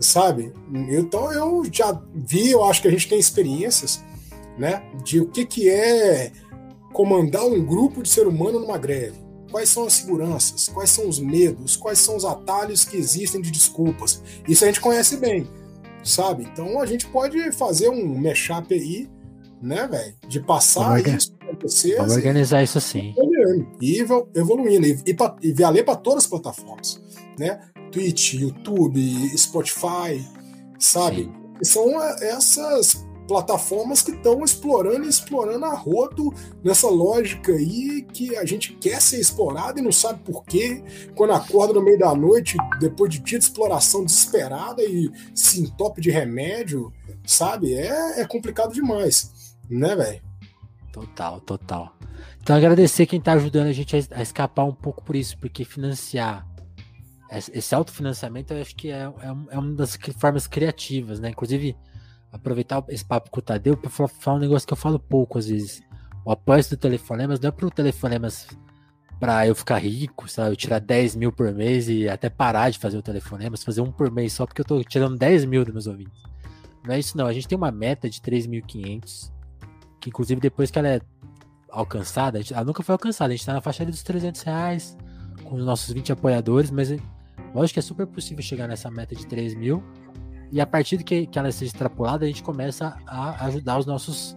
Sabe? 0.00 0.52
Então 0.90 1.32
eu 1.32 1.64
já 1.70 2.00
vi, 2.14 2.50
eu 2.50 2.64
acho 2.64 2.82
que 2.82 2.88
a 2.88 2.90
gente 2.90 3.08
tem 3.08 3.18
experiências, 3.18 4.02
né? 4.58 4.82
De 5.04 5.20
o 5.20 5.26
que, 5.26 5.44
que 5.44 5.68
é 5.68 6.32
comandar 6.92 7.44
um 7.44 7.64
grupo 7.64 8.02
de 8.02 8.08
ser 8.08 8.26
humano 8.26 8.60
numa 8.60 8.78
greve 8.78 9.24
quais 9.54 9.68
são 9.68 9.84
as 9.84 9.92
seguranças, 9.92 10.66
quais 10.66 10.90
são 10.90 11.08
os 11.08 11.20
medos, 11.20 11.76
quais 11.76 12.00
são 12.00 12.16
os 12.16 12.24
atalhos 12.24 12.84
que 12.84 12.96
existem 12.96 13.40
de 13.40 13.52
desculpas. 13.52 14.20
Isso 14.48 14.64
a 14.64 14.66
gente 14.66 14.80
conhece 14.80 15.16
bem. 15.16 15.48
sabe? 16.02 16.42
Então 16.42 16.80
a 16.80 16.86
gente 16.86 17.06
pode 17.06 17.52
fazer 17.52 17.88
um 17.88 18.18
mashup 18.18 18.74
aí, 18.74 19.08
né, 19.64 19.86
velho? 19.86 20.14
De 20.28 20.40
passar 20.40 21.00
Vamos 21.02 21.22
isso. 21.22 21.34
Vamos 21.96 22.14
organizar 22.14 22.62
isso 22.62 22.78
assim. 22.78 23.14
E 23.80 24.00
evoluindo. 24.34 24.86
E, 24.86 25.04
e, 25.06 25.16
e 25.42 25.52
valer 25.52 25.84
para 25.84 25.96
todas 25.96 26.24
as 26.24 26.26
plataformas, 26.28 27.00
né? 27.38 27.60
Twitch, 27.90 28.34
YouTube, 28.34 29.00
Spotify, 29.36 30.24
sabe? 30.78 31.24
Sim. 31.24 31.32
São 31.62 32.02
essas 32.02 33.04
plataformas 33.26 34.02
que 34.02 34.10
estão 34.10 34.42
explorando 34.44 35.06
e 35.06 35.08
explorando 35.08 35.64
a 35.64 35.74
rodo 35.74 36.32
nessa 36.62 36.88
lógica 36.88 37.52
aí 37.52 38.02
que 38.12 38.36
a 38.36 38.44
gente 38.44 38.74
quer 38.74 39.00
ser 39.00 39.20
explorado 39.20 39.78
e 39.78 39.82
não 39.82 39.92
sabe 39.92 40.20
por 40.24 40.44
quê. 40.44 40.82
Quando 41.14 41.32
acorda 41.32 41.74
no 41.74 41.82
meio 41.82 41.98
da 41.98 42.14
noite, 42.14 42.56
depois 42.80 43.10
de 43.10 43.20
dia 43.20 43.38
de 43.38 43.44
exploração 43.44 44.04
desesperada 44.04 44.82
e 44.82 45.10
se 45.34 45.60
entope 45.60 46.00
de 46.00 46.10
remédio, 46.10 46.92
sabe? 47.26 47.74
É, 47.74 48.20
é 48.20 48.26
complicado 48.26 48.72
demais, 48.72 49.43
né, 49.68 49.96
velho? 49.96 50.22
Total, 50.92 51.40
total. 51.40 51.96
Então 52.40 52.56
agradecer 52.56 53.06
quem 53.06 53.18
está 53.18 53.32
ajudando 53.32 53.66
a 53.66 53.72
gente 53.72 53.96
a, 53.96 54.22
escapar 54.22 54.64
um 54.64 54.74
pouco 54.74 55.02
por 55.02 55.16
isso, 55.16 55.36
porque 55.38 55.64
financiar 55.64 56.46
esse 57.52 57.74
autofinanciamento 57.74 58.52
eu 58.52 58.60
acho 58.60 58.76
que 58.76 58.90
é, 58.90 59.02
é, 59.02 59.34
é 59.50 59.58
uma 59.58 59.74
das 59.74 59.98
formas 60.18 60.46
criativas, 60.46 61.18
né? 61.18 61.30
Inclusive, 61.30 61.76
aproveitar 62.30 62.84
esse 62.88 63.04
papo 63.04 63.30
com 63.30 63.40
o 63.40 63.42
Tadeu 63.42 63.76
para 63.76 63.90
falar 63.90 64.36
um 64.36 64.40
negócio 64.40 64.66
que 64.66 64.72
eu 64.72 64.76
falo 64.76 64.98
pouco 64.98 65.38
às 65.38 65.48
vezes. 65.48 65.82
O 66.24 66.30
apoio 66.30 66.62
do 66.68 66.76
telefonemas 66.76 67.40
não 67.40 67.48
é 67.48 67.50
pro 67.50 67.70
telefonemas 67.70 68.46
para 69.18 69.46
eu 69.46 69.54
ficar 69.54 69.78
rico, 69.78 70.28
sabe? 70.28 70.50
Eu 70.50 70.56
tirar 70.56 70.80
10 70.80 71.16
mil 71.16 71.32
por 71.32 71.52
mês 71.52 71.88
e 71.88 72.08
até 72.08 72.28
parar 72.28 72.70
de 72.70 72.78
fazer 72.78 72.96
o 72.96 73.02
telefonema, 73.02 73.56
fazer 73.56 73.80
um 73.80 73.90
por 73.90 74.10
mês 74.10 74.32
só 74.32 74.46
porque 74.46 74.60
eu 74.60 74.64
tô 74.64 74.82
tirando 74.84 75.16
10 75.16 75.44
mil 75.44 75.64
dos 75.64 75.72
meus 75.72 75.86
ouvintes. 75.86 76.22
Não 76.84 76.94
é 76.94 76.98
isso 76.98 77.16
não, 77.16 77.26
a 77.26 77.32
gente 77.32 77.48
tem 77.48 77.56
uma 77.56 77.70
meta 77.70 78.08
de 78.08 78.20
3.500, 78.20 79.32
que 80.04 80.10
inclusive 80.10 80.38
depois 80.38 80.70
que 80.70 80.78
ela 80.78 80.88
é 80.88 81.00
alcançada, 81.70 82.38
gente, 82.38 82.52
ela 82.52 82.64
nunca 82.64 82.82
foi 82.82 82.92
alcançada, 82.92 83.32
a 83.32 83.36
gente 83.36 83.46
tá 83.46 83.54
na 83.54 83.60
faixa 83.60 83.84
dos 83.86 84.02
300 84.02 84.42
reais, 84.42 84.96
com 85.44 85.56
os 85.56 85.64
nossos 85.64 85.92
20 85.92 86.12
apoiadores, 86.12 86.70
mas 86.70 86.90
lógico 87.54 87.74
que 87.74 87.78
é 87.78 87.82
super 87.82 88.06
possível 88.06 88.42
chegar 88.42 88.68
nessa 88.68 88.90
meta 88.90 89.14
de 89.14 89.26
3 89.26 89.54
mil, 89.54 89.82
e 90.52 90.60
a 90.60 90.66
partir 90.66 90.98
de 90.98 91.04
que, 91.04 91.26
que 91.26 91.38
ela 91.38 91.50
seja 91.50 91.72
extrapolada, 91.72 92.26
a 92.26 92.28
gente 92.28 92.42
começa 92.42 92.96
a 93.06 93.46
ajudar 93.46 93.78
os 93.78 93.86
nossos 93.86 94.36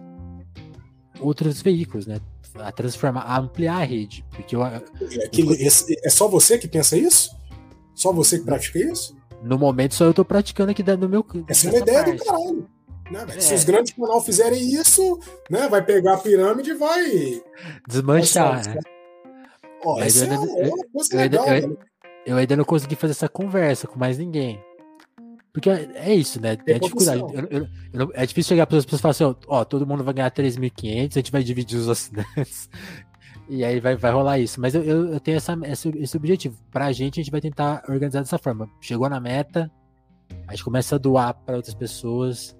outros 1.20 1.60
veículos, 1.60 2.06
né? 2.06 2.18
A 2.54 2.72
transformar, 2.72 3.20
a 3.20 3.38
ampliar 3.38 3.76
a 3.76 3.84
rede. 3.84 4.24
Porque 4.30 4.56
eu, 4.56 4.64
é, 4.64 4.82
é 6.04 6.10
só 6.10 6.26
você 6.26 6.58
que 6.58 6.66
pensa 6.66 6.96
isso? 6.96 7.30
Só 7.94 8.12
você 8.12 8.38
que 8.38 8.44
pratica 8.44 8.78
isso? 8.78 9.14
No 9.42 9.58
momento 9.58 9.94
só 9.94 10.06
eu 10.06 10.14
tô 10.14 10.24
praticando 10.24 10.72
aqui 10.72 10.82
no 10.82 11.08
meu. 11.08 11.24
Essa 11.46 11.68
é 11.68 11.70
uma 11.70 11.78
ideia 11.78 12.04
parte. 12.04 12.18
do 12.18 12.24
caralho. 12.24 12.77
Né, 13.10 13.26
é. 13.28 13.40
Se 13.40 13.54
os 13.54 13.64
grandes 13.64 13.92
canais 13.92 14.24
fizerem 14.24 14.60
isso, 14.74 15.18
né, 15.50 15.68
vai 15.68 15.82
pegar 15.82 16.14
a 16.14 16.18
pirâmide 16.18 16.70
e 16.70 16.74
vai 16.74 17.42
desmanchar. 17.86 18.66
Né? 18.68 18.80
Ó, 19.84 19.98
eu, 19.98 20.02
é 20.02 20.06
ainda, 20.06 20.34
eu, 20.34 21.18
legal, 21.18 21.48
eu, 21.48 21.78
eu 22.26 22.36
ainda 22.36 22.56
não 22.56 22.64
consegui 22.64 22.96
fazer 22.96 23.12
essa 23.12 23.28
conversa 23.28 23.86
com 23.86 23.98
mais 23.98 24.18
ninguém. 24.18 24.60
Porque 25.52 25.70
é, 25.70 26.14
isso, 26.14 26.40
né? 26.40 26.56
É 26.66 26.78
dificuldade. 26.78 27.20
Eu, 27.20 27.48
eu, 27.50 27.68
eu, 27.92 28.10
é 28.14 28.26
difícil 28.26 28.50
chegar 28.50 28.66
para 28.66 28.76
as 28.76 28.84
pessoas 28.84 29.00
e 29.00 29.02
falar 29.02 29.10
assim, 29.12 29.40
ó, 29.46 29.64
todo 29.64 29.86
mundo 29.86 30.04
vai 30.04 30.14
ganhar 30.14 30.30
3.500, 30.30 31.10
a 31.10 31.14
gente 31.14 31.32
vai 31.32 31.42
dividir 31.42 31.78
os 31.78 31.88
assinantes. 31.88 32.68
e 33.48 33.64
aí 33.64 33.80
vai, 33.80 33.96
vai 33.96 34.12
rolar 34.12 34.38
isso. 34.38 34.60
Mas 34.60 34.74
eu, 34.74 34.82
eu, 34.84 35.20
tenho 35.20 35.36
essa, 35.36 35.58
esse, 35.64 35.88
esse 35.96 36.16
objetivo. 36.16 36.56
Pra 36.70 36.92
gente, 36.92 37.18
a 37.18 37.22
gente 37.22 37.32
vai 37.32 37.40
tentar 37.40 37.82
organizar 37.88 38.20
dessa 38.20 38.38
forma. 38.38 38.68
Chegou 38.80 39.08
na 39.08 39.18
meta, 39.18 39.70
a 40.46 40.52
gente 40.52 40.64
começa 40.64 40.96
a 40.96 40.98
doar 40.98 41.34
para 41.34 41.56
outras 41.56 41.74
pessoas 41.74 42.57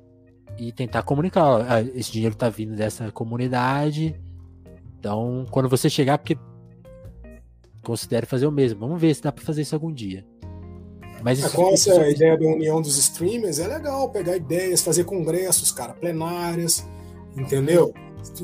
e 0.59 0.73
tentar 0.73 1.03
comunicar. 1.03 1.45
Ó, 1.45 1.63
ah, 1.63 1.81
esse 1.95 2.11
dinheiro 2.11 2.35
tá 2.35 2.49
vindo 2.49 2.75
dessa 2.75 3.11
comunidade. 3.13 4.19
Então, 4.99 5.47
quando 5.51 5.69
você 5.69 5.89
chegar, 5.89 6.19
porque 6.19 6.37
considere 7.83 8.27
fazer 8.27 8.47
o 8.47 8.53
mesmo. 8.53 8.81
Vamos 8.81 9.01
ver 9.01 9.15
se 9.15 9.23
dá 9.23 9.33
para 9.33 9.45
fazer 9.45 9.63
isso 9.63 9.75
algum 9.75 9.93
dia. 9.93 10.27
Mas 11.23 11.39
isso, 11.39 11.55
com 11.55 11.73
essa 11.73 11.91
isso... 11.91 12.11
ideia 12.11 12.37
da 12.37 12.47
união 12.47 12.81
dos 12.81 12.97
streamers 12.97 13.59
é 13.59 13.67
legal 13.67 14.11
pegar 14.11 14.37
ideias, 14.37 14.83
fazer 14.83 15.05
congressos, 15.05 15.73
cara, 15.73 15.95
plenárias, 15.95 16.87
entendeu? 17.37 17.93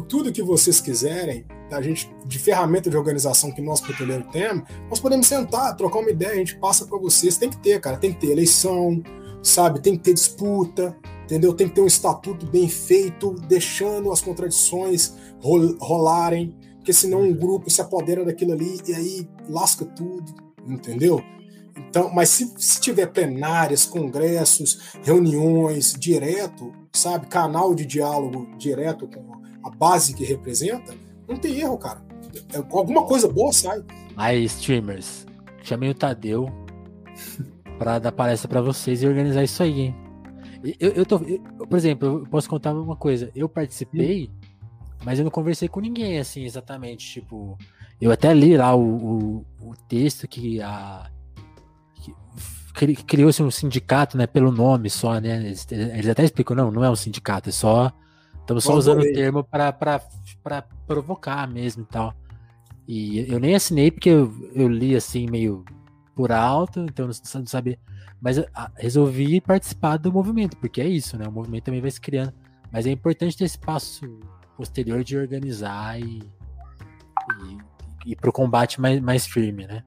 Tudo 0.09 0.32
que 0.32 0.43
vocês 0.43 0.81
quiserem, 0.81 1.45
a 1.70 1.81
gente 1.82 2.11
de 2.24 2.39
ferramenta 2.39 2.89
de 2.89 2.97
organização 2.97 3.53
que 3.53 3.61
nós 3.61 3.81
pretendemos 3.81 4.32
temos, 4.32 4.65
nós 4.89 4.99
podemos 4.99 5.27
sentar, 5.27 5.77
trocar 5.77 6.01
uma 6.01 6.11
ideia, 6.11 6.32
a 6.32 6.36
gente 6.36 6.57
passa 6.57 6.86
para 6.86 6.99
vocês. 6.99 7.36
Tem 7.36 7.51
que 7.51 7.59
ter, 7.59 7.81
cara, 7.81 7.97
tem 7.97 8.12
que 8.12 8.20
ter 8.20 8.32
eleição, 8.32 9.03
sabe? 9.43 9.81
Tem 9.81 9.97
que 9.97 10.03
ter 10.03 10.15
disputa, 10.15 10.97
entendeu? 11.24 11.52
Tem 11.52 11.68
que 11.68 11.74
ter 11.74 11.80
um 11.80 11.86
estatuto 11.86 12.46
bem 12.46 12.68
feito, 12.68 13.32
deixando 13.48 14.12
as 14.12 14.20
contradições 14.20 15.14
rolarem, 15.40 16.56
porque 16.76 16.92
senão 16.92 17.22
um 17.22 17.34
grupo 17.34 17.68
se 17.70 17.80
apodera 17.80 18.24
daquilo 18.24 18.52
ali 18.52 18.80
e 18.86 18.94
aí 18.94 19.28
lasca 19.48 19.84
tudo, 19.84 20.34
entendeu? 20.66 21.22
Então, 21.76 22.12
mas 22.12 22.28
se, 22.28 22.52
se 22.56 22.80
tiver 22.80 23.06
plenárias, 23.06 23.84
congressos, 23.84 24.92
reuniões 25.02 25.94
direto, 25.98 26.72
sabe, 26.92 27.26
canal 27.26 27.74
de 27.74 27.84
diálogo 27.84 28.46
direto 28.56 29.09
com 29.09 29.32
a 29.64 29.70
base 29.70 30.14
que 30.14 30.24
representa, 30.24 30.94
não 31.26 31.36
tem 31.36 31.60
erro, 31.60 31.78
cara. 31.78 32.05
É, 32.52 32.59
alguma 32.59 33.05
coisa 33.05 33.28
boa 33.28 33.52
sai. 33.52 33.82
Aí, 34.16 34.44
streamers, 34.44 35.26
chamei 35.62 35.90
o 35.90 35.94
Tadeu 35.94 36.48
para 37.78 37.98
dar 37.98 38.12
palestra 38.12 38.48
para 38.48 38.60
vocês 38.60 39.02
e 39.02 39.06
organizar 39.06 39.42
isso 39.42 39.62
aí, 39.62 39.80
hein? 39.80 40.03
Eu, 40.81 40.91
eu 40.93 41.07
tô, 41.07 41.19
eu, 41.19 41.66
por 41.66 41.77
exemplo, 41.77 42.09
eu 42.09 42.27
posso 42.27 42.49
contar 42.49 42.73
uma 42.73 42.97
coisa. 42.97 43.31
Eu 43.35 43.49
participei, 43.49 44.31
mas 45.05 45.19
eu 45.19 45.24
não 45.24 45.31
conversei 45.31 45.69
com 45.69 45.81
ninguém, 45.81 46.19
assim, 46.19 46.45
exatamente. 46.45 47.20
Tipo, 47.20 47.59
eu 48.01 48.11
até 48.11 48.32
li 48.32 48.57
lá 48.57 48.74
o, 48.74 48.82
o, 48.82 49.47
o 49.61 49.74
texto 49.89 50.27
que 50.27 50.61
a 50.62 51.11
criou-se 53.07 53.41
um 53.41 53.51
sindicato, 53.51 54.19
né, 54.19 54.27
pelo 54.27 54.51
nome 54.51 54.91
só, 54.91 55.20
né? 55.20 55.36
Eles, 55.36 55.66
eles, 55.70 56.09
até 56.09 56.24
explicam, 56.24 56.57
não, 56.57 56.70
não 56.73 56.85
é 56.85 56.91
um 56.91 56.97
sindicato, 56.97 57.49
é 57.49 57.53
só. 57.53 57.93
Estamos 58.41 58.65
só 58.65 58.74
usando 58.74 59.01
o 59.01 59.12
termo 59.12 59.45
para 59.45 60.62
provocar 60.86 61.49
mesmo 61.49 61.85
e 61.85 61.86
tal. 61.86 62.15
E 62.86 63.32
eu 63.32 63.39
nem 63.39 63.55
assinei 63.55 63.91
porque 63.91 64.11
eu, 64.11 64.32
eu 64.55 64.69
li 64.69 64.95
assim 64.95 65.27
meio 65.31 65.65
por 66.15 66.31
alto, 66.31 66.81
então 66.81 67.07
não, 67.07 67.15
não 67.41 67.47
sabia. 67.47 67.78
Mas 68.24 68.38
a, 68.38 68.70
resolvi 68.76 69.38
participar 69.38 69.98
do 69.98 70.10
movimento, 70.10 70.56
porque 70.56 70.80
é 70.80 70.88
isso, 70.88 71.18
né? 71.18 71.28
O 71.28 71.30
movimento 71.30 71.64
também 71.64 71.82
vai 71.82 71.90
se 71.90 72.01
criando. 72.01 72.32
Mas 72.72 72.86
é 72.86 72.90
importante 72.90 73.36
ter 73.36 73.44
esse 73.44 73.59
passo 73.59 74.18
posterior 74.56 75.05
de 75.05 75.14
organizar 75.14 76.01
e, 76.01 76.22
e, 76.22 77.59
e 78.06 78.12
ir 78.12 78.16
pro 78.16 78.32
combate 78.32 78.80
mais, 78.80 78.98
mais 78.98 79.26
firme, 79.26 79.66
né? 79.66 79.84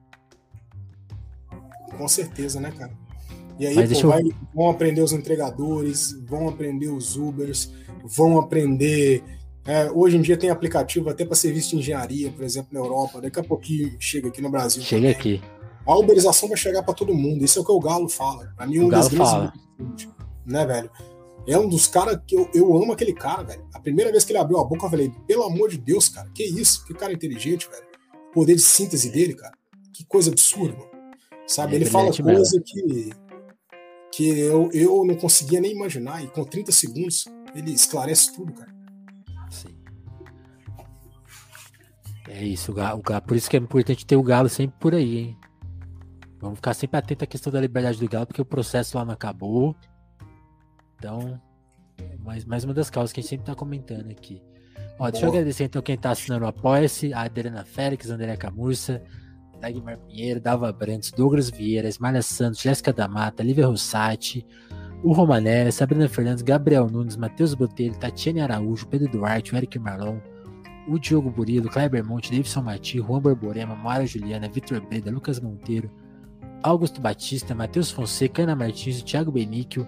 Com 1.96 2.06
certeza, 2.06 2.60
né, 2.60 2.70
cara? 2.70 2.92
E 3.58 3.66
aí, 3.66 3.74
pô, 3.74 3.98
eu... 3.98 4.08
vai, 4.08 4.22
vão 4.54 4.70
aprender 4.70 5.00
os 5.00 5.12
entregadores, 5.12 6.12
vão 6.24 6.48
aprender 6.48 6.90
os 6.90 7.16
Ubers, 7.16 7.72
vão 8.04 8.38
aprender. 8.38 9.24
É, 9.66 9.90
hoje 9.90 10.16
em 10.16 10.22
dia 10.22 10.36
tem 10.36 10.48
aplicativo 10.48 11.10
até 11.10 11.24
para 11.24 11.34
serviço 11.34 11.70
de 11.70 11.78
engenharia, 11.78 12.30
por 12.30 12.44
exemplo, 12.44 12.68
na 12.70 12.78
Europa. 12.78 13.20
Daqui 13.20 13.40
a 13.40 13.42
pouquinho 13.42 13.96
chega 13.98 14.28
aqui 14.28 14.40
no 14.40 14.48
Brasil. 14.48 14.80
Chega 14.80 15.12
também. 15.12 15.36
aqui. 15.36 15.42
A 15.88 15.96
uberização 15.96 16.50
vai 16.50 16.58
chegar 16.58 16.82
para 16.82 16.92
todo 16.92 17.14
mundo. 17.14 17.42
Isso 17.42 17.58
é 17.58 17.62
o 17.62 17.64
que 17.64 17.72
o 17.72 17.80
Galo 17.80 18.10
fala. 18.10 18.52
Pra 18.54 18.66
mim, 18.66 18.78
um 18.78 18.86
o 18.86 18.88
Galo 18.88 19.08
fala. 19.08 19.54
Né, 20.44 20.66
velho? 20.66 20.90
É 21.46 21.58
um 21.58 21.66
dos 21.66 21.86
caras 21.86 22.20
que 22.26 22.36
eu, 22.36 22.46
eu 22.52 22.76
amo 22.76 22.92
aquele 22.92 23.14
cara, 23.14 23.42
velho. 23.42 23.66
A 23.72 23.80
primeira 23.80 24.10
vez 24.10 24.22
que 24.22 24.32
ele 24.32 24.38
abriu 24.38 24.58
a 24.58 24.64
boca, 24.64 24.84
eu 24.84 24.90
falei, 24.90 25.10
pelo 25.26 25.44
amor 25.44 25.70
de 25.70 25.78
Deus, 25.78 26.10
cara, 26.10 26.28
que 26.34 26.44
isso? 26.44 26.84
Que 26.84 26.92
cara 26.92 27.10
inteligente, 27.10 27.66
velho. 27.70 27.86
O 28.28 28.32
poder 28.32 28.54
de 28.54 28.60
síntese 28.60 29.10
dele, 29.10 29.32
cara. 29.34 29.56
Que 29.94 30.04
coisa 30.04 30.30
absurda, 30.30 30.76
mano. 30.76 30.90
Sabe? 31.46 31.72
É 31.72 31.76
ele 31.76 31.86
fala 31.86 32.14
coisa 32.14 32.62
que, 32.62 33.10
que 34.12 34.28
eu, 34.28 34.68
eu 34.74 35.06
não 35.06 35.14
conseguia 35.14 35.58
nem 35.58 35.72
imaginar, 35.72 36.22
e 36.22 36.28
com 36.28 36.44
30 36.44 36.70
segundos 36.70 37.24
ele 37.54 37.72
esclarece 37.72 38.34
tudo, 38.34 38.52
cara. 38.52 38.74
Sim. 39.50 39.74
É 42.28 42.44
isso, 42.44 42.72
o 42.72 42.74
galo, 42.74 43.02
por 43.26 43.36
isso 43.38 43.48
que 43.48 43.56
é 43.56 43.60
importante 43.60 44.04
ter 44.04 44.16
o 44.16 44.22
galo 44.22 44.50
sempre 44.50 44.76
por 44.78 44.94
aí, 44.94 45.16
hein? 45.16 45.38
Vamos 46.40 46.58
ficar 46.58 46.74
sempre 46.74 46.98
atento 46.98 47.24
à 47.24 47.26
questão 47.26 47.52
da 47.52 47.60
liberdade 47.60 47.98
do 47.98 48.08
galo, 48.08 48.26
porque 48.26 48.40
o 48.40 48.44
processo 48.44 48.96
lá 48.96 49.04
não 49.04 49.12
acabou. 49.12 49.74
Então, 50.96 51.40
mais, 52.20 52.44
mais 52.44 52.64
uma 52.64 52.74
das 52.74 52.90
causas 52.90 53.12
que 53.12 53.20
a 53.20 53.22
gente 53.22 53.30
sempre 53.30 53.46
tá 53.46 53.54
comentando 53.54 54.10
aqui. 54.10 54.42
Ó, 54.98 55.10
deixa 55.10 55.26
eu 55.26 55.30
agradecer 55.30 55.64
então 55.64 55.80
quem 55.80 55.96
tá 55.96 56.10
assinando 56.10 56.44
o 56.44 56.48
Apoia-se, 56.48 57.12
a 57.12 57.22
Adriana 57.22 57.64
Félix, 57.64 58.10
André 58.10 58.36
Camurça, 58.36 59.02
Dagmar 59.60 59.98
Pinheiro, 59.98 60.40
Dava 60.40 60.72
Brandes, 60.72 61.10
Douglas 61.10 61.50
Vieira, 61.50 61.88
Esmalha 61.88 62.22
Santos, 62.22 62.60
Jéssica 62.60 62.92
da 62.92 63.08
Mata, 63.08 63.42
Lívia 63.42 63.66
Rossati, 63.66 64.46
o 65.02 65.12
Romanelli, 65.12 65.70
Sabrina 65.70 66.08
Fernandes, 66.08 66.42
Gabriel 66.42 66.88
Nunes, 66.88 67.16
Matheus 67.16 67.54
Botelho, 67.54 67.96
Tatiane 67.98 68.40
Araújo, 68.40 68.86
Pedro 68.88 69.10
Duarte, 69.10 69.54
o 69.54 69.56
Eric 69.56 69.78
Marlon, 69.78 70.18
o 70.88 70.98
Diogo 70.98 71.30
Burilo, 71.30 71.68
Kleber 71.68 72.04
Monte, 72.04 72.30
Davidson 72.30 72.62
Mati, 72.62 72.98
Juan 72.98 73.20
Borborema, 73.20 73.76
Mara 73.76 74.06
Juliana, 74.06 74.48
Vitor 74.48 74.80
Breda, 74.80 75.10
Lucas 75.10 75.38
Monteiro, 75.38 75.90
Augusto 76.62 77.00
Batista, 77.00 77.54
Matheus 77.54 77.90
Fonseca, 77.90 78.42
Ana 78.42 78.56
Martins, 78.56 79.02
Thiago 79.02 79.30
Benício, 79.30 79.86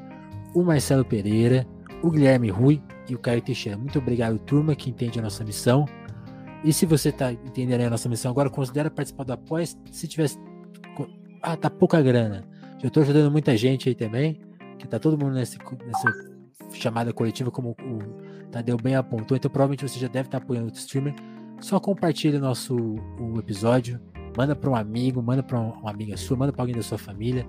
o 0.54 0.62
Marcelo 0.62 1.04
Pereira, 1.04 1.66
o 2.02 2.10
Guilherme 2.10 2.48
Rui 2.48 2.82
e 3.08 3.14
o 3.14 3.18
Caio 3.18 3.42
Teixeira. 3.42 3.76
Muito 3.76 3.98
obrigado, 3.98 4.38
turma, 4.38 4.74
que 4.74 4.90
entende 4.90 5.18
a 5.18 5.22
nossa 5.22 5.44
missão. 5.44 5.86
E 6.64 6.72
se 6.72 6.86
você 6.86 7.08
está 7.08 7.32
entendendo 7.32 7.82
a 7.82 7.90
nossa 7.90 8.08
missão 8.08 8.30
agora, 8.30 8.50
considere 8.50 8.90
participar 8.90 9.24
do 9.24 9.32
apoio. 9.32 9.66
Se 9.90 10.06
tivesse. 10.06 10.38
Ah, 11.42 11.56
tá 11.56 11.70
pouca 11.70 12.00
grana. 12.02 12.44
Já 12.78 12.88
estou 12.88 13.02
ajudando 13.02 13.30
muita 13.30 13.56
gente 13.56 13.88
aí 13.88 13.94
também. 13.94 14.40
Que 14.78 14.86
tá 14.86 14.98
todo 14.98 15.18
mundo 15.18 15.34
nessa 15.34 15.58
chamada 16.72 17.12
coletiva, 17.12 17.50
como 17.50 17.70
o 17.70 18.48
Tadeu 18.50 18.76
bem 18.76 18.94
apontou. 18.94 19.36
Então 19.36 19.50
provavelmente 19.50 19.88
você 19.88 19.98
já 19.98 20.08
deve 20.08 20.28
estar 20.28 20.38
tá 20.38 20.44
apoiando 20.44 20.68
o 20.68 20.72
streamer. 20.72 21.14
Só 21.60 21.80
compartilhe 21.80 22.36
o 22.36 22.40
nosso 22.40 22.76
o 22.76 23.38
episódio. 23.38 24.00
Manda 24.36 24.54
para 24.54 24.70
um 24.70 24.76
amigo, 24.76 25.22
manda 25.22 25.42
para 25.42 25.58
uma 25.58 25.90
amiga 25.90 26.16
sua, 26.16 26.36
manda 26.36 26.52
para 26.52 26.62
alguém 26.62 26.76
da 26.76 26.82
sua 26.82 26.98
família. 26.98 27.46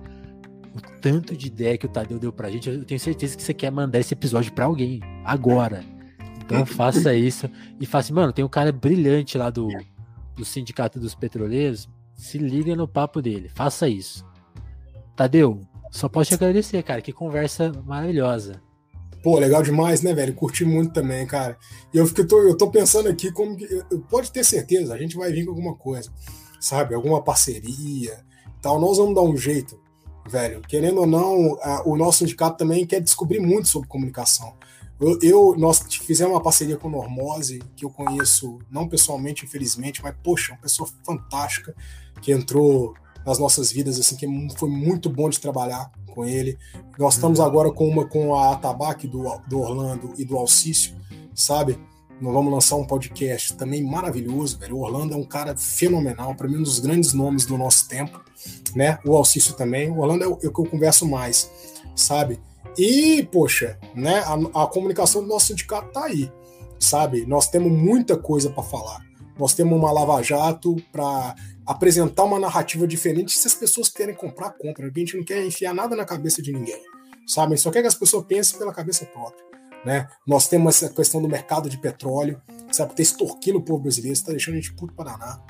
O 0.74 0.80
tanto 1.00 1.36
de 1.36 1.46
ideia 1.46 1.76
que 1.76 1.86
o 1.86 1.88
Tadeu 1.88 2.18
deu 2.18 2.32
pra 2.32 2.50
gente, 2.50 2.68
eu 2.68 2.84
tenho 2.84 2.98
certeza 2.98 3.36
que 3.36 3.42
você 3.42 3.52
quer 3.52 3.70
mandar 3.70 3.98
esse 3.98 4.14
episódio 4.14 4.52
para 4.52 4.64
alguém 4.64 5.00
agora. 5.24 5.84
Então 6.44 6.64
faça 6.66 7.14
isso 7.14 7.48
e 7.78 7.86
faça, 7.86 8.06
assim, 8.06 8.14
mano, 8.14 8.32
tem 8.32 8.44
um 8.44 8.48
cara 8.48 8.72
brilhante 8.72 9.36
lá 9.36 9.50
do, 9.50 9.68
do 10.34 10.44
Sindicato 10.44 10.98
dos 10.98 11.14
Petroleiros, 11.14 11.88
se 12.14 12.38
liga 12.38 12.74
no 12.74 12.88
papo 12.88 13.20
dele, 13.20 13.48
faça 13.48 13.88
isso. 13.88 14.24
Tadeu, 15.14 15.60
só 15.90 16.08
posso 16.08 16.28
te 16.28 16.34
agradecer, 16.34 16.82
cara, 16.82 17.02
que 17.02 17.12
conversa 17.12 17.70
maravilhosa. 17.84 18.62
Pô, 19.22 19.38
legal 19.38 19.62
demais, 19.62 20.02
né, 20.02 20.12
velho? 20.12 20.34
Curti 20.34 20.64
muito 20.64 20.92
também, 20.92 21.24
cara. 21.26 21.56
E 21.94 21.98
eu, 21.98 22.06
fico, 22.06 22.22
eu, 22.22 22.26
tô, 22.26 22.42
eu 22.42 22.56
tô 22.56 22.70
pensando 22.70 23.08
aqui 23.08 23.30
como 23.30 23.56
que. 23.56 23.66
Pode 24.10 24.32
ter 24.32 24.42
certeza, 24.42 24.94
a 24.94 24.98
gente 24.98 25.16
vai 25.16 25.30
vir 25.30 25.44
com 25.44 25.50
alguma 25.50 25.76
coisa, 25.76 26.10
sabe? 26.62 26.94
Alguma 26.94 27.20
parceria 27.22 28.24
tal. 28.62 28.80
Nós 28.80 28.96
vamos 28.96 29.14
dar 29.14 29.22
um 29.22 29.36
jeito, 29.36 29.78
velho. 30.28 30.62
Querendo 30.62 31.00
ou 31.00 31.06
não, 31.06 31.58
a, 31.60 31.82
o 31.86 31.96
nosso 31.96 32.18
sindicato 32.18 32.56
também 32.56 32.86
quer 32.86 33.00
descobrir 33.00 33.40
muito 33.40 33.68
sobre 33.68 33.88
comunicação. 33.88 34.54
Eu, 35.00 35.18
eu, 35.20 35.54
nós 35.58 35.80
fizemos 35.80 36.32
uma 36.32 36.40
parceria 36.40 36.76
com 36.76 36.86
o 36.86 36.90
Normose, 36.90 37.60
que 37.74 37.84
eu 37.84 37.90
conheço, 37.90 38.58
não 38.70 38.88
pessoalmente, 38.88 39.44
infelizmente, 39.44 40.00
mas, 40.00 40.14
poxa, 40.22 40.52
uma 40.52 40.60
pessoa 40.60 40.88
fantástica 41.04 41.74
que 42.20 42.30
entrou 42.30 42.94
nas 43.26 43.38
nossas 43.38 43.72
vidas, 43.72 43.98
assim, 43.98 44.14
que 44.16 44.26
foi 44.56 44.68
muito 44.70 45.10
bom 45.10 45.28
de 45.28 45.40
trabalhar 45.40 45.90
com 46.14 46.24
ele. 46.24 46.56
Nós 46.96 47.14
estamos 47.14 47.40
uhum. 47.40 47.44
agora 47.44 47.72
com 47.72 47.88
uma 47.88 48.06
com 48.06 48.34
a 48.34 48.52
Atabaque 48.52 49.08
do, 49.08 49.24
do 49.48 49.60
Orlando 49.60 50.12
e 50.16 50.24
do 50.24 50.36
Alcício, 50.36 50.94
sabe? 51.34 51.78
Nós 52.22 52.32
vamos 52.32 52.52
lançar 52.52 52.76
um 52.76 52.86
podcast 52.86 53.56
também 53.56 53.82
maravilhoso, 53.82 54.56
velho. 54.56 54.76
O 54.76 54.82
Orlando 54.82 55.12
é 55.12 55.16
um 55.16 55.24
cara 55.24 55.56
fenomenal, 55.56 56.36
para 56.36 56.46
mim, 56.46 56.58
um 56.58 56.62
dos 56.62 56.78
grandes 56.78 57.12
nomes 57.12 57.44
do 57.44 57.58
nosso 57.58 57.88
tempo, 57.88 58.24
né? 58.76 58.96
O 59.04 59.16
Alcício 59.16 59.54
também. 59.54 59.90
O 59.90 59.98
Orlando 59.98 60.22
é 60.22 60.28
o 60.28 60.36
que 60.36 60.46
eu 60.46 60.52
converso 60.52 61.04
mais, 61.04 61.50
sabe? 61.96 62.38
E, 62.78 63.24
poxa, 63.24 63.76
né, 63.92 64.20
a, 64.20 64.62
a 64.62 64.66
comunicação 64.68 65.20
do 65.20 65.26
nosso 65.26 65.48
sindicato 65.48 65.90
tá 65.90 66.04
aí, 66.04 66.30
sabe? 66.78 67.26
Nós 67.26 67.48
temos 67.48 67.72
muita 67.72 68.16
coisa 68.16 68.50
para 68.50 68.62
falar. 68.62 69.04
Nós 69.36 69.52
temos 69.52 69.76
uma 69.76 69.90
lava-jato 69.90 70.76
para 70.92 71.34
apresentar 71.66 72.22
uma 72.22 72.38
narrativa 72.38 72.86
diferente. 72.86 73.36
Se 73.36 73.48
as 73.48 73.54
pessoas 73.54 73.88
querem 73.88 74.14
comprar, 74.14 74.50
compra. 74.50 74.86
A 74.86 74.96
gente 74.96 75.16
não 75.16 75.24
quer 75.24 75.44
enfiar 75.44 75.74
nada 75.74 75.96
na 75.96 76.04
cabeça 76.04 76.40
de 76.40 76.52
ninguém, 76.52 76.80
sabe? 77.26 77.56
Só 77.56 77.72
quer 77.72 77.80
que 77.80 77.88
as 77.88 77.96
pessoas 77.96 78.24
pensem 78.26 78.60
pela 78.60 78.72
cabeça 78.72 79.04
própria. 79.06 79.51
Né? 79.84 80.06
Nós 80.26 80.48
temos 80.48 80.76
essa 80.76 80.92
questão 80.92 81.20
do 81.20 81.28
mercado 81.28 81.68
de 81.68 81.78
petróleo, 81.78 82.40
sabe? 82.70 82.94
Tá 82.94 83.02
extorquindo 83.02 83.58
o 83.58 83.62
povo 83.62 83.82
brasileiro, 83.82 84.12
está 84.12 84.30
deixando 84.30 84.54
a 84.54 84.56
gente 84.58 84.72
puto 84.74 84.94
para 84.94 85.12
danar, 85.12 85.44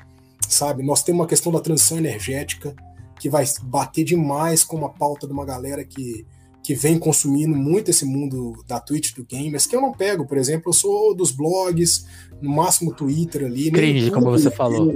sabe? 0.47 0.83
Nós 0.83 1.03
temos 1.03 1.21
uma 1.21 1.27
questão 1.27 1.51
da 1.51 1.59
transição 1.59 1.97
energética, 1.97 2.75
que 3.19 3.29
vai 3.29 3.45
bater 3.63 4.03
demais 4.03 4.63
com 4.63 4.75
uma 4.75 4.89
pauta 4.89 5.27
de 5.27 5.33
uma 5.33 5.45
galera 5.45 5.83
que 5.83 6.25
que 6.63 6.73
vem 6.73 6.97
consumindo 6.97 7.53
muito 7.53 7.91
esse 7.91 8.05
mundo 8.05 8.63
da 8.65 8.79
Twitch 8.79 9.13
do 9.13 9.25
gamers, 9.25 9.65
que 9.65 9.75
eu 9.75 9.81
não 9.81 9.91
pego, 9.91 10.25
por 10.25 10.37
exemplo, 10.37 10.69
eu 10.69 10.73
sou 10.73 11.13
dos 11.13 11.29
blogs, 11.29 12.05
no 12.41 12.49
máximo 12.49 12.93
Twitter 12.93 13.45
ali. 13.45 13.69
Cringe, 13.69 14.09
como 14.09 14.31
você 14.31 14.49
falou. 14.49 14.95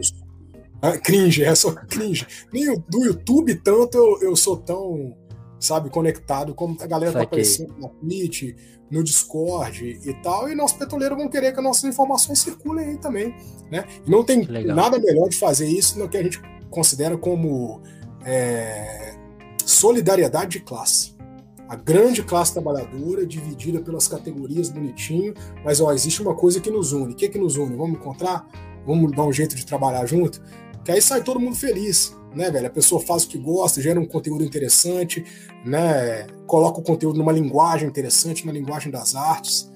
Ah, 0.81 0.97
cringe, 0.97 1.43
é 1.43 1.53
só 1.53 1.73
cringe. 1.73 2.25
Nem 2.53 2.73
do 2.87 3.03
YouTube 3.03 3.53
tanto 3.55 3.97
eu, 3.97 4.29
eu 4.29 4.35
sou 4.35 4.55
tão, 4.55 5.13
sabe, 5.59 5.89
conectado 5.89 6.53
como 6.53 6.77
a 6.79 6.87
galera 6.87 7.13
tá 7.13 7.19
Saquei. 7.19 7.29
tá 7.29 7.35
aparecendo 7.35 7.75
na 7.79 7.89
Twitch, 7.89 8.55
no 8.89 9.03
Discord 9.03 9.99
e 10.03 10.13
tal, 10.21 10.49
e 10.49 10.55
nossos 10.55 10.77
petroleiros 10.77 11.17
vão 11.17 11.27
querer 11.27 11.51
que 11.51 11.59
as 11.59 11.63
nossas 11.63 11.83
informações 11.83 12.39
circulem 12.39 12.89
aí 12.89 12.97
também, 12.97 13.35
né? 13.71 13.85
E 14.05 14.09
não 14.09 14.23
tem 14.23 14.47
nada 14.65 14.97
melhor 14.99 15.29
de 15.29 15.37
fazer 15.37 15.67
isso 15.67 15.97
do 15.97 16.07
que 16.07 16.17
a 16.17 16.23
gente 16.23 16.41
considera 16.69 17.17
como 17.17 17.81
é, 18.25 19.15
solidariedade 19.65 20.51
de 20.51 20.59
classe 20.61 21.17
a 21.67 21.75
grande 21.75 22.23
classe 22.23 22.53
trabalhadora 22.53 23.25
dividida 23.25 23.79
pelas 23.81 24.07
categorias 24.07 24.69
bonitinho, 24.69 25.33
mas 25.65 25.81
ó, 25.81 25.91
existe 25.91 26.21
uma 26.21 26.33
coisa 26.33 26.61
que 26.61 26.71
nos 26.71 26.93
une. 26.93 27.13
O 27.13 27.15
que 27.15 27.27
que 27.27 27.37
nos 27.37 27.57
une? 27.57 27.75
Vamos 27.75 27.99
encontrar? 27.99 28.47
Vamos 28.85 29.11
dar 29.11 29.23
um 29.23 29.33
jeito 29.33 29.55
de 29.55 29.65
trabalhar 29.65 30.05
junto? 30.05 30.41
Que 30.85 30.91
aí 30.93 31.01
sai 31.01 31.21
todo 31.21 31.39
mundo 31.39 31.55
feliz, 31.55 32.15
né, 32.35 32.51
velho? 32.51 32.67
A 32.67 32.69
pessoa 32.69 33.01
faz 33.01 33.23
o 33.23 33.27
que 33.27 33.37
gosta, 33.37 33.81
gera 33.81 33.99
um 33.99 34.05
conteúdo 34.05 34.43
interessante, 34.43 35.25
né? 35.65 36.27
Coloca 36.45 36.79
o 36.79 36.83
conteúdo 36.83 37.17
numa 37.17 37.31
linguagem 37.31 37.87
interessante, 37.87 38.45
na 38.45 38.51
linguagem 38.51 38.91
das 38.91 39.15
artes 39.15 39.69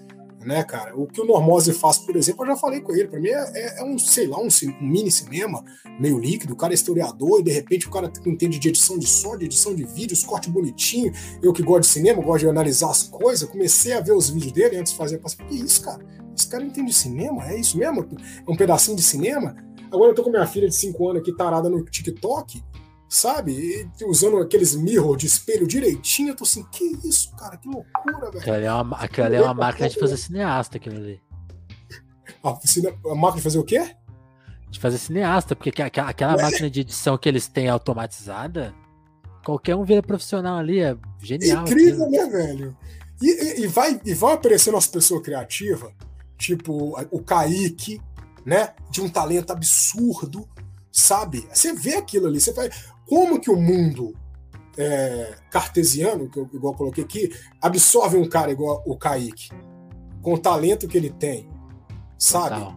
né, 0.45 0.63
cara? 0.63 0.95
O 0.97 1.07
que 1.07 1.21
o 1.21 1.25
Normose 1.25 1.73
faz, 1.73 1.97
por 1.97 2.15
exemplo, 2.15 2.43
eu 2.43 2.49
já 2.49 2.57
falei 2.57 2.81
com 2.81 2.91
ele, 2.91 3.07
para 3.07 3.19
mim 3.19 3.29
é, 3.29 3.51
é, 3.53 3.79
é, 3.79 3.83
um, 3.83 3.97
sei 3.97 4.27
lá, 4.27 4.39
um, 4.39 4.47
um, 4.47 4.87
mini 4.87 5.11
cinema 5.11 5.63
meio 5.99 6.17
líquido, 6.17 6.53
o 6.53 6.55
cara 6.55 6.73
é 6.73 6.75
historiador 6.75 7.39
e 7.39 7.43
de 7.43 7.51
repente 7.51 7.87
o 7.87 7.91
cara 7.91 8.11
entende 8.25 8.57
de 8.57 8.69
edição 8.69 8.97
de 8.97 9.07
som, 9.07 9.37
de 9.37 9.45
edição 9.45 9.75
de 9.75 9.83
vídeos, 9.83 10.23
corte 10.23 10.49
bonitinho. 10.49 11.11
Eu 11.41 11.53
que 11.53 11.61
gosto 11.61 11.81
de 11.81 11.87
cinema, 11.87 12.21
gosto 12.21 12.41
de 12.41 12.49
analisar 12.49 12.89
as 12.89 13.03
coisas, 13.03 13.47
comecei 13.49 13.93
a 13.93 14.01
ver 14.01 14.13
os 14.13 14.29
vídeos 14.29 14.51
dele 14.51 14.77
antes 14.77 14.91
de 14.93 14.97
fazer, 14.97 15.19
passei, 15.19 15.45
que 15.45 15.55
isso, 15.55 15.81
cara? 15.83 16.03
Esse 16.35 16.47
cara 16.47 16.63
entende 16.63 16.87
de 16.87 16.95
cinema? 16.95 17.47
É 17.47 17.59
isso 17.59 17.77
mesmo? 17.77 18.07
É 18.47 18.51
um 18.51 18.55
pedacinho 18.55 18.95
de 18.95 19.03
cinema? 19.03 19.55
Agora 19.91 20.11
eu 20.11 20.15
tô 20.15 20.23
com 20.23 20.29
minha 20.29 20.47
filha 20.47 20.67
de 20.67 20.75
5 20.75 21.09
anos 21.09 21.21
aqui 21.21 21.35
tarada 21.35 21.69
no 21.69 21.83
TikTok, 21.83 22.63
sabe? 23.09 23.51
E 23.99 24.05
usando 24.05 24.37
aqueles 24.37 24.73
mirror 24.73 25.17
de 25.17 25.27
espelho 25.27 25.67
direitinho, 25.67 26.29
eu 26.29 26.35
tô 26.35 26.45
assim, 26.45 26.63
que 26.71 26.83
isso, 27.03 27.35
cara, 27.35 27.57
que 27.57 27.67
loucura, 27.67 28.31
velho. 28.31 28.39
Aquela 28.39 28.57
é 28.57 28.71
uma, 28.73 28.97
aquela 28.97 29.35
é 29.35 29.41
uma 29.41 29.53
máquina 29.53 29.89
de 29.89 29.99
fazer 29.99 30.15
cineasta, 30.15 30.77
aquilo 30.77 30.95
ali. 30.95 31.21
A, 32.41 32.49
a 33.11 33.15
máquina 33.15 33.37
de 33.37 33.43
fazer 33.43 33.59
o 33.59 33.63
quê? 33.65 33.95
De 34.69 34.79
fazer 34.79 34.97
cineasta, 34.97 35.55
porque 35.57 35.81
aquela, 35.81 36.09
aquela 36.09 36.37
máquina 36.41 36.69
de 36.69 36.79
edição 36.79 37.17
que 37.17 37.27
eles 37.27 37.49
têm 37.49 37.67
automatizada, 37.67 38.73
qualquer 39.43 39.75
um 39.75 39.83
vira 39.83 40.01
profissional 40.01 40.57
ali, 40.57 40.79
é 40.79 40.95
genial. 41.21 41.63
incrível, 41.63 42.05
aquilo. 42.05 42.11
né, 42.11 42.29
velho? 42.29 42.77
E, 43.21 43.27
e, 43.27 43.63
e, 43.63 43.67
vai, 43.67 43.99
e 44.05 44.13
vai 44.13 44.33
aparecendo 44.33 44.77
as 44.77 44.87
pessoas 44.87 45.21
criativas, 45.21 45.91
tipo 46.37 46.97
o 47.11 47.21
Kaique, 47.21 48.01
né? 48.45 48.73
De 48.89 49.01
um 49.01 49.09
talento 49.09 49.51
absurdo, 49.51 50.47
sabe? 50.91 51.47
Você 51.51 51.73
vê 51.73 51.95
aquilo 51.95 52.27
ali, 52.27 52.39
você 52.39 52.53
vai 52.53 52.69
como 53.07 53.39
que 53.39 53.51
o 53.51 53.59
mundo 53.59 54.13
é, 54.77 55.35
cartesiano, 55.49 56.29
que 56.29 56.39
eu 56.39 56.49
igual 56.53 56.73
eu 56.73 56.77
coloquei 56.77 57.03
aqui, 57.03 57.31
absorve 57.61 58.17
um 58.17 58.27
cara 58.27 58.51
igual 58.51 58.81
o 58.85 58.97
Kaique, 58.97 59.49
com 60.21 60.33
o 60.33 60.39
talento 60.39 60.87
que 60.87 60.97
ele 60.97 61.09
tem, 61.09 61.49
sabe? 62.17 62.75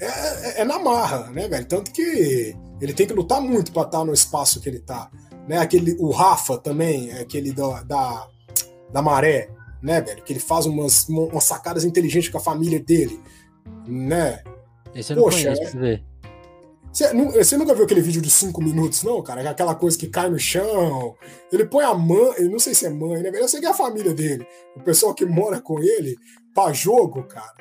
É, 0.00 0.06
é, 0.06 0.60
é, 0.60 0.64
na 0.64 0.78
marra, 0.78 1.30
né, 1.30 1.48
velho? 1.48 1.66
Tanto 1.66 1.92
que 1.92 2.56
ele 2.80 2.92
tem 2.92 3.06
que 3.06 3.12
lutar 3.12 3.40
muito 3.40 3.72
para 3.72 3.82
estar 3.82 4.04
no 4.04 4.12
espaço 4.12 4.60
que 4.60 4.68
ele 4.68 4.78
tá. 4.78 5.10
Né? 5.48 5.58
Aquele, 5.58 5.96
o 5.98 6.10
Rafa 6.10 6.58
também, 6.58 7.12
aquele 7.12 7.52
da, 7.52 7.82
da, 7.82 8.28
da 8.92 9.02
maré, 9.02 9.50
né, 9.82 10.00
velho? 10.00 10.22
Que 10.22 10.32
ele 10.32 10.40
faz 10.40 10.66
umas, 10.66 11.08
umas 11.08 11.44
sacadas 11.44 11.84
inteligentes 11.84 12.28
com 12.28 12.38
a 12.38 12.40
família 12.40 12.80
dele, 12.80 13.20
né? 13.86 14.42
Esse 14.94 15.12
eu 15.12 15.16
não 15.16 15.24
Poxa, 15.24 15.54
conheço, 15.54 15.78
é. 15.84 16.00
Você, 16.92 17.56
nunca 17.56 17.74
viu 17.74 17.84
aquele 17.84 18.00
vídeo 18.00 18.20
de 18.20 18.30
5 18.30 18.62
minutos, 18.62 19.02
não, 19.02 19.22
cara? 19.22 19.48
Aquela 19.48 19.74
coisa 19.74 19.96
que 19.96 20.08
cai 20.08 20.28
no 20.28 20.38
chão. 20.38 21.14
Ele 21.52 21.64
põe 21.64 21.84
a 21.84 21.94
mãe, 21.94 22.34
eu 22.38 22.50
não 22.50 22.58
sei 22.58 22.74
se 22.74 22.86
é 22.86 22.90
mãe, 22.90 23.22
né? 23.22 23.30
Eu 23.34 23.48
sei 23.48 23.60
que 23.60 23.66
é 23.66 23.70
a 23.70 23.74
família 23.74 24.14
dele. 24.14 24.46
O 24.74 24.80
pessoal 24.80 25.14
que 25.14 25.24
mora 25.24 25.60
com 25.60 25.80
ele 25.80 26.16
pra 26.54 26.72
jogo, 26.72 27.22
cara. 27.24 27.54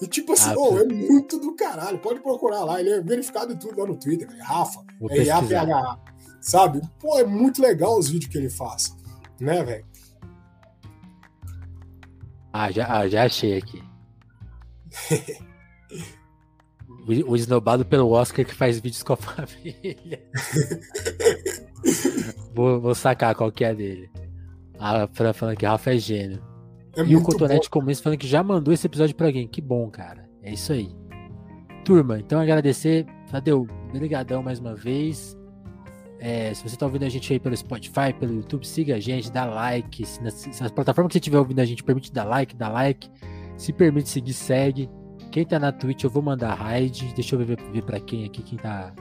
E 0.00 0.06
tipo 0.06 0.32
assim, 0.32 0.50
ah, 0.50 0.58
oh, 0.58 0.78
é 0.78 0.84
muito 0.84 1.38
do 1.38 1.54
caralho. 1.54 1.98
Pode 2.00 2.20
procurar 2.20 2.64
lá. 2.64 2.80
Ele 2.80 2.90
é 2.90 3.00
verificado 3.00 3.52
e 3.52 3.56
tudo 3.56 3.80
lá 3.80 3.86
no 3.86 3.96
Twitter, 3.96 4.28
velho. 4.28 4.42
Rafa. 4.42 4.84
Vou 5.00 5.10
é 5.10 5.22
IAPH. 5.22 5.98
Sabe? 6.40 6.82
Pô, 6.98 7.18
é 7.18 7.24
muito 7.24 7.62
legal 7.62 7.96
os 7.96 8.08
vídeos 8.08 8.30
que 8.30 8.36
ele 8.36 8.50
faz. 8.50 8.94
Né, 9.40 9.62
velho? 9.62 9.86
Ah, 12.52 12.70
já, 12.70 12.86
ah, 12.88 13.08
já 13.08 13.24
achei 13.24 13.56
aqui. 13.56 13.82
O, 17.06 17.34
esnobado 17.34 17.84
pelo 17.84 18.10
Oscar 18.10 18.44
que 18.44 18.54
faz 18.54 18.78
vídeos 18.78 19.02
com 19.02 19.14
a 19.14 19.16
família. 19.18 20.22
vou, 22.54 22.80
vou, 22.80 22.94
sacar 22.94 23.34
qual 23.34 23.50
que 23.50 23.64
é 23.64 23.74
dele. 23.74 24.10
A 24.78 25.08
Fran 25.08 25.32
falando 25.32 25.56
que 25.56 25.66
Rafa 25.66 25.94
é 25.94 25.98
gênio. 25.98 26.42
É 26.96 27.02
e 27.02 27.16
o 27.16 27.22
Cotonete 27.22 27.68
Começo 27.68 28.02
falando 28.02 28.18
que 28.18 28.26
já 28.26 28.42
mandou 28.42 28.72
esse 28.72 28.86
episódio 28.86 29.14
pra 29.16 29.26
alguém. 29.26 29.48
Que 29.48 29.60
bom, 29.60 29.90
cara. 29.90 30.28
É 30.42 30.52
isso 30.52 30.72
aí. 30.72 30.94
Turma, 31.84 32.18
então 32.18 32.40
agradecer. 32.40 33.06
Tadeu, 33.30 33.66
obrigadão 33.88 34.42
mais 34.42 34.60
uma 34.60 34.74
vez. 34.74 35.36
É, 36.20 36.54
se 36.54 36.62
você 36.62 36.76
está 36.76 36.86
ouvindo 36.86 37.04
a 37.04 37.08
gente 37.08 37.32
aí 37.32 37.40
pelo 37.40 37.56
Spotify, 37.56 38.12
pelo 38.16 38.34
YouTube, 38.34 38.64
siga 38.64 38.94
a 38.94 39.00
gente, 39.00 39.32
dá 39.32 39.44
like. 39.44 40.06
Se 40.06 40.22
nas, 40.22 40.34
se 40.34 40.50
que 40.50 40.54
você 40.54 41.18
estiver 41.18 41.38
ouvindo 41.38 41.58
a 41.58 41.64
gente 41.64 41.82
permite 41.82 42.12
dar 42.12 42.22
like, 42.22 42.54
dá 42.54 42.68
like. 42.68 43.10
Se 43.56 43.72
permite 43.72 44.08
seguir, 44.08 44.32
segue. 44.32 44.88
Quem 45.32 45.46
tá 45.46 45.58
na 45.58 45.72
Twitch, 45.72 46.04
eu 46.04 46.10
vou 46.10 46.22
mandar 46.22 46.52
raid. 46.52 47.10
Deixa 47.14 47.34
eu 47.34 47.38
ver, 47.38 47.56
ver 47.72 47.82
para 47.82 47.98
quem 47.98 48.26
aqui, 48.26 48.42
quem 48.42 48.58
tá. 48.58 48.92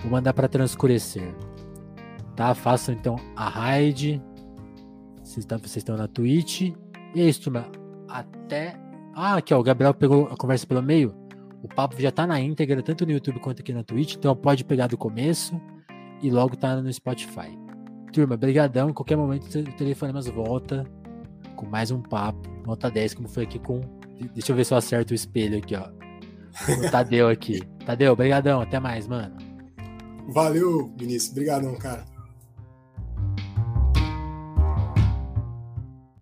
Vou 0.00 0.12
mandar 0.12 0.32
para 0.32 0.46
transcurecer. 0.46 1.34
Tá? 2.36 2.54
Façam 2.54 2.94
então 2.94 3.16
a 3.34 3.48
raid. 3.48 4.22
Vocês, 5.20 5.44
tá, 5.44 5.56
vocês 5.56 5.78
estão 5.78 5.96
na 5.96 6.06
Twitch. 6.06 6.60
E 7.12 7.20
é 7.20 7.28
isso, 7.28 7.42
turma. 7.42 7.66
Até. 8.08 8.76
Ah, 9.16 9.34
aqui, 9.34 9.52
ó. 9.52 9.58
O 9.58 9.64
Gabriel 9.64 9.92
pegou 9.92 10.26
a 10.26 10.36
conversa 10.36 10.64
pelo 10.64 10.80
meio. 10.80 11.12
O 11.60 11.66
papo 11.66 12.00
já 12.00 12.12
tá 12.12 12.24
na 12.24 12.40
íntegra, 12.40 12.80
tanto 12.80 13.04
no 13.04 13.10
YouTube 13.10 13.40
quanto 13.40 13.60
aqui 13.60 13.72
na 13.72 13.82
Twitch. 13.82 14.14
Então 14.14 14.36
pode 14.36 14.64
pegar 14.64 14.86
do 14.86 14.96
começo 14.96 15.60
e 16.22 16.30
logo 16.30 16.56
tá 16.56 16.80
no 16.80 16.92
Spotify. 16.92 17.58
Turma, 18.12 18.36
brigadão. 18.36 18.90
Em 18.90 18.92
qualquer 18.92 19.16
momento 19.16 19.46
o 19.46 19.72
Telefonemas 19.72 20.28
volta 20.28 20.86
com 21.56 21.66
mais 21.66 21.90
um 21.90 22.00
papo. 22.00 22.48
Nota 22.64 22.88
10, 22.88 23.14
como 23.14 23.28
foi 23.28 23.42
aqui 23.42 23.58
com... 23.58 23.80
Deixa 24.34 24.52
eu 24.52 24.56
ver 24.56 24.64
se 24.64 24.72
eu 24.72 24.78
acerto 24.78 25.12
o 25.12 25.14
espelho 25.14 25.58
aqui, 25.58 25.74
ó. 25.74 25.88
O 26.68 26.90
Tadeu 26.90 27.28
aqui. 27.28 27.60
Tadeu, 27.84 28.14
brigadão. 28.14 28.60
Até 28.60 28.78
mais, 28.78 29.06
mano. 29.06 29.36
Valeu, 30.28 30.92
Vinícius. 30.96 31.34
Brigadão, 31.34 31.74
cara. 31.76 32.04